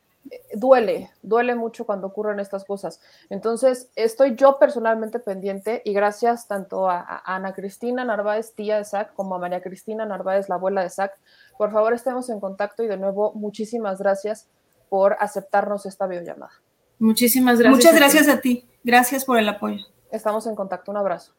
duele, 0.53 1.11
duele 1.21 1.55
mucho 1.55 1.85
cuando 1.85 2.07
ocurren 2.07 2.39
estas 2.39 2.65
cosas. 2.65 3.01
Entonces, 3.29 3.89
estoy 3.95 4.35
yo 4.35 4.57
personalmente 4.59 5.19
pendiente 5.19 5.81
y 5.85 5.93
gracias 5.93 6.47
tanto 6.47 6.89
a, 6.89 6.99
a 6.99 7.35
Ana 7.35 7.53
Cristina 7.53 8.05
Narváez, 8.05 8.53
tía 8.53 8.77
de 8.77 8.85
SAC, 8.85 9.13
como 9.13 9.35
a 9.35 9.39
María 9.39 9.61
Cristina 9.61 10.05
Narváez, 10.05 10.49
la 10.49 10.55
abuela 10.55 10.81
de 10.81 10.89
SAC. 10.89 11.17
Por 11.57 11.71
favor, 11.71 11.93
estemos 11.93 12.29
en 12.29 12.39
contacto 12.39 12.83
y 12.83 12.87
de 12.87 12.97
nuevo, 12.97 13.33
muchísimas 13.33 13.99
gracias 13.99 14.47
por 14.93 15.17
aceptarnos 15.19 15.87
esta 15.87 16.05
videollamada. 16.05 16.51
Muchísimas 16.99 17.57
gracias. 17.57 17.77
Muchas 17.77 17.95
gracias 17.95 18.27
a 18.27 18.41
ti. 18.41 18.69
Gracias 18.83 19.25
por 19.25 19.39
el 19.39 19.49
apoyo. 19.49 19.83
Estamos 20.11 20.45
en 20.45 20.53
contacto. 20.53 20.91
Un 20.91 20.97
abrazo. 20.97 21.33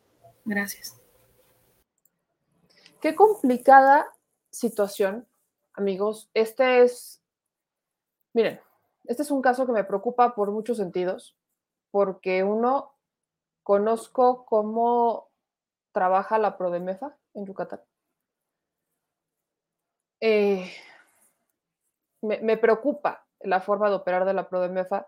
Gracias. 0.44 1.00
Qué 3.00 3.14
complicada 3.14 4.12
situación, 4.50 5.28
amigos. 5.72 6.28
Este 6.34 6.82
es, 6.82 7.22
miren, 8.32 8.60
este 9.04 9.22
es 9.22 9.30
un 9.30 9.40
caso 9.40 9.66
que 9.66 9.72
me 9.72 9.84
preocupa 9.84 10.34
por 10.34 10.50
muchos 10.50 10.78
sentidos, 10.78 11.36
porque 11.92 12.42
uno, 12.42 12.96
conozco 13.62 14.46
cómo 14.46 15.28
trabaja 15.92 16.38
la 16.38 16.58
Prodemefa 16.58 17.16
en 17.34 17.46
Yucatán. 17.46 17.82
Eh, 20.20 20.72
me, 22.20 22.40
me, 22.40 22.56
preocupa 22.56 23.23
la 23.44 23.60
forma 23.60 23.88
de 23.88 23.96
operar 23.96 24.24
de 24.24 24.34
la 24.34 24.48
Prodemefa 24.48 25.06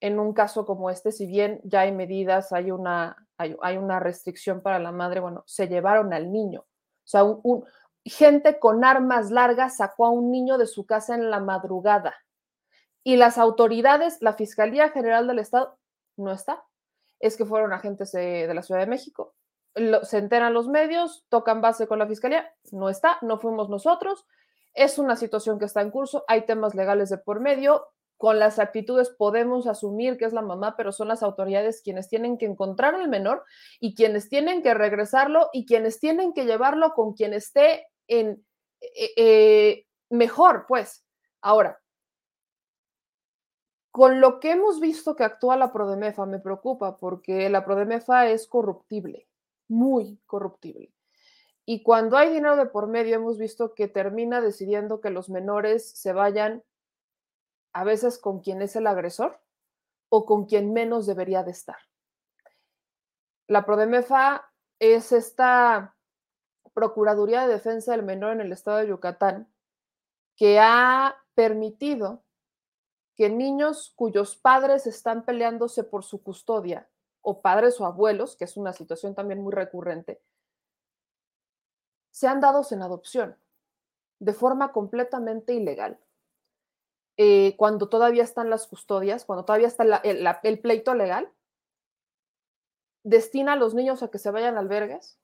en 0.00 0.18
un 0.18 0.32
caso 0.32 0.64
como 0.64 0.90
este, 0.90 1.12
si 1.12 1.26
bien 1.26 1.60
ya 1.62 1.80
hay 1.80 1.92
medidas, 1.92 2.52
hay 2.52 2.70
una, 2.70 3.28
hay, 3.36 3.76
una 3.76 4.00
restricción 4.00 4.62
para 4.62 4.78
la 4.78 4.92
madre, 4.92 5.20
bueno, 5.20 5.44
se 5.46 5.68
llevaron 5.68 6.12
al 6.12 6.32
niño. 6.32 6.60
O 6.60 7.08
sea, 7.10 7.24
un, 7.24 7.64
gente 8.04 8.58
con 8.58 8.84
armas 8.84 9.30
largas 9.30 9.76
sacó 9.76 10.06
a 10.06 10.10
un 10.10 10.30
niño 10.30 10.56
de 10.56 10.66
su 10.66 10.86
casa 10.86 11.14
en 11.14 11.30
la 11.30 11.40
madrugada. 11.40 12.14
Y 13.04 13.16
las 13.16 13.36
autoridades, 13.36 14.18
la 14.20 14.32
Fiscalía 14.32 14.88
General 14.90 15.26
del 15.26 15.38
Estado, 15.38 15.78
no 16.16 16.32
está. 16.32 16.64
Es 17.18 17.36
que 17.36 17.44
fueron 17.44 17.72
agentes 17.72 18.12
de, 18.12 18.46
de 18.46 18.54
la 18.54 18.62
Ciudad 18.62 18.80
de 18.80 18.86
México. 18.86 19.34
Lo, 19.74 20.04
se 20.04 20.18
enteran 20.18 20.54
los 20.54 20.68
medios, 20.68 21.26
tocan 21.28 21.60
base 21.60 21.86
con 21.86 21.98
la 21.98 22.06
Fiscalía, 22.06 22.52
no 22.72 22.88
está, 22.88 23.18
no 23.20 23.38
fuimos 23.38 23.68
nosotros, 23.68 24.26
es 24.74 24.98
una 24.98 25.16
situación 25.16 25.58
que 25.58 25.64
está 25.64 25.80
en 25.80 25.90
curso, 25.90 26.24
hay 26.28 26.46
temas 26.46 26.74
legales 26.74 27.10
de 27.10 27.18
por 27.18 27.40
medio, 27.40 27.88
con 28.20 28.38
las 28.38 28.58
actitudes 28.58 29.08
podemos 29.08 29.66
asumir 29.66 30.18
que 30.18 30.26
es 30.26 30.34
la 30.34 30.42
mamá, 30.42 30.76
pero 30.76 30.92
son 30.92 31.08
las 31.08 31.22
autoridades 31.22 31.80
quienes 31.82 32.10
tienen 32.10 32.36
que 32.36 32.44
encontrar 32.44 32.94
al 32.94 33.08
menor 33.08 33.44
y 33.80 33.94
quienes 33.94 34.28
tienen 34.28 34.62
que 34.62 34.74
regresarlo 34.74 35.48
y 35.54 35.64
quienes 35.64 36.00
tienen 36.00 36.34
que 36.34 36.44
llevarlo 36.44 36.92
con 36.92 37.14
quien 37.14 37.32
esté 37.32 37.86
en 38.08 38.44
eh, 38.82 39.12
eh, 39.16 39.86
mejor, 40.10 40.66
pues. 40.68 41.02
Ahora, 41.40 41.80
con 43.90 44.20
lo 44.20 44.38
que 44.38 44.50
hemos 44.50 44.80
visto 44.80 45.16
que 45.16 45.24
actúa 45.24 45.56
la 45.56 45.72
Prodemefa 45.72 46.26
me 46.26 46.40
preocupa 46.40 46.98
porque 46.98 47.48
la 47.48 47.64
Prodemefa 47.64 48.28
es 48.28 48.46
corruptible, 48.46 49.28
muy 49.66 50.20
corruptible. 50.26 50.92
Y 51.72 51.84
cuando 51.84 52.16
hay 52.16 52.30
dinero 52.30 52.56
de 52.56 52.66
por 52.66 52.88
medio, 52.88 53.14
hemos 53.14 53.38
visto 53.38 53.74
que 53.76 53.86
termina 53.86 54.40
decidiendo 54.40 55.00
que 55.00 55.10
los 55.10 55.30
menores 55.30 55.88
se 55.88 56.12
vayan 56.12 56.64
a 57.72 57.84
veces 57.84 58.18
con 58.18 58.40
quien 58.40 58.60
es 58.60 58.74
el 58.74 58.88
agresor 58.88 59.40
o 60.08 60.26
con 60.26 60.46
quien 60.46 60.72
menos 60.72 61.06
debería 61.06 61.44
de 61.44 61.52
estar. 61.52 61.76
La 63.46 63.64
Prodemefa 63.64 64.50
es 64.80 65.12
esta 65.12 65.94
Procuraduría 66.74 67.46
de 67.46 67.52
Defensa 67.52 67.92
del 67.92 68.02
Menor 68.02 68.32
en 68.32 68.40
el 68.40 68.50
estado 68.50 68.78
de 68.78 68.88
Yucatán 68.88 69.48
que 70.34 70.58
ha 70.58 71.22
permitido 71.36 72.24
que 73.14 73.30
niños 73.30 73.92
cuyos 73.94 74.34
padres 74.34 74.88
están 74.88 75.24
peleándose 75.24 75.84
por 75.84 76.02
su 76.02 76.20
custodia, 76.20 76.90
o 77.22 77.42
padres 77.42 77.80
o 77.80 77.86
abuelos, 77.86 78.34
que 78.34 78.46
es 78.46 78.56
una 78.56 78.72
situación 78.72 79.14
también 79.14 79.40
muy 79.40 79.52
recurrente, 79.52 80.20
sean 82.10 82.40
dados 82.40 82.72
en 82.72 82.82
adopción 82.82 83.36
de 84.20 84.32
forma 84.32 84.72
completamente 84.72 85.54
ilegal. 85.54 85.98
Eh, 87.16 87.54
cuando 87.56 87.88
todavía 87.88 88.22
están 88.22 88.48
las 88.50 88.66
custodias, 88.66 89.24
cuando 89.24 89.44
todavía 89.44 89.68
está 89.68 89.84
el, 89.84 90.60
pleito 90.60 90.94
legal, 90.94 91.30
destina 93.02 93.54
a 93.54 93.56
los 93.56 93.74
niños 93.74 94.02
a 94.02 94.10
que 94.10 94.18
se 94.18 94.30
vayan 94.30 94.56
a 94.56 94.60
albergues, 94.60 95.18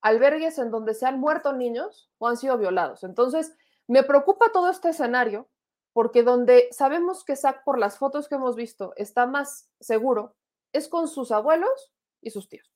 albergues 0.00 0.58
en 0.58 0.70
donde 0.70 0.94
se 0.94 1.06
han 1.06 1.20
muerto 1.20 1.52
niños 1.52 2.10
o 2.18 2.28
han 2.28 2.36
sido 2.36 2.56
violados. 2.56 3.04
Entonces, 3.04 3.54
me 3.86 4.02
preocupa 4.02 4.52
todo 4.52 4.70
este 4.70 4.90
escenario 4.90 5.48
porque 5.92 6.22
donde 6.22 6.68
sabemos 6.72 7.24
que 7.24 7.36
Zach, 7.36 7.62
por 7.64 7.78
las 7.78 7.98
fotos 7.98 8.28
que 8.28 8.36
hemos 8.36 8.56
visto, 8.56 8.92
está 8.96 9.26
más 9.26 9.68
seguro, 9.80 10.36
es 10.72 10.88
con 10.88 11.08
sus 11.08 11.32
abuelos 11.32 11.92
y 12.20 12.30
sus 12.30 12.48
tíos. 12.48 12.72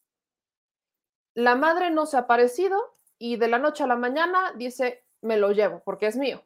La 1.34 1.54
madre 1.54 1.90
no 1.90 2.06
se 2.06 2.16
ha 2.16 2.20
aparecido, 2.20 2.96
y 3.18 3.36
de 3.36 3.48
la 3.48 3.58
noche 3.58 3.84
a 3.84 3.86
la 3.86 3.96
mañana 3.96 4.52
dice, 4.56 5.04
me 5.20 5.36
lo 5.36 5.52
llevo 5.52 5.82
porque 5.84 6.06
es 6.06 6.16
mío. 6.16 6.42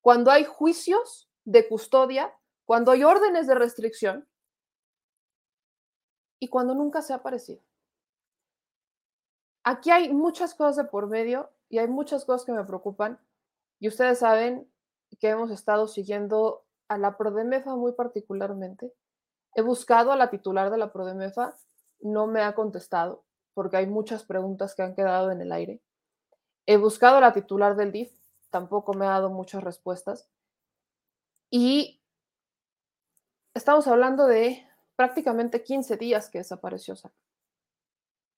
Cuando 0.00 0.30
hay 0.30 0.44
juicios 0.44 1.30
de 1.44 1.68
custodia, 1.68 2.34
cuando 2.64 2.92
hay 2.92 3.04
órdenes 3.04 3.46
de 3.46 3.54
restricción 3.54 4.28
y 6.38 6.48
cuando 6.48 6.74
nunca 6.74 7.02
se 7.02 7.12
ha 7.12 7.16
aparecido. 7.16 7.62
Aquí 9.62 9.90
hay 9.90 10.12
muchas 10.12 10.54
cosas 10.54 10.76
de 10.76 10.84
por 10.84 11.06
medio 11.06 11.50
y 11.68 11.78
hay 11.78 11.88
muchas 11.88 12.24
cosas 12.24 12.46
que 12.46 12.52
me 12.52 12.64
preocupan 12.64 13.20
y 13.78 13.88
ustedes 13.88 14.20
saben 14.20 14.70
que 15.18 15.28
hemos 15.28 15.50
estado 15.50 15.86
siguiendo 15.86 16.64
a 16.88 16.98
la 16.98 17.16
Prodemefa 17.16 17.76
muy 17.76 17.92
particularmente. 17.92 18.92
He 19.54 19.62
buscado 19.62 20.12
a 20.12 20.16
la 20.16 20.30
titular 20.30 20.70
de 20.70 20.78
la 20.78 20.92
Prodemefa, 20.92 21.56
no 22.00 22.26
me 22.26 22.42
ha 22.42 22.54
contestado 22.54 23.24
porque 23.52 23.76
hay 23.76 23.86
muchas 23.86 24.24
preguntas 24.24 24.74
que 24.74 24.82
han 24.82 24.94
quedado 24.94 25.30
en 25.30 25.40
el 25.40 25.52
aire. 25.52 25.82
He 26.70 26.76
buscado 26.76 27.20
la 27.20 27.32
titular 27.32 27.74
del 27.74 27.90
DIF, 27.90 28.12
tampoco 28.48 28.94
me 28.94 29.04
ha 29.04 29.08
dado 29.10 29.28
muchas 29.28 29.64
respuestas. 29.64 30.28
Y 31.50 32.00
estamos 33.54 33.88
hablando 33.88 34.28
de 34.28 34.64
prácticamente 34.94 35.64
15 35.64 35.96
días 35.96 36.30
que 36.30 36.38
desapareció 36.38 36.94
SAC. 36.94 37.10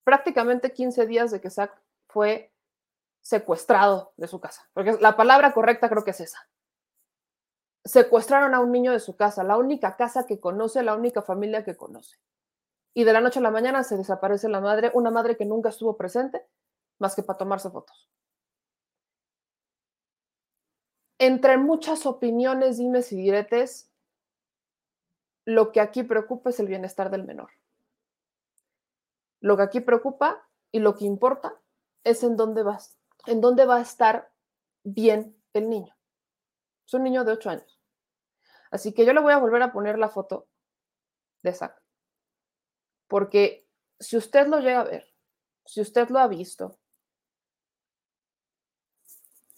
Prácticamente 0.03 0.73
15 0.73 1.07
días 1.07 1.31
de 1.31 1.43
que 1.43 1.51
SAC 1.51 1.79
fue 2.09 2.51
secuestrado 3.21 4.15
de 4.17 4.27
su 4.27 4.41
casa, 4.41 4.67
porque 4.73 4.97
la 4.99 5.15
palabra 5.15 5.53
correcta 5.53 5.91
creo 5.91 6.03
que 6.03 6.13
es 6.13 6.21
esa. 6.23 6.49
Secuestraron 7.85 8.55
a 8.55 8.61
un 8.61 8.73
niño 8.73 8.93
de 8.93 9.01
su 9.01 9.15
casa, 9.15 9.45
la 9.45 9.59
única 9.59 9.97
casa 9.97 10.25
que 10.25 10.41
conoce, 10.41 10.83
la 10.83 10.95
única 10.95 11.21
familia 11.21 11.67
que 11.67 11.77
conoce. 11.77 12.17
Y 12.95 13.05
de 13.05 13.13
la 13.13 13.21
noche 13.21 13.41
a 13.41 13.43
la 13.43 13.51
mañana 13.51 13.85
se 13.85 13.99
desaparece 13.99 14.49
la 14.49 14.63
madre, 14.63 14.91
una 14.95 15.11
madre 15.11 15.37
que 15.37 15.45
nunca 15.45 15.69
estuvo 15.69 15.99
presente 15.99 16.47
más 16.99 17.15
que 17.15 17.23
para 17.23 17.37
tomarse 17.37 17.69
fotos. 17.69 18.09
Entre 21.25 21.57
muchas 21.57 22.05
opiniones, 22.05 22.79
dimes 22.79 23.13
y 23.13 23.17
diretes, 23.17 23.89
lo 25.45 25.71
que 25.71 25.81
aquí 25.81 26.03
preocupa 26.03 26.51
es 26.51 26.59
el 26.59 26.67
bienestar 26.67 27.13
del 27.13 27.23
menor. 27.23 27.53
Lo 29.41 29.57
que 29.57 29.63
aquí 29.63 29.79
preocupa 29.79 30.49
y 30.73 30.81
lo 30.81 30.97
que 30.97 31.05
importa 31.05 31.55
es 32.03 32.25
en 32.25 32.37
dónde 32.37 32.65
vas, 32.65 32.99
en 33.27 33.41
dónde 33.41 33.67
va 33.67 33.77
a 33.77 33.83
estar 33.83 34.33
bien 34.83 35.41
el 35.53 35.71
niño. 35.71 35.97
Es 36.85 36.95
un 36.95 37.05
niño 37.05 37.23
de 37.23 37.31
8 37.31 37.51
años. 37.51 37.81
Así 38.73 38.93
que 38.93 39.07
yo 39.07 39.13
le 39.13 39.21
voy 39.21 39.33
a 39.33 39.39
volver 39.39 39.63
a 39.63 39.73
poner 39.73 40.01
la 40.01 40.09
foto 40.09 40.49
de 41.45 41.55
Zach. 41.55 41.81
Porque 43.07 43.69
si 44.01 44.17
usted 44.17 44.49
lo 44.49 44.59
llega 44.59 44.81
a 44.81 44.91
ver, 44.91 45.15
si 45.67 45.83
usted 45.83 46.09
lo 46.09 46.19
ha 46.19 46.27
visto, 46.27 46.81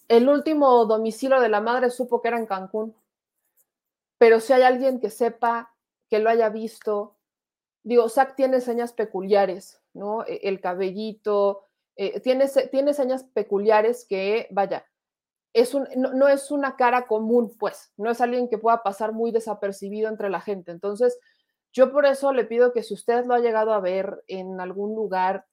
el 0.07 0.29
último 0.29 0.85
domicilio 0.85 1.39
de 1.39 1.49
la 1.49 1.61
madre 1.61 1.89
supo 1.89 2.21
que 2.21 2.27
era 2.27 2.37
en 2.37 2.45
Cancún, 2.45 2.95
pero 4.17 4.39
si 4.39 4.53
hay 4.53 4.61
alguien 4.61 4.99
que 4.99 5.09
sepa, 5.09 5.73
que 6.09 6.19
lo 6.19 6.29
haya 6.29 6.49
visto, 6.49 7.17
digo, 7.83 8.09
Zach 8.09 8.35
tiene 8.35 8.61
señas 8.61 8.93
peculiares, 8.93 9.81
¿no? 9.93 10.23
E, 10.25 10.41
el 10.43 10.61
cabellito, 10.61 11.65
eh, 11.95 12.19
tiene, 12.19 12.47
tiene 12.71 12.93
señas 12.93 13.23
peculiares 13.23 14.05
que, 14.07 14.47
vaya, 14.51 14.85
es 15.53 15.73
un, 15.73 15.87
no, 15.95 16.27
es 16.27 16.51
una 16.51 16.75
cara 16.75 17.07
común, 17.07 17.55
pues, 17.57 17.93
no 17.95 18.11
es 18.11 18.19
alguien 18.19 18.49
que 18.49 18.57
pueda 18.57 18.83
pasar 18.83 19.13
muy 19.13 19.31
desapercibido 19.31 20.09
entre 20.09 20.29
la 20.29 20.41
gente. 20.41 20.71
Entonces, 20.71 21.17
yo 21.71 21.91
por 21.91 22.05
eso 22.05 22.33
le 22.33 22.45
pido 22.45 22.73
que 22.73 22.83
si 22.83 22.93
usted 22.93 23.25
lo 23.25 23.33
ha 23.33 23.39
llegado 23.39 23.73
a 23.73 23.79
ver 23.79 24.23
en 24.27 24.59
algún 24.59 24.95
lugar, 24.95 25.45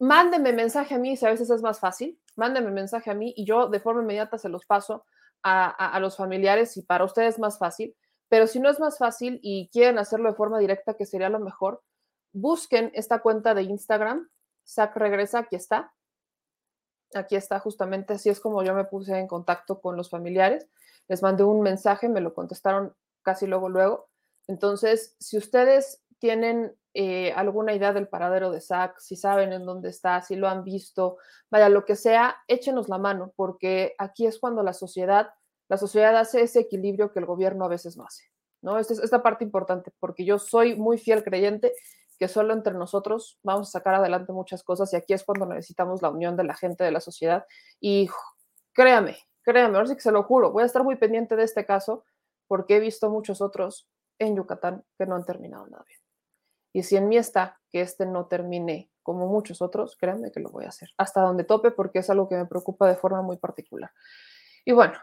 mándeme 0.00 0.52
mensaje 0.52 0.94
a 0.94 0.98
mí, 0.98 1.16
si 1.16 1.26
a 1.26 1.30
veces 1.30 1.50
es 1.50 1.62
más 1.62 1.80
fácil, 1.80 2.20
mándeme 2.36 2.70
mensaje 2.70 3.10
a 3.10 3.14
mí 3.14 3.32
y 3.36 3.44
yo 3.44 3.68
de 3.68 3.80
forma 3.80 4.02
inmediata 4.02 4.38
se 4.38 4.48
los 4.48 4.64
paso 4.64 5.04
a, 5.42 5.66
a, 5.66 5.92
a 5.92 6.00
los 6.00 6.16
familiares 6.16 6.76
y 6.76 6.82
para 6.82 7.04
ustedes 7.04 7.34
es 7.34 7.40
más 7.40 7.58
fácil. 7.58 7.96
Pero 8.28 8.46
si 8.46 8.60
no 8.60 8.68
es 8.68 8.78
más 8.78 8.98
fácil 8.98 9.40
y 9.42 9.68
quieren 9.72 9.98
hacerlo 9.98 10.30
de 10.30 10.36
forma 10.36 10.58
directa, 10.58 10.94
que 10.94 11.06
sería 11.06 11.30
lo 11.30 11.40
mejor, 11.40 11.82
busquen 12.32 12.90
esta 12.94 13.20
cuenta 13.20 13.54
de 13.54 13.62
Instagram, 13.62 14.28
Sac 14.64 14.94
regresa, 14.96 15.40
aquí 15.40 15.56
está. 15.56 15.94
Aquí 17.14 17.36
está 17.36 17.58
justamente, 17.58 18.12
así 18.12 18.28
es 18.28 18.38
como 18.38 18.62
yo 18.62 18.74
me 18.74 18.84
puse 18.84 19.18
en 19.18 19.26
contacto 19.26 19.80
con 19.80 19.96
los 19.96 20.10
familiares. 20.10 20.68
Les 21.08 21.22
mandé 21.22 21.42
un 21.42 21.62
mensaje, 21.62 22.06
me 22.08 22.20
lo 22.20 22.34
contestaron 22.34 22.94
casi 23.22 23.46
luego, 23.46 23.70
luego. 23.70 24.10
Entonces, 24.46 25.16
si 25.18 25.38
ustedes 25.38 26.02
tienen 26.18 26.76
eh, 27.00 27.32
alguna 27.36 27.72
idea 27.74 27.92
del 27.92 28.08
paradero 28.08 28.50
de 28.50 28.60
Zach, 28.60 28.98
si 28.98 29.14
saben 29.14 29.52
en 29.52 29.64
dónde 29.64 29.88
está, 29.88 30.20
si 30.20 30.34
lo 30.34 30.48
han 30.48 30.64
visto, 30.64 31.18
vaya, 31.48 31.68
lo 31.68 31.84
que 31.84 31.94
sea, 31.94 32.38
échenos 32.48 32.88
la 32.88 32.98
mano, 32.98 33.32
porque 33.36 33.94
aquí 33.98 34.26
es 34.26 34.40
cuando 34.40 34.64
la 34.64 34.72
sociedad, 34.72 35.30
la 35.68 35.76
sociedad 35.76 36.16
hace 36.16 36.42
ese 36.42 36.58
equilibrio 36.58 37.12
que 37.12 37.20
el 37.20 37.26
gobierno 37.26 37.64
a 37.64 37.68
veces 37.68 37.96
no 37.96 38.04
hace. 38.04 38.24
¿no? 38.62 38.80
Esta 38.80 38.94
es 38.94 38.98
esta 38.98 39.22
parte 39.22 39.44
importante, 39.44 39.92
porque 40.00 40.24
yo 40.24 40.40
soy 40.40 40.74
muy 40.74 40.98
fiel 40.98 41.22
creyente 41.22 41.72
que 42.18 42.26
solo 42.26 42.52
entre 42.52 42.74
nosotros 42.74 43.38
vamos 43.44 43.68
a 43.68 43.78
sacar 43.78 43.94
adelante 43.94 44.32
muchas 44.32 44.64
cosas 44.64 44.92
y 44.92 44.96
aquí 44.96 45.12
es 45.12 45.22
cuando 45.22 45.46
necesitamos 45.46 46.02
la 46.02 46.10
unión 46.10 46.36
de 46.36 46.42
la 46.42 46.54
gente, 46.54 46.82
de 46.82 46.90
la 46.90 46.98
sociedad. 46.98 47.46
Y 47.78 48.10
créame, 48.72 49.18
créame, 49.42 49.76
ahora 49.76 49.86
sí 49.86 49.94
que 49.94 50.00
se 50.00 50.10
lo 50.10 50.24
juro, 50.24 50.50
voy 50.50 50.64
a 50.64 50.66
estar 50.66 50.82
muy 50.82 50.96
pendiente 50.96 51.36
de 51.36 51.44
este 51.44 51.64
caso 51.64 52.02
porque 52.48 52.78
he 52.78 52.80
visto 52.80 53.08
muchos 53.08 53.40
otros 53.40 53.88
en 54.18 54.34
Yucatán 54.34 54.84
que 54.98 55.06
no 55.06 55.14
han 55.14 55.24
terminado 55.24 55.68
nada 55.68 55.84
bien. 55.86 55.97
Y 56.72 56.82
si 56.82 56.96
en 56.96 57.08
mí 57.08 57.16
está 57.16 57.58
que 57.70 57.80
este 57.80 58.06
no 58.06 58.26
termine 58.26 58.90
como 59.02 59.26
muchos 59.26 59.62
otros, 59.62 59.96
créanme 59.96 60.30
que 60.30 60.40
lo 60.40 60.50
voy 60.50 60.66
a 60.66 60.68
hacer 60.68 60.90
hasta 60.98 61.22
donde 61.22 61.44
tope 61.44 61.70
porque 61.70 62.00
es 62.00 62.10
algo 62.10 62.28
que 62.28 62.36
me 62.36 62.46
preocupa 62.46 62.86
de 62.86 62.96
forma 62.96 63.22
muy 63.22 63.38
particular. 63.38 63.90
Y 64.64 64.72
bueno, 64.72 64.98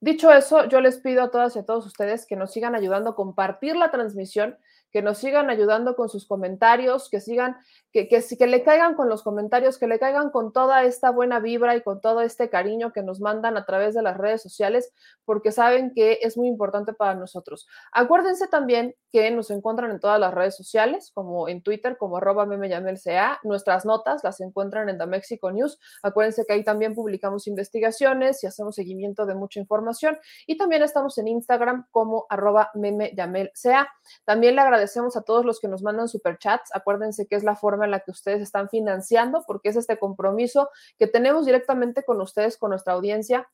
dicho 0.00 0.32
eso, 0.32 0.66
yo 0.66 0.80
les 0.80 0.98
pido 0.98 1.22
a 1.22 1.30
todas 1.30 1.56
y 1.56 1.58
a 1.58 1.64
todos 1.64 1.84
ustedes 1.86 2.26
que 2.26 2.36
nos 2.36 2.52
sigan 2.52 2.74
ayudando 2.74 3.10
a 3.10 3.16
compartir 3.16 3.74
la 3.76 3.90
transmisión 3.90 4.56
que 4.90 5.02
nos 5.02 5.18
sigan 5.18 5.50
ayudando 5.50 5.96
con 5.96 6.08
sus 6.08 6.26
comentarios, 6.26 7.08
que 7.08 7.20
sigan, 7.20 7.56
que, 7.92 8.08
que, 8.08 8.22
que 8.36 8.46
le 8.46 8.62
caigan 8.62 8.94
con 8.94 9.08
los 9.08 9.22
comentarios, 9.22 9.78
que 9.78 9.86
le 9.86 9.98
caigan 9.98 10.30
con 10.30 10.52
toda 10.52 10.82
esta 10.84 11.10
buena 11.10 11.40
vibra 11.40 11.76
y 11.76 11.82
con 11.82 12.00
todo 12.00 12.20
este 12.20 12.50
cariño 12.50 12.92
que 12.92 13.02
nos 13.02 13.20
mandan 13.20 13.56
a 13.56 13.64
través 13.64 13.94
de 13.94 14.02
las 14.02 14.16
redes 14.16 14.42
sociales, 14.42 14.92
porque 15.24 15.52
saben 15.52 15.92
que 15.94 16.18
es 16.22 16.36
muy 16.36 16.48
importante 16.48 16.92
para 16.92 17.14
nosotros. 17.14 17.66
Acuérdense 17.92 18.48
también 18.48 18.94
que 19.12 19.30
nos 19.30 19.50
encuentran 19.50 19.90
en 19.90 20.00
todas 20.00 20.20
las 20.20 20.34
redes 20.34 20.56
sociales, 20.56 21.10
como 21.14 21.48
en 21.48 21.62
Twitter, 21.62 21.96
como 21.96 22.16
arroba 22.16 22.46
memeyamelca. 22.46 23.40
Nuestras 23.42 23.84
notas 23.84 24.22
las 24.24 24.40
encuentran 24.40 24.88
en 24.88 24.98
The 24.98 25.06
Mexico 25.06 25.50
News. 25.50 25.78
Acuérdense 26.02 26.44
que 26.46 26.52
ahí 26.54 26.64
también 26.64 26.94
publicamos 26.94 27.46
investigaciones 27.46 28.42
y 28.42 28.46
hacemos 28.46 28.74
seguimiento 28.74 29.26
de 29.26 29.34
mucha 29.34 29.60
información. 29.60 30.18
Y 30.46 30.56
también 30.56 30.82
estamos 30.82 31.16
en 31.18 31.28
Instagram 31.28 31.86
como 31.90 32.26
arroba 32.28 32.70
memeyamelca. 32.74 33.88
También 34.24 34.56
le 34.56 34.60
agradecemos 34.60 34.79
a 35.16 35.22
todos 35.22 35.44
los 35.44 35.60
que 35.60 35.68
nos 35.68 35.82
mandan 35.82 36.08
superchats. 36.08 36.70
Acuérdense 36.74 37.26
que 37.26 37.36
es 37.36 37.44
la 37.44 37.56
forma 37.56 37.84
en 37.84 37.90
la 37.90 38.00
que 38.00 38.10
ustedes 38.10 38.42
están 38.42 38.68
financiando, 38.68 39.44
porque 39.46 39.68
es 39.68 39.76
este 39.76 39.98
compromiso 39.98 40.70
que 40.98 41.06
tenemos 41.06 41.46
directamente 41.46 42.02
con 42.04 42.20
ustedes, 42.20 42.56
con 42.56 42.70
nuestra 42.70 42.94
audiencia 42.94 43.48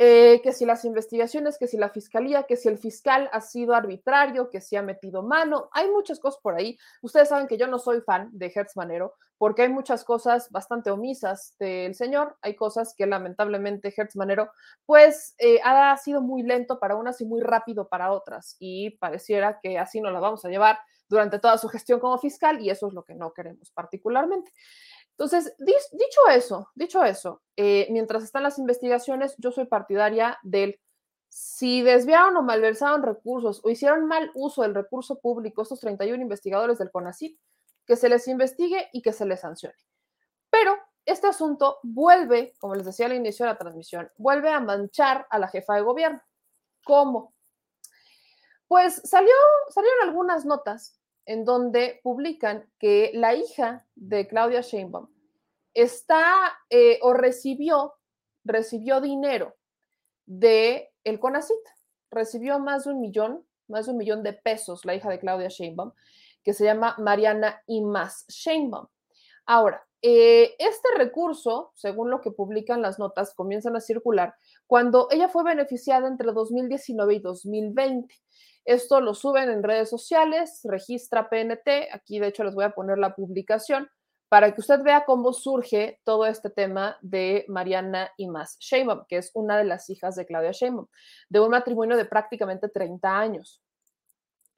eh, 0.00 0.40
que 0.44 0.52
si 0.52 0.64
las 0.64 0.84
investigaciones, 0.84 1.58
que 1.58 1.66
si 1.66 1.76
la 1.76 1.88
fiscalía, 1.88 2.44
que 2.44 2.54
si 2.54 2.68
el 2.68 2.78
fiscal 2.78 3.28
ha 3.32 3.40
sido 3.40 3.74
arbitrario, 3.74 4.48
que 4.48 4.60
si 4.60 4.76
ha 4.76 4.82
metido 4.82 5.24
mano, 5.24 5.68
hay 5.72 5.90
muchas 5.90 6.20
cosas 6.20 6.40
por 6.40 6.54
ahí. 6.54 6.78
Ustedes 7.02 7.30
saben 7.30 7.48
que 7.48 7.58
yo 7.58 7.66
no 7.66 7.80
soy 7.80 8.00
fan 8.02 8.28
de 8.30 8.52
Hertz 8.54 8.76
Manero 8.76 9.14
porque 9.38 9.62
hay 9.62 9.70
muchas 9.70 10.04
cosas 10.04 10.50
bastante 10.52 10.92
omisas 10.92 11.56
del 11.58 11.96
señor, 11.96 12.36
hay 12.42 12.54
cosas 12.54 12.94
que 12.96 13.06
lamentablemente 13.06 13.92
Hertz 13.96 14.14
Manero 14.14 14.52
pues 14.86 15.34
eh, 15.38 15.58
ha 15.64 15.96
sido 15.96 16.22
muy 16.22 16.44
lento 16.44 16.78
para 16.78 16.94
unas 16.94 17.20
y 17.20 17.24
muy 17.24 17.42
rápido 17.42 17.88
para 17.88 18.12
otras 18.12 18.54
y 18.60 18.90
pareciera 18.98 19.58
que 19.60 19.78
así 19.80 20.00
nos 20.00 20.12
la 20.12 20.20
vamos 20.20 20.44
a 20.44 20.48
llevar 20.48 20.78
durante 21.08 21.38
toda 21.38 21.58
su 21.58 21.68
gestión 21.68 21.98
como 21.98 22.18
fiscal 22.18 22.60
y 22.60 22.70
eso 22.70 22.86
es 22.86 22.94
lo 22.94 23.04
que 23.04 23.14
no 23.14 23.32
queremos 23.32 23.72
particularmente. 23.72 24.52
Entonces, 25.18 25.52
dicho 25.58 26.20
eso, 26.30 26.70
dicho 26.76 27.02
eso, 27.02 27.42
eh, 27.56 27.88
mientras 27.90 28.22
están 28.22 28.44
las 28.44 28.58
investigaciones, 28.60 29.34
yo 29.38 29.50
soy 29.50 29.66
partidaria 29.66 30.38
del 30.44 30.78
si 31.28 31.82
desviaron 31.82 32.36
o 32.36 32.42
malversaron 32.42 33.02
recursos 33.02 33.60
o 33.64 33.68
hicieron 33.68 34.06
mal 34.06 34.30
uso 34.34 34.62
del 34.62 34.76
recurso 34.76 35.18
público 35.18 35.62
estos 35.62 35.80
31 35.80 36.22
investigadores 36.22 36.78
del 36.78 36.92
CONACYT, 36.92 37.36
que 37.84 37.96
se 37.96 38.08
les 38.08 38.28
investigue 38.28 38.88
y 38.92 39.02
que 39.02 39.12
se 39.12 39.26
les 39.26 39.40
sancione. 39.40 39.74
Pero 40.50 40.76
este 41.04 41.26
asunto 41.26 41.80
vuelve, 41.82 42.54
como 42.60 42.76
les 42.76 42.86
decía 42.86 43.06
al 43.06 43.14
inicio 43.14 43.44
de 43.44 43.52
la 43.52 43.58
transmisión, 43.58 44.08
vuelve 44.18 44.50
a 44.50 44.60
manchar 44.60 45.26
a 45.30 45.38
la 45.40 45.48
jefa 45.48 45.74
de 45.74 45.82
gobierno. 45.82 46.22
¿Cómo? 46.84 47.34
Pues 48.68 49.02
salió, 49.04 49.32
salieron 49.70 50.08
algunas 50.08 50.44
notas 50.44 50.97
en 51.28 51.44
donde 51.44 52.00
publican 52.02 52.66
que 52.78 53.10
la 53.12 53.34
hija 53.34 53.84
de 53.94 54.26
Claudia 54.26 54.62
Sheinbaum 54.62 55.08
está 55.74 56.34
eh, 56.70 56.98
o 57.02 57.12
recibió, 57.12 57.96
recibió 58.44 59.02
dinero 59.02 59.54
de 60.24 60.90
el 61.04 61.20
CONACIT. 61.20 61.58
Recibió 62.10 62.58
más 62.58 62.84
de 62.84 62.92
un 62.92 63.00
millón, 63.02 63.44
más 63.68 63.84
de 63.84 63.92
un 63.92 63.98
millón 63.98 64.22
de 64.22 64.32
pesos 64.32 64.86
la 64.86 64.94
hija 64.94 65.10
de 65.10 65.20
Claudia 65.20 65.48
Sheinbaum, 65.48 65.92
que 66.42 66.54
se 66.54 66.64
llama 66.64 66.96
Mariana 66.96 67.62
Imas 67.66 68.24
Sheinbaum. 68.28 68.86
Ahora, 69.44 69.86
eh, 70.00 70.54
este 70.58 70.88
recurso, 70.96 71.72
según 71.74 72.10
lo 72.10 72.22
que 72.22 72.30
publican 72.30 72.80
las 72.80 72.98
notas, 72.98 73.34
comienzan 73.34 73.76
a 73.76 73.80
circular 73.80 74.34
cuando 74.66 75.08
ella 75.10 75.28
fue 75.28 75.44
beneficiada 75.44 76.08
entre 76.08 76.32
2019 76.32 77.14
y 77.14 77.18
2020. 77.18 78.14
Esto 78.68 79.00
lo 79.00 79.14
suben 79.14 79.48
en 79.48 79.62
redes 79.62 79.88
sociales, 79.88 80.60
registra 80.64 81.30
PNT, 81.30 81.88
aquí 81.90 82.18
de 82.18 82.26
hecho 82.26 82.44
les 82.44 82.54
voy 82.54 82.66
a 82.66 82.72
poner 82.72 82.98
la 82.98 83.14
publicación 83.14 83.88
para 84.28 84.52
que 84.52 84.60
usted 84.60 84.82
vea 84.82 85.06
cómo 85.06 85.32
surge 85.32 86.02
todo 86.04 86.26
este 86.26 86.50
tema 86.50 86.98
de 87.00 87.46
Mariana 87.48 88.12
Imas 88.18 88.58
Sheinbaum, 88.58 89.06
que 89.08 89.16
es 89.16 89.30
una 89.32 89.56
de 89.56 89.64
las 89.64 89.88
hijas 89.88 90.16
de 90.16 90.26
Claudia 90.26 90.50
Sheinbaum, 90.52 90.86
de 91.30 91.40
un 91.40 91.48
matrimonio 91.48 91.96
de 91.96 92.04
prácticamente 92.04 92.68
30 92.68 93.18
años. 93.18 93.62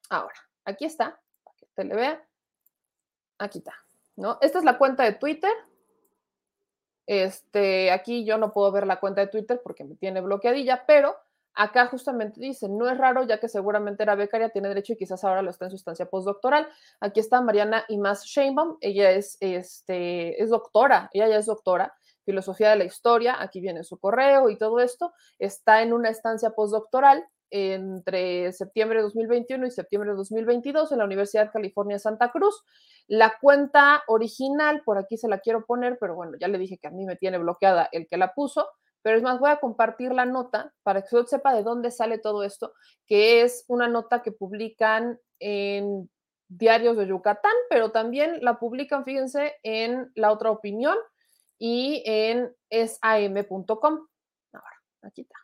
Ahora, 0.08 0.34
aquí 0.64 0.86
está, 0.86 1.20
para 1.44 1.56
que 1.56 1.66
usted 1.66 1.84
le 1.84 1.94
vea. 1.94 2.28
Aquí 3.38 3.58
está, 3.58 3.76
¿no? 4.16 4.38
Esta 4.40 4.58
es 4.58 4.64
la 4.64 4.76
cuenta 4.76 5.04
de 5.04 5.12
Twitter. 5.12 5.52
Este, 7.06 7.92
aquí 7.92 8.24
yo 8.24 8.38
no 8.38 8.52
puedo 8.52 8.72
ver 8.72 8.88
la 8.88 8.98
cuenta 8.98 9.20
de 9.20 9.28
Twitter 9.28 9.60
porque 9.62 9.84
me 9.84 9.94
tiene 9.94 10.20
bloqueadilla, 10.20 10.84
pero 10.84 11.16
Acá 11.54 11.86
justamente 11.86 12.40
dice, 12.40 12.68
no 12.68 12.88
es 12.88 12.96
raro 12.96 13.24
ya 13.24 13.38
que 13.38 13.48
seguramente 13.48 14.02
era 14.02 14.14
becaria, 14.14 14.50
tiene 14.50 14.68
derecho 14.68 14.92
y 14.92 14.96
quizás 14.96 15.24
ahora 15.24 15.42
lo 15.42 15.50
está 15.50 15.66
en 15.66 15.70
su 15.70 15.76
estancia 15.76 16.06
postdoctoral. 16.06 16.68
Aquí 17.00 17.20
está 17.20 17.40
Mariana 17.40 17.84
Imas 17.88 18.24
Sheinbaum, 18.24 18.78
ella 18.80 19.10
es, 19.10 19.36
este, 19.40 20.42
es 20.42 20.50
doctora, 20.50 21.10
ella 21.12 21.28
ya 21.28 21.36
es 21.36 21.46
doctora, 21.46 21.94
filosofía 22.24 22.70
de 22.70 22.76
la 22.76 22.84
historia, 22.84 23.36
aquí 23.40 23.60
viene 23.60 23.82
su 23.84 23.98
correo 23.98 24.48
y 24.48 24.56
todo 24.56 24.80
esto, 24.80 25.12
está 25.38 25.82
en 25.82 25.92
una 25.92 26.08
estancia 26.08 26.50
postdoctoral 26.50 27.26
entre 27.50 28.52
septiembre 28.52 28.98
de 28.98 29.02
2021 29.02 29.66
y 29.66 29.70
septiembre 29.70 30.10
de 30.10 30.16
2022 30.16 30.92
en 30.92 30.98
la 30.98 31.04
Universidad 31.04 31.46
de 31.46 31.50
California 31.50 31.98
Santa 31.98 32.30
Cruz. 32.30 32.62
La 33.08 33.34
cuenta 33.40 34.02
original, 34.06 34.82
por 34.84 34.98
aquí 34.98 35.16
se 35.16 35.28
la 35.28 35.40
quiero 35.40 35.66
poner, 35.66 35.98
pero 36.00 36.14
bueno, 36.14 36.32
ya 36.40 36.48
le 36.48 36.58
dije 36.58 36.78
que 36.78 36.88
a 36.88 36.92
mí 36.92 37.04
me 37.04 37.16
tiene 37.16 37.38
bloqueada 37.38 37.88
el 37.90 38.06
que 38.06 38.16
la 38.16 38.34
puso, 38.34 38.68
pero 39.02 39.16
es 39.16 39.22
más, 39.22 39.38
voy 39.38 39.50
a 39.50 39.60
compartir 39.60 40.12
la 40.12 40.26
nota 40.26 40.72
para 40.82 41.02
que 41.02 41.16
usted 41.16 41.36
sepa 41.38 41.54
de 41.54 41.62
dónde 41.62 41.90
sale 41.90 42.18
todo 42.18 42.44
esto, 42.44 42.74
que 43.06 43.42
es 43.42 43.64
una 43.68 43.88
nota 43.88 44.22
que 44.22 44.32
publican 44.32 45.18
en 45.38 46.10
diarios 46.48 46.96
de 46.96 47.06
Yucatán, 47.06 47.54
pero 47.68 47.92
también 47.92 48.42
la 48.42 48.58
publican, 48.58 49.04
fíjense, 49.04 49.56
en 49.62 50.10
La 50.14 50.32
Otra 50.32 50.50
Opinión 50.50 50.96
y 51.58 52.02
en 52.04 52.54
sam.com. 52.70 54.06
Ahora, 54.52 54.82
aquí 55.02 55.22
está. 55.22 55.36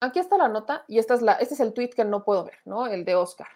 Aquí 0.00 0.18
está 0.18 0.36
la 0.38 0.48
nota 0.48 0.84
y 0.88 0.98
esta 0.98 1.14
es 1.14 1.22
la, 1.22 1.32
este 1.34 1.54
es 1.54 1.60
el 1.60 1.72
tweet 1.72 1.90
que 1.90 2.04
no 2.04 2.24
puedo 2.24 2.44
ver, 2.44 2.58
¿no? 2.64 2.86
El 2.86 3.04
de 3.04 3.14
Oscar. 3.14 3.48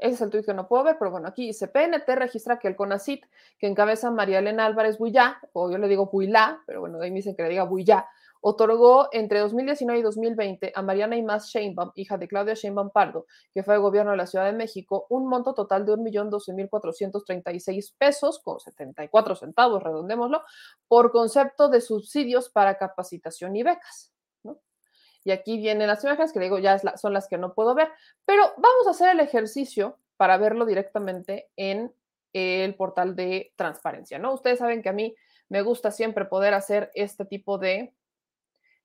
Ese 0.00 0.14
es 0.14 0.20
el 0.22 0.30
tuit 0.30 0.46
que 0.46 0.54
no 0.54 0.66
puedo 0.66 0.82
ver, 0.82 0.96
pero 0.98 1.10
bueno, 1.10 1.28
aquí 1.28 1.46
dice, 1.46 1.68
PNT 1.68 2.08
registra 2.16 2.58
que 2.58 2.68
el 2.68 2.74
CONACIT, 2.74 3.22
que 3.58 3.66
encabeza 3.66 4.10
María 4.10 4.38
Elena 4.38 4.64
Álvarez 4.64 4.96
Buyá, 4.96 5.38
o 5.52 5.70
yo 5.70 5.76
le 5.76 5.88
digo 5.88 6.08
Builá, 6.10 6.62
pero 6.66 6.80
bueno, 6.80 6.98
ahí 7.02 7.10
me 7.10 7.16
dicen 7.16 7.36
que 7.36 7.42
le 7.42 7.50
diga 7.50 7.64
Buyá, 7.64 8.08
otorgó 8.40 9.10
entre 9.12 9.40
2019 9.40 10.00
y 10.00 10.02
2020 10.02 10.72
a 10.74 10.80
Mariana 10.80 11.18
Imaz 11.18 11.48
Sheinbaum, 11.48 11.92
hija 11.96 12.16
de 12.16 12.28
Claudia 12.28 12.54
Sheinbaum 12.54 12.90
Pardo, 12.90 13.26
que 13.52 13.62
fue 13.62 13.74
de 13.74 13.80
gobierno 13.80 14.12
de 14.12 14.16
la 14.16 14.26
Ciudad 14.26 14.46
de 14.46 14.54
México, 14.54 15.06
un 15.10 15.28
monto 15.28 15.52
total 15.52 15.84
de 15.84 15.92
1.012.436 15.92 17.92
pesos 17.98 18.38
con 18.38 18.58
74 18.58 19.34
centavos, 19.34 19.82
redondémoslo, 19.82 20.42
por 20.88 21.12
concepto 21.12 21.68
de 21.68 21.82
subsidios 21.82 22.48
para 22.48 22.78
capacitación 22.78 23.54
y 23.54 23.64
becas. 23.64 24.14
Y 25.24 25.32
aquí 25.32 25.58
vienen 25.58 25.88
las 25.88 26.02
imágenes 26.04 26.32
que 26.32 26.40
digo 26.40 26.58
ya 26.58 26.78
son 26.96 27.12
las 27.12 27.28
que 27.28 27.38
no 27.38 27.54
puedo 27.54 27.74
ver, 27.74 27.90
pero 28.24 28.42
vamos 28.56 28.86
a 28.86 28.90
hacer 28.90 29.10
el 29.10 29.20
ejercicio 29.20 29.98
para 30.16 30.36
verlo 30.38 30.66
directamente 30.66 31.50
en 31.56 31.92
el 32.32 32.74
portal 32.74 33.16
de 33.16 33.52
transparencia, 33.56 34.18
¿no? 34.18 34.32
Ustedes 34.32 34.58
saben 34.58 34.82
que 34.82 34.88
a 34.88 34.92
mí 34.92 35.14
me 35.48 35.62
gusta 35.62 35.90
siempre 35.90 36.24
poder 36.24 36.54
hacer 36.54 36.90
este 36.94 37.24
tipo 37.24 37.58
de 37.58 37.92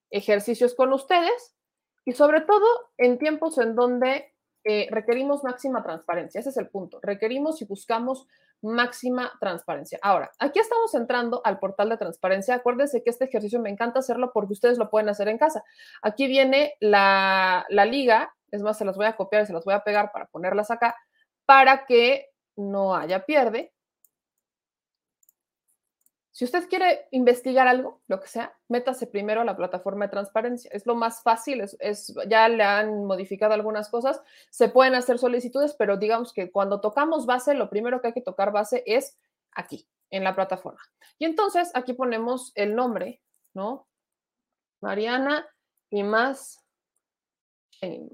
ejercicios 0.09 0.73
con 0.73 0.93
ustedes 0.93 1.55
y 2.05 2.13
sobre 2.13 2.41
todo 2.41 2.65
en 2.97 3.17
tiempos 3.17 3.57
en 3.57 3.75
donde 3.75 4.33
eh, 4.63 4.87
requerimos 4.89 5.43
máxima 5.43 5.83
transparencia. 5.83 6.39
Ese 6.39 6.49
es 6.49 6.57
el 6.57 6.69
punto. 6.69 6.99
Requerimos 7.01 7.61
y 7.61 7.65
buscamos 7.65 8.27
máxima 8.61 9.31
transparencia. 9.39 9.99
Ahora, 10.01 10.31
aquí 10.39 10.59
estamos 10.59 10.93
entrando 10.95 11.41
al 11.43 11.59
portal 11.59 11.89
de 11.89 11.97
transparencia. 11.97 12.55
Acuérdense 12.55 13.03
que 13.03 13.09
este 13.09 13.25
ejercicio 13.25 13.59
me 13.59 13.69
encanta 13.69 13.99
hacerlo 13.99 14.31
porque 14.33 14.53
ustedes 14.53 14.77
lo 14.77 14.89
pueden 14.89 15.09
hacer 15.09 15.27
en 15.27 15.37
casa. 15.37 15.63
Aquí 16.01 16.27
viene 16.27 16.75
la, 16.79 17.65
la 17.69 17.85
liga, 17.85 18.33
es 18.51 18.61
más, 18.63 18.77
se 18.77 18.85
las 18.85 18.97
voy 18.97 19.05
a 19.05 19.15
copiar 19.15 19.43
y 19.43 19.45
se 19.45 19.53
las 19.53 19.65
voy 19.65 19.73
a 19.73 19.83
pegar 19.83 20.11
para 20.11 20.25
ponerlas 20.27 20.71
acá, 20.71 20.95
para 21.45 21.85
que 21.85 22.29
no 22.55 22.95
haya 22.95 23.25
pierde. 23.25 23.74
Si 26.35 26.43
usted 26.43 26.67
quiere 26.67 27.07
investigar 27.11 27.65
algo, 27.65 28.01
lo 28.07 28.19
que 28.19 28.27
sea, 28.27 28.53
métase 28.67 29.07
primero 29.07 29.39
a 29.39 29.45
la 29.45 29.55
plataforma 29.55 30.03
de 30.03 30.11
transparencia. 30.11 30.69
Es 30.73 30.85
lo 30.85 30.93
más 30.93 31.23
fácil, 31.23 31.61
es, 31.61 32.13
ya 32.27 32.49
le 32.49 32.61
han 32.61 33.05
modificado 33.05 33.53
algunas 33.53 33.87
cosas, 33.87 34.21
se 34.49 34.67
pueden 34.67 34.95
hacer 34.95 35.17
solicitudes, 35.17 35.75
pero 35.79 35.95
digamos 35.95 36.33
que 36.33 36.51
cuando 36.51 36.81
tocamos 36.81 37.25
base, 37.25 37.53
lo 37.53 37.69
primero 37.69 38.01
que 38.01 38.07
hay 38.07 38.13
que 38.13 38.19
tocar 38.19 38.51
base 38.51 38.83
es 38.85 39.17
aquí, 39.51 39.87
en 40.09 40.25
la 40.25 40.35
plataforma. 40.35 40.81
Y 41.17 41.23
entonces 41.23 41.71
aquí 41.73 41.93
ponemos 41.93 42.51
el 42.55 42.75
nombre, 42.75 43.21
¿no? 43.53 43.87
Mariana 44.81 45.47
y 45.89 46.03
más. 46.03 46.61
Le 47.81 48.09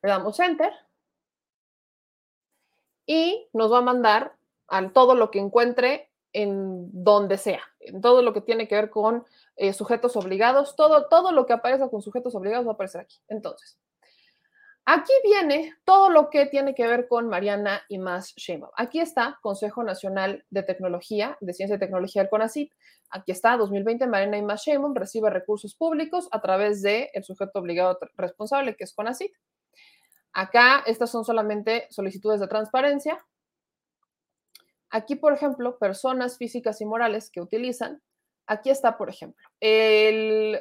damos 0.00 0.40
enter 0.40 0.72
y 3.04 3.46
nos 3.52 3.70
va 3.70 3.78
a 3.78 3.82
mandar 3.82 4.35
a 4.68 4.88
todo 4.90 5.14
lo 5.14 5.30
que 5.30 5.38
encuentre 5.38 6.10
en 6.32 6.90
donde 6.92 7.38
sea, 7.38 7.62
en 7.80 8.00
todo 8.02 8.20
lo 8.20 8.34
que 8.34 8.42
tiene 8.42 8.68
que 8.68 8.74
ver 8.74 8.90
con 8.90 9.24
eh, 9.56 9.72
sujetos 9.72 10.16
obligados, 10.16 10.76
todo, 10.76 11.08
todo 11.08 11.32
lo 11.32 11.46
que 11.46 11.54
aparece 11.54 11.88
con 11.88 12.02
sujetos 12.02 12.34
obligados 12.34 12.66
va 12.66 12.72
a 12.72 12.74
aparecer 12.74 13.00
aquí. 13.00 13.16
Entonces, 13.28 13.78
aquí 14.84 15.12
viene 15.24 15.74
todo 15.84 16.10
lo 16.10 16.28
que 16.28 16.44
tiene 16.44 16.74
que 16.74 16.86
ver 16.86 17.08
con 17.08 17.28
Mariana 17.28 17.80
y 17.88 17.98
más 17.98 18.34
Sheinbaum. 18.36 18.70
Aquí 18.76 19.00
está 19.00 19.38
Consejo 19.40 19.82
Nacional 19.82 20.44
de 20.50 20.62
Tecnología, 20.62 21.38
de 21.40 21.54
Ciencia 21.54 21.76
y 21.76 21.78
Tecnología 21.78 22.20
del 22.22 22.28
CONACYT. 22.28 22.70
Aquí 23.08 23.32
está 23.32 23.56
2020 23.56 24.06
Mariana 24.06 24.36
y 24.36 24.42
más 24.42 24.62
Sheinbaum 24.62 24.94
recibe 24.94 25.30
recursos 25.30 25.74
públicos 25.74 26.28
a 26.32 26.42
través 26.42 26.82
del 26.82 27.08
el 27.14 27.24
sujeto 27.24 27.60
obligado 27.60 27.98
responsable 28.16 28.76
que 28.76 28.84
es 28.84 28.92
CONACYT. 28.92 29.32
Acá 30.34 30.82
estas 30.84 31.10
son 31.10 31.24
solamente 31.24 31.86
solicitudes 31.88 32.40
de 32.40 32.46
transparencia, 32.46 33.24
Aquí, 34.90 35.16
por 35.16 35.32
ejemplo, 35.32 35.78
personas 35.78 36.38
físicas 36.38 36.80
y 36.80 36.86
morales 36.86 37.30
que 37.30 37.40
utilizan, 37.40 38.02
aquí 38.46 38.70
está, 38.70 38.96
por 38.96 39.10
ejemplo, 39.10 39.48
el, 39.60 40.60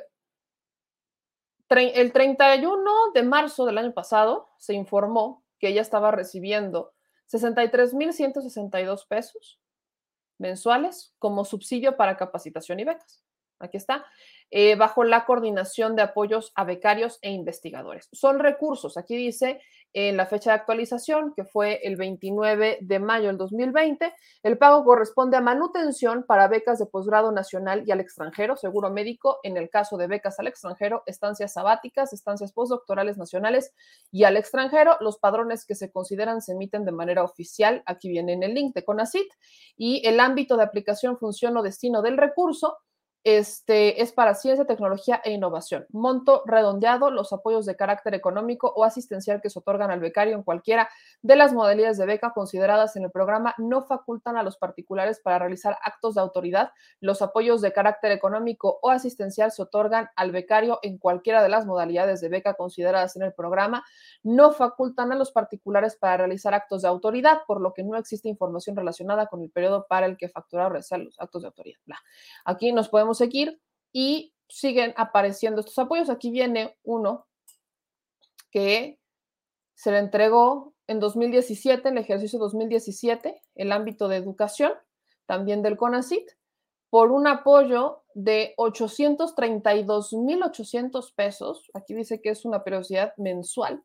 el 1.70 2.12
31 2.12 2.92
de 3.14 3.24
marzo 3.24 3.66
del 3.66 3.78
año 3.78 3.94
pasado 3.94 4.50
se 4.58 4.74
informó 4.74 5.44
que 5.60 5.70
ella 5.70 5.82
estaba 5.82 6.12
recibiendo 6.12 6.94
63.162 7.32 9.08
pesos 9.08 9.60
mensuales 10.38 11.14
como 11.20 11.46
subsidio 11.46 11.96
para 11.96 12.18
capacitación 12.18 12.80
y 12.80 12.84
becas. 12.84 13.24
aquí 13.60 13.78
está, 13.78 14.06
eh, 14.52 14.76
bajo 14.76 15.04
la 15.04 15.26
coordinación 15.26 15.96
de 15.96 16.02
apoyos 16.02 16.52
a 16.56 16.66
becarios 16.66 17.20
e 17.22 17.32
investigadores. 17.32 18.10
Son 18.12 18.40
recursos, 18.40 18.98
aquí 18.98 19.16
dice 19.16 19.62
en 19.96 20.18
la 20.18 20.26
fecha 20.26 20.52
de 20.52 20.58
actualización, 20.58 21.34
que 21.34 21.46
fue 21.46 21.80
el 21.84 21.96
29 21.96 22.80
de 22.82 23.00
mayo 23.00 23.28
del 23.28 23.38
2020, 23.38 24.14
el 24.44 24.58
pago 24.58 24.84
corresponde 24.84 25.38
a 25.38 25.42
manutención 25.42 26.26
para 26.28 26.50
becas 26.50 26.80
de 26.80 26.86
posgrado 26.86 27.32
nacional 27.32 27.84
y 27.88 27.92
al 27.92 28.02
extranjero, 28.02 28.58
seguro 28.58 28.90
médico, 28.90 29.40
en 29.44 29.56
el 29.56 29.70
caso 29.70 29.96
de 29.96 30.08
becas 30.08 30.38
al 30.38 30.48
extranjero, 30.48 31.04
estancias 31.06 31.54
sabáticas, 31.54 32.12
estancias 32.12 32.52
postdoctorales 32.52 33.18
nacionales 33.18 33.74
y 34.12 34.26
al 34.26 34.36
extranjero, 34.36 34.98
los 35.00 35.18
padrones 35.18 35.66
que 35.66 35.76
se 35.76 35.90
consideran 35.94 36.42
se 36.42 36.52
emiten 36.52 36.84
de 36.84 36.92
manera 36.92 37.24
oficial, 37.24 37.82
aquí 37.86 38.10
viene 38.10 38.34
en 38.34 38.44
el 38.44 38.54
link 38.54 38.76
de 38.76 38.84
CONACIT, 38.84 39.32
y 39.78 40.06
el 40.06 40.20
ámbito 40.20 40.58
de 40.58 40.64
aplicación, 40.64 41.18
función 41.18 41.56
o 41.56 41.64
destino 41.64 42.02
del 42.02 42.18
recurso 42.18 42.80
este, 43.26 44.04
es 44.04 44.12
para 44.12 44.36
ciencia, 44.36 44.66
tecnología 44.66 45.20
e 45.24 45.32
innovación. 45.32 45.88
Monto 45.90 46.44
redondeado, 46.46 47.10
los 47.10 47.34
apoyos 47.34 47.66
de 47.66 47.76
carácter 47.76 48.14
económico 48.14 48.72
o 48.76 48.84
asistencial 48.84 49.42
que 49.42 49.50
se 49.50 49.58
otorgan 49.58 49.90
al 49.90 50.00
becario 50.00 50.36
en 50.36 50.44
cualquiera 50.44 50.90
de 51.24 51.36
las 51.36 51.52
modalidades 51.52 51.98
de 51.98 52.06
beca 52.06 52.34
consideradas 52.34 52.96
en 52.96 53.04
el 53.04 53.10
programa 53.10 53.56
no 53.58 53.82
facultan 53.82 54.38
a 54.38 54.44
los 54.44 54.58
particulares 54.58 55.20
para 55.20 55.40
realizar 55.40 55.76
actos 55.82 56.14
de 56.14 56.22
autoridad. 56.22 56.70
Los 57.00 57.24
apoyos 57.24 57.62
de 57.62 57.74
carácter 57.74 58.12
económico 58.12 58.78
o 58.84 58.92
asistencial 58.92 59.52
se 59.52 59.64
otorgan 59.64 60.08
al 60.16 60.32
becario 60.32 60.78
en 60.84 61.00
cualquiera 61.00 61.42
de 61.42 61.50
las 61.50 61.66
modalidades 61.66 62.22
de 62.22 62.30
beca 62.30 62.54
consideradas 62.54 63.16
en 63.16 63.24
el 63.24 63.34
programa. 63.34 63.84
No 64.22 64.52
facultan 64.52 65.12
a 65.12 65.16
los 65.16 65.32
particulares 65.32 65.96
para 65.96 66.18
realizar 66.18 66.54
actos 66.54 66.84
de 66.84 66.90
autoridad, 66.90 67.40
por 67.48 67.60
lo 67.60 67.74
que 67.74 67.84
no 67.84 67.98
existe 67.98 68.30
información 68.30 68.76
relacionada 68.76 69.26
con 69.26 69.42
el 69.42 69.50
periodo 69.50 69.88
para 69.90 70.06
el 70.06 70.16
que 70.16 70.30
facturar 70.30 70.68
o 70.68 70.70
realizar 70.70 71.00
los 71.00 71.20
actos 71.20 71.42
de 71.42 71.48
autoridad. 71.48 71.80
Aquí 72.46 72.72
nos 72.72 72.88
podemos 72.88 73.15
seguir 73.16 73.60
y 73.92 74.34
siguen 74.48 74.94
apareciendo 74.98 75.62
estos 75.62 75.80
apoyos. 75.80 76.10
Aquí 76.10 76.30
viene 76.30 76.78
uno 76.84 77.26
que 78.52 79.00
se 79.74 79.92
le 79.92 80.00
entregó 80.00 80.76
en 80.88 81.00
2017, 81.00 81.88
en 81.90 81.98
el 81.98 82.04
ejercicio 82.04 82.38
2017, 82.40 83.42
el 83.56 83.72
ámbito 83.72 84.08
de 84.08 84.18
educación, 84.18 84.74
también 85.26 85.64
del 85.64 85.78
CONACIT, 85.78 86.30
por 86.90 87.12
un 87.12 87.28
apoyo 87.28 88.04
de 88.14 88.54
832.800 88.58 91.14
pesos. 91.16 91.70
Aquí 91.74 91.94
dice 91.94 92.22
que 92.22 92.30
es 92.30 92.46
una 92.46 92.64
periodicidad 92.64 93.14
mensual 93.18 93.84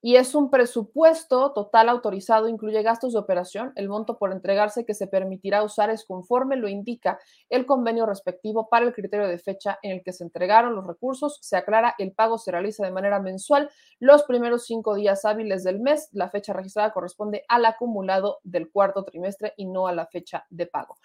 y 0.00 0.16
es 0.16 0.34
un 0.34 0.48
presupuesto 0.50 1.52
total 1.52 1.88
autorizado, 1.88 2.48
incluye 2.48 2.82
gastos 2.82 3.14
de 3.14 3.18
operación. 3.18 3.72
El 3.74 3.88
monto 3.88 4.16
por 4.16 4.32
entregarse 4.32 4.84
que 4.84 4.94
se 4.94 5.08
permitirá 5.08 5.64
usar 5.64 5.90
es 5.90 6.04
conforme 6.04 6.56
lo 6.56 6.68
indica 6.68 7.18
el 7.48 7.66
convenio 7.66 8.06
respectivo 8.06 8.68
para 8.68 8.86
el 8.86 8.94
criterio 8.94 9.26
de 9.26 9.38
fecha 9.38 9.78
en 9.82 9.92
el 9.92 10.02
que 10.04 10.12
se 10.12 10.22
entregaron 10.22 10.76
los 10.76 10.86
recursos. 10.86 11.38
Se 11.42 11.56
aclara, 11.56 11.96
el 11.98 12.12
pago 12.12 12.38
se 12.38 12.52
realiza 12.52 12.84
de 12.84 12.92
manera 12.92 13.18
mensual 13.20 13.70
los 13.98 14.22
primeros 14.22 14.66
cinco 14.66 14.94
días 14.94 15.24
hábiles 15.24 15.64
del 15.64 15.80
mes. 15.80 16.08
La 16.12 16.30
fecha 16.30 16.52
registrada 16.52 16.92
corresponde 16.92 17.44
al 17.48 17.64
acumulado 17.66 18.38
del 18.44 18.70
cuarto 18.70 19.04
trimestre 19.04 19.54
y 19.56 19.66
no 19.66 19.88
a 19.88 19.92
la 19.92 20.06
fecha 20.06 20.46
de 20.48 20.66
pago. 20.66 20.98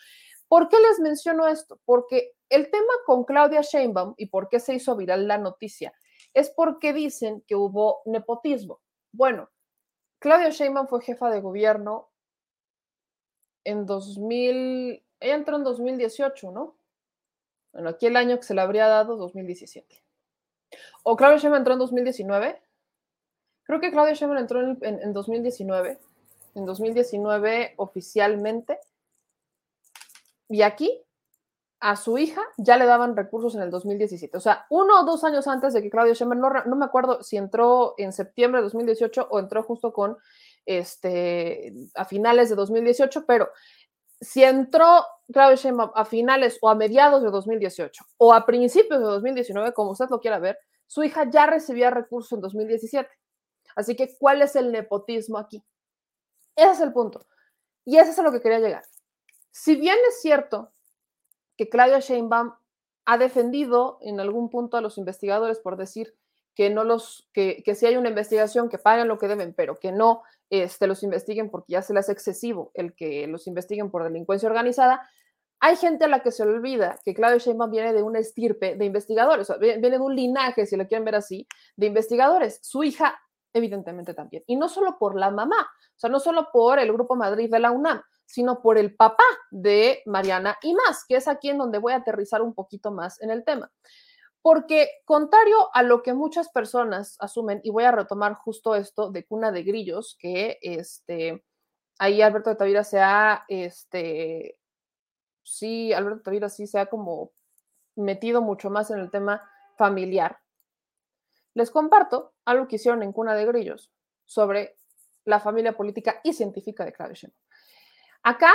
¿Por 0.47 0.69
qué 0.69 0.77
les 0.79 0.99
menciono 0.99 1.47
esto? 1.47 1.79
Porque 1.83 2.33
el 2.47 2.69
tema 2.69 2.93
con 3.07 3.23
Claudia 3.23 3.61
Sheinbaum 3.61 4.13
y 4.17 4.27
por 4.27 4.49
qué 4.49 4.59
se 4.59 4.75
hizo 4.75 4.95
viral 4.95 5.27
la 5.27 5.39
noticia 5.39 5.93
es 6.35 6.51
porque 6.51 6.93
dicen 6.93 7.43
que 7.47 7.55
hubo 7.55 8.01
nepotismo. 8.05 8.82
Bueno, 9.13 9.51
Claudia 10.19 10.49
Sheinbaum 10.49 10.87
fue 10.87 11.01
jefa 11.01 11.29
de 11.29 11.39
gobierno 11.39 12.09
en 13.63 13.85
2000, 13.85 15.03
ella 15.19 15.35
entró 15.35 15.55
en 15.55 15.63
2018, 15.63 16.51
¿no? 16.51 16.75
Bueno, 17.71 17.89
aquí 17.89 18.07
el 18.07 18.17
año 18.17 18.37
que 18.37 18.43
se 18.43 18.55
le 18.55 18.61
habría 18.61 18.87
dado, 18.87 19.15
2017. 19.15 20.03
¿O 21.03 21.15
Claudia 21.15 21.37
Sheinbaum 21.37 21.59
entró 21.59 21.73
en 21.73 21.79
2019? 21.79 22.61
Creo 23.65 23.79
que 23.79 23.91
Claudia 23.91 24.13
Sheinbaum 24.13 24.39
entró 24.39 24.61
en, 24.61 24.77
en 24.81 25.13
2019, 25.13 25.99
en 26.55 26.65
2019 26.65 27.75
oficialmente. 27.77 28.79
Y 30.49 30.63
aquí 30.63 31.02
a 31.83 31.97
su 31.97 32.17
hija 32.17 32.41
ya 32.57 32.77
le 32.77 32.85
daban 32.85 33.13
recursos 33.13 33.55
en 33.55 33.61
el 33.61 33.69
2017. 33.69 34.37
O 34.37 34.39
sea, 34.39 34.65
uno 34.69 35.01
o 35.01 35.03
dos 35.03 35.25
años 35.25 35.49
antes 35.49 35.73
de 35.73 35.81
que 35.81 35.89
Claudia 35.89 36.13
Sheinbaum, 36.13 36.39
no, 36.39 36.63
no, 36.63 36.75
me 36.77 36.85
acuerdo 36.85 37.21
si 37.21 37.35
entró 37.35 37.93
en 37.97 38.13
septiembre 38.13 38.61
de 38.61 38.63
2018 38.63 39.27
o 39.29 39.37
entró 39.37 39.63
justo 39.63 39.91
con, 39.91 40.17
este, 40.65 41.73
a 41.95 42.05
finales 42.05 42.47
de 42.47 42.55
2018, 42.55 43.25
pero 43.25 43.49
si 44.21 44.45
entró 44.45 45.05
Claudia 45.33 45.57
Sheinbaum 45.57 45.91
a 45.93 46.05
finales 46.05 46.57
o 46.61 46.69
a 46.69 46.75
mediados 46.75 47.21
de 47.21 47.29
2018 47.29 48.05
o 48.15 48.33
a 48.33 48.45
principios 48.45 49.01
de 49.01 49.05
2019, 49.05 49.73
como 49.73 49.91
usted 49.91 50.07
lo 50.09 50.21
quiera 50.21 50.39
ver, 50.39 50.57
su 50.87 51.03
hija 51.03 51.29
ya 51.29 51.47
recibía 51.47 51.89
recursos 51.89 52.31
en 52.31 52.39
2017. 52.39 53.09
Así 53.75 53.97
que, 53.97 54.15
¿cuál 54.17 54.41
es 54.41 54.55
el 54.55 54.71
nepotismo 54.71 55.37
aquí? 55.37 55.61
Ese 56.55 56.71
es 56.71 56.79
el 56.79 56.93
punto. 56.93 57.27
Y 57.83 57.97
ese 57.97 58.11
es 58.11 58.19
a 58.19 58.23
lo 58.23 58.31
que 58.31 58.39
quería 58.39 58.59
llegar. 58.59 58.85
Si 59.51 59.75
bien 59.75 59.97
es 60.07 60.21
cierto 60.21 60.72
que 61.57 61.69
Claudia 61.69 61.99
Sheinbaum 61.99 62.53
ha 63.05 63.17
defendido 63.17 63.97
en 64.01 64.19
algún 64.19 64.49
punto 64.49 64.77
a 64.77 64.81
los 64.81 64.97
investigadores 64.97 65.59
por 65.59 65.77
decir 65.77 66.15
que 66.55 66.69
no 66.69 66.83
los, 66.83 67.29
que, 67.33 67.63
que 67.63 67.75
si 67.75 67.85
hay 67.85 67.97
una 67.97 68.09
investigación, 68.09 68.69
que 68.69 68.77
paguen 68.77 69.07
lo 69.07 69.17
que 69.17 69.27
deben, 69.27 69.53
pero 69.53 69.79
que 69.79 69.91
no 69.91 70.21
este, 70.49 70.87
los 70.87 71.03
investiguen 71.03 71.49
porque 71.49 71.73
ya 71.73 71.81
se 71.81 71.93
les 71.93 72.05
hace 72.05 72.11
excesivo 72.11 72.71
el 72.75 72.93
que 72.93 73.27
los 73.27 73.47
investiguen 73.47 73.89
por 73.89 74.03
delincuencia 74.03 74.47
organizada. 74.47 75.09
Hay 75.59 75.77
gente 75.77 76.05
a 76.05 76.07
la 76.07 76.21
que 76.21 76.31
se 76.31 76.43
olvida 76.43 76.99
que 77.03 77.13
Claudia 77.13 77.37
Sheinbaum 77.37 77.71
viene 77.71 77.93
de 77.93 78.03
una 78.03 78.19
estirpe 78.19 78.75
de 78.75 78.85
investigadores, 78.85 79.51
viene 79.59 79.89
de 79.89 79.99
un 79.99 80.15
linaje, 80.15 80.65
si 80.65 80.75
lo 80.75 80.87
quieren 80.87 81.05
ver 81.05 81.15
así, 81.15 81.47
de 81.75 81.87
investigadores. 81.87 82.59
Su 82.61 82.83
hija, 82.83 83.19
evidentemente, 83.53 84.13
también. 84.13 84.43
Y 84.45 84.57
no 84.57 84.67
solo 84.67 84.97
por 84.99 85.17
la 85.17 85.31
mamá, 85.31 85.61
o 85.61 85.99
sea, 85.99 86.09
no 86.09 86.19
solo 86.19 86.49
por 86.51 86.79
el 86.79 86.91
Grupo 86.91 87.15
Madrid 87.15 87.49
de 87.49 87.59
la 87.59 87.71
UNAM, 87.71 88.01
sino 88.25 88.61
por 88.61 88.77
el 88.77 88.95
papá 88.95 89.23
de 89.51 90.01
Mariana 90.05 90.57
y 90.61 90.73
más, 90.73 91.05
que 91.07 91.15
es 91.15 91.27
aquí 91.27 91.49
en 91.49 91.57
donde 91.57 91.77
voy 91.77 91.93
a 91.93 91.97
aterrizar 91.97 92.41
un 92.41 92.53
poquito 92.53 92.91
más 92.91 93.21
en 93.21 93.29
el 93.29 93.43
tema. 93.43 93.71
Porque 94.41 94.89
contrario 95.05 95.69
a 95.73 95.83
lo 95.83 96.03
que 96.03 96.13
muchas 96.13 96.49
personas 96.49 97.15
asumen, 97.19 97.61
y 97.63 97.69
voy 97.69 97.85
a 97.85 97.91
retomar 97.91 98.33
justo 98.33 98.75
esto 98.75 99.09
de 99.09 99.25
cuna 99.25 99.51
de 99.51 99.63
grillos, 99.63 100.17
que 100.19 100.57
este, 100.61 101.43
ahí 101.97 102.21
Alberto 102.21 102.49
de 102.49 102.57
Tavira 102.57 102.83
se 102.83 102.99
ha, 102.99 103.45
este, 103.47 104.57
sí, 105.43 105.93
Alberto 105.93 106.17
de 106.17 106.23
Tavira 106.23 106.49
sí 106.49 106.67
se 106.67 106.79
ha 106.79 106.87
como 106.87 107.31
metido 107.95 108.41
mucho 108.41 108.69
más 108.69 108.91
en 108.91 108.99
el 108.99 109.11
tema 109.11 109.49
familiar. 109.77 110.39
Les 111.53 111.71
comparto 111.71 112.33
algo 112.45 112.67
que 112.67 112.77
hicieron 112.77 113.03
en 113.03 113.13
Cuna 113.13 113.35
de 113.35 113.45
Grillos 113.45 113.91
sobre 114.25 114.75
la 115.25 115.39
familia 115.39 115.77
política 115.77 116.19
y 116.23 116.33
científica 116.33 116.83
de 116.83 116.93
Claudia 116.93 117.15
Sheinbaum. 117.15 117.52
Acá 118.23 118.53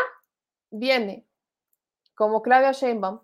viene 0.71 1.27
como 2.15 2.43
Claudia 2.43 2.73
Sheinbaum 2.73 3.21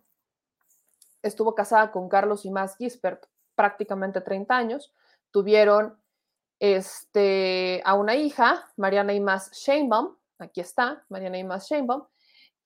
estuvo 1.22 1.54
casada 1.54 1.90
con 1.90 2.08
Carlos 2.08 2.44
Imaz 2.44 2.76
Gispert 2.76 3.24
prácticamente 3.54 4.20
30 4.20 4.56
años, 4.56 4.92
tuvieron 5.30 5.98
este, 6.60 7.82
a 7.84 7.94
una 7.94 8.14
hija, 8.14 8.64
Mariana 8.76 9.14
Imaz 9.14 9.50
Sheinbaum, 9.52 10.16
aquí 10.38 10.60
está, 10.60 11.04
Mariana 11.08 11.38
Imaz 11.38 11.66
Sheinbaum, 11.66 12.04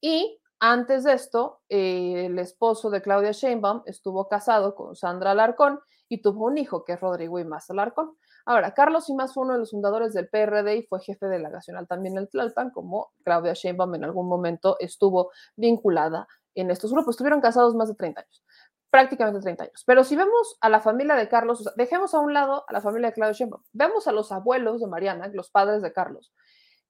y 0.01 0.41
antes 0.61 1.05
de 1.05 1.13
esto, 1.13 1.61
eh, 1.69 2.27
el 2.27 2.39
esposo 2.39 2.91
de 2.91 3.01
Claudia 3.01 3.31
Sheinbaum 3.31 3.83
estuvo 3.87 4.29
casado 4.29 4.75
con 4.75 4.97
Sandra 4.97 5.31
Alarcón 5.31 5.81
y 6.09 6.21
tuvo 6.21 6.47
un 6.47 6.59
hijo 6.59 6.85
que 6.85 6.95
es 6.95 7.01
Rodrigo 7.01 7.39
Imaz 7.39 7.71
Alarcón. 7.71 8.17
Ahora, 8.49 8.73
Carlos 8.73 9.11
Imaz 9.11 9.35
fue 9.35 9.45
uno 9.45 9.53
de 9.53 9.59
los 9.59 9.73
fundadores 9.73 10.15
del 10.15 10.27
PRD 10.27 10.77
y 10.77 10.83
fue 10.85 11.01
jefe 11.01 11.27
delegacional 11.27 11.87
también 11.87 12.17
en 12.17 12.29
Tlalpan, 12.29 12.71
como 12.71 13.13
Claudia 13.23 13.53
Sheinbaum 13.53 13.95
en 13.95 14.05
algún 14.05 14.27
momento 14.27 14.79
estuvo 14.81 15.31
vinculada 15.55 16.27
en 16.55 16.71
estos 16.71 16.91
grupos. 16.91 17.13
Estuvieron 17.13 17.43
casados 17.43 17.75
más 17.75 17.91
de 17.91 17.95
30 17.97 18.23
años, 18.23 18.43
prácticamente 18.89 19.41
30 19.41 19.65
años. 19.65 19.83
Pero 19.85 20.03
si 20.03 20.17
vemos 20.17 20.57
a 20.63 20.71
la 20.71 20.81
familia 20.81 21.15
de 21.15 21.29
Carlos, 21.29 21.63
dejemos 21.77 22.15
a 22.15 22.21
un 22.21 22.33
lado 22.33 22.65
a 22.67 22.73
la 22.73 22.81
familia 22.81 23.09
de 23.09 23.13
Claudia 23.13 23.35
Sheinbaum, 23.35 23.63
vemos 23.75 24.09
a 24.09 24.13
los 24.13 24.33
abuelos 24.33 24.81
de 24.81 24.87
Mariana, 24.87 25.29
los 25.35 25.51
padres 25.51 25.83
de 25.83 25.93
Carlos. 25.93 26.33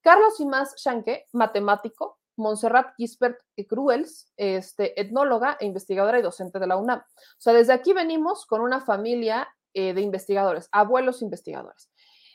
Carlos 0.00 0.38
Imaz 0.38 0.76
Shanke, 0.76 1.26
matemático, 1.32 2.20
Montserrat 2.36 2.94
Gisbert 2.96 3.40
Cruels, 3.68 4.32
este, 4.36 5.00
etnóloga 5.00 5.56
e 5.59 5.66
investigadora 5.66 6.20
y 6.20 6.22
docente 6.22 6.61
de 6.61 6.68
la 6.68 6.76
UNAM. 6.76 7.00
O 7.00 7.40
sea, 7.40 7.52
desde 7.52 7.72
aquí 7.72 7.92
venimos 7.92 8.46
con 8.46 8.61
una 8.61 8.80
familia 8.80 9.48
eh, 9.75 9.95
de 9.95 10.01
investigadores, 10.01 10.69
abuelos 10.73 11.23
investigadores, 11.23 11.91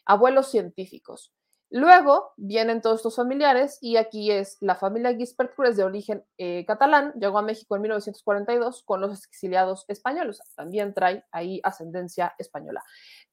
abuelos 0.05 0.49
científicos. 0.49 1.33
Luego 1.69 2.33
vienen 2.37 2.81
todos 2.81 2.97
estos 2.97 3.15
familiares 3.15 3.79
y 3.81 3.97
aquí 3.97 4.29
es 4.29 4.57
la 4.61 4.75
familia 4.75 5.15
Gisbert 5.15 5.55
Cruz 5.55 5.75
de 5.75 5.83
origen 5.83 6.23
eh, 6.37 6.65
catalán, 6.67 7.13
llegó 7.19 7.39
a 7.39 7.41
México 7.41 7.75
en 7.75 7.81
1942 7.81 8.83
con 8.83 9.01
los 9.01 9.25
exiliados 9.25 9.85
españoles, 9.87 10.39
también 10.55 10.93
trae 10.93 11.23
ahí 11.31 11.59
ascendencia 11.63 12.35
española. 12.37 12.83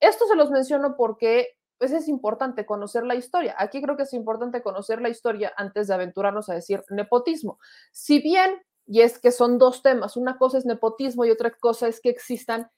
Esto 0.00 0.26
se 0.26 0.36
los 0.36 0.50
menciono 0.50 0.96
porque 0.96 1.58
pues, 1.80 1.92
es 1.92 2.08
importante 2.08 2.66
conocer 2.66 3.04
la 3.04 3.14
historia. 3.14 3.54
Aquí 3.58 3.80
creo 3.82 3.96
que 3.96 4.04
es 4.04 4.12
importante 4.12 4.62
conocer 4.62 5.00
la 5.00 5.08
historia 5.08 5.52
antes 5.56 5.88
de 5.88 5.94
aventurarnos 5.94 6.48
a 6.50 6.54
decir 6.54 6.84
nepotismo. 6.90 7.58
Si 7.90 8.20
bien 8.20 8.60
Y 8.86 9.02
es 9.02 9.20
que 9.20 9.30
son 9.30 9.58
dos 9.58 9.82
temas. 9.82 10.16
Una 10.16 10.36
cosa 10.36 10.58
es 10.58 10.66
nepotismo 10.66 11.24
y 11.24 11.30
otra 11.30 11.52
cosa 11.52 11.86
es 11.86 12.00
que 12.00 12.10
existan 12.10 12.68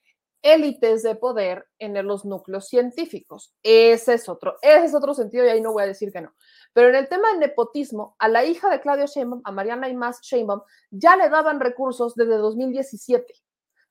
élites 0.43 1.01
de 1.01 1.15
poder 1.15 1.65
en 1.79 2.05
los 2.05 2.25
núcleos 2.25 2.67
científicos. 2.67 3.55
Ese 3.63 4.15
es 4.15 4.29
otro, 4.29 4.57
ese 4.61 4.85
es 4.85 4.93
otro 4.93 5.13
sentido 5.13 5.45
y 5.45 5.49
ahí 5.49 5.61
no 5.61 5.71
voy 5.71 5.83
a 5.83 5.87
decir 5.87 6.11
que 6.11 6.21
no. 6.21 6.33
Pero 6.73 6.89
en 6.89 6.95
el 6.95 7.07
tema 7.07 7.29
del 7.29 7.39
nepotismo, 7.39 8.15
a 8.19 8.27
la 8.27 8.43
hija 8.43 8.69
de 8.69 8.81
Claudio 8.81 9.07
Sheinbaum, 9.07 9.41
a 9.45 9.51
Mariana 9.51 9.89
Imaz 9.89 10.21
Sheinbaum, 10.21 10.61
ya 10.91 11.15
le 11.15 11.29
daban 11.29 11.59
recursos 11.59 12.13
desde 12.15 12.35
2017. 12.35 13.33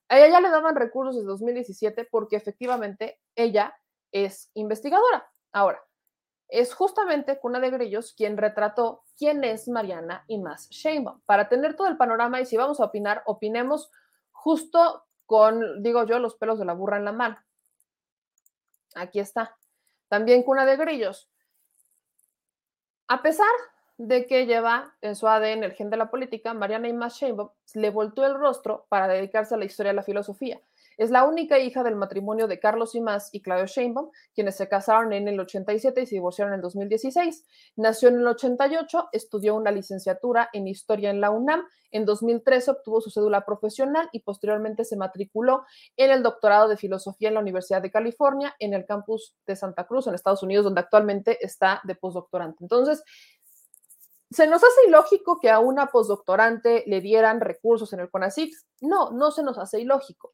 A 0.09 0.19
ella 0.19 0.29
ya 0.29 0.41
le 0.41 0.49
daban 0.49 0.75
recursos 0.75 1.15
desde 1.15 1.27
2017 1.27 2.07
porque 2.11 2.35
efectivamente 2.35 3.19
ella 3.35 3.75
es 4.11 4.51
investigadora. 4.53 5.27
Ahora, 5.51 5.83
es 6.49 6.75
justamente 6.75 7.39
Cuna 7.39 7.59
de 7.59 7.71
Grillos 7.71 8.13
quien 8.13 8.37
retrató 8.37 9.03
quién 9.17 9.43
es 9.43 9.67
Mariana 9.67 10.23
Imaz 10.27 10.69
Sheinbaum. 10.69 11.19
Para 11.25 11.49
tener 11.49 11.75
todo 11.75 11.87
el 11.87 11.97
panorama 11.97 12.41
y 12.41 12.45
si 12.45 12.57
vamos 12.57 12.79
a 12.79 12.85
opinar, 12.85 13.23
opinemos 13.25 13.89
justo 14.31 15.03
con, 15.25 15.81
digo 15.81 16.05
yo, 16.05 16.19
los 16.19 16.35
pelos 16.35 16.59
de 16.59 16.65
la 16.65 16.73
burra 16.73 16.97
en 16.97 17.05
la 17.05 17.11
mano. 17.11 17.37
Aquí 18.95 19.19
está. 19.19 19.55
También 20.07 20.43
cuna 20.43 20.65
de 20.65 20.77
grillos. 20.77 21.29
A 23.07 23.21
pesar 23.21 23.47
de 23.97 24.25
que 24.25 24.45
lleva 24.45 24.95
en 25.01 25.15
su 25.15 25.27
ADN 25.27 25.63
el 25.63 25.73
gen 25.73 25.89
de 25.89 25.97
la 25.97 26.09
política, 26.09 26.53
Mariana 26.53 26.87
Imaz 26.87 27.15
Sheinbaum 27.15 27.49
le 27.73 27.89
voltó 27.89 28.25
el 28.25 28.35
rostro 28.35 28.85
para 28.89 29.07
dedicarse 29.07 29.55
a 29.55 29.57
la 29.57 29.65
historia 29.65 29.91
de 29.91 29.97
la 29.97 30.03
filosofía. 30.03 30.61
Es 30.97 31.09
la 31.09 31.25
única 31.25 31.59
hija 31.59 31.83
del 31.83 31.95
matrimonio 31.95 32.47
de 32.47 32.59
Carlos 32.59 32.95
Imaz 32.95 33.29
y 33.31 33.41
Claudio 33.41 33.65
Sheinbaum, 33.65 34.09
quienes 34.33 34.55
se 34.55 34.67
casaron 34.67 35.13
en 35.13 35.27
el 35.27 35.39
87 35.39 36.01
y 36.01 36.05
se 36.05 36.15
divorciaron 36.15 36.53
en 36.53 36.57
el 36.57 36.61
2016. 36.61 37.45
Nació 37.75 38.09
en 38.09 38.15
el 38.15 38.27
88, 38.27 39.09
estudió 39.11 39.55
una 39.55 39.71
licenciatura 39.71 40.49
en 40.53 40.67
Historia 40.67 41.09
en 41.09 41.21
la 41.21 41.31
UNAM. 41.31 41.65
En 41.91 42.05
2013 42.05 42.71
obtuvo 42.71 43.01
su 43.01 43.11
cédula 43.11 43.45
profesional 43.45 44.09
y 44.11 44.19
posteriormente 44.19 44.83
se 44.83 44.97
matriculó 44.97 45.65
en 45.95 46.11
el 46.11 46.23
doctorado 46.23 46.67
de 46.67 46.77
Filosofía 46.77 47.27
en 47.27 47.35
la 47.35 47.41
Universidad 47.41 47.81
de 47.81 47.91
California, 47.91 48.55
en 48.59 48.73
el 48.73 48.85
campus 48.85 49.35
de 49.45 49.55
Santa 49.55 49.85
Cruz, 49.85 50.07
en 50.07 50.15
Estados 50.15 50.43
Unidos, 50.43 50.65
donde 50.65 50.81
actualmente 50.81 51.43
está 51.45 51.81
de 51.83 51.95
postdoctorante. 51.95 52.57
Entonces, 52.61 53.03
¿Se 54.31 54.47
nos 54.47 54.63
hace 54.63 54.87
ilógico 54.87 55.37
que 55.39 55.51
a 55.51 55.59
una 55.59 55.87
postdoctorante 55.87 56.83
le 56.87 57.01
dieran 57.01 57.39
recursos 57.39 57.93
en 57.93 57.99
el 57.99 58.09
CONACYT? 58.09 58.51
No, 58.81 59.11
no 59.11 59.29
se 59.29 59.43
nos 59.43 59.59
hace 59.59 59.79
ilógico 59.79 60.31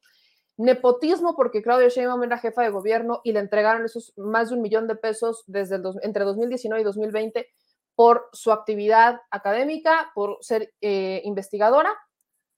nepotismo 0.60 1.34
porque 1.36 1.62
Claudia 1.62 1.88
Sheinbaum 1.88 2.22
era 2.22 2.36
jefa 2.36 2.62
de 2.62 2.68
gobierno 2.68 3.22
y 3.24 3.32
le 3.32 3.40
entregaron 3.40 3.86
esos 3.86 4.12
más 4.18 4.50
de 4.50 4.56
un 4.56 4.62
millón 4.62 4.86
de 4.86 4.94
pesos 4.94 5.42
desde 5.46 5.76
el 5.76 5.84
entre 6.02 6.24
2019 6.24 6.82
y 6.82 6.84
2020 6.84 7.48
por 7.94 8.28
su 8.32 8.52
actividad 8.52 9.22
académica, 9.30 10.10
por 10.14 10.36
ser 10.42 10.72
eh, 10.82 11.22
investigadora. 11.24 11.96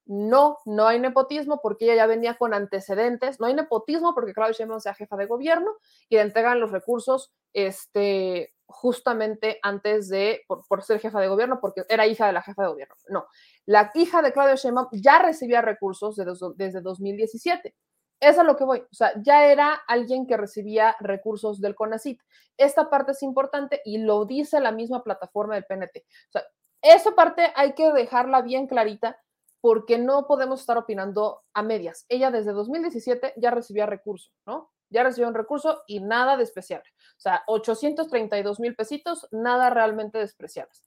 No, 0.04 0.58
no 0.64 0.88
hay 0.88 0.98
nepotismo 0.98 1.60
porque 1.62 1.84
ella 1.84 1.94
ya 1.94 2.06
venía 2.06 2.34
con 2.34 2.54
antecedentes. 2.54 3.38
No 3.38 3.46
hay 3.46 3.54
nepotismo 3.54 4.14
porque 4.14 4.32
Claudia 4.32 4.52
Sheinbaum 4.52 4.80
sea 4.80 4.94
jefa 4.94 5.16
de 5.16 5.26
gobierno 5.26 5.70
y 6.08 6.16
le 6.16 6.22
entregan 6.22 6.58
los 6.58 6.72
recursos 6.72 7.32
este, 7.52 8.52
justamente 8.66 9.60
antes 9.62 10.08
de, 10.08 10.42
por, 10.48 10.82
ser 10.82 10.98
jefa 10.98 11.20
de 11.20 11.28
gobierno, 11.28 11.60
porque 11.60 11.84
era 11.88 12.08
hija 12.08 12.26
de 12.26 12.32
la 12.32 12.42
jefa 12.42 12.62
de 12.62 12.68
gobierno. 12.68 12.96
No, 13.08 13.26
la 13.64 13.92
hija 13.94 14.22
de 14.22 14.32
Claudia 14.32 14.56
Sheinbaum 14.56 14.88
ya 14.90 15.20
recibía 15.20 15.62
recursos 15.62 16.16
desde, 16.16 16.32
desde 16.56 16.80
2017. 16.80 17.76
Es 18.22 18.36
lo 18.36 18.56
que 18.56 18.62
voy. 18.62 18.78
O 18.78 18.94
sea, 18.94 19.12
ya 19.20 19.46
era 19.46 19.74
alguien 19.88 20.28
que 20.28 20.36
recibía 20.36 20.94
recursos 21.00 21.60
del 21.60 21.74
CONACIT. 21.74 22.20
Esta 22.56 22.88
parte 22.88 23.10
es 23.12 23.22
importante 23.24 23.82
y 23.84 23.98
lo 23.98 24.24
dice 24.26 24.60
la 24.60 24.70
misma 24.70 25.02
plataforma 25.02 25.56
del 25.56 25.64
PNT. 25.64 26.04
O 26.28 26.30
sea, 26.30 26.44
esa 26.82 27.16
parte 27.16 27.52
hay 27.56 27.74
que 27.74 27.92
dejarla 27.92 28.42
bien 28.42 28.68
clarita 28.68 29.20
porque 29.60 29.98
no 29.98 30.28
podemos 30.28 30.60
estar 30.60 30.78
opinando 30.78 31.42
a 31.52 31.64
medias. 31.64 32.06
Ella 32.08 32.30
desde 32.30 32.52
2017 32.52 33.34
ya 33.38 33.50
recibía 33.50 33.86
recursos, 33.86 34.32
¿no? 34.46 34.70
Ya 34.88 35.02
recibió 35.02 35.26
un 35.26 35.34
recurso 35.34 35.82
y 35.88 35.98
nada 35.98 36.36
despreciable. 36.36 36.90
O 37.16 37.20
sea, 37.20 37.42
832 37.48 38.60
mil 38.60 38.76
pesitos, 38.76 39.26
nada 39.32 39.68
realmente 39.68 40.18
despreciables. 40.18 40.84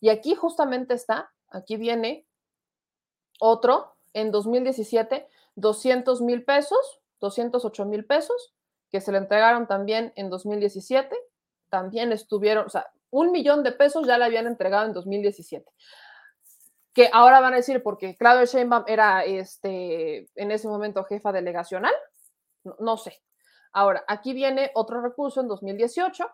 Y 0.00 0.10
aquí 0.10 0.34
justamente 0.34 0.92
está, 0.92 1.32
aquí 1.48 1.78
viene 1.78 2.26
otro 3.40 3.96
en 4.12 4.30
2017 4.30 5.26
200 5.56 6.20
mil 6.22 6.44
pesos, 6.44 7.00
208 7.20 7.84
mil 7.86 8.04
pesos, 8.04 8.54
que 8.90 9.00
se 9.00 9.12
le 9.12 9.18
entregaron 9.18 9.66
también 9.66 10.12
en 10.16 10.30
2017, 10.30 11.16
también 11.68 12.12
estuvieron, 12.12 12.66
o 12.66 12.68
sea, 12.68 12.86
un 13.10 13.30
millón 13.30 13.62
de 13.62 13.72
pesos 13.72 14.06
ya 14.06 14.18
le 14.18 14.24
habían 14.24 14.46
entregado 14.46 14.86
en 14.86 14.92
2017. 14.92 15.70
Que 16.92 17.10
ahora 17.12 17.40
van 17.40 17.54
a 17.54 17.56
decir, 17.56 17.82
porque 17.82 18.16
Claudio 18.16 18.46
Sheinbaum 18.46 18.84
era 18.86 19.24
este, 19.24 20.28
en 20.34 20.50
ese 20.50 20.68
momento 20.68 21.04
jefa 21.04 21.32
delegacional, 21.32 21.94
no, 22.78 22.96
sé. 22.96 23.20
Ahora, 23.72 24.04
aquí 24.08 24.32
viene 24.32 24.70
otro 24.74 25.00
recurso 25.00 25.40
en 25.40 25.48
2018, 25.48 26.28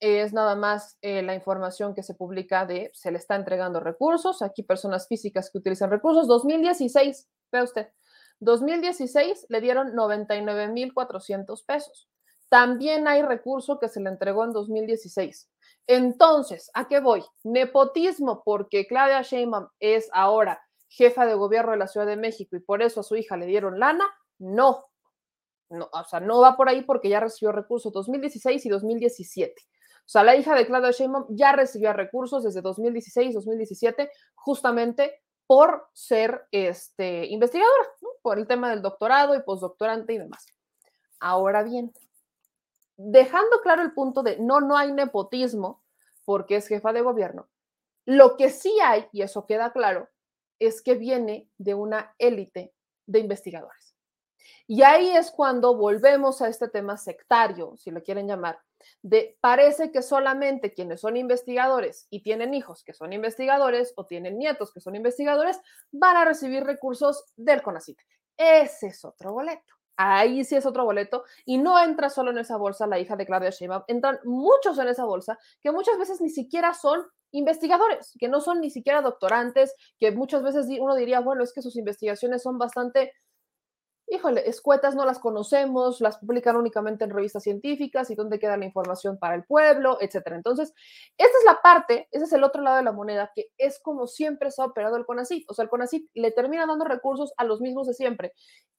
es 0.00 0.32
nada 0.32 0.54
más 0.54 0.96
eh, 1.02 1.22
la 1.22 1.34
información 1.34 1.94
que 1.94 2.04
se 2.04 2.14
publica 2.14 2.66
de 2.66 2.90
se 2.94 3.10
le 3.10 3.18
está 3.18 3.34
entregando 3.34 3.80
recursos, 3.80 4.42
aquí 4.42 4.62
personas 4.62 5.08
físicas 5.08 5.50
que 5.50 5.58
utilizan 5.58 5.90
recursos, 5.90 6.28
2016, 6.28 7.28
ve 7.50 7.62
usted, 7.62 7.88
2016 8.40 9.46
le 9.48 9.60
dieron 9.60 9.92
99.400 9.92 11.64
pesos. 11.66 12.08
También 12.48 13.06
hay 13.08 13.22
recurso 13.22 13.78
que 13.78 13.88
se 13.88 14.00
le 14.00 14.08
entregó 14.08 14.44
en 14.44 14.52
2016. 14.52 15.50
Entonces, 15.86 16.70
¿a 16.74 16.86
qué 16.88 17.00
voy? 17.00 17.24
Nepotismo, 17.44 18.42
porque 18.44 18.86
Claudia 18.86 19.22
Sheinbaum 19.22 19.68
es 19.80 20.08
ahora 20.12 20.62
jefa 20.88 21.26
de 21.26 21.34
gobierno 21.34 21.72
de 21.72 21.78
la 21.78 21.88
Ciudad 21.88 22.06
de 22.06 22.16
México 22.16 22.56
y 22.56 22.60
por 22.60 22.82
eso 22.82 23.00
a 23.00 23.04
su 23.04 23.16
hija 23.16 23.36
le 23.36 23.46
dieron 23.46 23.78
lana. 23.78 24.04
No, 24.38 24.86
no, 25.70 25.88
o 25.92 26.04
sea, 26.04 26.20
no 26.20 26.40
va 26.40 26.56
por 26.56 26.68
ahí 26.68 26.82
porque 26.82 27.08
ya 27.08 27.20
recibió 27.20 27.52
recursos 27.52 27.92
2016 27.92 28.64
y 28.64 28.68
2017. 28.68 29.54
O 30.08 30.10
sea, 30.10 30.24
la 30.24 30.36
hija 30.36 30.54
de 30.54 30.66
Claudia 30.66 30.90
Sheinbaum 30.90 31.26
ya 31.30 31.52
recibió 31.52 31.92
recursos 31.92 32.42
desde 32.42 32.62
2016, 32.62 33.34
2017, 33.34 34.10
justamente 34.34 35.20
por 35.48 35.88
ser 35.94 36.46
este, 36.52 37.24
investigadora, 37.26 37.88
por 38.20 38.38
el 38.38 38.46
tema 38.46 38.68
del 38.68 38.82
doctorado 38.82 39.34
y 39.34 39.42
postdoctorante 39.42 40.12
y 40.12 40.18
demás. 40.18 40.46
Ahora 41.18 41.62
bien, 41.62 41.90
dejando 42.98 43.62
claro 43.62 43.80
el 43.80 43.94
punto 43.94 44.22
de 44.22 44.38
no, 44.38 44.60
no 44.60 44.76
hay 44.76 44.92
nepotismo 44.92 45.82
porque 46.26 46.56
es 46.56 46.68
jefa 46.68 46.92
de 46.92 47.00
gobierno, 47.00 47.48
lo 48.04 48.36
que 48.36 48.50
sí 48.50 48.76
hay, 48.84 49.08
y 49.10 49.22
eso 49.22 49.46
queda 49.46 49.72
claro, 49.72 50.10
es 50.58 50.82
que 50.82 50.94
viene 50.94 51.48
de 51.56 51.72
una 51.72 52.14
élite 52.18 52.74
de 53.06 53.20
investigadores. 53.20 53.94
Y 54.66 54.82
ahí 54.82 55.08
es 55.16 55.30
cuando 55.30 55.74
volvemos 55.74 56.42
a 56.42 56.48
este 56.48 56.68
tema 56.68 56.98
sectario, 56.98 57.74
si 57.78 57.90
lo 57.90 58.02
quieren 58.02 58.28
llamar, 58.28 58.60
de 59.02 59.36
parece 59.40 59.90
que 59.90 60.02
solamente 60.02 60.72
quienes 60.72 61.00
son 61.00 61.16
investigadores 61.16 62.06
y 62.10 62.22
tienen 62.22 62.54
hijos 62.54 62.84
que 62.84 62.92
son 62.92 63.12
investigadores 63.12 63.92
o 63.96 64.06
tienen 64.06 64.38
nietos 64.38 64.72
que 64.72 64.80
son 64.80 64.94
investigadores 64.96 65.60
van 65.90 66.16
a 66.16 66.24
recibir 66.24 66.64
recursos 66.64 67.24
del 67.36 67.62
CONACYT. 67.62 67.98
Ese 68.36 68.88
es 68.88 69.04
otro 69.04 69.32
boleto. 69.32 69.74
Ahí 70.00 70.44
sí 70.44 70.54
es 70.54 70.64
otro 70.64 70.84
boleto 70.84 71.24
y 71.44 71.58
no 71.58 71.82
entra 71.82 72.08
solo 72.08 72.30
en 72.30 72.38
esa 72.38 72.56
bolsa 72.56 72.86
la 72.86 73.00
hija 73.00 73.16
de 73.16 73.26
Claudia 73.26 73.50
Sheinbaum, 73.50 73.82
entran 73.88 74.20
muchos 74.22 74.78
en 74.78 74.86
esa 74.86 75.04
bolsa 75.04 75.36
que 75.60 75.72
muchas 75.72 75.98
veces 75.98 76.20
ni 76.20 76.30
siquiera 76.30 76.72
son 76.72 77.04
investigadores, 77.32 78.14
que 78.18 78.28
no 78.28 78.40
son 78.40 78.60
ni 78.60 78.70
siquiera 78.70 79.02
doctorantes, 79.02 79.74
que 79.98 80.12
muchas 80.12 80.44
veces 80.44 80.66
uno 80.80 80.94
diría, 80.94 81.18
bueno, 81.18 81.42
es 81.42 81.52
que 81.52 81.62
sus 81.62 81.76
investigaciones 81.76 82.44
son 82.44 82.58
bastante 82.58 83.12
híjole, 84.10 84.48
escuetas 84.48 84.94
no 84.94 85.04
las 85.04 85.18
conocemos, 85.18 86.00
las 86.00 86.18
publican 86.18 86.56
únicamente 86.56 87.04
en 87.04 87.10
revistas 87.10 87.42
científicas 87.42 88.10
y 88.10 88.14
dónde 88.14 88.38
queda 88.38 88.56
la 88.56 88.64
información 88.64 89.18
para 89.18 89.34
el 89.34 89.44
pueblo, 89.44 89.98
etcétera. 90.00 90.36
Entonces, 90.36 90.72
esta 91.16 91.38
es 91.38 91.44
la 91.44 91.60
parte, 91.62 92.08
ese 92.10 92.24
es 92.24 92.32
el 92.32 92.44
otro 92.44 92.62
lado 92.62 92.76
de 92.78 92.82
la 92.82 92.92
moneda, 92.92 93.30
que 93.34 93.50
es 93.58 93.80
como 93.80 94.06
siempre 94.06 94.50
se 94.50 94.62
ha 94.62 94.66
operado 94.66 94.96
el 94.96 95.06
CONACYT. 95.06 95.50
O 95.50 95.54
sea, 95.54 95.64
el 95.64 95.68
CONACYT 95.68 96.10
le 96.14 96.30
termina 96.32 96.66
dando 96.66 96.84
recursos 96.84 97.32
a 97.36 97.44
los 97.44 97.60
mismos 97.60 97.86
de 97.86 97.94
siempre 97.94 98.32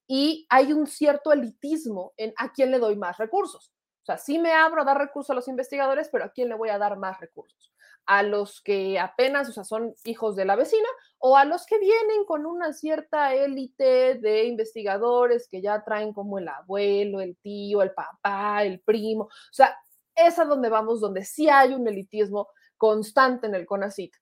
y 0.07 0.47
hay 0.49 0.73
un 0.73 0.87
cierto 0.87 1.31
elitismo 1.31 2.13
en 2.17 2.33
a 2.37 2.51
quién 2.51 2.71
le 2.71 2.79
doy 2.79 2.95
más 2.95 3.17
recursos. 3.17 3.71
O 4.01 4.05
sea, 4.05 4.17
sí 4.17 4.39
me 4.39 4.53
abro 4.53 4.81
a 4.81 4.85
dar 4.85 4.97
recursos 4.97 5.29
a 5.29 5.35
los 5.35 5.47
investigadores, 5.47 6.09
pero 6.11 6.25
a 6.25 6.29
quién 6.29 6.49
le 6.49 6.55
voy 6.55 6.69
a 6.69 6.79
dar 6.79 6.97
más 6.97 7.19
recursos 7.19 7.71
a 8.05 8.23
los 8.23 8.61
que 8.61 8.99
apenas, 8.99 9.49
o 9.49 9.51
sea, 9.51 9.63
son 9.63 9.93
hijos 10.03 10.35
de 10.35 10.45
la 10.45 10.55
vecina, 10.55 10.87
o 11.19 11.37
a 11.37 11.45
los 11.45 11.65
que 11.65 11.77
vienen 11.77 12.25
con 12.25 12.45
una 12.45 12.73
cierta 12.73 13.33
élite 13.35 14.15
de 14.15 14.45
investigadores 14.45 15.47
que 15.49 15.61
ya 15.61 15.83
traen 15.83 16.13
como 16.13 16.39
el 16.39 16.47
abuelo, 16.47 17.21
el 17.21 17.37
tío, 17.37 17.81
el 17.81 17.91
papá, 17.91 18.63
el 18.63 18.79
primo. 18.81 19.25
O 19.25 19.29
sea, 19.51 19.77
es 20.15 20.39
a 20.39 20.45
donde 20.45 20.69
vamos, 20.69 21.01
donde 21.01 21.23
sí 21.23 21.49
hay 21.49 21.73
un 21.73 21.87
elitismo 21.87 22.47
constante 22.77 23.47
en 23.47 23.55
el 23.55 23.65
CONACIT 23.65 24.13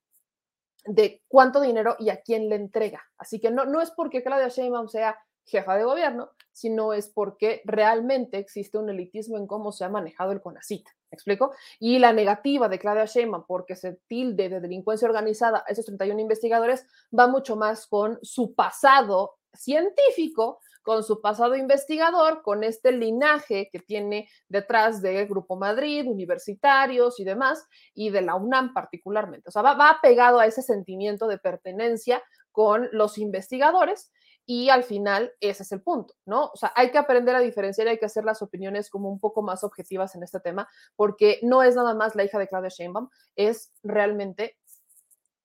de 0.86 1.22
cuánto 1.28 1.62
dinero 1.62 1.96
y 2.00 2.10
a 2.10 2.22
quién 2.22 2.50
le 2.50 2.56
entrega. 2.56 3.04
Así 3.18 3.40
que 3.40 3.52
no, 3.52 3.66
no 3.66 3.82
es 3.82 3.92
porque 3.92 4.24
Claudia 4.24 4.48
Sheinbaum 4.48 4.88
sea 4.88 5.18
jefa 5.48 5.76
de 5.76 5.86
gobierno, 5.86 6.30
sino 6.52 6.94
es 6.94 7.08
porque 7.08 7.62
realmente 7.66 8.38
existe 8.38 8.78
un 8.78 8.90
elitismo 8.90 9.38
en 9.38 9.48
cómo 9.48 9.72
se 9.72 9.86
ha 9.86 9.90
manejado 9.90 10.32
el 10.32 10.42
CONACIT. 10.42 10.86
¿Me 11.10 11.16
explico? 11.16 11.54
Y 11.80 12.00
la 12.00 12.12
negativa 12.12 12.68
de 12.68 12.80
Claudia 12.80 13.06
Sheinbaum 13.06 13.46
porque 13.48 13.76
se 13.76 14.00
tilde 14.08 14.50
de 14.50 14.60
delincuencia 14.60 15.08
organizada 15.08 15.64
a 15.66 15.72
esos 15.72 15.86
31 15.86 16.20
investigadores 16.20 16.86
va 17.18 17.28
mucho 17.28 17.56
más 17.56 17.88
con 17.88 18.20
su 18.22 18.54
pasado 18.54 19.38
científico, 19.54 20.60
con 20.84 21.04
su 21.04 21.22
pasado 21.22 21.56
investigador, 21.56 22.42
con 22.42 22.64
este 22.64 22.92
linaje 22.92 23.70
que 23.72 23.80
tiene 23.80 24.30
detrás 24.50 25.02
de 25.02 25.26
Grupo 25.26 25.56
Madrid, 25.56 26.08
universitarios 26.08 27.20
y 27.20 27.24
demás, 27.24 27.66
y 27.94 28.10
de 28.10 28.22
la 28.22 28.36
UNAM 28.36 28.74
particularmente. 28.74 29.50
O 29.50 29.52
sea, 29.52 29.62
va, 29.62 29.76
va 29.76 30.00
pegado 30.02 30.40
a 30.40 30.46
ese 30.46 30.62
sentimiento 30.62 31.28
de 31.28 31.38
pertenencia 31.38 32.22
con 32.52 32.90
los 32.92 33.18
investigadores 33.18 34.12
y 34.50 34.70
al 34.70 34.86
final 34.86 35.34
ese 35.42 35.64
es 35.64 35.72
el 35.74 35.82
punto, 35.82 36.16
¿no? 36.26 36.46
O 36.46 36.56
sea, 36.56 36.72
hay 36.74 36.90
que 36.90 36.98
aprender 36.98 37.36
a 37.36 37.42
diferenciar, 37.42 37.90
hay 37.90 38.00
que 38.00 38.06
hacer 38.06 38.24
las 38.24 38.42
opiniones 38.42 38.90
como 38.90 39.10
un 39.10 39.20
poco 39.20 39.42
más 39.42 39.66
objetivas 39.66 40.16
en 40.16 40.24
este 40.24 40.40
tema, 40.40 40.70
porque 40.96 41.40
no 41.44 41.64
es 41.64 41.76
nada 41.76 41.94
más 41.94 42.16
la 42.16 42.24
hija 42.24 42.40
de 42.40 42.48
Claudia 42.48 42.70
Sheinbaum, 42.70 43.10
es 43.36 43.74
realmente 43.84 44.58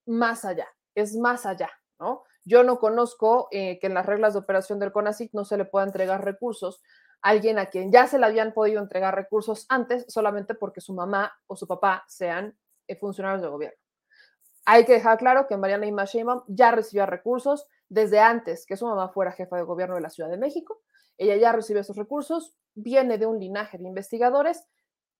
más 0.07 0.45
allá, 0.45 0.69
es 0.95 1.17
más 1.17 1.47
allá, 1.47 1.71
¿no? 1.99 2.23
Yo 2.45 2.63
no 2.63 2.79
conozco 2.79 3.49
eh, 3.51 3.81
que 3.81 3.89
en 3.89 3.95
las 3.95 4.07
reglas 4.07 4.35
de 4.35 4.39
operación 4.39 4.79
del 4.79 4.93
CONACYT 4.93 5.33
no 5.33 5.45
se 5.45 5.57
le 5.57 5.65
pueda 5.65 5.85
entregar 5.85 6.25
recursos 6.25 6.81
a 7.23 7.31
alguien 7.31 7.59
a 7.59 7.67
quien 7.67 7.91
ya 7.91 8.07
se 8.07 8.21
le 8.21 8.27
habían 8.27 8.53
podido 8.53 8.81
entregar 8.81 9.17
recursos 9.17 9.67
antes 9.69 10.05
solamente 10.09 10.55
porque 10.55 10.81
su 10.81 10.95
mamá 10.95 11.33
o 11.49 11.57
su 11.57 11.67
papá 11.67 12.05
sean 12.07 12.57
eh, 12.87 12.97
funcionarios 12.97 13.43
de 13.43 13.49
gobierno. 13.49 13.79
Hay 14.65 14.85
que 14.85 14.93
dejar 14.93 15.19
claro 15.19 15.49
que 15.49 15.57
Mariana 15.57 15.87
Ima 15.87 16.05
Sheinbaum 16.05 16.45
ya 16.47 16.71
recibía 16.71 17.07
recursos 17.07 17.67
desde 17.93 18.21
antes 18.21 18.65
que 18.65 18.79
su 18.79 18.87
mamá 18.87 19.11
fuera 19.11 19.33
jefa 19.33 19.57
de 19.57 19.65
gobierno 19.65 19.97
de 19.97 20.01
la 20.01 20.09
Ciudad 20.09 20.31
de 20.31 20.39
México. 20.39 20.81
Ella 21.19 21.37
ya 21.37 21.53
recibe 21.53 21.81
esos 21.81 21.99
recursos, 21.99 22.57
viene 22.75 23.19
de 23.19 23.27
un 23.27 23.39
linaje 23.39 23.77
de 23.77 23.87
investigadores. 23.87 24.67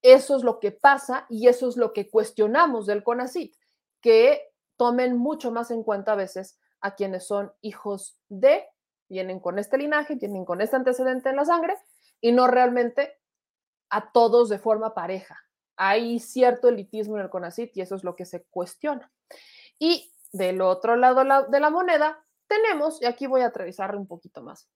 Eso 0.01 0.35
es 0.35 0.43
lo 0.43 0.59
que 0.59 0.71
pasa 0.71 1.27
y 1.29 1.47
eso 1.47 1.69
es 1.69 1.77
lo 1.77 1.93
que 1.93 2.09
cuestionamos 2.09 2.87
del 2.87 3.03
CONACIT, 3.03 3.55
que 4.01 4.51
tomen 4.75 5.15
mucho 5.15 5.51
más 5.51 5.69
en 5.69 5.83
cuenta 5.83 6.13
a 6.13 6.15
veces 6.15 6.59
a 6.81 6.95
quienes 6.95 7.27
son 7.27 7.53
hijos 7.61 8.17
de, 8.27 8.65
vienen 9.07 9.39
con 9.39 9.59
este 9.59 9.77
linaje, 9.77 10.15
vienen 10.15 10.43
con 10.43 10.59
este 10.59 10.75
antecedente 10.75 11.29
en 11.29 11.35
la 11.35 11.45
sangre 11.45 11.77
y 12.21 12.31
no 12.31 12.47
realmente 12.47 13.19
a 13.91 14.11
todos 14.11 14.49
de 14.49 14.57
forma 14.57 14.95
pareja. 14.95 15.37
Hay 15.75 16.19
cierto 16.19 16.69
elitismo 16.69 17.17
en 17.17 17.23
el 17.23 17.29
CONACIT 17.29 17.77
y 17.77 17.81
eso 17.81 17.93
es 17.93 18.03
lo 18.03 18.15
que 18.15 18.25
se 18.25 18.45
cuestiona. 18.45 19.11
Y 19.77 20.11
del 20.31 20.59
otro 20.61 20.95
lado 20.95 21.23
de 21.47 21.59
la 21.59 21.69
moneda 21.69 22.22
tenemos, 22.53 23.01
y 23.01 23.05
aquí 23.05 23.27
voy 23.27 23.41
a 23.41 23.47
atravesar 23.47 23.95
un 23.95 24.07
poquito 24.07 24.41
más. 24.43 24.67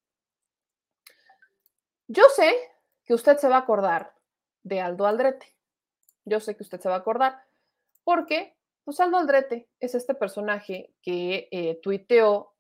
Yo 2.08 2.24
sé 2.36 2.56
que 3.06 3.14
usted 3.14 3.38
se 3.38 3.50
va 3.50 3.58
a 3.58 3.60
acordar 3.60 4.14
de 4.64 4.82
Aldo 4.82 5.06
Aldrete. 5.06 5.56
Yo 6.26 6.40
sé 6.40 6.56
que 6.56 6.64
usted 6.64 6.80
se 6.80 6.90
va 6.90 6.96
a 6.96 7.00
acordar 7.00 7.44
porque 8.04 8.56
pues 8.84 9.00
Aldo 9.00 9.18
Aldrete 9.18 9.70
es 9.80 9.96
este 9.96 10.16
personaje 10.16 10.94
que 11.02 11.50
eh, 11.52 11.80
tuiteó 11.82 12.54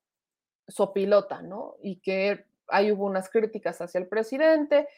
Sopilota, 0.67 1.41
¿no? 1.41 1.77
Y 1.81 2.01
que 2.01 2.45
ahí 2.67 2.91
hubo 2.91 3.05
unas 3.05 3.29
críticas 3.29 3.79
hacia 3.79 3.99
el 3.99 4.07
presidente 4.07 4.89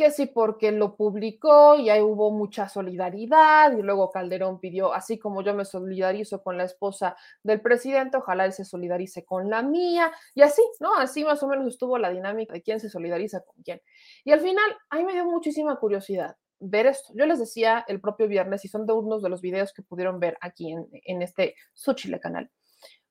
que 0.00 0.10
sí 0.10 0.24
porque 0.24 0.72
lo 0.72 0.96
publicó 0.96 1.76
y 1.76 1.90
ahí 1.90 2.00
hubo 2.00 2.30
mucha 2.30 2.70
solidaridad 2.70 3.76
y 3.76 3.82
luego 3.82 4.10
Calderón 4.10 4.58
pidió, 4.58 4.94
así 4.94 5.18
como 5.18 5.42
yo 5.42 5.52
me 5.52 5.66
solidarizo 5.66 6.42
con 6.42 6.56
la 6.56 6.64
esposa 6.64 7.18
del 7.42 7.60
presidente, 7.60 8.16
ojalá 8.16 8.46
él 8.46 8.54
se 8.54 8.64
solidarice 8.64 9.26
con 9.26 9.50
la 9.50 9.62
mía 9.62 10.10
y 10.34 10.40
así, 10.40 10.62
¿no? 10.80 10.94
Así 10.94 11.22
más 11.22 11.42
o 11.42 11.48
menos 11.48 11.66
estuvo 11.66 11.98
la 11.98 12.08
dinámica 12.08 12.54
de 12.54 12.62
quién 12.62 12.80
se 12.80 12.88
solidariza 12.88 13.42
con 13.42 13.62
quién. 13.62 13.82
Y 14.24 14.32
al 14.32 14.40
final, 14.40 14.64
a 14.88 14.96
mí 14.96 15.04
me 15.04 15.12
dio 15.12 15.26
muchísima 15.26 15.76
curiosidad 15.76 16.34
ver 16.60 16.86
esto. 16.86 17.12
Yo 17.14 17.26
les 17.26 17.38
decía 17.38 17.84
el 17.86 18.00
propio 18.00 18.26
viernes 18.26 18.64
y 18.64 18.68
son 18.68 18.86
de 18.86 18.94
unos 18.94 19.22
de 19.22 19.28
los 19.28 19.42
videos 19.42 19.74
que 19.74 19.82
pudieron 19.82 20.18
ver 20.18 20.38
aquí 20.40 20.72
en, 20.72 20.88
en 20.92 21.20
este 21.20 21.56
Suchile 21.74 22.20
canal, 22.20 22.50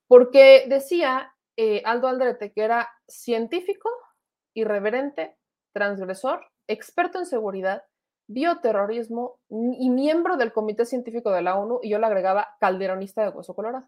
porque 0.07 0.65
decía 0.67 1.35
eh, 1.55 1.83
Aldo 1.85 2.07
Aldrete 2.07 2.51
que 2.51 2.63
era 2.63 2.89
científico, 3.07 3.91
irreverente, 4.55 5.37
transgresor 5.71 6.41
experto 6.70 7.20
en 7.20 7.26
seguridad, 7.26 7.84
bioterrorismo 8.28 9.39
y 9.49 9.89
miembro 9.89 10.38
del 10.38 10.53
Comité 10.53 10.86
Científico 10.86 11.32
de 11.32 11.41
la 11.41 11.57
ONU, 11.57 11.80
y 11.82 11.89
yo 11.89 11.97
le 11.97 12.05
agregaba 12.05 12.55
calderonista 12.59 13.24
de 13.24 13.30
hueso 13.30 13.55
colorado. 13.55 13.88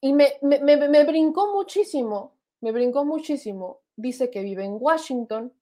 Y 0.00 0.12
me, 0.12 0.34
me, 0.42 0.58
me, 0.60 1.04
brincó 1.04 1.52
muchísimo, 1.54 2.34
me 2.60 2.72
brincó 2.72 3.04
muchísimo. 3.04 3.82
Dice 3.94 4.30
que 4.30 4.42
vive 4.42 4.64
en 4.64 4.76
Washington 4.80 5.52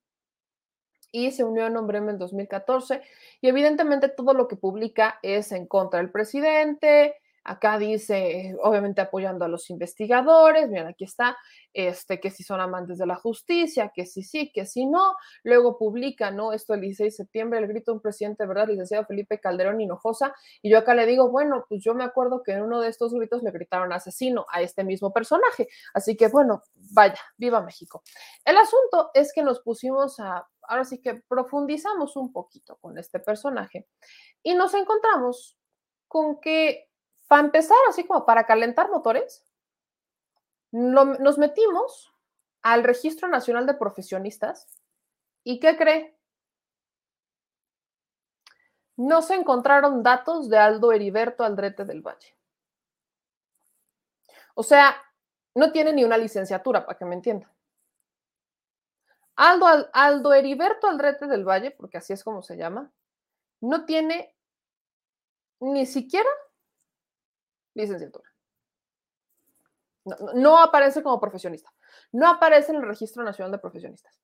y 1.12 1.30
se 1.32 1.44
unió 1.44 1.66
a 1.66 1.70
Nombreme 1.70 2.12
en 2.12 2.18
2014 2.18 3.02
y 3.42 3.48
evidentemente 3.48 4.08
todo 4.08 4.32
lo 4.32 4.48
que 4.48 4.56
publica 4.56 5.18
es 5.22 5.52
en 5.52 5.66
contra 5.66 6.00
del 6.00 6.10
presidente, 6.10 7.19
Acá 7.42 7.78
dice, 7.78 8.54
obviamente 8.62 9.00
apoyando 9.00 9.46
a 9.46 9.48
los 9.48 9.70
investigadores, 9.70 10.68
miren, 10.68 10.88
aquí 10.88 11.04
está, 11.04 11.38
este, 11.72 12.20
que 12.20 12.30
si 12.30 12.42
son 12.42 12.60
amantes 12.60 12.98
de 12.98 13.06
la 13.06 13.16
justicia, 13.16 13.92
que 13.94 14.04
si 14.04 14.22
sí, 14.22 14.52
que 14.52 14.66
si 14.66 14.84
no. 14.86 15.14
Luego 15.42 15.78
publica, 15.78 16.30
¿no? 16.30 16.52
Esto 16.52 16.74
el 16.74 16.82
16 16.82 17.12
de 17.12 17.16
septiembre, 17.16 17.58
el 17.58 17.66
grito 17.66 17.92
de 17.92 17.96
un 17.96 18.02
presidente, 18.02 18.46
¿verdad? 18.46 18.68
Licenciado 18.68 19.06
Felipe 19.06 19.40
Calderón 19.40 19.80
Hinojosa. 19.80 20.34
Y 20.60 20.70
yo 20.70 20.78
acá 20.78 20.94
le 20.94 21.06
digo, 21.06 21.30
bueno, 21.30 21.64
pues 21.66 21.82
yo 21.82 21.94
me 21.94 22.04
acuerdo 22.04 22.42
que 22.42 22.52
en 22.52 22.62
uno 22.62 22.80
de 22.80 22.88
estos 22.88 23.14
gritos 23.14 23.42
le 23.42 23.50
gritaron 23.50 23.92
asesino 23.92 24.44
a 24.52 24.60
este 24.60 24.84
mismo 24.84 25.12
personaje. 25.12 25.68
Así 25.94 26.16
que, 26.16 26.28
bueno, 26.28 26.62
vaya, 26.92 27.20
viva 27.38 27.62
México. 27.62 28.02
El 28.44 28.58
asunto 28.58 29.10
es 29.14 29.32
que 29.32 29.42
nos 29.42 29.60
pusimos 29.60 30.20
a, 30.20 30.46
ahora 30.62 30.84
sí 30.84 31.00
que 31.00 31.22
profundizamos 31.26 32.16
un 32.16 32.32
poquito 32.32 32.76
con 32.76 32.98
este 32.98 33.18
personaje 33.18 33.86
y 34.42 34.54
nos 34.54 34.74
encontramos 34.74 35.56
con 36.06 36.40
que 36.40 36.89
para 37.30 37.44
empezar, 37.44 37.76
así 37.88 38.04
como 38.08 38.26
para 38.26 38.44
calentar 38.44 38.90
motores, 38.90 39.46
nos 40.72 41.38
metimos 41.38 42.12
al 42.60 42.82
Registro 42.82 43.28
Nacional 43.28 43.66
de 43.66 43.74
Profesionistas 43.74 44.66
y 45.44 45.60
¿qué 45.60 45.76
cree? 45.76 46.18
No 48.96 49.22
se 49.22 49.36
encontraron 49.36 50.02
datos 50.02 50.50
de 50.50 50.58
Aldo 50.58 50.90
Heriberto 50.90 51.44
Aldrete 51.44 51.84
del 51.84 52.02
Valle. 52.02 52.36
O 54.54 54.64
sea, 54.64 55.00
no 55.54 55.70
tiene 55.70 55.92
ni 55.92 56.02
una 56.02 56.18
licenciatura, 56.18 56.84
para 56.84 56.98
que 56.98 57.04
me 57.04 57.14
entiendan. 57.14 57.52
Aldo, 59.36 59.88
Aldo 59.92 60.34
Heriberto 60.34 60.88
Aldrete 60.88 61.28
del 61.28 61.44
Valle, 61.44 61.70
porque 61.70 61.98
así 61.98 62.12
es 62.12 62.24
como 62.24 62.42
se 62.42 62.56
llama, 62.56 62.90
no 63.60 63.84
tiene 63.84 64.34
ni 65.60 65.86
siquiera 65.86 66.28
licenciatura. 67.74 68.28
No, 70.34 70.58
aparece 70.58 71.02
como 71.02 71.20
profesionista. 71.20 71.70
No 72.12 72.28
aparece 72.28 72.72
en 72.72 72.78
el 72.78 72.88
Registro 72.88 73.22
Nacional 73.22 73.52
de 73.52 73.58
Profesionistas. 73.58 74.20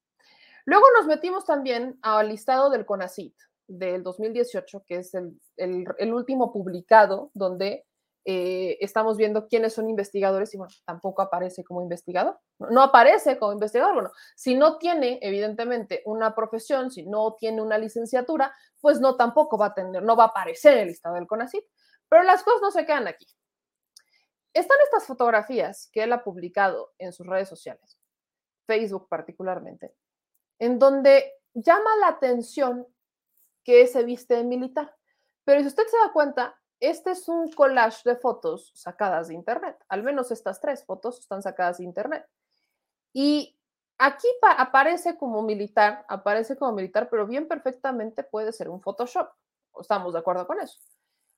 Luego 0.64 0.86
nos 0.97 1.07
metimos 1.07 1.44
también 1.44 1.99
al 2.03 2.28
listado 2.28 2.70
del 2.70 2.86
CONACIT 2.86 3.34
del 3.68 4.03
2018, 4.03 4.84
que 4.86 4.97
es 4.97 5.14
el, 5.14 6.12
último 6.12 6.53
publicado 6.53 7.30
donde 7.34 7.84
eh, 8.24 8.78
estamos 8.80 9.16
viendo 9.16 9.47
quiénes 9.47 9.74
son 9.74 9.88
investigadores 9.88 10.53
y 10.53 10.57
bueno, 10.57 10.72
tampoco 10.84 11.22
aparece 11.22 11.62
como 11.62 11.82
investigador. 11.82 12.40
No, 12.59 12.82
aparece 12.82 13.38
como 13.38 13.53
investigador. 13.53 13.94
Bueno, 13.94 14.11
si 14.34 14.57
no 14.57 14.78
tiene 14.78 15.20
evidentemente 15.22 16.03
una 16.07 16.34
profesión, 16.34 16.90
si 16.90 17.05
no 17.05 17.36
tiene 17.38 17.62
una 17.62 17.78
licenciatura, 17.78 18.53
pues 18.80 19.01
no 19.01 19.16
tampoco 19.16 19.58
va 19.58 19.66
a 19.66 19.75
tener, 19.75 20.03
no 20.03 20.16
va 20.16 20.25
a 20.25 20.29
aparecer 20.29 20.75
en 20.75 20.80
el 20.80 20.88
listado 20.88 21.14
del 21.14 21.29
CONACIT. 21.29 21.64
Pero 22.08 22.22
las 22.22 22.42
cosas 22.42 22.62
no 22.62 22.70
se 22.70 22.84
quedan 22.87 23.07
aquí. 23.07 23.26
Están 24.57 24.78
estas 24.84 25.04
fotografías 25.04 25.91
que 25.92 26.03
él 26.03 26.14
ha 26.14 26.24
publicado 26.24 26.95
en 26.96 27.12
sus 27.12 27.26
redes 27.26 27.46
sociales, 27.46 28.00
Facebook 28.66 29.07
particularmente, 29.07 29.95
en 30.58 30.78
donde 30.78 31.30
llama 31.53 31.95
la 32.00 32.08
atención 32.08 32.87
que 33.62 33.87
se 33.87 34.03
viste 34.03 34.34
de 34.34 34.45
militar. 34.45 34.96
Pero 35.45 35.61
si 35.61 35.66
usted 35.66 35.83
se 35.88 35.99
da 35.99 36.11
cuenta, 36.11 36.58
este 36.80 37.11
es 37.11 37.28
un 37.28 37.53
collage 37.53 38.00
de 38.08 38.16
fotos 38.16 38.72
sacadas 38.74 39.28
de 39.28 39.34
Internet. 39.34 39.76
Al 39.91 40.03
menos 40.03 40.30
estas 40.30 40.58
tres 40.58 40.87
fotos 40.87 41.18
están 41.18 41.42
sacadas 41.42 41.76
de 41.76 41.84
Internet. 41.84 42.26
Y 43.12 43.61
aquí 43.99 44.26
aparece 44.41 45.18
como 45.18 45.42
militar, 45.42 46.07
aparece 46.08 46.57
como 46.57 46.72
militar, 46.72 47.11
pero 47.11 47.26
bien 47.26 47.46
perfectamente 47.46 48.24
puede 48.24 48.54
ser 48.54 48.70
un 48.70 48.80
Photoshop. 48.80 49.28
Estamos 49.78 50.14
de 50.14 50.20
acuerdo 50.20 50.46
con 50.46 50.61
eso. 50.61 50.80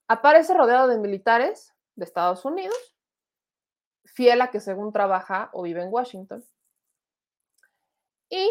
Aparece 0.06 0.54
rodeado 0.54 0.86
de 0.86 0.98
militares 0.98 1.74
de 1.96 2.04
Estados 2.04 2.44
Unidos 2.44 2.94
fiel 4.14 4.40
a 4.40 4.50
que 4.50 4.60
según 4.60 4.92
trabaja 4.92 5.50
o 5.52 5.62
vive 5.62 5.82
en 5.82 5.92
Washington. 5.92 6.44
Y 8.28 8.50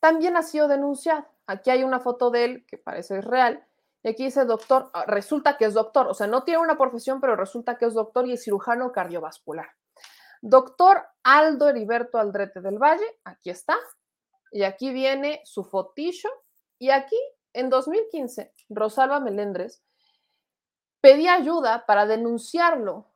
también 0.00 0.36
ha 0.36 0.42
sido 0.42 0.68
denunciado. 0.68 1.26
Aquí 1.46 1.70
hay 1.70 1.82
una 1.82 2.00
foto 2.00 2.30
de 2.30 2.44
él 2.44 2.66
que 2.66 2.78
parece 2.78 3.20
real. 3.20 3.66
Y 4.02 4.10
aquí 4.10 4.24
dice 4.24 4.44
doctor, 4.44 4.90
ah, 4.92 5.04
resulta 5.06 5.56
que 5.56 5.64
es 5.64 5.74
doctor, 5.74 6.06
o 6.06 6.14
sea, 6.14 6.26
no 6.26 6.44
tiene 6.44 6.60
una 6.60 6.78
profesión, 6.78 7.20
pero 7.20 7.36
resulta 7.36 7.78
que 7.78 7.86
es 7.86 7.94
doctor 7.94 8.26
y 8.26 8.32
es 8.32 8.44
cirujano 8.44 8.92
cardiovascular. 8.92 9.68
Doctor 10.40 11.04
Aldo 11.24 11.68
Heriberto 11.68 12.18
Aldrete 12.18 12.60
del 12.60 12.78
Valle, 12.78 13.18
aquí 13.24 13.50
está. 13.50 13.76
Y 14.52 14.62
aquí 14.62 14.92
viene 14.92 15.42
su 15.44 15.64
fotillo. 15.64 16.30
Y 16.78 16.90
aquí, 16.90 17.18
en 17.52 17.70
2015, 17.70 18.54
Rosalba 18.68 19.18
Melendres 19.20 19.82
pedía 21.00 21.34
ayuda 21.34 21.86
para 21.86 22.06
denunciarlo 22.06 23.10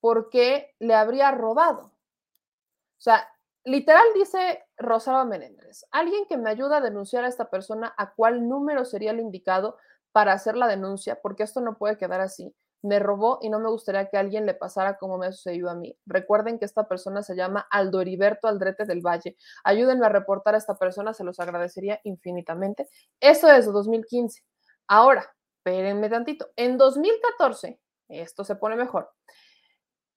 porque 0.00 0.74
le 0.78 0.94
habría 0.94 1.30
robado. 1.30 1.86
O 1.86 3.02
sea, 3.02 3.28
literal 3.64 4.04
dice 4.14 4.64
Rosalba 4.76 5.24
Melendres, 5.24 5.86
alguien 5.90 6.26
que 6.26 6.36
me 6.36 6.50
ayuda 6.50 6.78
a 6.78 6.80
denunciar 6.80 7.24
a 7.24 7.28
esta 7.28 7.50
persona, 7.50 7.94
¿a 7.96 8.14
cuál 8.14 8.48
número 8.48 8.84
sería 8.84 9.12
el 9.12 9.20
indicado 9.20 9.76
para 10.12 10.32
hacer 10.32 10.56
la 10.56 10.66
denuncia? 10.66 11.20
Porque 11.22 11.42
esto 11.42 11.60
no 11.60 11.78
puede 11.78 11.98
quedar 11.98 12.20
así 12.20 12.54
me 12.82 12.98
robó 12.98 13.38
y 13.42 13.50
no 13.50 13.58
me 13.60 13.68
gustaría 13.68 14.08
que 14.08 14.16
alguien 14.16 14.46
le 14.46 14.54
pasara 14.54 14.96
como 14.96 15.18
me 15.18 15.26
ha 15.26 15.32
sucedido 15.32 15.70
a 15.70 15.74
mí. 15.74 15.96
Recuerden 16.06 16.58
que 16.58 16.64
esta 16.64 16.88
persona 16.88 17.22
se 17.22 17.36
llama 17.36 17.66
Aldo 17.70 18.00
Heriberto 18.00 18.48
Aldrete 18.48 18.84
del 18.84 19.02
Valle. 19.02 19.36
Ayúdenme 19.64 20.06
a 20.06 20.10
reportar 20.10 20.54
a 20.54 20.58
esta 20.58 20.76
persona, 20.76 21.12
se 21.12 21.24
los 21.24 21.38
agradecería 21.40 22.00
infinitamente. 22.04 22.88
Eso 23.20 23.50
es 23.50 23.66
2015. 23.66 24.42
Ahora, 24.88 25.30
espérenme 25.58 26.08
tantito. 26.08 26.48
En 26.56 26.78
2014, 26.78 27.78
esto 28.08 28.44
se 28.44 28.56
pone 28.56 28.76
mejor. 28.76 29.10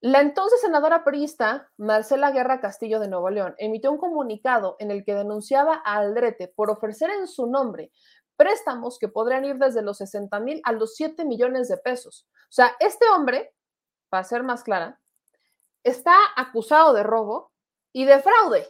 La 0.04 0.20
entonces 0.20 0.60
senadora 0.60 1.06
priista 1.06 1.72
Marcela 1.78 2.32
Guerra 2.32 2.60
Castillo 2.60 3.00
de 3.00 3.08
Nuevo 3.08 3.30
León 3.30 3.56
emitió 3.58 3.90
un 3.90 3.98
comunicado 3.98 4.76
en 4.80 4.92
el 4.92 5.06
que 5.06 5.16
denunciaba 5.16 5.82
a 5.86 5.96
Aldrete 5.96 6.50
por 6.50 6.70
ofrecer 6.70 7.10
en 7.10 7.26
su 7.26 7.48
nombre 7.48 7.90
préstamos 8.36 9.00
que 9.00 9.08
podrían 9.08 9.46
ir 9.46 9.56
desde 9.56 9.82
los 9.82 10.00
60 10.00 10.42
mil 10.42 10.60
a 10.66 10.74
los 10.74 10.96
7 10.96 11.24
millones 11.24 11.70
de 11.70 11.78
pesos. 11.78 12.28
O 12.34 12.52
sea, 12.52 12.76
este 12.82 13.08
hombre, 13.08 13.56
para 14.10 14.26
ser 14.26 14.44
más 14.44 14.66
clara, 14.66 15.00
está 15.84 16.18
acusado 16.36 16.92
de 16.92 17.04
robo 17.04 17.54
y 17.94 18.04
de 18.04 18.20
fraude. 18.20 18.68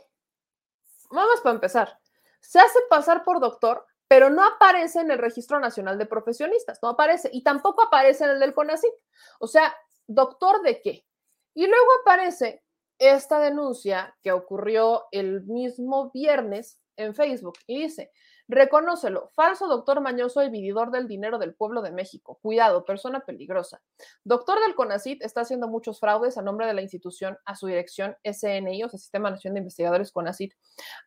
Vamos 1.10 1.42
para 1.42 1.56
empezar. 1.56 2.00
Se 2.42 2.60
hace 2.60 2.78
pasar 2.92 3.24
por 3.24 3.40
doctor, 3.40 3.88
pero 4.08 4.30
no 4.30 4.46
aparece 4.46 5.00
en 5.00 5.10
el 5.10 5.18
Registro 5.18 5.60
Nacional 5.60 5.98
de 5.98 6.06
Profesionistas, 6.06 6.78
no 6.84 6.90
aparece, 6.90 7.32
y 7.34 7.42
tampoco 7.42 7.82
aparece 7.82 8.26
en 8.26 8.30
el 8.30 8.40
del 8.40 8.54
CONACYT. 8.54 8.94
O 9.40 9.48
sea, 9.48 9.76
doctor 10.06 10.62
de 10.62 10.80
qué? 10.80 11.08
Y 11.54 11.68
luego 11.68 11.88
aparece 12.02 12.64
esta 13.00 13.40
denuncia 13.40 14.16
que 14.22 14.32
ocurrió 14.32 15.04
el 15.12 15.44
mismo 15.44 16.12
viernes 16.12 16.80
en 16.96 17.16
Facebook 17.16 17.58
y 17.68 17.84
dice, 17.84 18.12
Reconócelo, 18.50 19.32
falso 19.36 19.68
doctor 19.68 20.02
mañoso 20.02 20.44
y 20.44 20.50
vividor 20.50 20.92
del 20.92 21.08
dinero 21.08 21.40
del 21.40 21.56
pueblo 21.56 21.82
de 21.82 21.92
México. 21.92 22.40
Cuidado, 22.42 22.84
persona 22.84 23.22
peligrosa. 23.22 23.82
Doctor 24.26 24.60
del 24.60 24.76
CONACIT 24.76 25.24
está 25.24 25.42
haciendo 25.42 25.70
muchos 25.70 26.00
fraudes 26.00 26.38
a 26.38 26.42
nombre 26.42 26.68
de 26.68 26.74
la 26.74 26.82
institución 26.82 27.38
a 27.46 27.56
su 27.56 27.68
dirección 27.68 28.18
SNI, 28.24 28.84
o 28.84 28.90
sea, 28.90 29.00
Sistema 29.00 29.32
Nacional 29.32 29.56
de 29.56 29.60
Investigadores 29.62 30.12
CONACIT. 30.12 30.54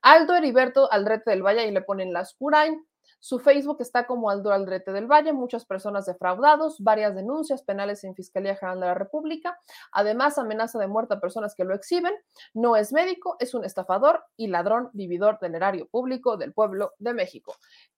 Aldo 0.01 0.35
Heriberto 0.35 0.91
Aldrete 0.91 1.31
del 1.31 1.43
Valle 1.43 1.67
y 1.67 1.73
le 1.73 1.83
ponen 1.83 2.15
las 2.15 2.35
Curain. 2.35 2.87
Su 3.27 3.41
Facebook 3.41 3.79
está 3.81 4.07
como 4.07 4.31
Aldo 4.31 4.53
Aldrete 4.53 4.93
del 4.93 5.09
Valle, 5.09 5.33
muchas 5.33 5.65
personas 5.65 6.07
defraudados, 6.07 6.79
varias 6.79 7.13
denuncias 7.13 7.61
penales 7.65 8.05
en 8.05 8.15
Fiscalía 8.15 8.55
General 8.55 8.79
de 8.79 8.87
la 8.87 8.95
República, 8.95 9.59
además 9.91 10.39
amenaza 10.39 10.79
de 10.79 10.87
muerte 10.87 11.15
a 11.15 11.21
personas 11.21 11.57
que 11.57 11.65
lo 11.65 11.75
exhiben, 11.75 12.15
no 12.55 12.77
es 12.77 12.93
médico, 12.93 13.35
es 13.41 13.53
un 13.53 13.65
estafador 13.65 14.23
y 14.37 14.47
ladrón 14.47 14.91
vividor 14.93 15.41
del 15.41 15.57
erario 15.57 15.89
público 15.89 16.37
del 16.37 16.53
pueblo 16.53 16.93
de 17.01 17.15
México. 17.15 17.57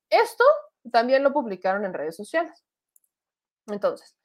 Esto 0.09 0.45
también 0.91 1.23
lo 1.23 1.35
publicaron 1.35 1.85
en 1.85 1.93
redes 1.93 2.17
sociales. 2.17 2.65
Entonces, 3.67 4.17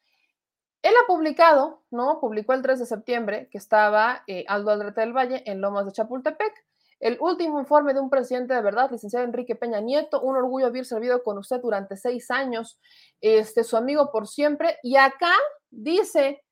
él 0.84 0.94
ha 1.04 1.06
publicado, 1.06 1.84
¿no? 1.92 2.22
Publicó 2.22 2.54
el 2.54 2.62
3 2.62 2.80
de 2.80 2.86
septiembre 2.86 3.50
que 3.52 3.58
estaba 3.58 4.24
eh, 4.26 4.46
Aldo 4.48 4.72
Aldrete 4.72 5.02
del 5.02 5.12
Valle 5.12 5.44
en 5.52 5.60
Lomas 5.60 5.86
de 5.86 5.92
Chapultepec 5.92 6.66
el 7.04 7.18
último 7.20 7.60
informe 7.60 7.94
de 7.94 8.00
un 8.00 8.10
presidente 8.10 8.54
de 8.54 8.62
verdad, 8.62 8.90
licenciado 8.90 9.26
Enrique 9.26 9.58
Peña 9.58 9.82
Nieto, 9.82 10.22
un 10.22 10.38
orgullo 10.38 10.68
haber 10.68 10.86
servido 10.86 11.22
con 11.22 11.38
usted 11.38 11.60
durante 11.60 11.98
seis 11.98 12.32
años, 12.32 12.80
este, 13.20 13.66
su 13.66 13.76
amigo 13.76 14.10
por 14.10 14.26
siempre. 14.26 14.78
Y 14.84 14.96
acá 14.96 15.34
dice 15.70 16.46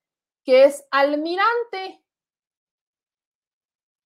que 0.44 0.66
es 0.66 0.86
almirante, 0.92 2.04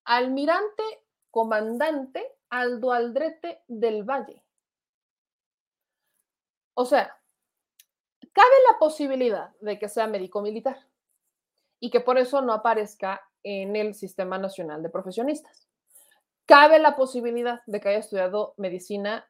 almirante 0.04 0.84
comandante 1.32 2.24
Aldo 2.48 2.92
Aldrete 2.92 3.64
del 3.66 4.04
Valle. 4.04 4.44
O 6.74 6.84
sea, 6.84 7.20
cabe 8.32 8.54
la 8.70 8.78
posibilidad 8.78 9.50
de 9.58 9.80
que 9.80 9.88
sea 9.88 10.06
médico 10.06 10.42
militar 10.42 10.78
y 11.80 11.90
que 11.90 11.98
por 11.98 12.18
eso 12.18 12.40
no 12.40 12.52
aparezca 12.52 13.20
en 13.42 13.74
el 13.74 13.96
Sistema 13.96 14.38
Nacional 14.38 14.80
de 14.84 14.90
Profesionistas 14.90 15.66
cabe 16.46 16.78
la 16.78 16.96
posibilidad 16.96 17.62
de 17.66 17.80
que 17.80 17.88
haya 17.88 17.98
estudiado 17.98 18.54
medicina 18.56 19.28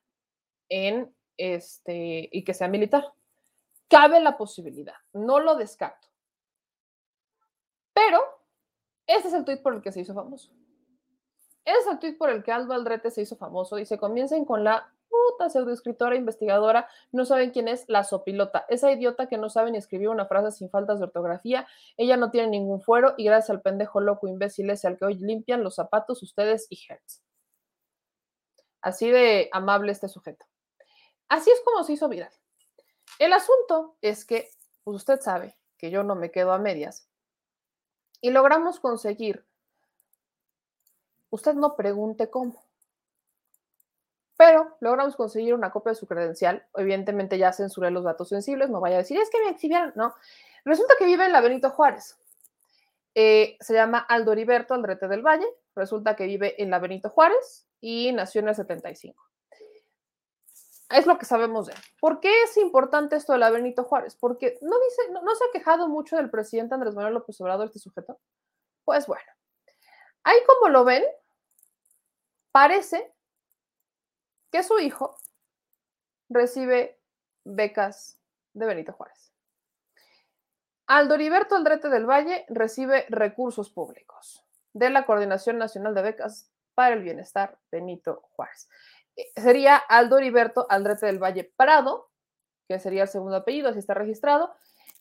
en 0.69 1.15
este 1.37 2.29
y 2.31 2.45
que 2.45 2.55
sea 2.55 2.69
militar. 2.69 3.13
Cabe 3.89 4.21
la 4.21 4.37
posibilidad, 4.37 4.97
no 5.13 5.41
lo 5.41 5.57
descarto. 5.57 6.09
Pero 7.93 8.21
ese 9.07 9.29
es 9.29 9.35
el 9.35 9.45
tuit 9.45 9.63
por 9.63 9.75
el 9.75 9.83
que 9.83 9.93
se 9.93 10.01
hizo 10.01 10.15
famoso. 10.15 10.53
Ese 11.65 11.79
es 11.79 11.87
el 11.87 11.99
tuit 11.99 12.19
por 12.19 12.31
el 12.31 12.43
que 12.43 12.53
Aldo 12.53 12.75
Aldrete 12.75 13.11
se 13.11 13.23
hizo 13.23 13.37
famoso. 13.37 13.77
Dice, 13.77 13.99
comiencen 13.99 14.45
con 14.45 14.65
la 14.65 14.93
puta 15.09 15.49
pseudoescritora 15.49 16.17
investigadora, 16.17 16.89
no 17.13 17.25
saben 17.25 17.51
quién 17.51 17.69
es 17.69 17.85
la 17.89 18.05
sopilota, 18.05 18.65
esa 18.69 18.91
idiota 18.93 19.29
que 19.29 19.39
no 19.39 19.51
sabe 19.51 19.71
ni 19.71 19.79
escribir 19.79 20.09
una 20.09 20.27
frase 20.27 20.59
sin 20.59 20.71
faltas 20.71 20.99
de 20.99 21.05
ortografía, 21.05 21.67
ella 21.97 22.17
no 22.17 22.31
tiene 22.31 22.49
ningún 22.49 22.81
fuero 22.81 23.15
y 23.17 23.25
gracias 23.25 23.51
al 23.51 23.63
pendejo 23.63 24.01
loco 24.01 24.29
imbécil 24.29 24.71
ese 24.71 24.87
al 24.87 24.97
que 24.99 25.05
hoy 25.05 25.15
limpian 25.15 25.63
los 25.63 25.75
zapatos 25.77 26.23
ustedes 26.23 26.67
y 26.71 26.79
Hertz. 26.89 27.23
Así 28.83 29.11
de 29.11 29.49
amable 29.53 29.93
este 29.93 30.09
sujeto. 30.09 30.47
Así 31.29 31.51
es 31.51 31.61
como 31.65 31.83
se 31.83 31.95
hizo 31.95 32.09
viral. 32.09 32.33
El 33.19 33.33
asunto 33.33 33.97
es 34.01 34.25
que, 34.25 34.51
pues 34.85 34.97
usted 34.97 35.21
sabe 35.21 35.57
que 35.79 35.91
yo 35.91 36.03
no 36.03 36.15
me 36.15 36.31
quedo 36.31 36.53
a 36.53 36.59
medias 36.59 37.09
y 38.21 38.31
logramos 38.31 38.81
conseguir, 38.81 39.47
usted 41.31 41.55
no 41.55 41.77
pregunte 41.77 42.31
cómo, 42.31 42.66
pero 44.37 44.77
logramos 44.81 45.17
conseguir 45.17 45.55
una 45.55 45.71
copia 45.71 45.93
de 45.93 45.97
su 45.97 46.07
credencial. 46.07 46.67
Evidentemente 46.75 47.39
ya 47.39 47.53
censuré 47.53 47.91
los 47.91 48.05
datos 48.05 48.29
sensibles, 48.29 48.71
no 48.71 48.81
vaya 48.81 48.97
a 48.97 48.99
decir, 48.99 49.19
es 49.19 49.31
que 49.31 49.41
me 49.41 49.51
exhibieron, 49.51 49.93
no. 49.97 50.15
Resulta 50.65 50.95
que 50.99 51.07
vive 51.07 51.25
en 51.25 51.33
la 51.33 51.41
Benito 51.41 51.71
Juárez. 51.71 52.19
Eh, 53.15 53.57
se 53.61 53.73
llama 53.73 53.99
Aldo 53.99 54.33
Heriberto 54.33 54.75
Aldrete 54.75 55.09
del 55.09 55.23
Valle, 55.23 55.47
resulta 55.75 56.17
que 56.17 56.27
vive 56.27 56.61
en 56.63 56.71
la 56.71 56.79
Benito 56.79 57.09
Juárez 57.09 57.67
y 57.81 58.13
nació 58.13 58.43
en 58.43 58.49
el 58.49 58.55
75. 58.55 59.23
Es 60.91 61.07
lo 61.07 61.19
que 61.19 61.25
sabemos 61.25 61.67
de 61.67 61.73
él. 61.73 61.79
¿Por 61.99 62.21
qué 62.21 62.43
es 62.43 62.57
importante 62.59 63.17
esto 63.17 63.33
de 63.33 63.39
la 63.39 63.51
Benito 63.51 63.85
Juárez? 63.85 64.17
Porque 64.17 64.59
no 64.61 64.77
dice, 64.79 65.11
no, 65.13 65.23
no 65.23 65.35
se 65.35 65.45
ha 65.45 65.53
quejado 65.53 65.89
mucho 65.89 66.17
del 66.17 66.31
presidente 66.31 66.75
Andrés 66.75 66.95
Manuel 66.95 67.15
López 67.15 67.41
Obrador, 67.41 67.67
este 67.67 67.79
sujeto. 67.79 68.21
Pues 68.85 69.07
bueno, 69.07 69.25
ahí 70.23 70.37
como 70.47 70.69
lo 70.69 70.85
ven, 70.85 71.05
parece 72.53 73.13
que 74.57 74.63
su 74.63 74.79
hijo 74.79 75.19
recibe 76.31 76.99
becas 77.45 78.19
de 78.55 78.65
Benito 78.65 78.95
Juárez. 78.95 79.31
Aldo 80.87 81.17
Heriberto 81.17 81.57
Aldrete 81.57 81.91
del 81.91 82.07
Valle 82.07 82.47
recibe 82.49 83.05
recursos 83.11 83.69
públicos 83.69 84.43
de 84.73 84.89
la 84.89 85.05
Coordinación 85.05 85.59
Nacional 85.59 85.95
de 85.95 86.01
Becas 86.01 86.51
para 86.75 86.95
el 86.95 87.03
Bienestar 87.03 87.59
Benito 87.71 88.23
Juárez. 88.31 88.71
Eh, 89.15 89.31
sería 89.37 89.77
Aldo 89.77 90.17
Heriberto 90.17 90.67
Aldrete 90.71 91.05
del 91.05 91.23
Valle 91.23 91.53
Prado, 91.55 92.09
que 92.67 92.79
sería 92.79 93.03
el 93.03 93.09
segundo 93.09 93.37
apellido, 93.37 93.69
así 93.69 93.81
está 93.81 93.93
registrado, 93.93 94.55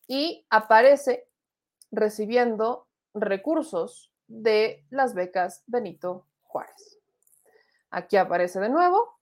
y 0.06 0.46
aparece 0.50 1.30
recibiendo 1.92 2.90
recursos 3.14 4.12
de 4.28 4.86
las 4.90 5.14
becas 5.14 5.64
Benito 5.66 6.28
Juárez. 6.44 7.00
Aquí 7.90 8.18
aparece 8.18 8.60
de 8.60 8.68
nuevo 8.68 9.15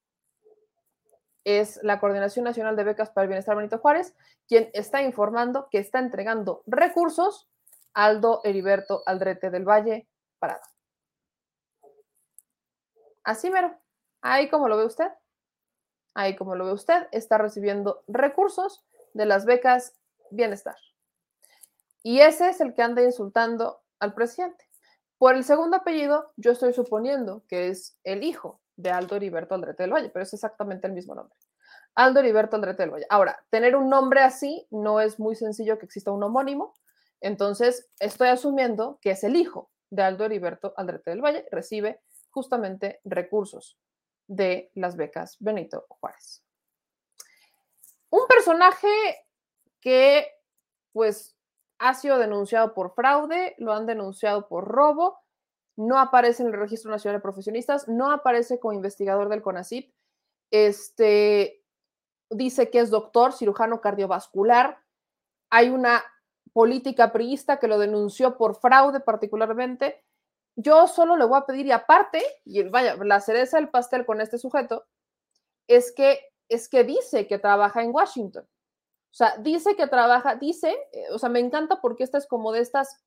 es 1.44 1.80
la 1.84 2.00
Coordinación 2.00 2.46
Nacional 2.46 2.76
de 2.76 2.84
Becas 2.84 3.10
para 3.10 3.24
el 3.24 3.30
Bienestar 3.30 3.56
Benito 3.56 3.80
Juárez, 3.80 4.16
quien 4.48 4.70
está 4.74 5.02
informando 5.02 5.68
que 5.70 5.80
está 5.80 6.00
entregando 6.00 6.64
recursos 6.66 7.50
Aldo 7.94 8.42
Heriberto 8.44 9.04
Aldrete 9.06 9.50
del 9.50 9.68
Valle 9.68 10.08
Parado. 10.40 10.64
Así 13.24 13.50
mero, 13.50 13.78
ahí 14.22 14.50
como 14.50 14.68
lo 14.68 14.78
ve 14.78 14.86
usted, 14.86 15.10
ahí 16.14 16.36
como 16.36 16.56
lo 16.56 16.66
ve 16.66 16.74
usted, 16.74 17.08
está 17.12 17.38
recibiendo 17.38 18.04
recursos 18.08 18.84
de 19.14 19.26
las 19.26 19.46
becas 19.46 19.96
Bienestar. 20.32 20.76
Y 22.02 22.20
ese 22.20 22.50
es 22.50 22.60
el 22.60 22.74
que 22.74 22.82
anda 22.82 23.04
insultando 23.04 23.82
al 24.00 24.14
presidente. 24.14 24.68
Por 25.18 25.36
el 25.36 25.44
segundo 25.44 25.78
apellido, 25.78 26.34
yo 26.36 26.52
estoy 26.52 26.74
suponiendo 26.74 27.44
que 27.48 27.70
es 27.70 27.98
el 28.04 28.24
hijo 28.24 28.60
de 28.76 28.92
Aldo 28.92 29.16
Heriberto 29.16 29.56
Aldrete 29.56 29.84
del 29.84 29.94
Valle, 29.94 30.10
pero 30.10 30.24
es 30.24 30.34
exactamente 30.34 30.88
el 30.88 30.94
mismo 30.94 31.16
nombre. 31.16 31.38
Aldo 31.96 32.20
Heriberto 32.20 32.56
Aldrete 32.56 32.84
del 32.84 32.92
Valle. 32.92 33.06
Ahora, 33.10 33.44
tener 33.50 33.76
un 33.76 33.90
nombre 33.90 34.22
así 34.22 34.68
no 34.72 35.00
es 35.00 35.20
muy 35.20 35.36
sencillo 35.36 35.78
que 35.78 35.86
exista 35.86 36.12
un 36.12 36.24
homónimo, 36.24 36.74
entonces 37.22 37.90
estoy 38.00 38.30
asumiendo 38.30 39.00
que 39.02 39.12
es 39.12 39.24
el 39.24 39.36
hijo 39.36 39.72
de 39.90 40.04
Aldo 40.04 40.26
Heriberto 40.26 40.74
Aldrete 40.76 41.12
del 41.12 41.22
Valle 41.22 41.46
recibe 41.52 42.02
justamente 42.32 43.00
recursos 43.04 43.78
de 44.28 44.72
las 44.74 44.98
becas 44.98 45.38
Benito 45.40 45.86
Juárez. 45.88 46.44
Un 48.10 48.28
personaje 48.28 48.88
que 49.80 50.28
pues 50.92 51.36
ha 51.80 51.94
sido 51.94 52.18
denunciado 52.18 52.74
por 52.74 52.94
fraude, 52.94 53.56
lo 53.58 53.74
han 53.74 53.86
denunciado 53.86 54.48
por 54.48 54.68
robo, 54.68 55.23
no 55.76 56.00
aparece 56.00 56.44
en 56.44 56.50
el 56.50 56.60
Registro 56.60 56.92
Nacional 56.92 57.20
de 57.20 57.24
Profesionistas, 57.24 57.88
no 57.88 58.12
aparece 58.12 58.60
como 58.60 58.74
investigador 58.74 59.30
del 59.30 59.42
CONACIT, 59.42 59.92
este, 60.52 61.64
dice 62.30 62.70
que 62.70 62.80
es 62.80 62.90
doctor, 62.90 63.34
cirujano 63.34 63.82
cardiovascular, 63.82 64.78
hay 65.50 65.70
una 65.70 66.04
política 66.54 67.12
priista 67.12 67.58
que 67.58 67.68
lo 67.68 67.80
denunció 67.80 68.38
por 68.38 68.56
fraude 68.56 69.00
particularmente. 69.00 70.04
Yo 70.56 70.88
solo 70.88 71.18
le 71.18 71.26
voy 71.26 71.40
a 71.40 71.46
pedir, 71.46 71.66
y 71.66 71.72
aparte, 71.72 72.24
y 72.46 72.62
vaya, 72.64 72.96
la 72.98 73.20
cereza 73.20 73.58
del 73.58 73.70
pastel 73.70 74.06
con 74.06 74.22
este 74.22 74.38
sujeto, 74.38 74.86
es 75.68 75.92
que, 75.92 76.20
es 76.50 76.70
que 76.70 76.84
dice 76.84 77.28
que 77.28 77.40
trabaja 77.40 77.82
en 77.82 77.94
Washington. 77.94 78.44
O 78.44 79.16
sea, 79.16 79.38
dice 79.38 79.76
que 79.76 79.88
trabaja, 79.88 80.36
dice, 80.36 80.76
eh, 80.92 81.06
o 81.12 81.20
sea, 81.20 81.30
me 81.30 81.40
encanta 81.40 81.82
porque 81.82 82.04
esta 82.04 82.18
es 82.18 82.28
como 82.28 82.52
de 82.52 82.62
estas, 82.62 83.04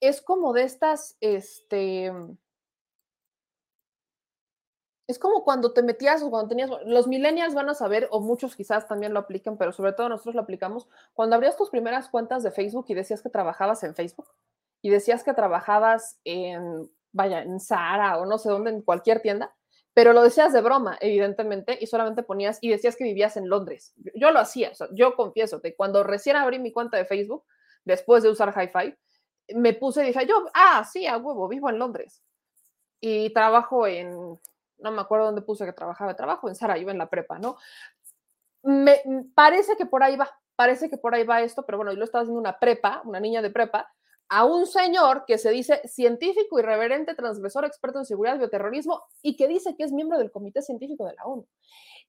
es 0.00 0.22
como 0.22 0.52
de 0.52 0.62
estas, 0.62 1.16
este, 1.20 2.12
es 5.06 5.18
como 5.18 5.44
cuando 5.44 5.72
te 5.72 5.82
metías 5.82 6.22
o 6.22 6.30
cuando 6.30 6.48
tenías, 6.48 6.70
los 6.86 7.06
millennials 7.06 7.54
van 7.54 7.68
a 7.68 7.74
saber, 7.74 8.08
o 8.10 8.20
muchos 8.20 8.56
quizás 8.56 8.86
también 8.86 9.12
lo 9.12 9.20
apliquen, 9.20 9.56
pero 9.56 9.72
sobre 9.72 9.92
todo 9.92 10.08
nosotros 10.08 10.34
lo 10.34 10.42
aplicamos, 10.42 10.88
cuando 11.12 11.36
abrías 11.36 11.56
tus 11.56 11.70
primeras 11.70 12.08
cuentas 12.08 12.42
de 12.42 12.50
Facebook 12.50 12.86
y 12.88 12.94
decías 12.94 13.20
que 13.20 13.28
trabajabas 13.28 13.82
en 13.82 13.94
Facebook 13.94 14.28
y 14.82 14.90
decías 14.90 15.24
que 15.24 15.34
trabajabas 15.34 16.18
en, 16.24 16.90
vaya, 17.12 17.42
en 17.42 17.60
Sara 17.60 18.18
o 18.18 18.26
no 18.26 18.38
sé 18.38 18.48
dónde, 18.48 18.70
en 18.70 18.82
cualquier 18.82 19.20
tienda, 19.20 19.54
pero 19.92 20.12
lo 20.12 20.22
decías 20.22 20.52
de 20.52 20.60
broma, 20.62 20.96
evidentemente, 21.00 21.76
y 21.80 21.86
solamente 21.86 22.22
ponías 22.22 22.58
y 22.60 22.70
decías 22.70 22.96
que 22.96 23.04
vivías 23.04 23.36
en 23.36 23.48
Londres. 23.48 23.92
Yo 24.14 24.30
lo 24.30 24.38
hacía, 24.38 24.70
yo 24.92 25.16
confieso, 25.16 25.60
que 25.60 25.74
cuando 25.74 26.04
recién 26.04 26.36
abrí 26.36 26.58
mi 26.60 26.72
cuenta 26.72 26.96
de 26.96 27.04
Facebook, 27.04 27.44
después 27.84 28.22
de 28.22 28.30
usar 28.30 28.54
Hi-Fi, 28.56 28.96
me 29.54 29.74
puse 29.74 30.02
dije, 30.02 30.26
yo, 30.26 30.46
ah, 30.54 30.84
sí, 30.90 31.06
a 31.06 31.16
huevo, 31.16 31.48
vivo 31.48 31.68
en 31.70 31.78
Londres. 31.78 32.22
Y 33.00 33.32
trabajo 33.32 33.86
en, 33.86 34.38
no 34.78 34.90
me 34.90 35.00
acuerdo 35.00 35.26
dónde 35.26 35.42
puse 35.42 35.64
que 35.64 35.72
trabajaba, 35.72 36.16
trabajo 36.16 36.48
en 36.48 36.54
Sarajevo, 36.54 36.90
en 36.90 36.98
la 36.98 37.08
prepa, 37.08 37.38
¿no? 37.38 37.56
Me 38.62 39.02
parece 39.34 39.76
que 39.76 39.86
por 39.86 40.02
ahí 40.02 40.16
va, 40.16 40.30
parece 40.56 40.90
que 40.90 40.98
por 40.98 41.14
ahí 41.14 41.24
va 41.24 41.42
esto, 41.42 41.64
pero 41.64 41.78
bueno, 41.78 41.92
yo 41.92 41.98
lo 41.98 42.04
estaba 42.04 42.22
haciendo 42.22 42.40
una 42.40 42.58
prepa, 42.58 43.02
una 43.04 43.20
niña 43.20 43.40
de 43.42 43.50
prepa, 43.50 43.92
a 44.28 44.44
un 44.44 44.66
señor 44.66 45.24
que 45.26 45.38
se 45.38 45.50
dice 45.50 45.80
científico 45.88 46.58
irreverente, 46.60 47.14
transgresor, 47.14 47.64
experto 47.64 47.98
en 47.98 48.04
seguridad, 48.04 48.38
bioterrorismo 48.38 49.02
y 49.22 49.36
que 49.36 49.48
dice 49.48 49.74
que 49.76 49.82
es 49.82 49.92
miembro 49.92 50.18
del 50.18 50.30
Comité 50.30 50.62
Científico 50.62 51.04
de 51.04 51.14
la 51.14 51.24
ONU. 51.24 51.46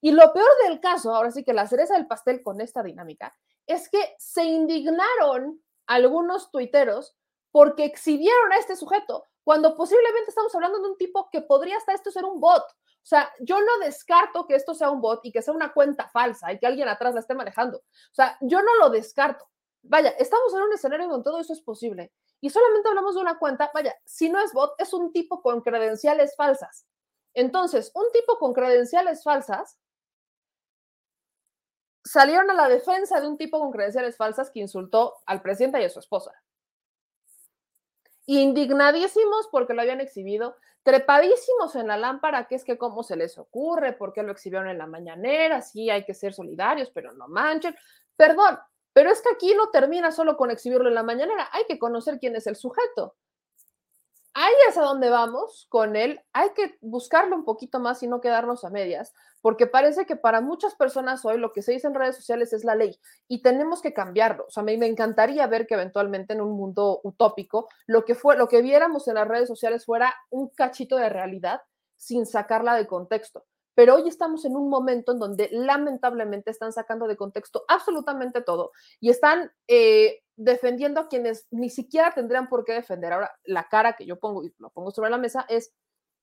Y 0.02 0.12
lo 0.12 0.32
peor 0.32 0.50
del 0.68 0.80
caso, 0.80 1.16
ahora 1.16 1.32
sí 1.32 1.44
que 1.44 1.54
la 1.54 1.66
cereza 1.66 1.96
del 1.96 2.08
pastel 2.08 2.44
con 2.44 2.62
esta 2.62 2.84
dinámica, 2.84 3.36
es 3.66 3.90
que 3.90 4.16
se 4.20 4.44
indignaron 4.44 5.62
algunos 5.88 6.52
tuiteros 6.52 7.18
porque 7.52 7.86
exhibieron 7.86 8.52
a 8.54 8.58
este 8.58 8.76
sujeto, 8.76 9.26
cuando 9.44 9.76
posiblemente 9.76 10.30
estamos 10.30 10.54
hablando 10.56 10.80
de 10.80 10.90
un 10.90 10.98
tipo 10.98 11.30
que 11.32 11.42
podría 11.42 11.78
hasta 11.78 11.94
esto 11.94 12.12
ser 12.12 12.26
un 12.26 12.40
bot. 12.40 12.64
O 12.64 13.06
sea, 13.06 13.32
yo 13.40 13.60
no 13.60 13.80
descarto 13.80 14.46
que 14.46 14.56
esto 14.56 14.74
sea 14.74 14.92
un 14.92 15.02
bot 15.02 15.26
y 15.26 15.32
que 15.32 15.42
sea 15.42 15.54
una 15.54 15.74
cuenta 15.74 16.08
falsa 16.10 16.52
y 16.52 16.60
que 16.60 16.68
alguien 16.68 16.88
atrás 16.88 17.14
la 17.14 17.20
esté 17.20 17.34
manejando. 17.34 17.80
O 17.80 18.14
sea, 18.14 18.38
yo 18.42 18.62
no 18.62 18.76
lo 18.76 18.90
descarto. 18.90 19.50
Vaya, 19.82 20.10
estamos 20.12 20.54
en 20.54 20.62
un 20.62 20.74
escenario 20.74 21.08
donde 21.08 21.24
todo 21.24 21.40
eso 21.40 21.54
es 21.54 21.62
posible. 21.62 22.14
Y 22.40 22.52
solamente 22.52 22.90
hablamos 22.90 23.16
de 23.16 23.22
una 23.22 23.40
cuenta, 23.40 23.72
vaya, 23.74 23.96
si 24.06 24.30
no 24.30 24.40
es 24.40 24.54
bot, 24.54 24.74
es 24.78 24.94
un 24.94 25.12
tipo 25.12 25.42
con 25.42 25.62
credenciales 25.62 26.36
falsas. 26.36 26.86
Entonces, 27.34 27.92
un 27.96 28.12
tipo 28.12 28.38
con 28.38 28.54
credenciales 28.54 29.24
falsas 29.24 29.80
salieron 32.04 32.50
a 32.52 32.54
la 32.54 32.68
defensa 32.68 33.20
de 33.20 33.28
un 33.28 33.38
tipo 33.38 33.60
con 33.60 33.72
credenciales 33.72 34.18
falsas 34.18 34.52
que 34.52 34.60
insultó 34.60 35.18
al 35.26 35.42
presidente 35.42 35.82
y 35.82 35.86
a 35.86 35.90
su 35.90 36.00
esposa. 36.00 36.32
Indignadísimos 38.26 39.48
porque 39.52 39.74
lo 39.74 39.82
habían 39.82 40.02
exhibido, 40.02 40.56
trepadísimos 40.84 41.76
en 41.76 41.88
la 41.88 41.98
lámpara, 41.98 42.48
que 42.48 42.56
es 42.56 42.64
que 42.64 42.78
cómo 42.78 43.04
se 43.04 43.16
les 43.16 43.38
ocurre, 43.38 43.94
por 43.94 44.14
qué 44.14 44.24
lo 44.24 44.32
exhibieron 44.32 44.68
en 44.68 44.78
la 44.78 44.88
mañanera, 44.88 45.62
sí 45.62 45.90
hay 45.90 46.06
que 46.06 46.14
ser 46.14 46.34
solidarios, 46.34 46.90
pero 46.92 47.14
no 47.14 47.28
manchen. 47.28 47.76
Perdón, 48.16 48.58
pero 48.94 49.10
es 49.10 49.22
que 49.22 49.30
aquí 49.34 49.54
no 49.56 49.70
termina 49.70 50.12
solo 50.12 50.38
con 50.38 50.52
exhibirlo 50.52 50.90
en 50.90 50.96
la 50.96 51.04
mañanera, 51.04 51.50
hay 51.52 51.66
que 51.68 51.80
conocer 51.80 52.20
quién 52.20 52.36
es 52.36 52.48
el 52.48 52.56
sujeto. 52.56 53.16
Ahí 54.34 54.54
es 54.70 54.78
a 54.78 54.82
donde 54.84 55.10
vamos 55.10 55.68
con 55.70 55.98
él, 55.98 56.22
hay 56.32 56.52
que 56.52 56.78
buscarlo 56.80 57.36
un 57.36 57.44
poquito 57.44 57.82
más 57.82 58.02
y 58.02 58.08
no 58.08 58.22
quedarnos 58.22 58.64
a 58.64 58.70
medias, 58.70 59.14
porque 59.42 59.68
parece 59.68 60.06
que 60.06 60.16
para 60.16 60.40
muchas 60.40 60.74
personas 60.76 61.26
hoy 61.26 61.38
lo 61.38 61.52
que 61.52 61.62
se 61.62 61.74
dice 61.74 61.88
en 61.88 61.96
redes 61.96 62.16
sociales 62.16 62.54
es 62.54 62.64
la 62.64 62.76
ley 62.76 62.98
y 63.28 63.42
tenemos 63.42 63.82
que 63.82 63.94
cambiarlo. 63.94 64.46
O 64.48 64.50
sea, 64.50 64.62
a 64.62 64.66
mí 64.66 64.78
me 64.78 64.86
encantaría 64.88 65.46
ver 65.48 65.68
que 65.68 65.74
eventualmente 65.74 66.34
en 66.34 66.42
un 66.42 66.56
mundo 66.56 67.02
utópico 67.04 67.68
lo 67.88 68.06
que 68.06 68.16
fue 68.16 68.38
lo 68.38 68.48
que 68.48 68.62
viéramos 68.62 69.08
en 69.10 69.16
las 69.16 69.28
redes 69.28 69.50
sociales 69.50 69.86
fuera 69.86 70.16
un 70.30 70.48
cachito 70.50 70.96
de 70.96 71.10
realidad 71.10 71.62
sin 71.98 72.26
sacarla 72.26 72.76
de 72.76 72.88
contexto. 72.88 73.46
Pero 73.76 73.96
hoy 73.96 74.08
estamos 74.08 74.46
en 74.46 74.56
un 74.56 74.70
momento 74.70 75.14
en 75.14 75.20
donde 75.20 75.50
lamentablemente 75.52 76.52
están 76.52 76.74
sacando 76.74 77.08
de 77.08 77.18
contexto 77.18 77.64
absolutamente 77.68 78.42
todo 78.42 78.72
y 79.00 79.10
están 79.10 79.52
eh, 79.68 80.22
defendiendo 80.36 81.00
a 81.00 81.08
quienes 81.08 81.48
ni 81.52 81.70
siquiera 81.70 82.14
tendrían 82.14 82.50
por 82.50 82.66
qué 82.66 82.74
defender. 82.74 83.14
Ahora, 83.14 83.32
la 83.44 83.68
cara 83.70 83.94
que 83.94 84.06
yo 84.06 84.20
pongo 84.20 84.44
y 84.44 84.54
lo 84.58 84.70
pongo 84.72 84.92
sobre 84.92 85.10
la 85.10 85.18
mesa 85.18 85.46
es 85.48 85.74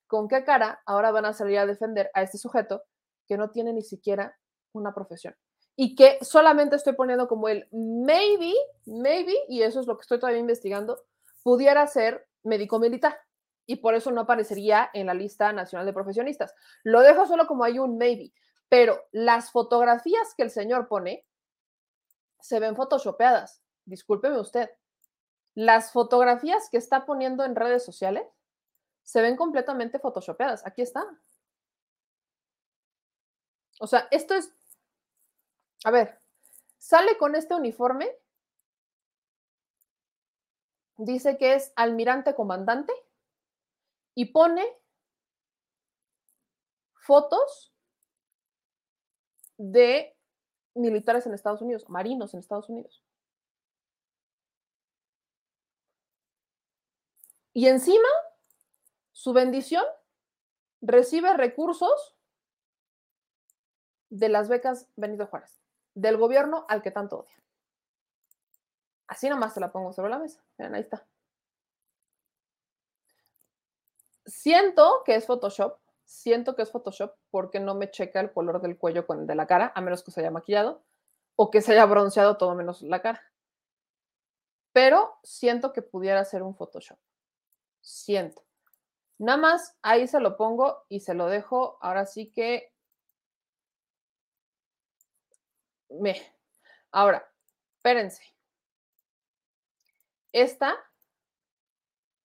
con 0.06 0.28
qué 0.28 0.44
cara 0.44 0.80
ahora 0.86 1.10
van 1.10 1.26
a 1.26 1.32
salir 1.32 1.58
a 1.58 1.66
defender 1.66 2.10
a 2.14 2.22
este 2.22 2.38
sujeto 2.38 2.82
que 3.26 3.36
no 3.36 3.50
tiene 3.50 3.72
ni 3.72 3.82
siquiera 3.82 4.36
una 4.72 4.94
profesión 4.94 5.34
y 5.80 5.94
que 5.94 6.18
solamente 6.22 6.74
estoy 6.74 6.94
poniendo 6.94 7.28
como 7.28 7.48
el 7.48 7.68
maybe, 7.70 8.52
maybe, 8.84 9.34
y 9.48 9.62
eso 9.62 9.78
es 9.78 9.86
lo 9.86 9.96
que 9.96 10.02
estoy 10.02 10.18
todavía 10.18 10.40
investigando, 10.40 11.04
pudiera 11.44 11.86
ser 11.86 12.26
médico 12.42 12.80
militar 12.80 13.16
y 13.69 13.77
por 13.77 13.95
eso 13.95 14.11
no 14.11 14.23
aparecería 14.23 14.89
en 14.95 15.07
la 15.07 15.15
lista 15.15 15.53
nacional 15.53 15.85
de 15.85 15.93
profesionistas. 15.93 16.55
Lo 16.85 17.03
dejo 17.03 17.27
solo 17.27 17.47
como 17.47 17.65
hay 17.65 17.78
un 17.78 17.99
maybe, 17.99 18.32
pero 18.70 19.05
las 19.12 19.51
fotografías 19.51 20.35
que 20.35 20.43
el 20.43 20.51
señor 20.51 20.89
pone 20.89 21.27
se 22.40 22.61
ven 22.61 22.74
photoshopeadas. 22.74 23.62
Discúlpeme 23.85 24.40
usted. 24.40 24.70
Las 25.55 25.93
fotografías 25.93 26.70
que 26.70 26.78
está 26.78 27.05
poniendo 27.05 27.45
en 27.45 27.57
redes 27.57 27.85
sociales 27.85 28.27
se 29.03 29.20
ven 29.20 29.36
completamente 29.36 29.99
photoshopeadas. 29.99 30.66
Aquí 30.66 30.81
está. 30.81 31.07
O 33.81 33.86
sea, 33.86 34.09
esto 34.11 34.35
es, 34.35 34.51
a 35.85 35.90
ver, 35.90 36.23
sale 36.78 37.19
con 37.19 37.35
este 37.35 37.55
uniforme, 37.55 38.11
dice 40.97 41.36
que 41.36 41.53
es 41.53 41.70
almirante 41.77 42.35
comandante 42.35 42.95
y 44.19 44.24
pone 44.24 44.66
fotos 46.93 47.73
de 49.57 50.19
militares 50.74 51.24
en 51.24 51.35
Estados 51.35 51.62
Unidos, 51.62 51.89
marinos 51.89 52.35
en 52.35 52.40
Estados 52.40 52.69
Unidos. 52.69 53.05
Y 57.53 57.69
encima, 57.69 58.09
su 59.12 59.32
bendición 59.32 59.85
recibe 60.81 61.32
recursos 61.35 62.16
de 64.11 64.31
las 64.31 64.49
becas 64.49 64.89
Benito 64.97 65.28
Juárez, 65.28 65.62
del 65.95 66.16
gobierno 66.16 66.66
al 66.69 66.82
que 66.82 66.90
tanto 66.90 67.20
odia. 67.20 67.40
Así 69.07 69.28
nomás 69.28 69.55
se 69.55 69.61
la 69.61 69.70
pongo 69.70 69.93
sobre 69.93 70.11
la 70.11 70.19
mesa. 70.19 70.45
Miren, 70.59 70.74
ahí 70.74 70.81
está. 70.81 71.07
Siento 74.28 75.02
que 75.06 75.14
es 75.14 75.26
Photoshop, 75.26 75.78
siento 76.05 76.55
que 76.55 76.60
es 76.60 76.70
Photoshop 76.70 77.16
porque 77.30 77.60
no 77.60 77.74
me 77.74 77.90
checa 77.90 78.20
el 78.20 78.30
color 78.30 78.60
del 78.60 78.76
cuello 78.76 79.06
con 79.06 79.20
el 79.20 79.26
de 79.26 79.34
la 79.34 79.46
cara, 79.46 79.72
a 79.74 79.80
menos 79.80 80.05
que 80.05 80.10
se 80.10 80.20
haya 80.20 80.30
maquillado 80.30 80.84
o 81.34 81.50
que 81.50 81.62
se 81.62 81.72
haya 81.72 81.86
bronceado 81.86 82.36
todo 82.36 82.55
menos 82.55 82.82
la 82.82 83.00
cara. 83.00 83.22
Pero 84.72 85.18
siento 85.22 85.72
que 85.72 85.80
pudiera 85.80 86.22
ser 86.26 86.42
un 86.42 86.55
Photoshop. 86.55 86.98
Siento. 87.80 88.44
Nada 89.16 89.38
más 89.38 89.76
ahí 89.80 90.06
se 90.06 90.20
lo 90.20 90.36
pongo 90.36 90.84
y 90.90 91.00
se 91.00 91.14
lo 91.14 91.26
dejo. 91.26 91.78
Ahora 91.80 92.05
sí 92.05 92.30
que 92.30 92.70
me. 95.88 96.20
Ahora, 96.92 97.26
espérense. 97.76 98.22
Esta 100.32 100.76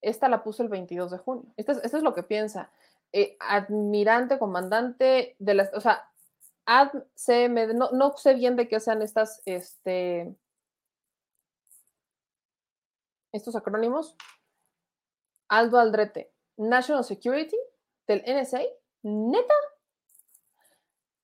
esta 0.04 0.30
la 0.30 0.44
puso 0.44 0.62
el 0.62 0.70
22 0.70 1.12
de 1.12 1.18
junio. 1.18 1.46
Esto 1.58 1.72
es, 1.72 1.94
lo 2.04 2.14
que 2.14 2.24
piensa. 2.24 2.72
Eh, 3.12 3.38
admirante, 3.40 4.38
comandante 4.38 5.36
de 5.40 5.54
las, 5.54 5.74
o 5.74 5.82
sea, 5.82 6.10
no, 6.68 7.92
no 7.92 8.18
sé 8.18 8.36
bien 8.36 8.56
de 8.56 8.68
qué 8.68 8.80
sean 8.80 9.02
estas, 9.02 9.42
este, 9.46 10.36
estos 13.32 13.56
acrónimos. 13.56 14.16
Aldo 15.50 15.80
Aldrete, 15.80 16.32
National 16.58 17.04
Security 17.04 17.58
del 18.08 18.24
NSA, 18.26 18.62
neta. 19.04 19.54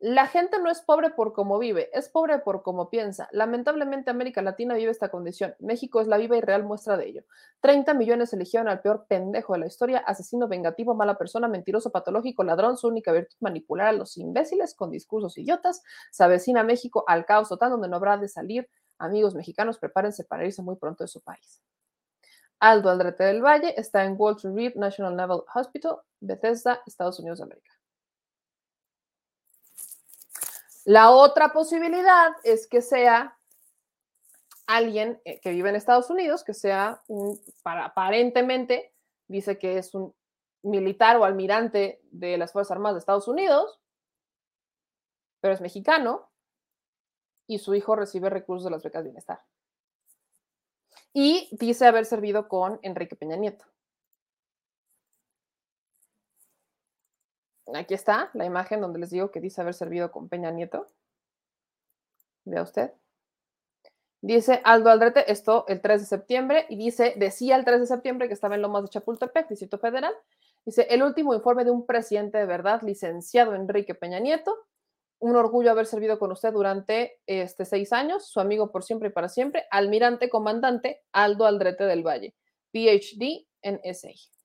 La 0.02 0.28
gente 0.28 0.60
no 0.60 0.72
es 0.72 0.80
pobre 0.80 1.10
por 1.10 1.34
cómo 1.34 1.60
vive, 1.60 1.90
es 1.92 2.08
pobre 2.08 2.40
por 2.40 2.64
cómo 2.64 2.90
piensa. 2.90 3.28
Lamentablemente 3.34 4.10
América 4.10 4.42
Latina 4.42 4.74
vive 4.76 4.92
esta 4.92 5.10
condición. 5.10 5.56
México 5.60 6.00
es 6.00 6.08
la 6.08 6.16
viva 6.16 6.38
y 6.38 6.42
real 6.42 6.64
muestra 6.64 6.96
de 6.96 7.06
ello. 7.06 7.26
30 7.60 7.94
millones 7.96 8.32
eligieron 8.32 8.70
al 8.70 8.80
peor 8.80 9.08
pendejo 9.10 9.52
de 9.52 9.60
la 9.60 9.66
historia, 9.68 9.98
asesino 9.98 10.48
vengativo, 10.48 10.96
mala 10.96 11.18
persona, 11.18 11.50
mentiroso, 11.50 11.92
patológico, 11.92 12.46
ladrón, 12.46 12.78
su 12.78 12.88
única 12.88 13.12
virtud 13.12 13.36
manipular 13.42 13.88
a 13.88 13.92
los 13.92 14.16
imbéciles 14.16 14.74
con 14.74 14.90
discursos 14.90 15.38
idiotas. 15.38 15.84
Se 16.12 16.24
avecina 16.24 16.64
México 16.64 17.04
al 17.06 17.26
caos 17.26 17.50
total 17.50 17.72
donde 17.72 17.90
no 17.90 17.98
habrá 17.98 18.18
de 18.18 18.30
salir. 18.30 18.70
Amigos 19.00 19.36
mexicanos, 19.36 19.80
prepárense 19.80 20.24
para 20.24 20.46
irse 20.46 20.62
muy 20.62 20.78
pronto 20.78 21.04
de 21.04 21.10
su 21.10 21.20
país. 21.20 21.62
Aldo 22.62 22.90
Aldrete 22.90 23.26
del 23.26 23.42
Valle 23.42 23.74
está 23.76 24.06
en 24.06 24.16
Walter 24.18 24.54
Reed 24.54 24.76
National 24.76 25.18
Naval 25.18 25.44
Hospital, 25.54 25.98
Bethesda, 26.22 26.82
Estados 26.86 27.20
Unidos 27.20 27.40
de 27.40 27.44
América. 27.44 27.79
La 30.86 31.12
otra 31.12 31.52
posibilidad 31.52 32.32
es 32.44 32.68
que 32.68 32.82
sea 32.82 33.38
alguien 34.68 35.20
eh, 35.26 35.40
que 35.42 35.52
vive 35.52 35.70
en 35.70 35.76
Estados 35.76 36.10
Unidos, 36.10 36.44
que 36.44 36.54
sea 36.54 37.02
un, 37.08 37.40
para, 37.64 37.86
aparentemente, 37.86 38.94
dice 39.28 39.58
que 39.58 39.78
es 39.78 39.94
un 39.96 40.14
militar 40.64 41.18
o 41.18 41.26
almirante 41.26 42.00
de 42.12 42.38
las 42.38 42.52
Fuerzas 42.52 42.72
Armadas 42.72 42.96
de 42.96 43.00
Estados 43.00 43.28
Unidos, 43.28 43.80
pero 45.42 45.54
es 45.54 45.62
mexicano 45.62 46.30
y 47.48 47.60
su 47.60 47.74
hijo 47.74 47.96
recibe 47.96 48.30
recursos 48.30 48.66
de 48.66 48.72
las 48.72 48.84
becas 48.84 49.04
de 49.04 49.10
bienestar. 49.10 49.40
Y 51.14 51.50
dice 51.52 51.88
haber 51.88 52.06
servido 52.06 52.48
con 52.48 52.80
Enrique 52.84 53.16
Peña 53.16 53.36
Nieto. 53.36 53.66
Aquí 57.76 57.94
está 57.94 58.30
la 58.34 58.46
imagen 58.46 58.82
donde 58.82 59.00
les 59.00 59.10
digo 59.10 59.32
que 59.32 59.42
dice 59.42 59.62
haber 59.62 59.74
servido 59.74 60.12
con 60.12 60.30
Peña 60.30 60.52
Nieto. 60.52 60.88
Vea 62.46 62.64
usted. 62.64 62.92
Dice 64.22 64.60
Aldo 64.66 64.90
Aldrete, 64.90 65.32
esto 65.32 65.66
el 65.68 65.80
3 65.80 66.02
de 66.02 66.08
septiembre, 66.08 66.66
y 66.68 66.76
dice, 66.76 67.14
decía 67.16 67.56
el 67.56 67.64
3 67.64 67.82
de 67.82 67.86
septiembre 67.88 68.28
que 68.28 68.34
estaba 68.34 68.56
en 68.56 68.62
Lomas 68.62 68.84
de 68.84 68.90
Chapultepec, 68.90 69.48
Distrito 69.48 69.78
Federal. 69.78 70.14
Dice, 70.66 70.88
el 70.90 71.04
último 71.04 71.34
informe 71.34 71.64
de 71.64 71.72
un 71.72 71.86
presidente 71.86 72.38
de 72.38 72.46
verdad, 72.46 72.82
licenciado 72.82 73.56
Enrique 73.56 73.96
Peña 73.96 74.20
Nieto. 74.20 74.58
Un 75.20 75.36
orgullo 75.36 75.72
haber 75.72 75.86
servido 75.86 76.18
con 76.20 76.32
usted 76.32 76.52
durante 76.52 77.20
este 77.26 77.66
seis 77.66 77.94
años, 77.94 78.28
su 78.30 78.40
amigo 78.40 78.72
por 78.72 78.84
siempre 78.84 79.10
y 79.10 79.12
para 79.12 79.30
siempre, 79.30 79.66
almirante 79.70 80.30
comandante 80.30 81.02
Aldo 81.12 81.46
Aldrete 81.46 81.86
del 81.86 82.06
Valle, 82.06 82.36
PhD 82.72 83.46
en 83.62 83.82
SA. 83.94 84.39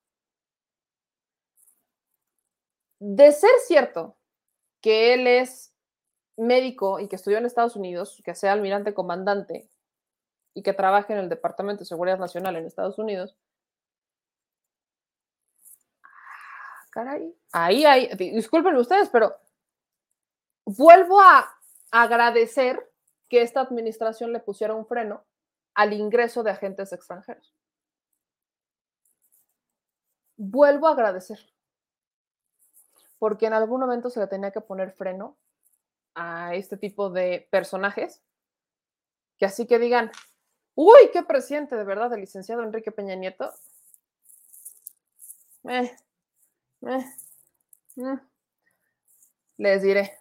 De 3.06 3.32
ser 3.32 3.50
cierto 3.66 4.16
que 4.80 5.12
él 5.12 5.26
es 5.26 5.74
médico 6.38 7.00
y 7.00 7.06
que 7.06 7.16
estudió 7.16 7.36
en 7.36 7.44
Estados 7.44 7.76
Unidos, 7.76 8.22
que 8.24 8.34
sea 8.34 8.52
almirante 8.52 8.94
comandante 8.94 9.68
y 10.54 10.62
que 10.62 10.72
trabaje 10.72 11.12
en 11.12 11.18
el 11.18 11.28
Departamento 11.28 11.80
de 11.80 11.84
Seguridad 11.84 12.18
Nacional 12.18 12.56
en 12.56 12.64
Estados 12.64 12.98
Unidos, 12.98 13.36
ah, 16.02 16.86
caray, 16.92 17.36
ahí 17.52 17.84
hay, 17.84 18.08
disculpen 18.16 18.74
ustedes, 18.76 19.10
pero 19.10 19.36
vuelvo 20.64 21.20
a 21.20 21.46
agradecer 21.90 22.90
que 23.28 23.42
esta 23.42 23.60
administración 23.60 24.32
le 24.32 24.40
pusiera 24.40 24.72
un 24.72 24.86
freno 24.86 25.26
al 25.74 25.92
ingreso 25.92 26.42
de 26.42 26.52
agentes 26.52 26.90
extranjeros. 26.94 27.54
Vuelvo 30.38 30.88
a 30.88 30.92
agradecer 30.92 31.53
porque 33.24 33.46
en 33.46 33.54
algún 33.54 33.80
momento 33.80 34.10
se 34.10 34.20
le 34.20 34.26
tenía 34.26 34.50
que 34.50 34.60
poner 34.60 34.92
freno 34.92 35.38
a 36.14 36.54
este 36.54 36.76
tipo 36.76 37.08
de 37.08 37.48
personajes, 37.50 38.22
que 39.38 39.46
así 39.46 39.66
que 39.66 39.78
digan, 39.78 40.12
uy, 40.74 41.08
qué 41.10 41.22
presidente 41.22 41.74
de 41.74 41.84
verdad 41.84 42.12
el 42.12 42.20
licenciado 42.20 42.62
Enrique 42.62 42.92
Peña 42.92 43.14
Nieto. 43.14 43.50
Eh, 45.66 45.96
eh, 46.82 47.04
mm. 47.96 48.20
Les 49.56 49.80
diré, 49.80 50.18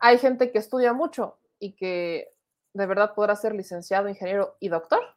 hay 0.00 0.18
gente 0.18 0.50
que 0.50 0.58
estudia 0.58 0.92
mucho 0.92 1.38
y 1.60 1.76
que 1.76 2.34
de 2.72 2.86
verdad 2.86 3.14
podrá 3.14 3.36
ser 3.36 3.54
licenciado, 3.54 4.08
ingeniero 4.08 4.56
y 4.58 4.68
doctor. 4.68 5.14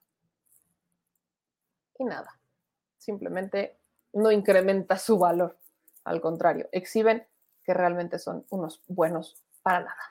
Y 1.98 2.04
nada, 2.04 2.40
simplemente 3.00 3.80
no 4.14 4.32
incrementa 4.32 5.00
su 5.00 5.18
valor. 5.18 5.58
Al 6.10 6.22
contrario, 6.22 6.68
exhiben 6.72 7.28
que 7.64 7.76
realmente 7.76 8.18
son 8.18 8.44
unos 8.50 8.82
buenos 8.88 9.44
para 9.62 9.82
nada. 9.82 10.02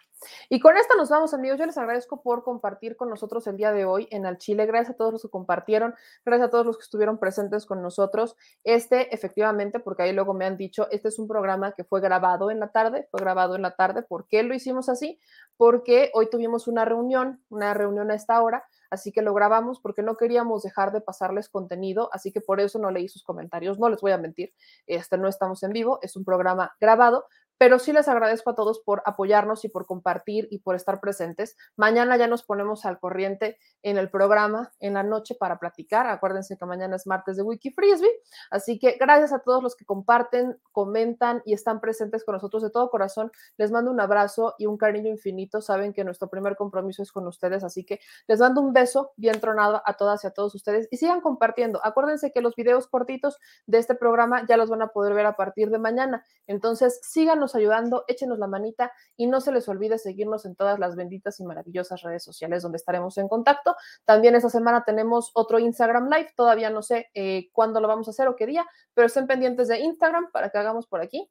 Y 0.48 0.60
con 0.60 0.76
esto 0.76 0.96
nos 0.96 1.10
vamos, 1.10 1.34
amigos. 1.34 1.58
Yo 1.58 1.66
les 1.66 1.76
agradezco 1.76 2.22
por 2.22 2.44
compartir 2.44 2.96
con 2.96 3.10
nosotros 3.10 3.46
el 3.48 3.56
día 3.56 3.72
de 3.72 3.84
hoy 3.84 4.06
en 4.12 4.24
Al 4.24 4.38
Chile. 4.38 4.64
Gracias 4.66 4.94
a 4.94 4.96
todos 4.96 5.12
los 5.12 5.22
que 5.22 5.28
compartieron, 5.28 5.96
gracias 6.24 6.48
a 6.48 6.50
todos 6.50 6.66
los 6.66 6.78
que 6.78 6.84
estuvieron 6.84 7.18
presentes 7.18 7.66
con 7.66 7.82
nosotros. 7.82 8.36
Este, 8.62 9.12
efectivamente, 9.12 9.80
porque 9.80 10.04
ahí 10.04 10.12
luego 10.12 10.34
me 10.34 10.44
han 10.44 10.56
dicho, 10.56 10.88
este 10.92 11.08
es 11.08 11.18
un 11.18 11.26
programa 11.26 11.72
que 11.72 11.82
fue 11.82 12.00
grabado 12.00 12.52
en 12.52 12.60
la 12.60 12.68
tarde, 12.68 13.08
fue 13.10 13.20
grabado 13.20 13.56
en 13.56 13.62
la 13.62 13.74
tarde. 13.74 14.02
¿Por 14.02 14.28
qué 14.28 14.44
lo 14.44 14.54
hicimos 14.54 14.88
así? 14.88 15.18
Porque 15.56 16.12
hoy 16.14 16.30
tuvimos 16.30 16.68
una 16.68 16.84
reunión, 16.84 17.42
una 17.48 17.74
reunión 17.74 18.12
a 18.12 18.14
esta 18.14 18.40
hora 18.40 18.64
así 18.90 19.12
que 19.12 19.22
lo 19.22 19.34
grabamos 19.34 19.80
porque 19.80 20.02
no 20.02 20.16
queríamos 20.16 20.62
dejar 20.62 20.92
de 20.92 21.00
pasarles 21.00 21.48
contenido, 21.48 22.10
así 22.12 22.32
que 22.32 22.40
por 22.40 22.60
eso 22.60 22.78
no 22.78 22.90
leí 22.90 23.08
sus 23.08 23.22
comentarios, 23.22 23.78
no 23.78 23.88
les 23.88 24.00
voy 24.00 24.12
a 24.12 24.18
mentir, 24.18 24.52
este 24.86 25.18
no 25.18 25.28
estamos 25.28 25.62
en 25.62 25.72
vivo, 25.72 25.98
es 26.02 26.16
un 26.16 26.24
programa 26.24 26.74
grabado, 26.80 27.26
pero 27.58 27.78
sí 27.78 27.92
les 27.92 28.08
agradezco 28.08 28.50
a 28.50 28.54
todos 28.54 28.80
por 28.80 29.02
apoyarnos 29.04 29.64
y 29.64 29.68
por 29.68 29.84
compartir 29.84 30.48
y 30.50 30.60
por 30.60 30.76
estar 30.76 31.00
presentes. 31.00 31.56
Mañana 31.76 32.16
ya 32.16 32.28
nos 32.28 32.44
ponemos 32.44 32.86
al 32.86 32.98
corriente 33.00 33.58
en 33.82 33.98
el 33.98 34.08
programa 34.10 34.72
en 34.78 34.94
la 34.94 35.02
noche 35.02 35.34
para 35.34 35.58
platicar. 35.58 36.06
Acuérdense 36.06 36.56
que 36.56 36.64
mañana 36.64 36.96
es 36.96 37.06
martes 37.06 37.36
de 37.36 37.42
Wiki 37.42 37.70
Frisbee. 37.72 38.22
Así 38.50 38.78
que 38.78 38.96
gracias 38.98 39.32
a 39.32 39.40
todos 39.40 39.62
los 39.62 39.76
que 39.76 39.84
comparten, 39.84 40.58
comentan 40.72 41.42
y 41.44 41.52
están 41.52 41.80
presentes 41.80 42.24
con 42.24 42.34
nosotros 42.34 42.62
de 42.62 42.70
todo 42.70 42.90
corazón. 42.90 43.32
Les 43.56 43.70
mando 43.70 43.90
un 43.90 44.00
abrazo 44.00 44.54
y 44.58 44.66
un 44.66 44.78
cariño 44.78 45.10
infinito. 45.10 45.60
Saben 45.60 45.92
que 45.92 46.04
nuestro 46.04 46.28
primer 46.28 46.56
compromiso 46.56 47.02
es 47.02 47.10
con 47.10 47.26
ustedes, 47.26 47.64
así 47.64 47.84
que 47.84 48.00
les 48.28 48.38
mando 48.38 48.60
un 48.60 48.72
beso 48.72 49.12
bien 49.16 49.40
tronado 49.40 49.82
a 49.84 49.94
todas 49.94 50.22
y 50.24 50.26
a 50.28 50.30
todos 50.30 50.54
ustedes 50.54 50.88
y 50.90 50.96
sigan 50.96 51.20
compartiendo. 51.20 51.80
Acuérdense 51.82 52.32
que 52.32 52.40
los 52.40 52.54
videos 52.54 52.86
cortitos 52.86 53.38
de 53.66 53.78
este 53.78 53.94
programa 53.94 54.46
ya 54.46 54.56
los 54.56 54.70
van 54.70 54.82
a 54.82 54.88
poder 54.88 55.14
ver 55.14 55.26
a 55.26 55.36
partir 55.36 55.70
de 55.70 55.78
mañana. 55.78 56.24
Entonces, 56.46 57.00
síganos 57.02 57.47
ayudando, 57.54 58.04
échenos 58.08 58.38
la 58.38 58.46
manita 58.46 58.92
y 59.16 59.26
no 59.26 59.40
se 59.40 59.52
les 59.52 59.68
olvide 59.68 59.98
seguirnos 59.98 60.44
en 60.44 60.54
todas 60.56 60.78
las 60.78 60.96
benditas 60.96 61.40
y 61.40 61.44
maravillosas 61.44 62.02
redes 62.02 62.24
sociales 62.24 62.62
donde 62.62 62.76
estaremos 62.76 63.18
en 63.18 63.28
contacto. 63.28 63.76
También 64.04 64.34
esta 64.34 64.50
semana 64.50 64.84
tenemos 64.84 65.30
otro 65.34 65.58
Instagram 65.58 66.08
Live, 66.08 66.32
todavía 66.36 66.70
no 66.70 66.82
sé 66.82 67.10
eh, 67.14 67.48
cuándo 67.52 67.80
lo 67.80 67.88
vamos 67.88 68.08
a 68.08 68.10
hacer 68.10 68.28
o 68.28 68.36
qué 68.36 68.46
día, 68.46 68.66
pero 68.94 69.06
estén 69.06 69.26
pendientes 69.26 69.68
de 69.68 69.80
Instagram 69.80 70.30
para 70.32 70.50
que 70.50 70.58
hagamos 70.58 70.86
por 70.86 71.00
aquí 71.00 71.30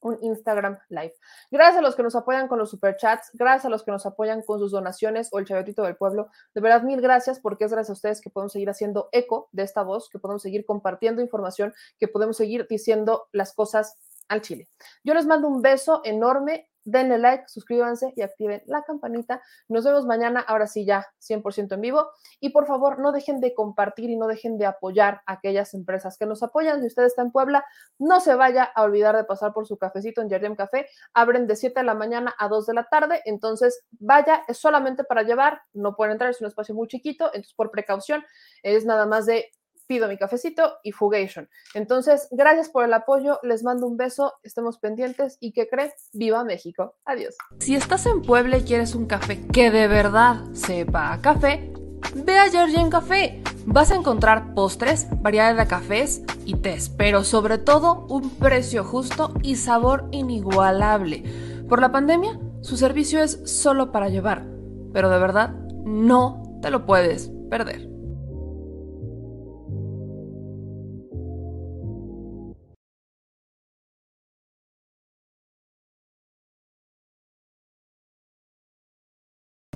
un 0.00 0.18
Instagram 0.22 0.78
Live. 0.88 1.14
Gracias 1.50 1.78
a 1.78 1.82
los 1.82 1.96
que 1.96 2.02
nos 2.02 2.14
apoyan 2.14 2.48
con 2.48 2.58
los 2.58 2.70
superchats, 2.70 3.30
gracias 3.34 3.66
a 3.66 3.68
los 3.68 3.82
que 3.82 3.90
nos 3.90 4.06
apoyan 4.06 4.42
con 4.42 4.58
sus 4.58 4.70
donaciones 4.70 5.28
o 5.32 5.38
el 5.38 5.46
chavetito 5.46 5.82
del 5.82 5.96
pueblo. 5.96 6.28
De 6.54 6.60
verdad, 6.60 6.82
mil 6.82 7.00
gracias 7.00 7.40
porque 7.40 7.64
es 7.64 7.72
gracias 7.72 7.90
a 7.90 7.92
ustedes 7.94 8.20
que 8.20 8.30
podemos 8.30 8.52
seguir 8.52 8.70
haciendo 8.70 9.08
eco 9.12 9.48
de 9.52 9.62
esta 9.62 9.82
voz, 9.82 10.08
que 10.10 10.18
podemos 10.18 10.42
seguir 10.42 10.64
compartiendo 10.64 11.22
información, 11.22 11.74
que 11.98 12.08
podemos 12.08 12.36
seguir 12.36 12.66
diciendo 12.68 13.28
las 13.32 13.52
cosas 13.52 13.96
al 14.28 14.42
Chile. 14.42 14.68
Yo 15.04 15.14
les 15.14 15.26
mando 15.26 15.48
un 15.48 15.62
beso 15.62 16.00
enorme. 16.04 16.68
Denle 16.90 17.18
like, 17.18 17.44
suscríbanse 17.48 18.14
y 18.16 18.22
activen 18.22 18.62
la 18.64 18.82
campanita. 18.82 19.42
Nos 19.68 19.84
vemos 19.84 20.06
mañana, 20.06 20.40
ahora 20.40 20.66
sí 20.66 20.86
ya 20.86 21.06
100% 21.18 21.74
en 21.74 21.82
vivo. 21.82 22.08
Y 22.40 22.48
por 22.48 22.66
favor, 22.66 22.98
no 22.98 23.12
dejen 23.12 23.40
de 23.40 23.52
compartir 23.52 24.08
y 24.08 24.16
no 24.16 24.26
dejen 24.26 24.56
de 24.56 24.64
apoyar 24.64 25.20
a 25.26 25.34
aquellas 25.34 25.74
empresas 25.74 26.16
que 26.16 26.24
nos 26.24 26.42
apoyan. 26.42 26.80
Si 26.80 26.86
usted 26.86 27.04
está 27.04 27.20
en 27.20 27.30
Puebla, 27.30 27.62
no 27.98 28.20
se 28.20 28.34
vaya 28.34 28.64
a 28.64 28.84
olvidar 28.84 29.14
de 29.18 29.24
pasar 29.24 29.52
por 29.52 29.66
su 29.66 29.76
cafecito 29.76 30.22
en 30.22 30.30
Jardín 30.30 30.56
Café. 30.56 30.88
Abren 31.12 31.46
de 31.46 31.56
7 31.56 31.78
de 31.78 31.84
la 31.84 31.94
mañana 31.94 32.34
a 32.38 32.48
2 32.48 32.64
de 32.64 32.72
la 32.72 32.84
tarde. 32.84 33.20
Entonces, 33.26 33.84
vaya, 33.98 34.44
es 34.48 34.56
solamente 34.56 35.04
para 35.04 35.24
llevar. 35.24 35.60
No 35.74 35.94
pueden 35.94 36.12
entrar, 36.12 36.30
es 36.30 36.40
un 36.40 36.46
espacio 36.46 36.74
muy 36.74 36.88
chiquito. 36.88 37.26
Entonces, 37.26 37.52
por 37.52 37.70
precaución, 37.70 38.24
es 38.62 38.86
nada 38.86 39.04
más 39.04 39.26
de 39.26 39.50
pido 39.88 40.06
mi 40.06 40.16
cafecito 40.16 40.74
y 40.84 40.92
Fugation. 40.92 41.48
Entonces, 41.74 42.28
gracias 42.30 42.68
por 42.68 42.84
el 42.84 42.92
apoyo, 42.92 43.40
les 43.42 43.64
mando 43.64 43.86
un 43.86 43.96
beso, 43.96 44.34
estemos 44.44 44.78
pendientes 44.78 45.38
y 45.40 45.52
que 45.52 45.66
crees, 45.66 45.92
viva 46.12 46.44
México. 46.44 46.94
Adiós. 47.04 47.34
Si 47.58 47.74
estás 47.74 48.06
en 48.06 48.22
Puebla 48.22 48.58
y 48.58 48.62
quieres 48.62 48.94
un 48.94 49.06
café 49.06 49.44
que 49.52 49.70
de 49.70 49.88
verdad 49.88 50.44
sepa 50.52 51.12
a 51.12 51.20
café, 51.20 51.72
ve 52.14 52.38
a 52.38 52.50
Georgian 52.50 52.90
Café. 52.90 53.42
Vas 53.66 53.90
a 53.90 53.96
encontrar 53.96 54.54
postres, 54.54 55.08
variedad 55.20 55.54
de 55.54 55.66
cafés 55.66 56.22
y 56.44 56.54
tés, 56.56 56.88
pero 56.88 57.24
sobre 57.24 57.58
todo 57.58 58.06
un 58.08 58.30
precio 58.30 58.84
justo 58.84 59.34
y 59.42 59.56
sabor 59.56 60.08
inigualable. 60.10 61.24
Por 61.68 61.80
la 61.80 61.92
pandemia, 61.92 62.38
su 62.62 62.76
servicio 62.76 63.22
es 63.22 63.40
solo 63.44 63.92
para 63.92 64.08
llevar, 64.08 64.46
pero 64.92 65.10
de 65.10 65.18
verdad 65.18 65.50
no 65.84 66.42
te 66.62 66.70
lo 66.70 66.86
puedes 66.86 67.30
perder. 67.50 67.87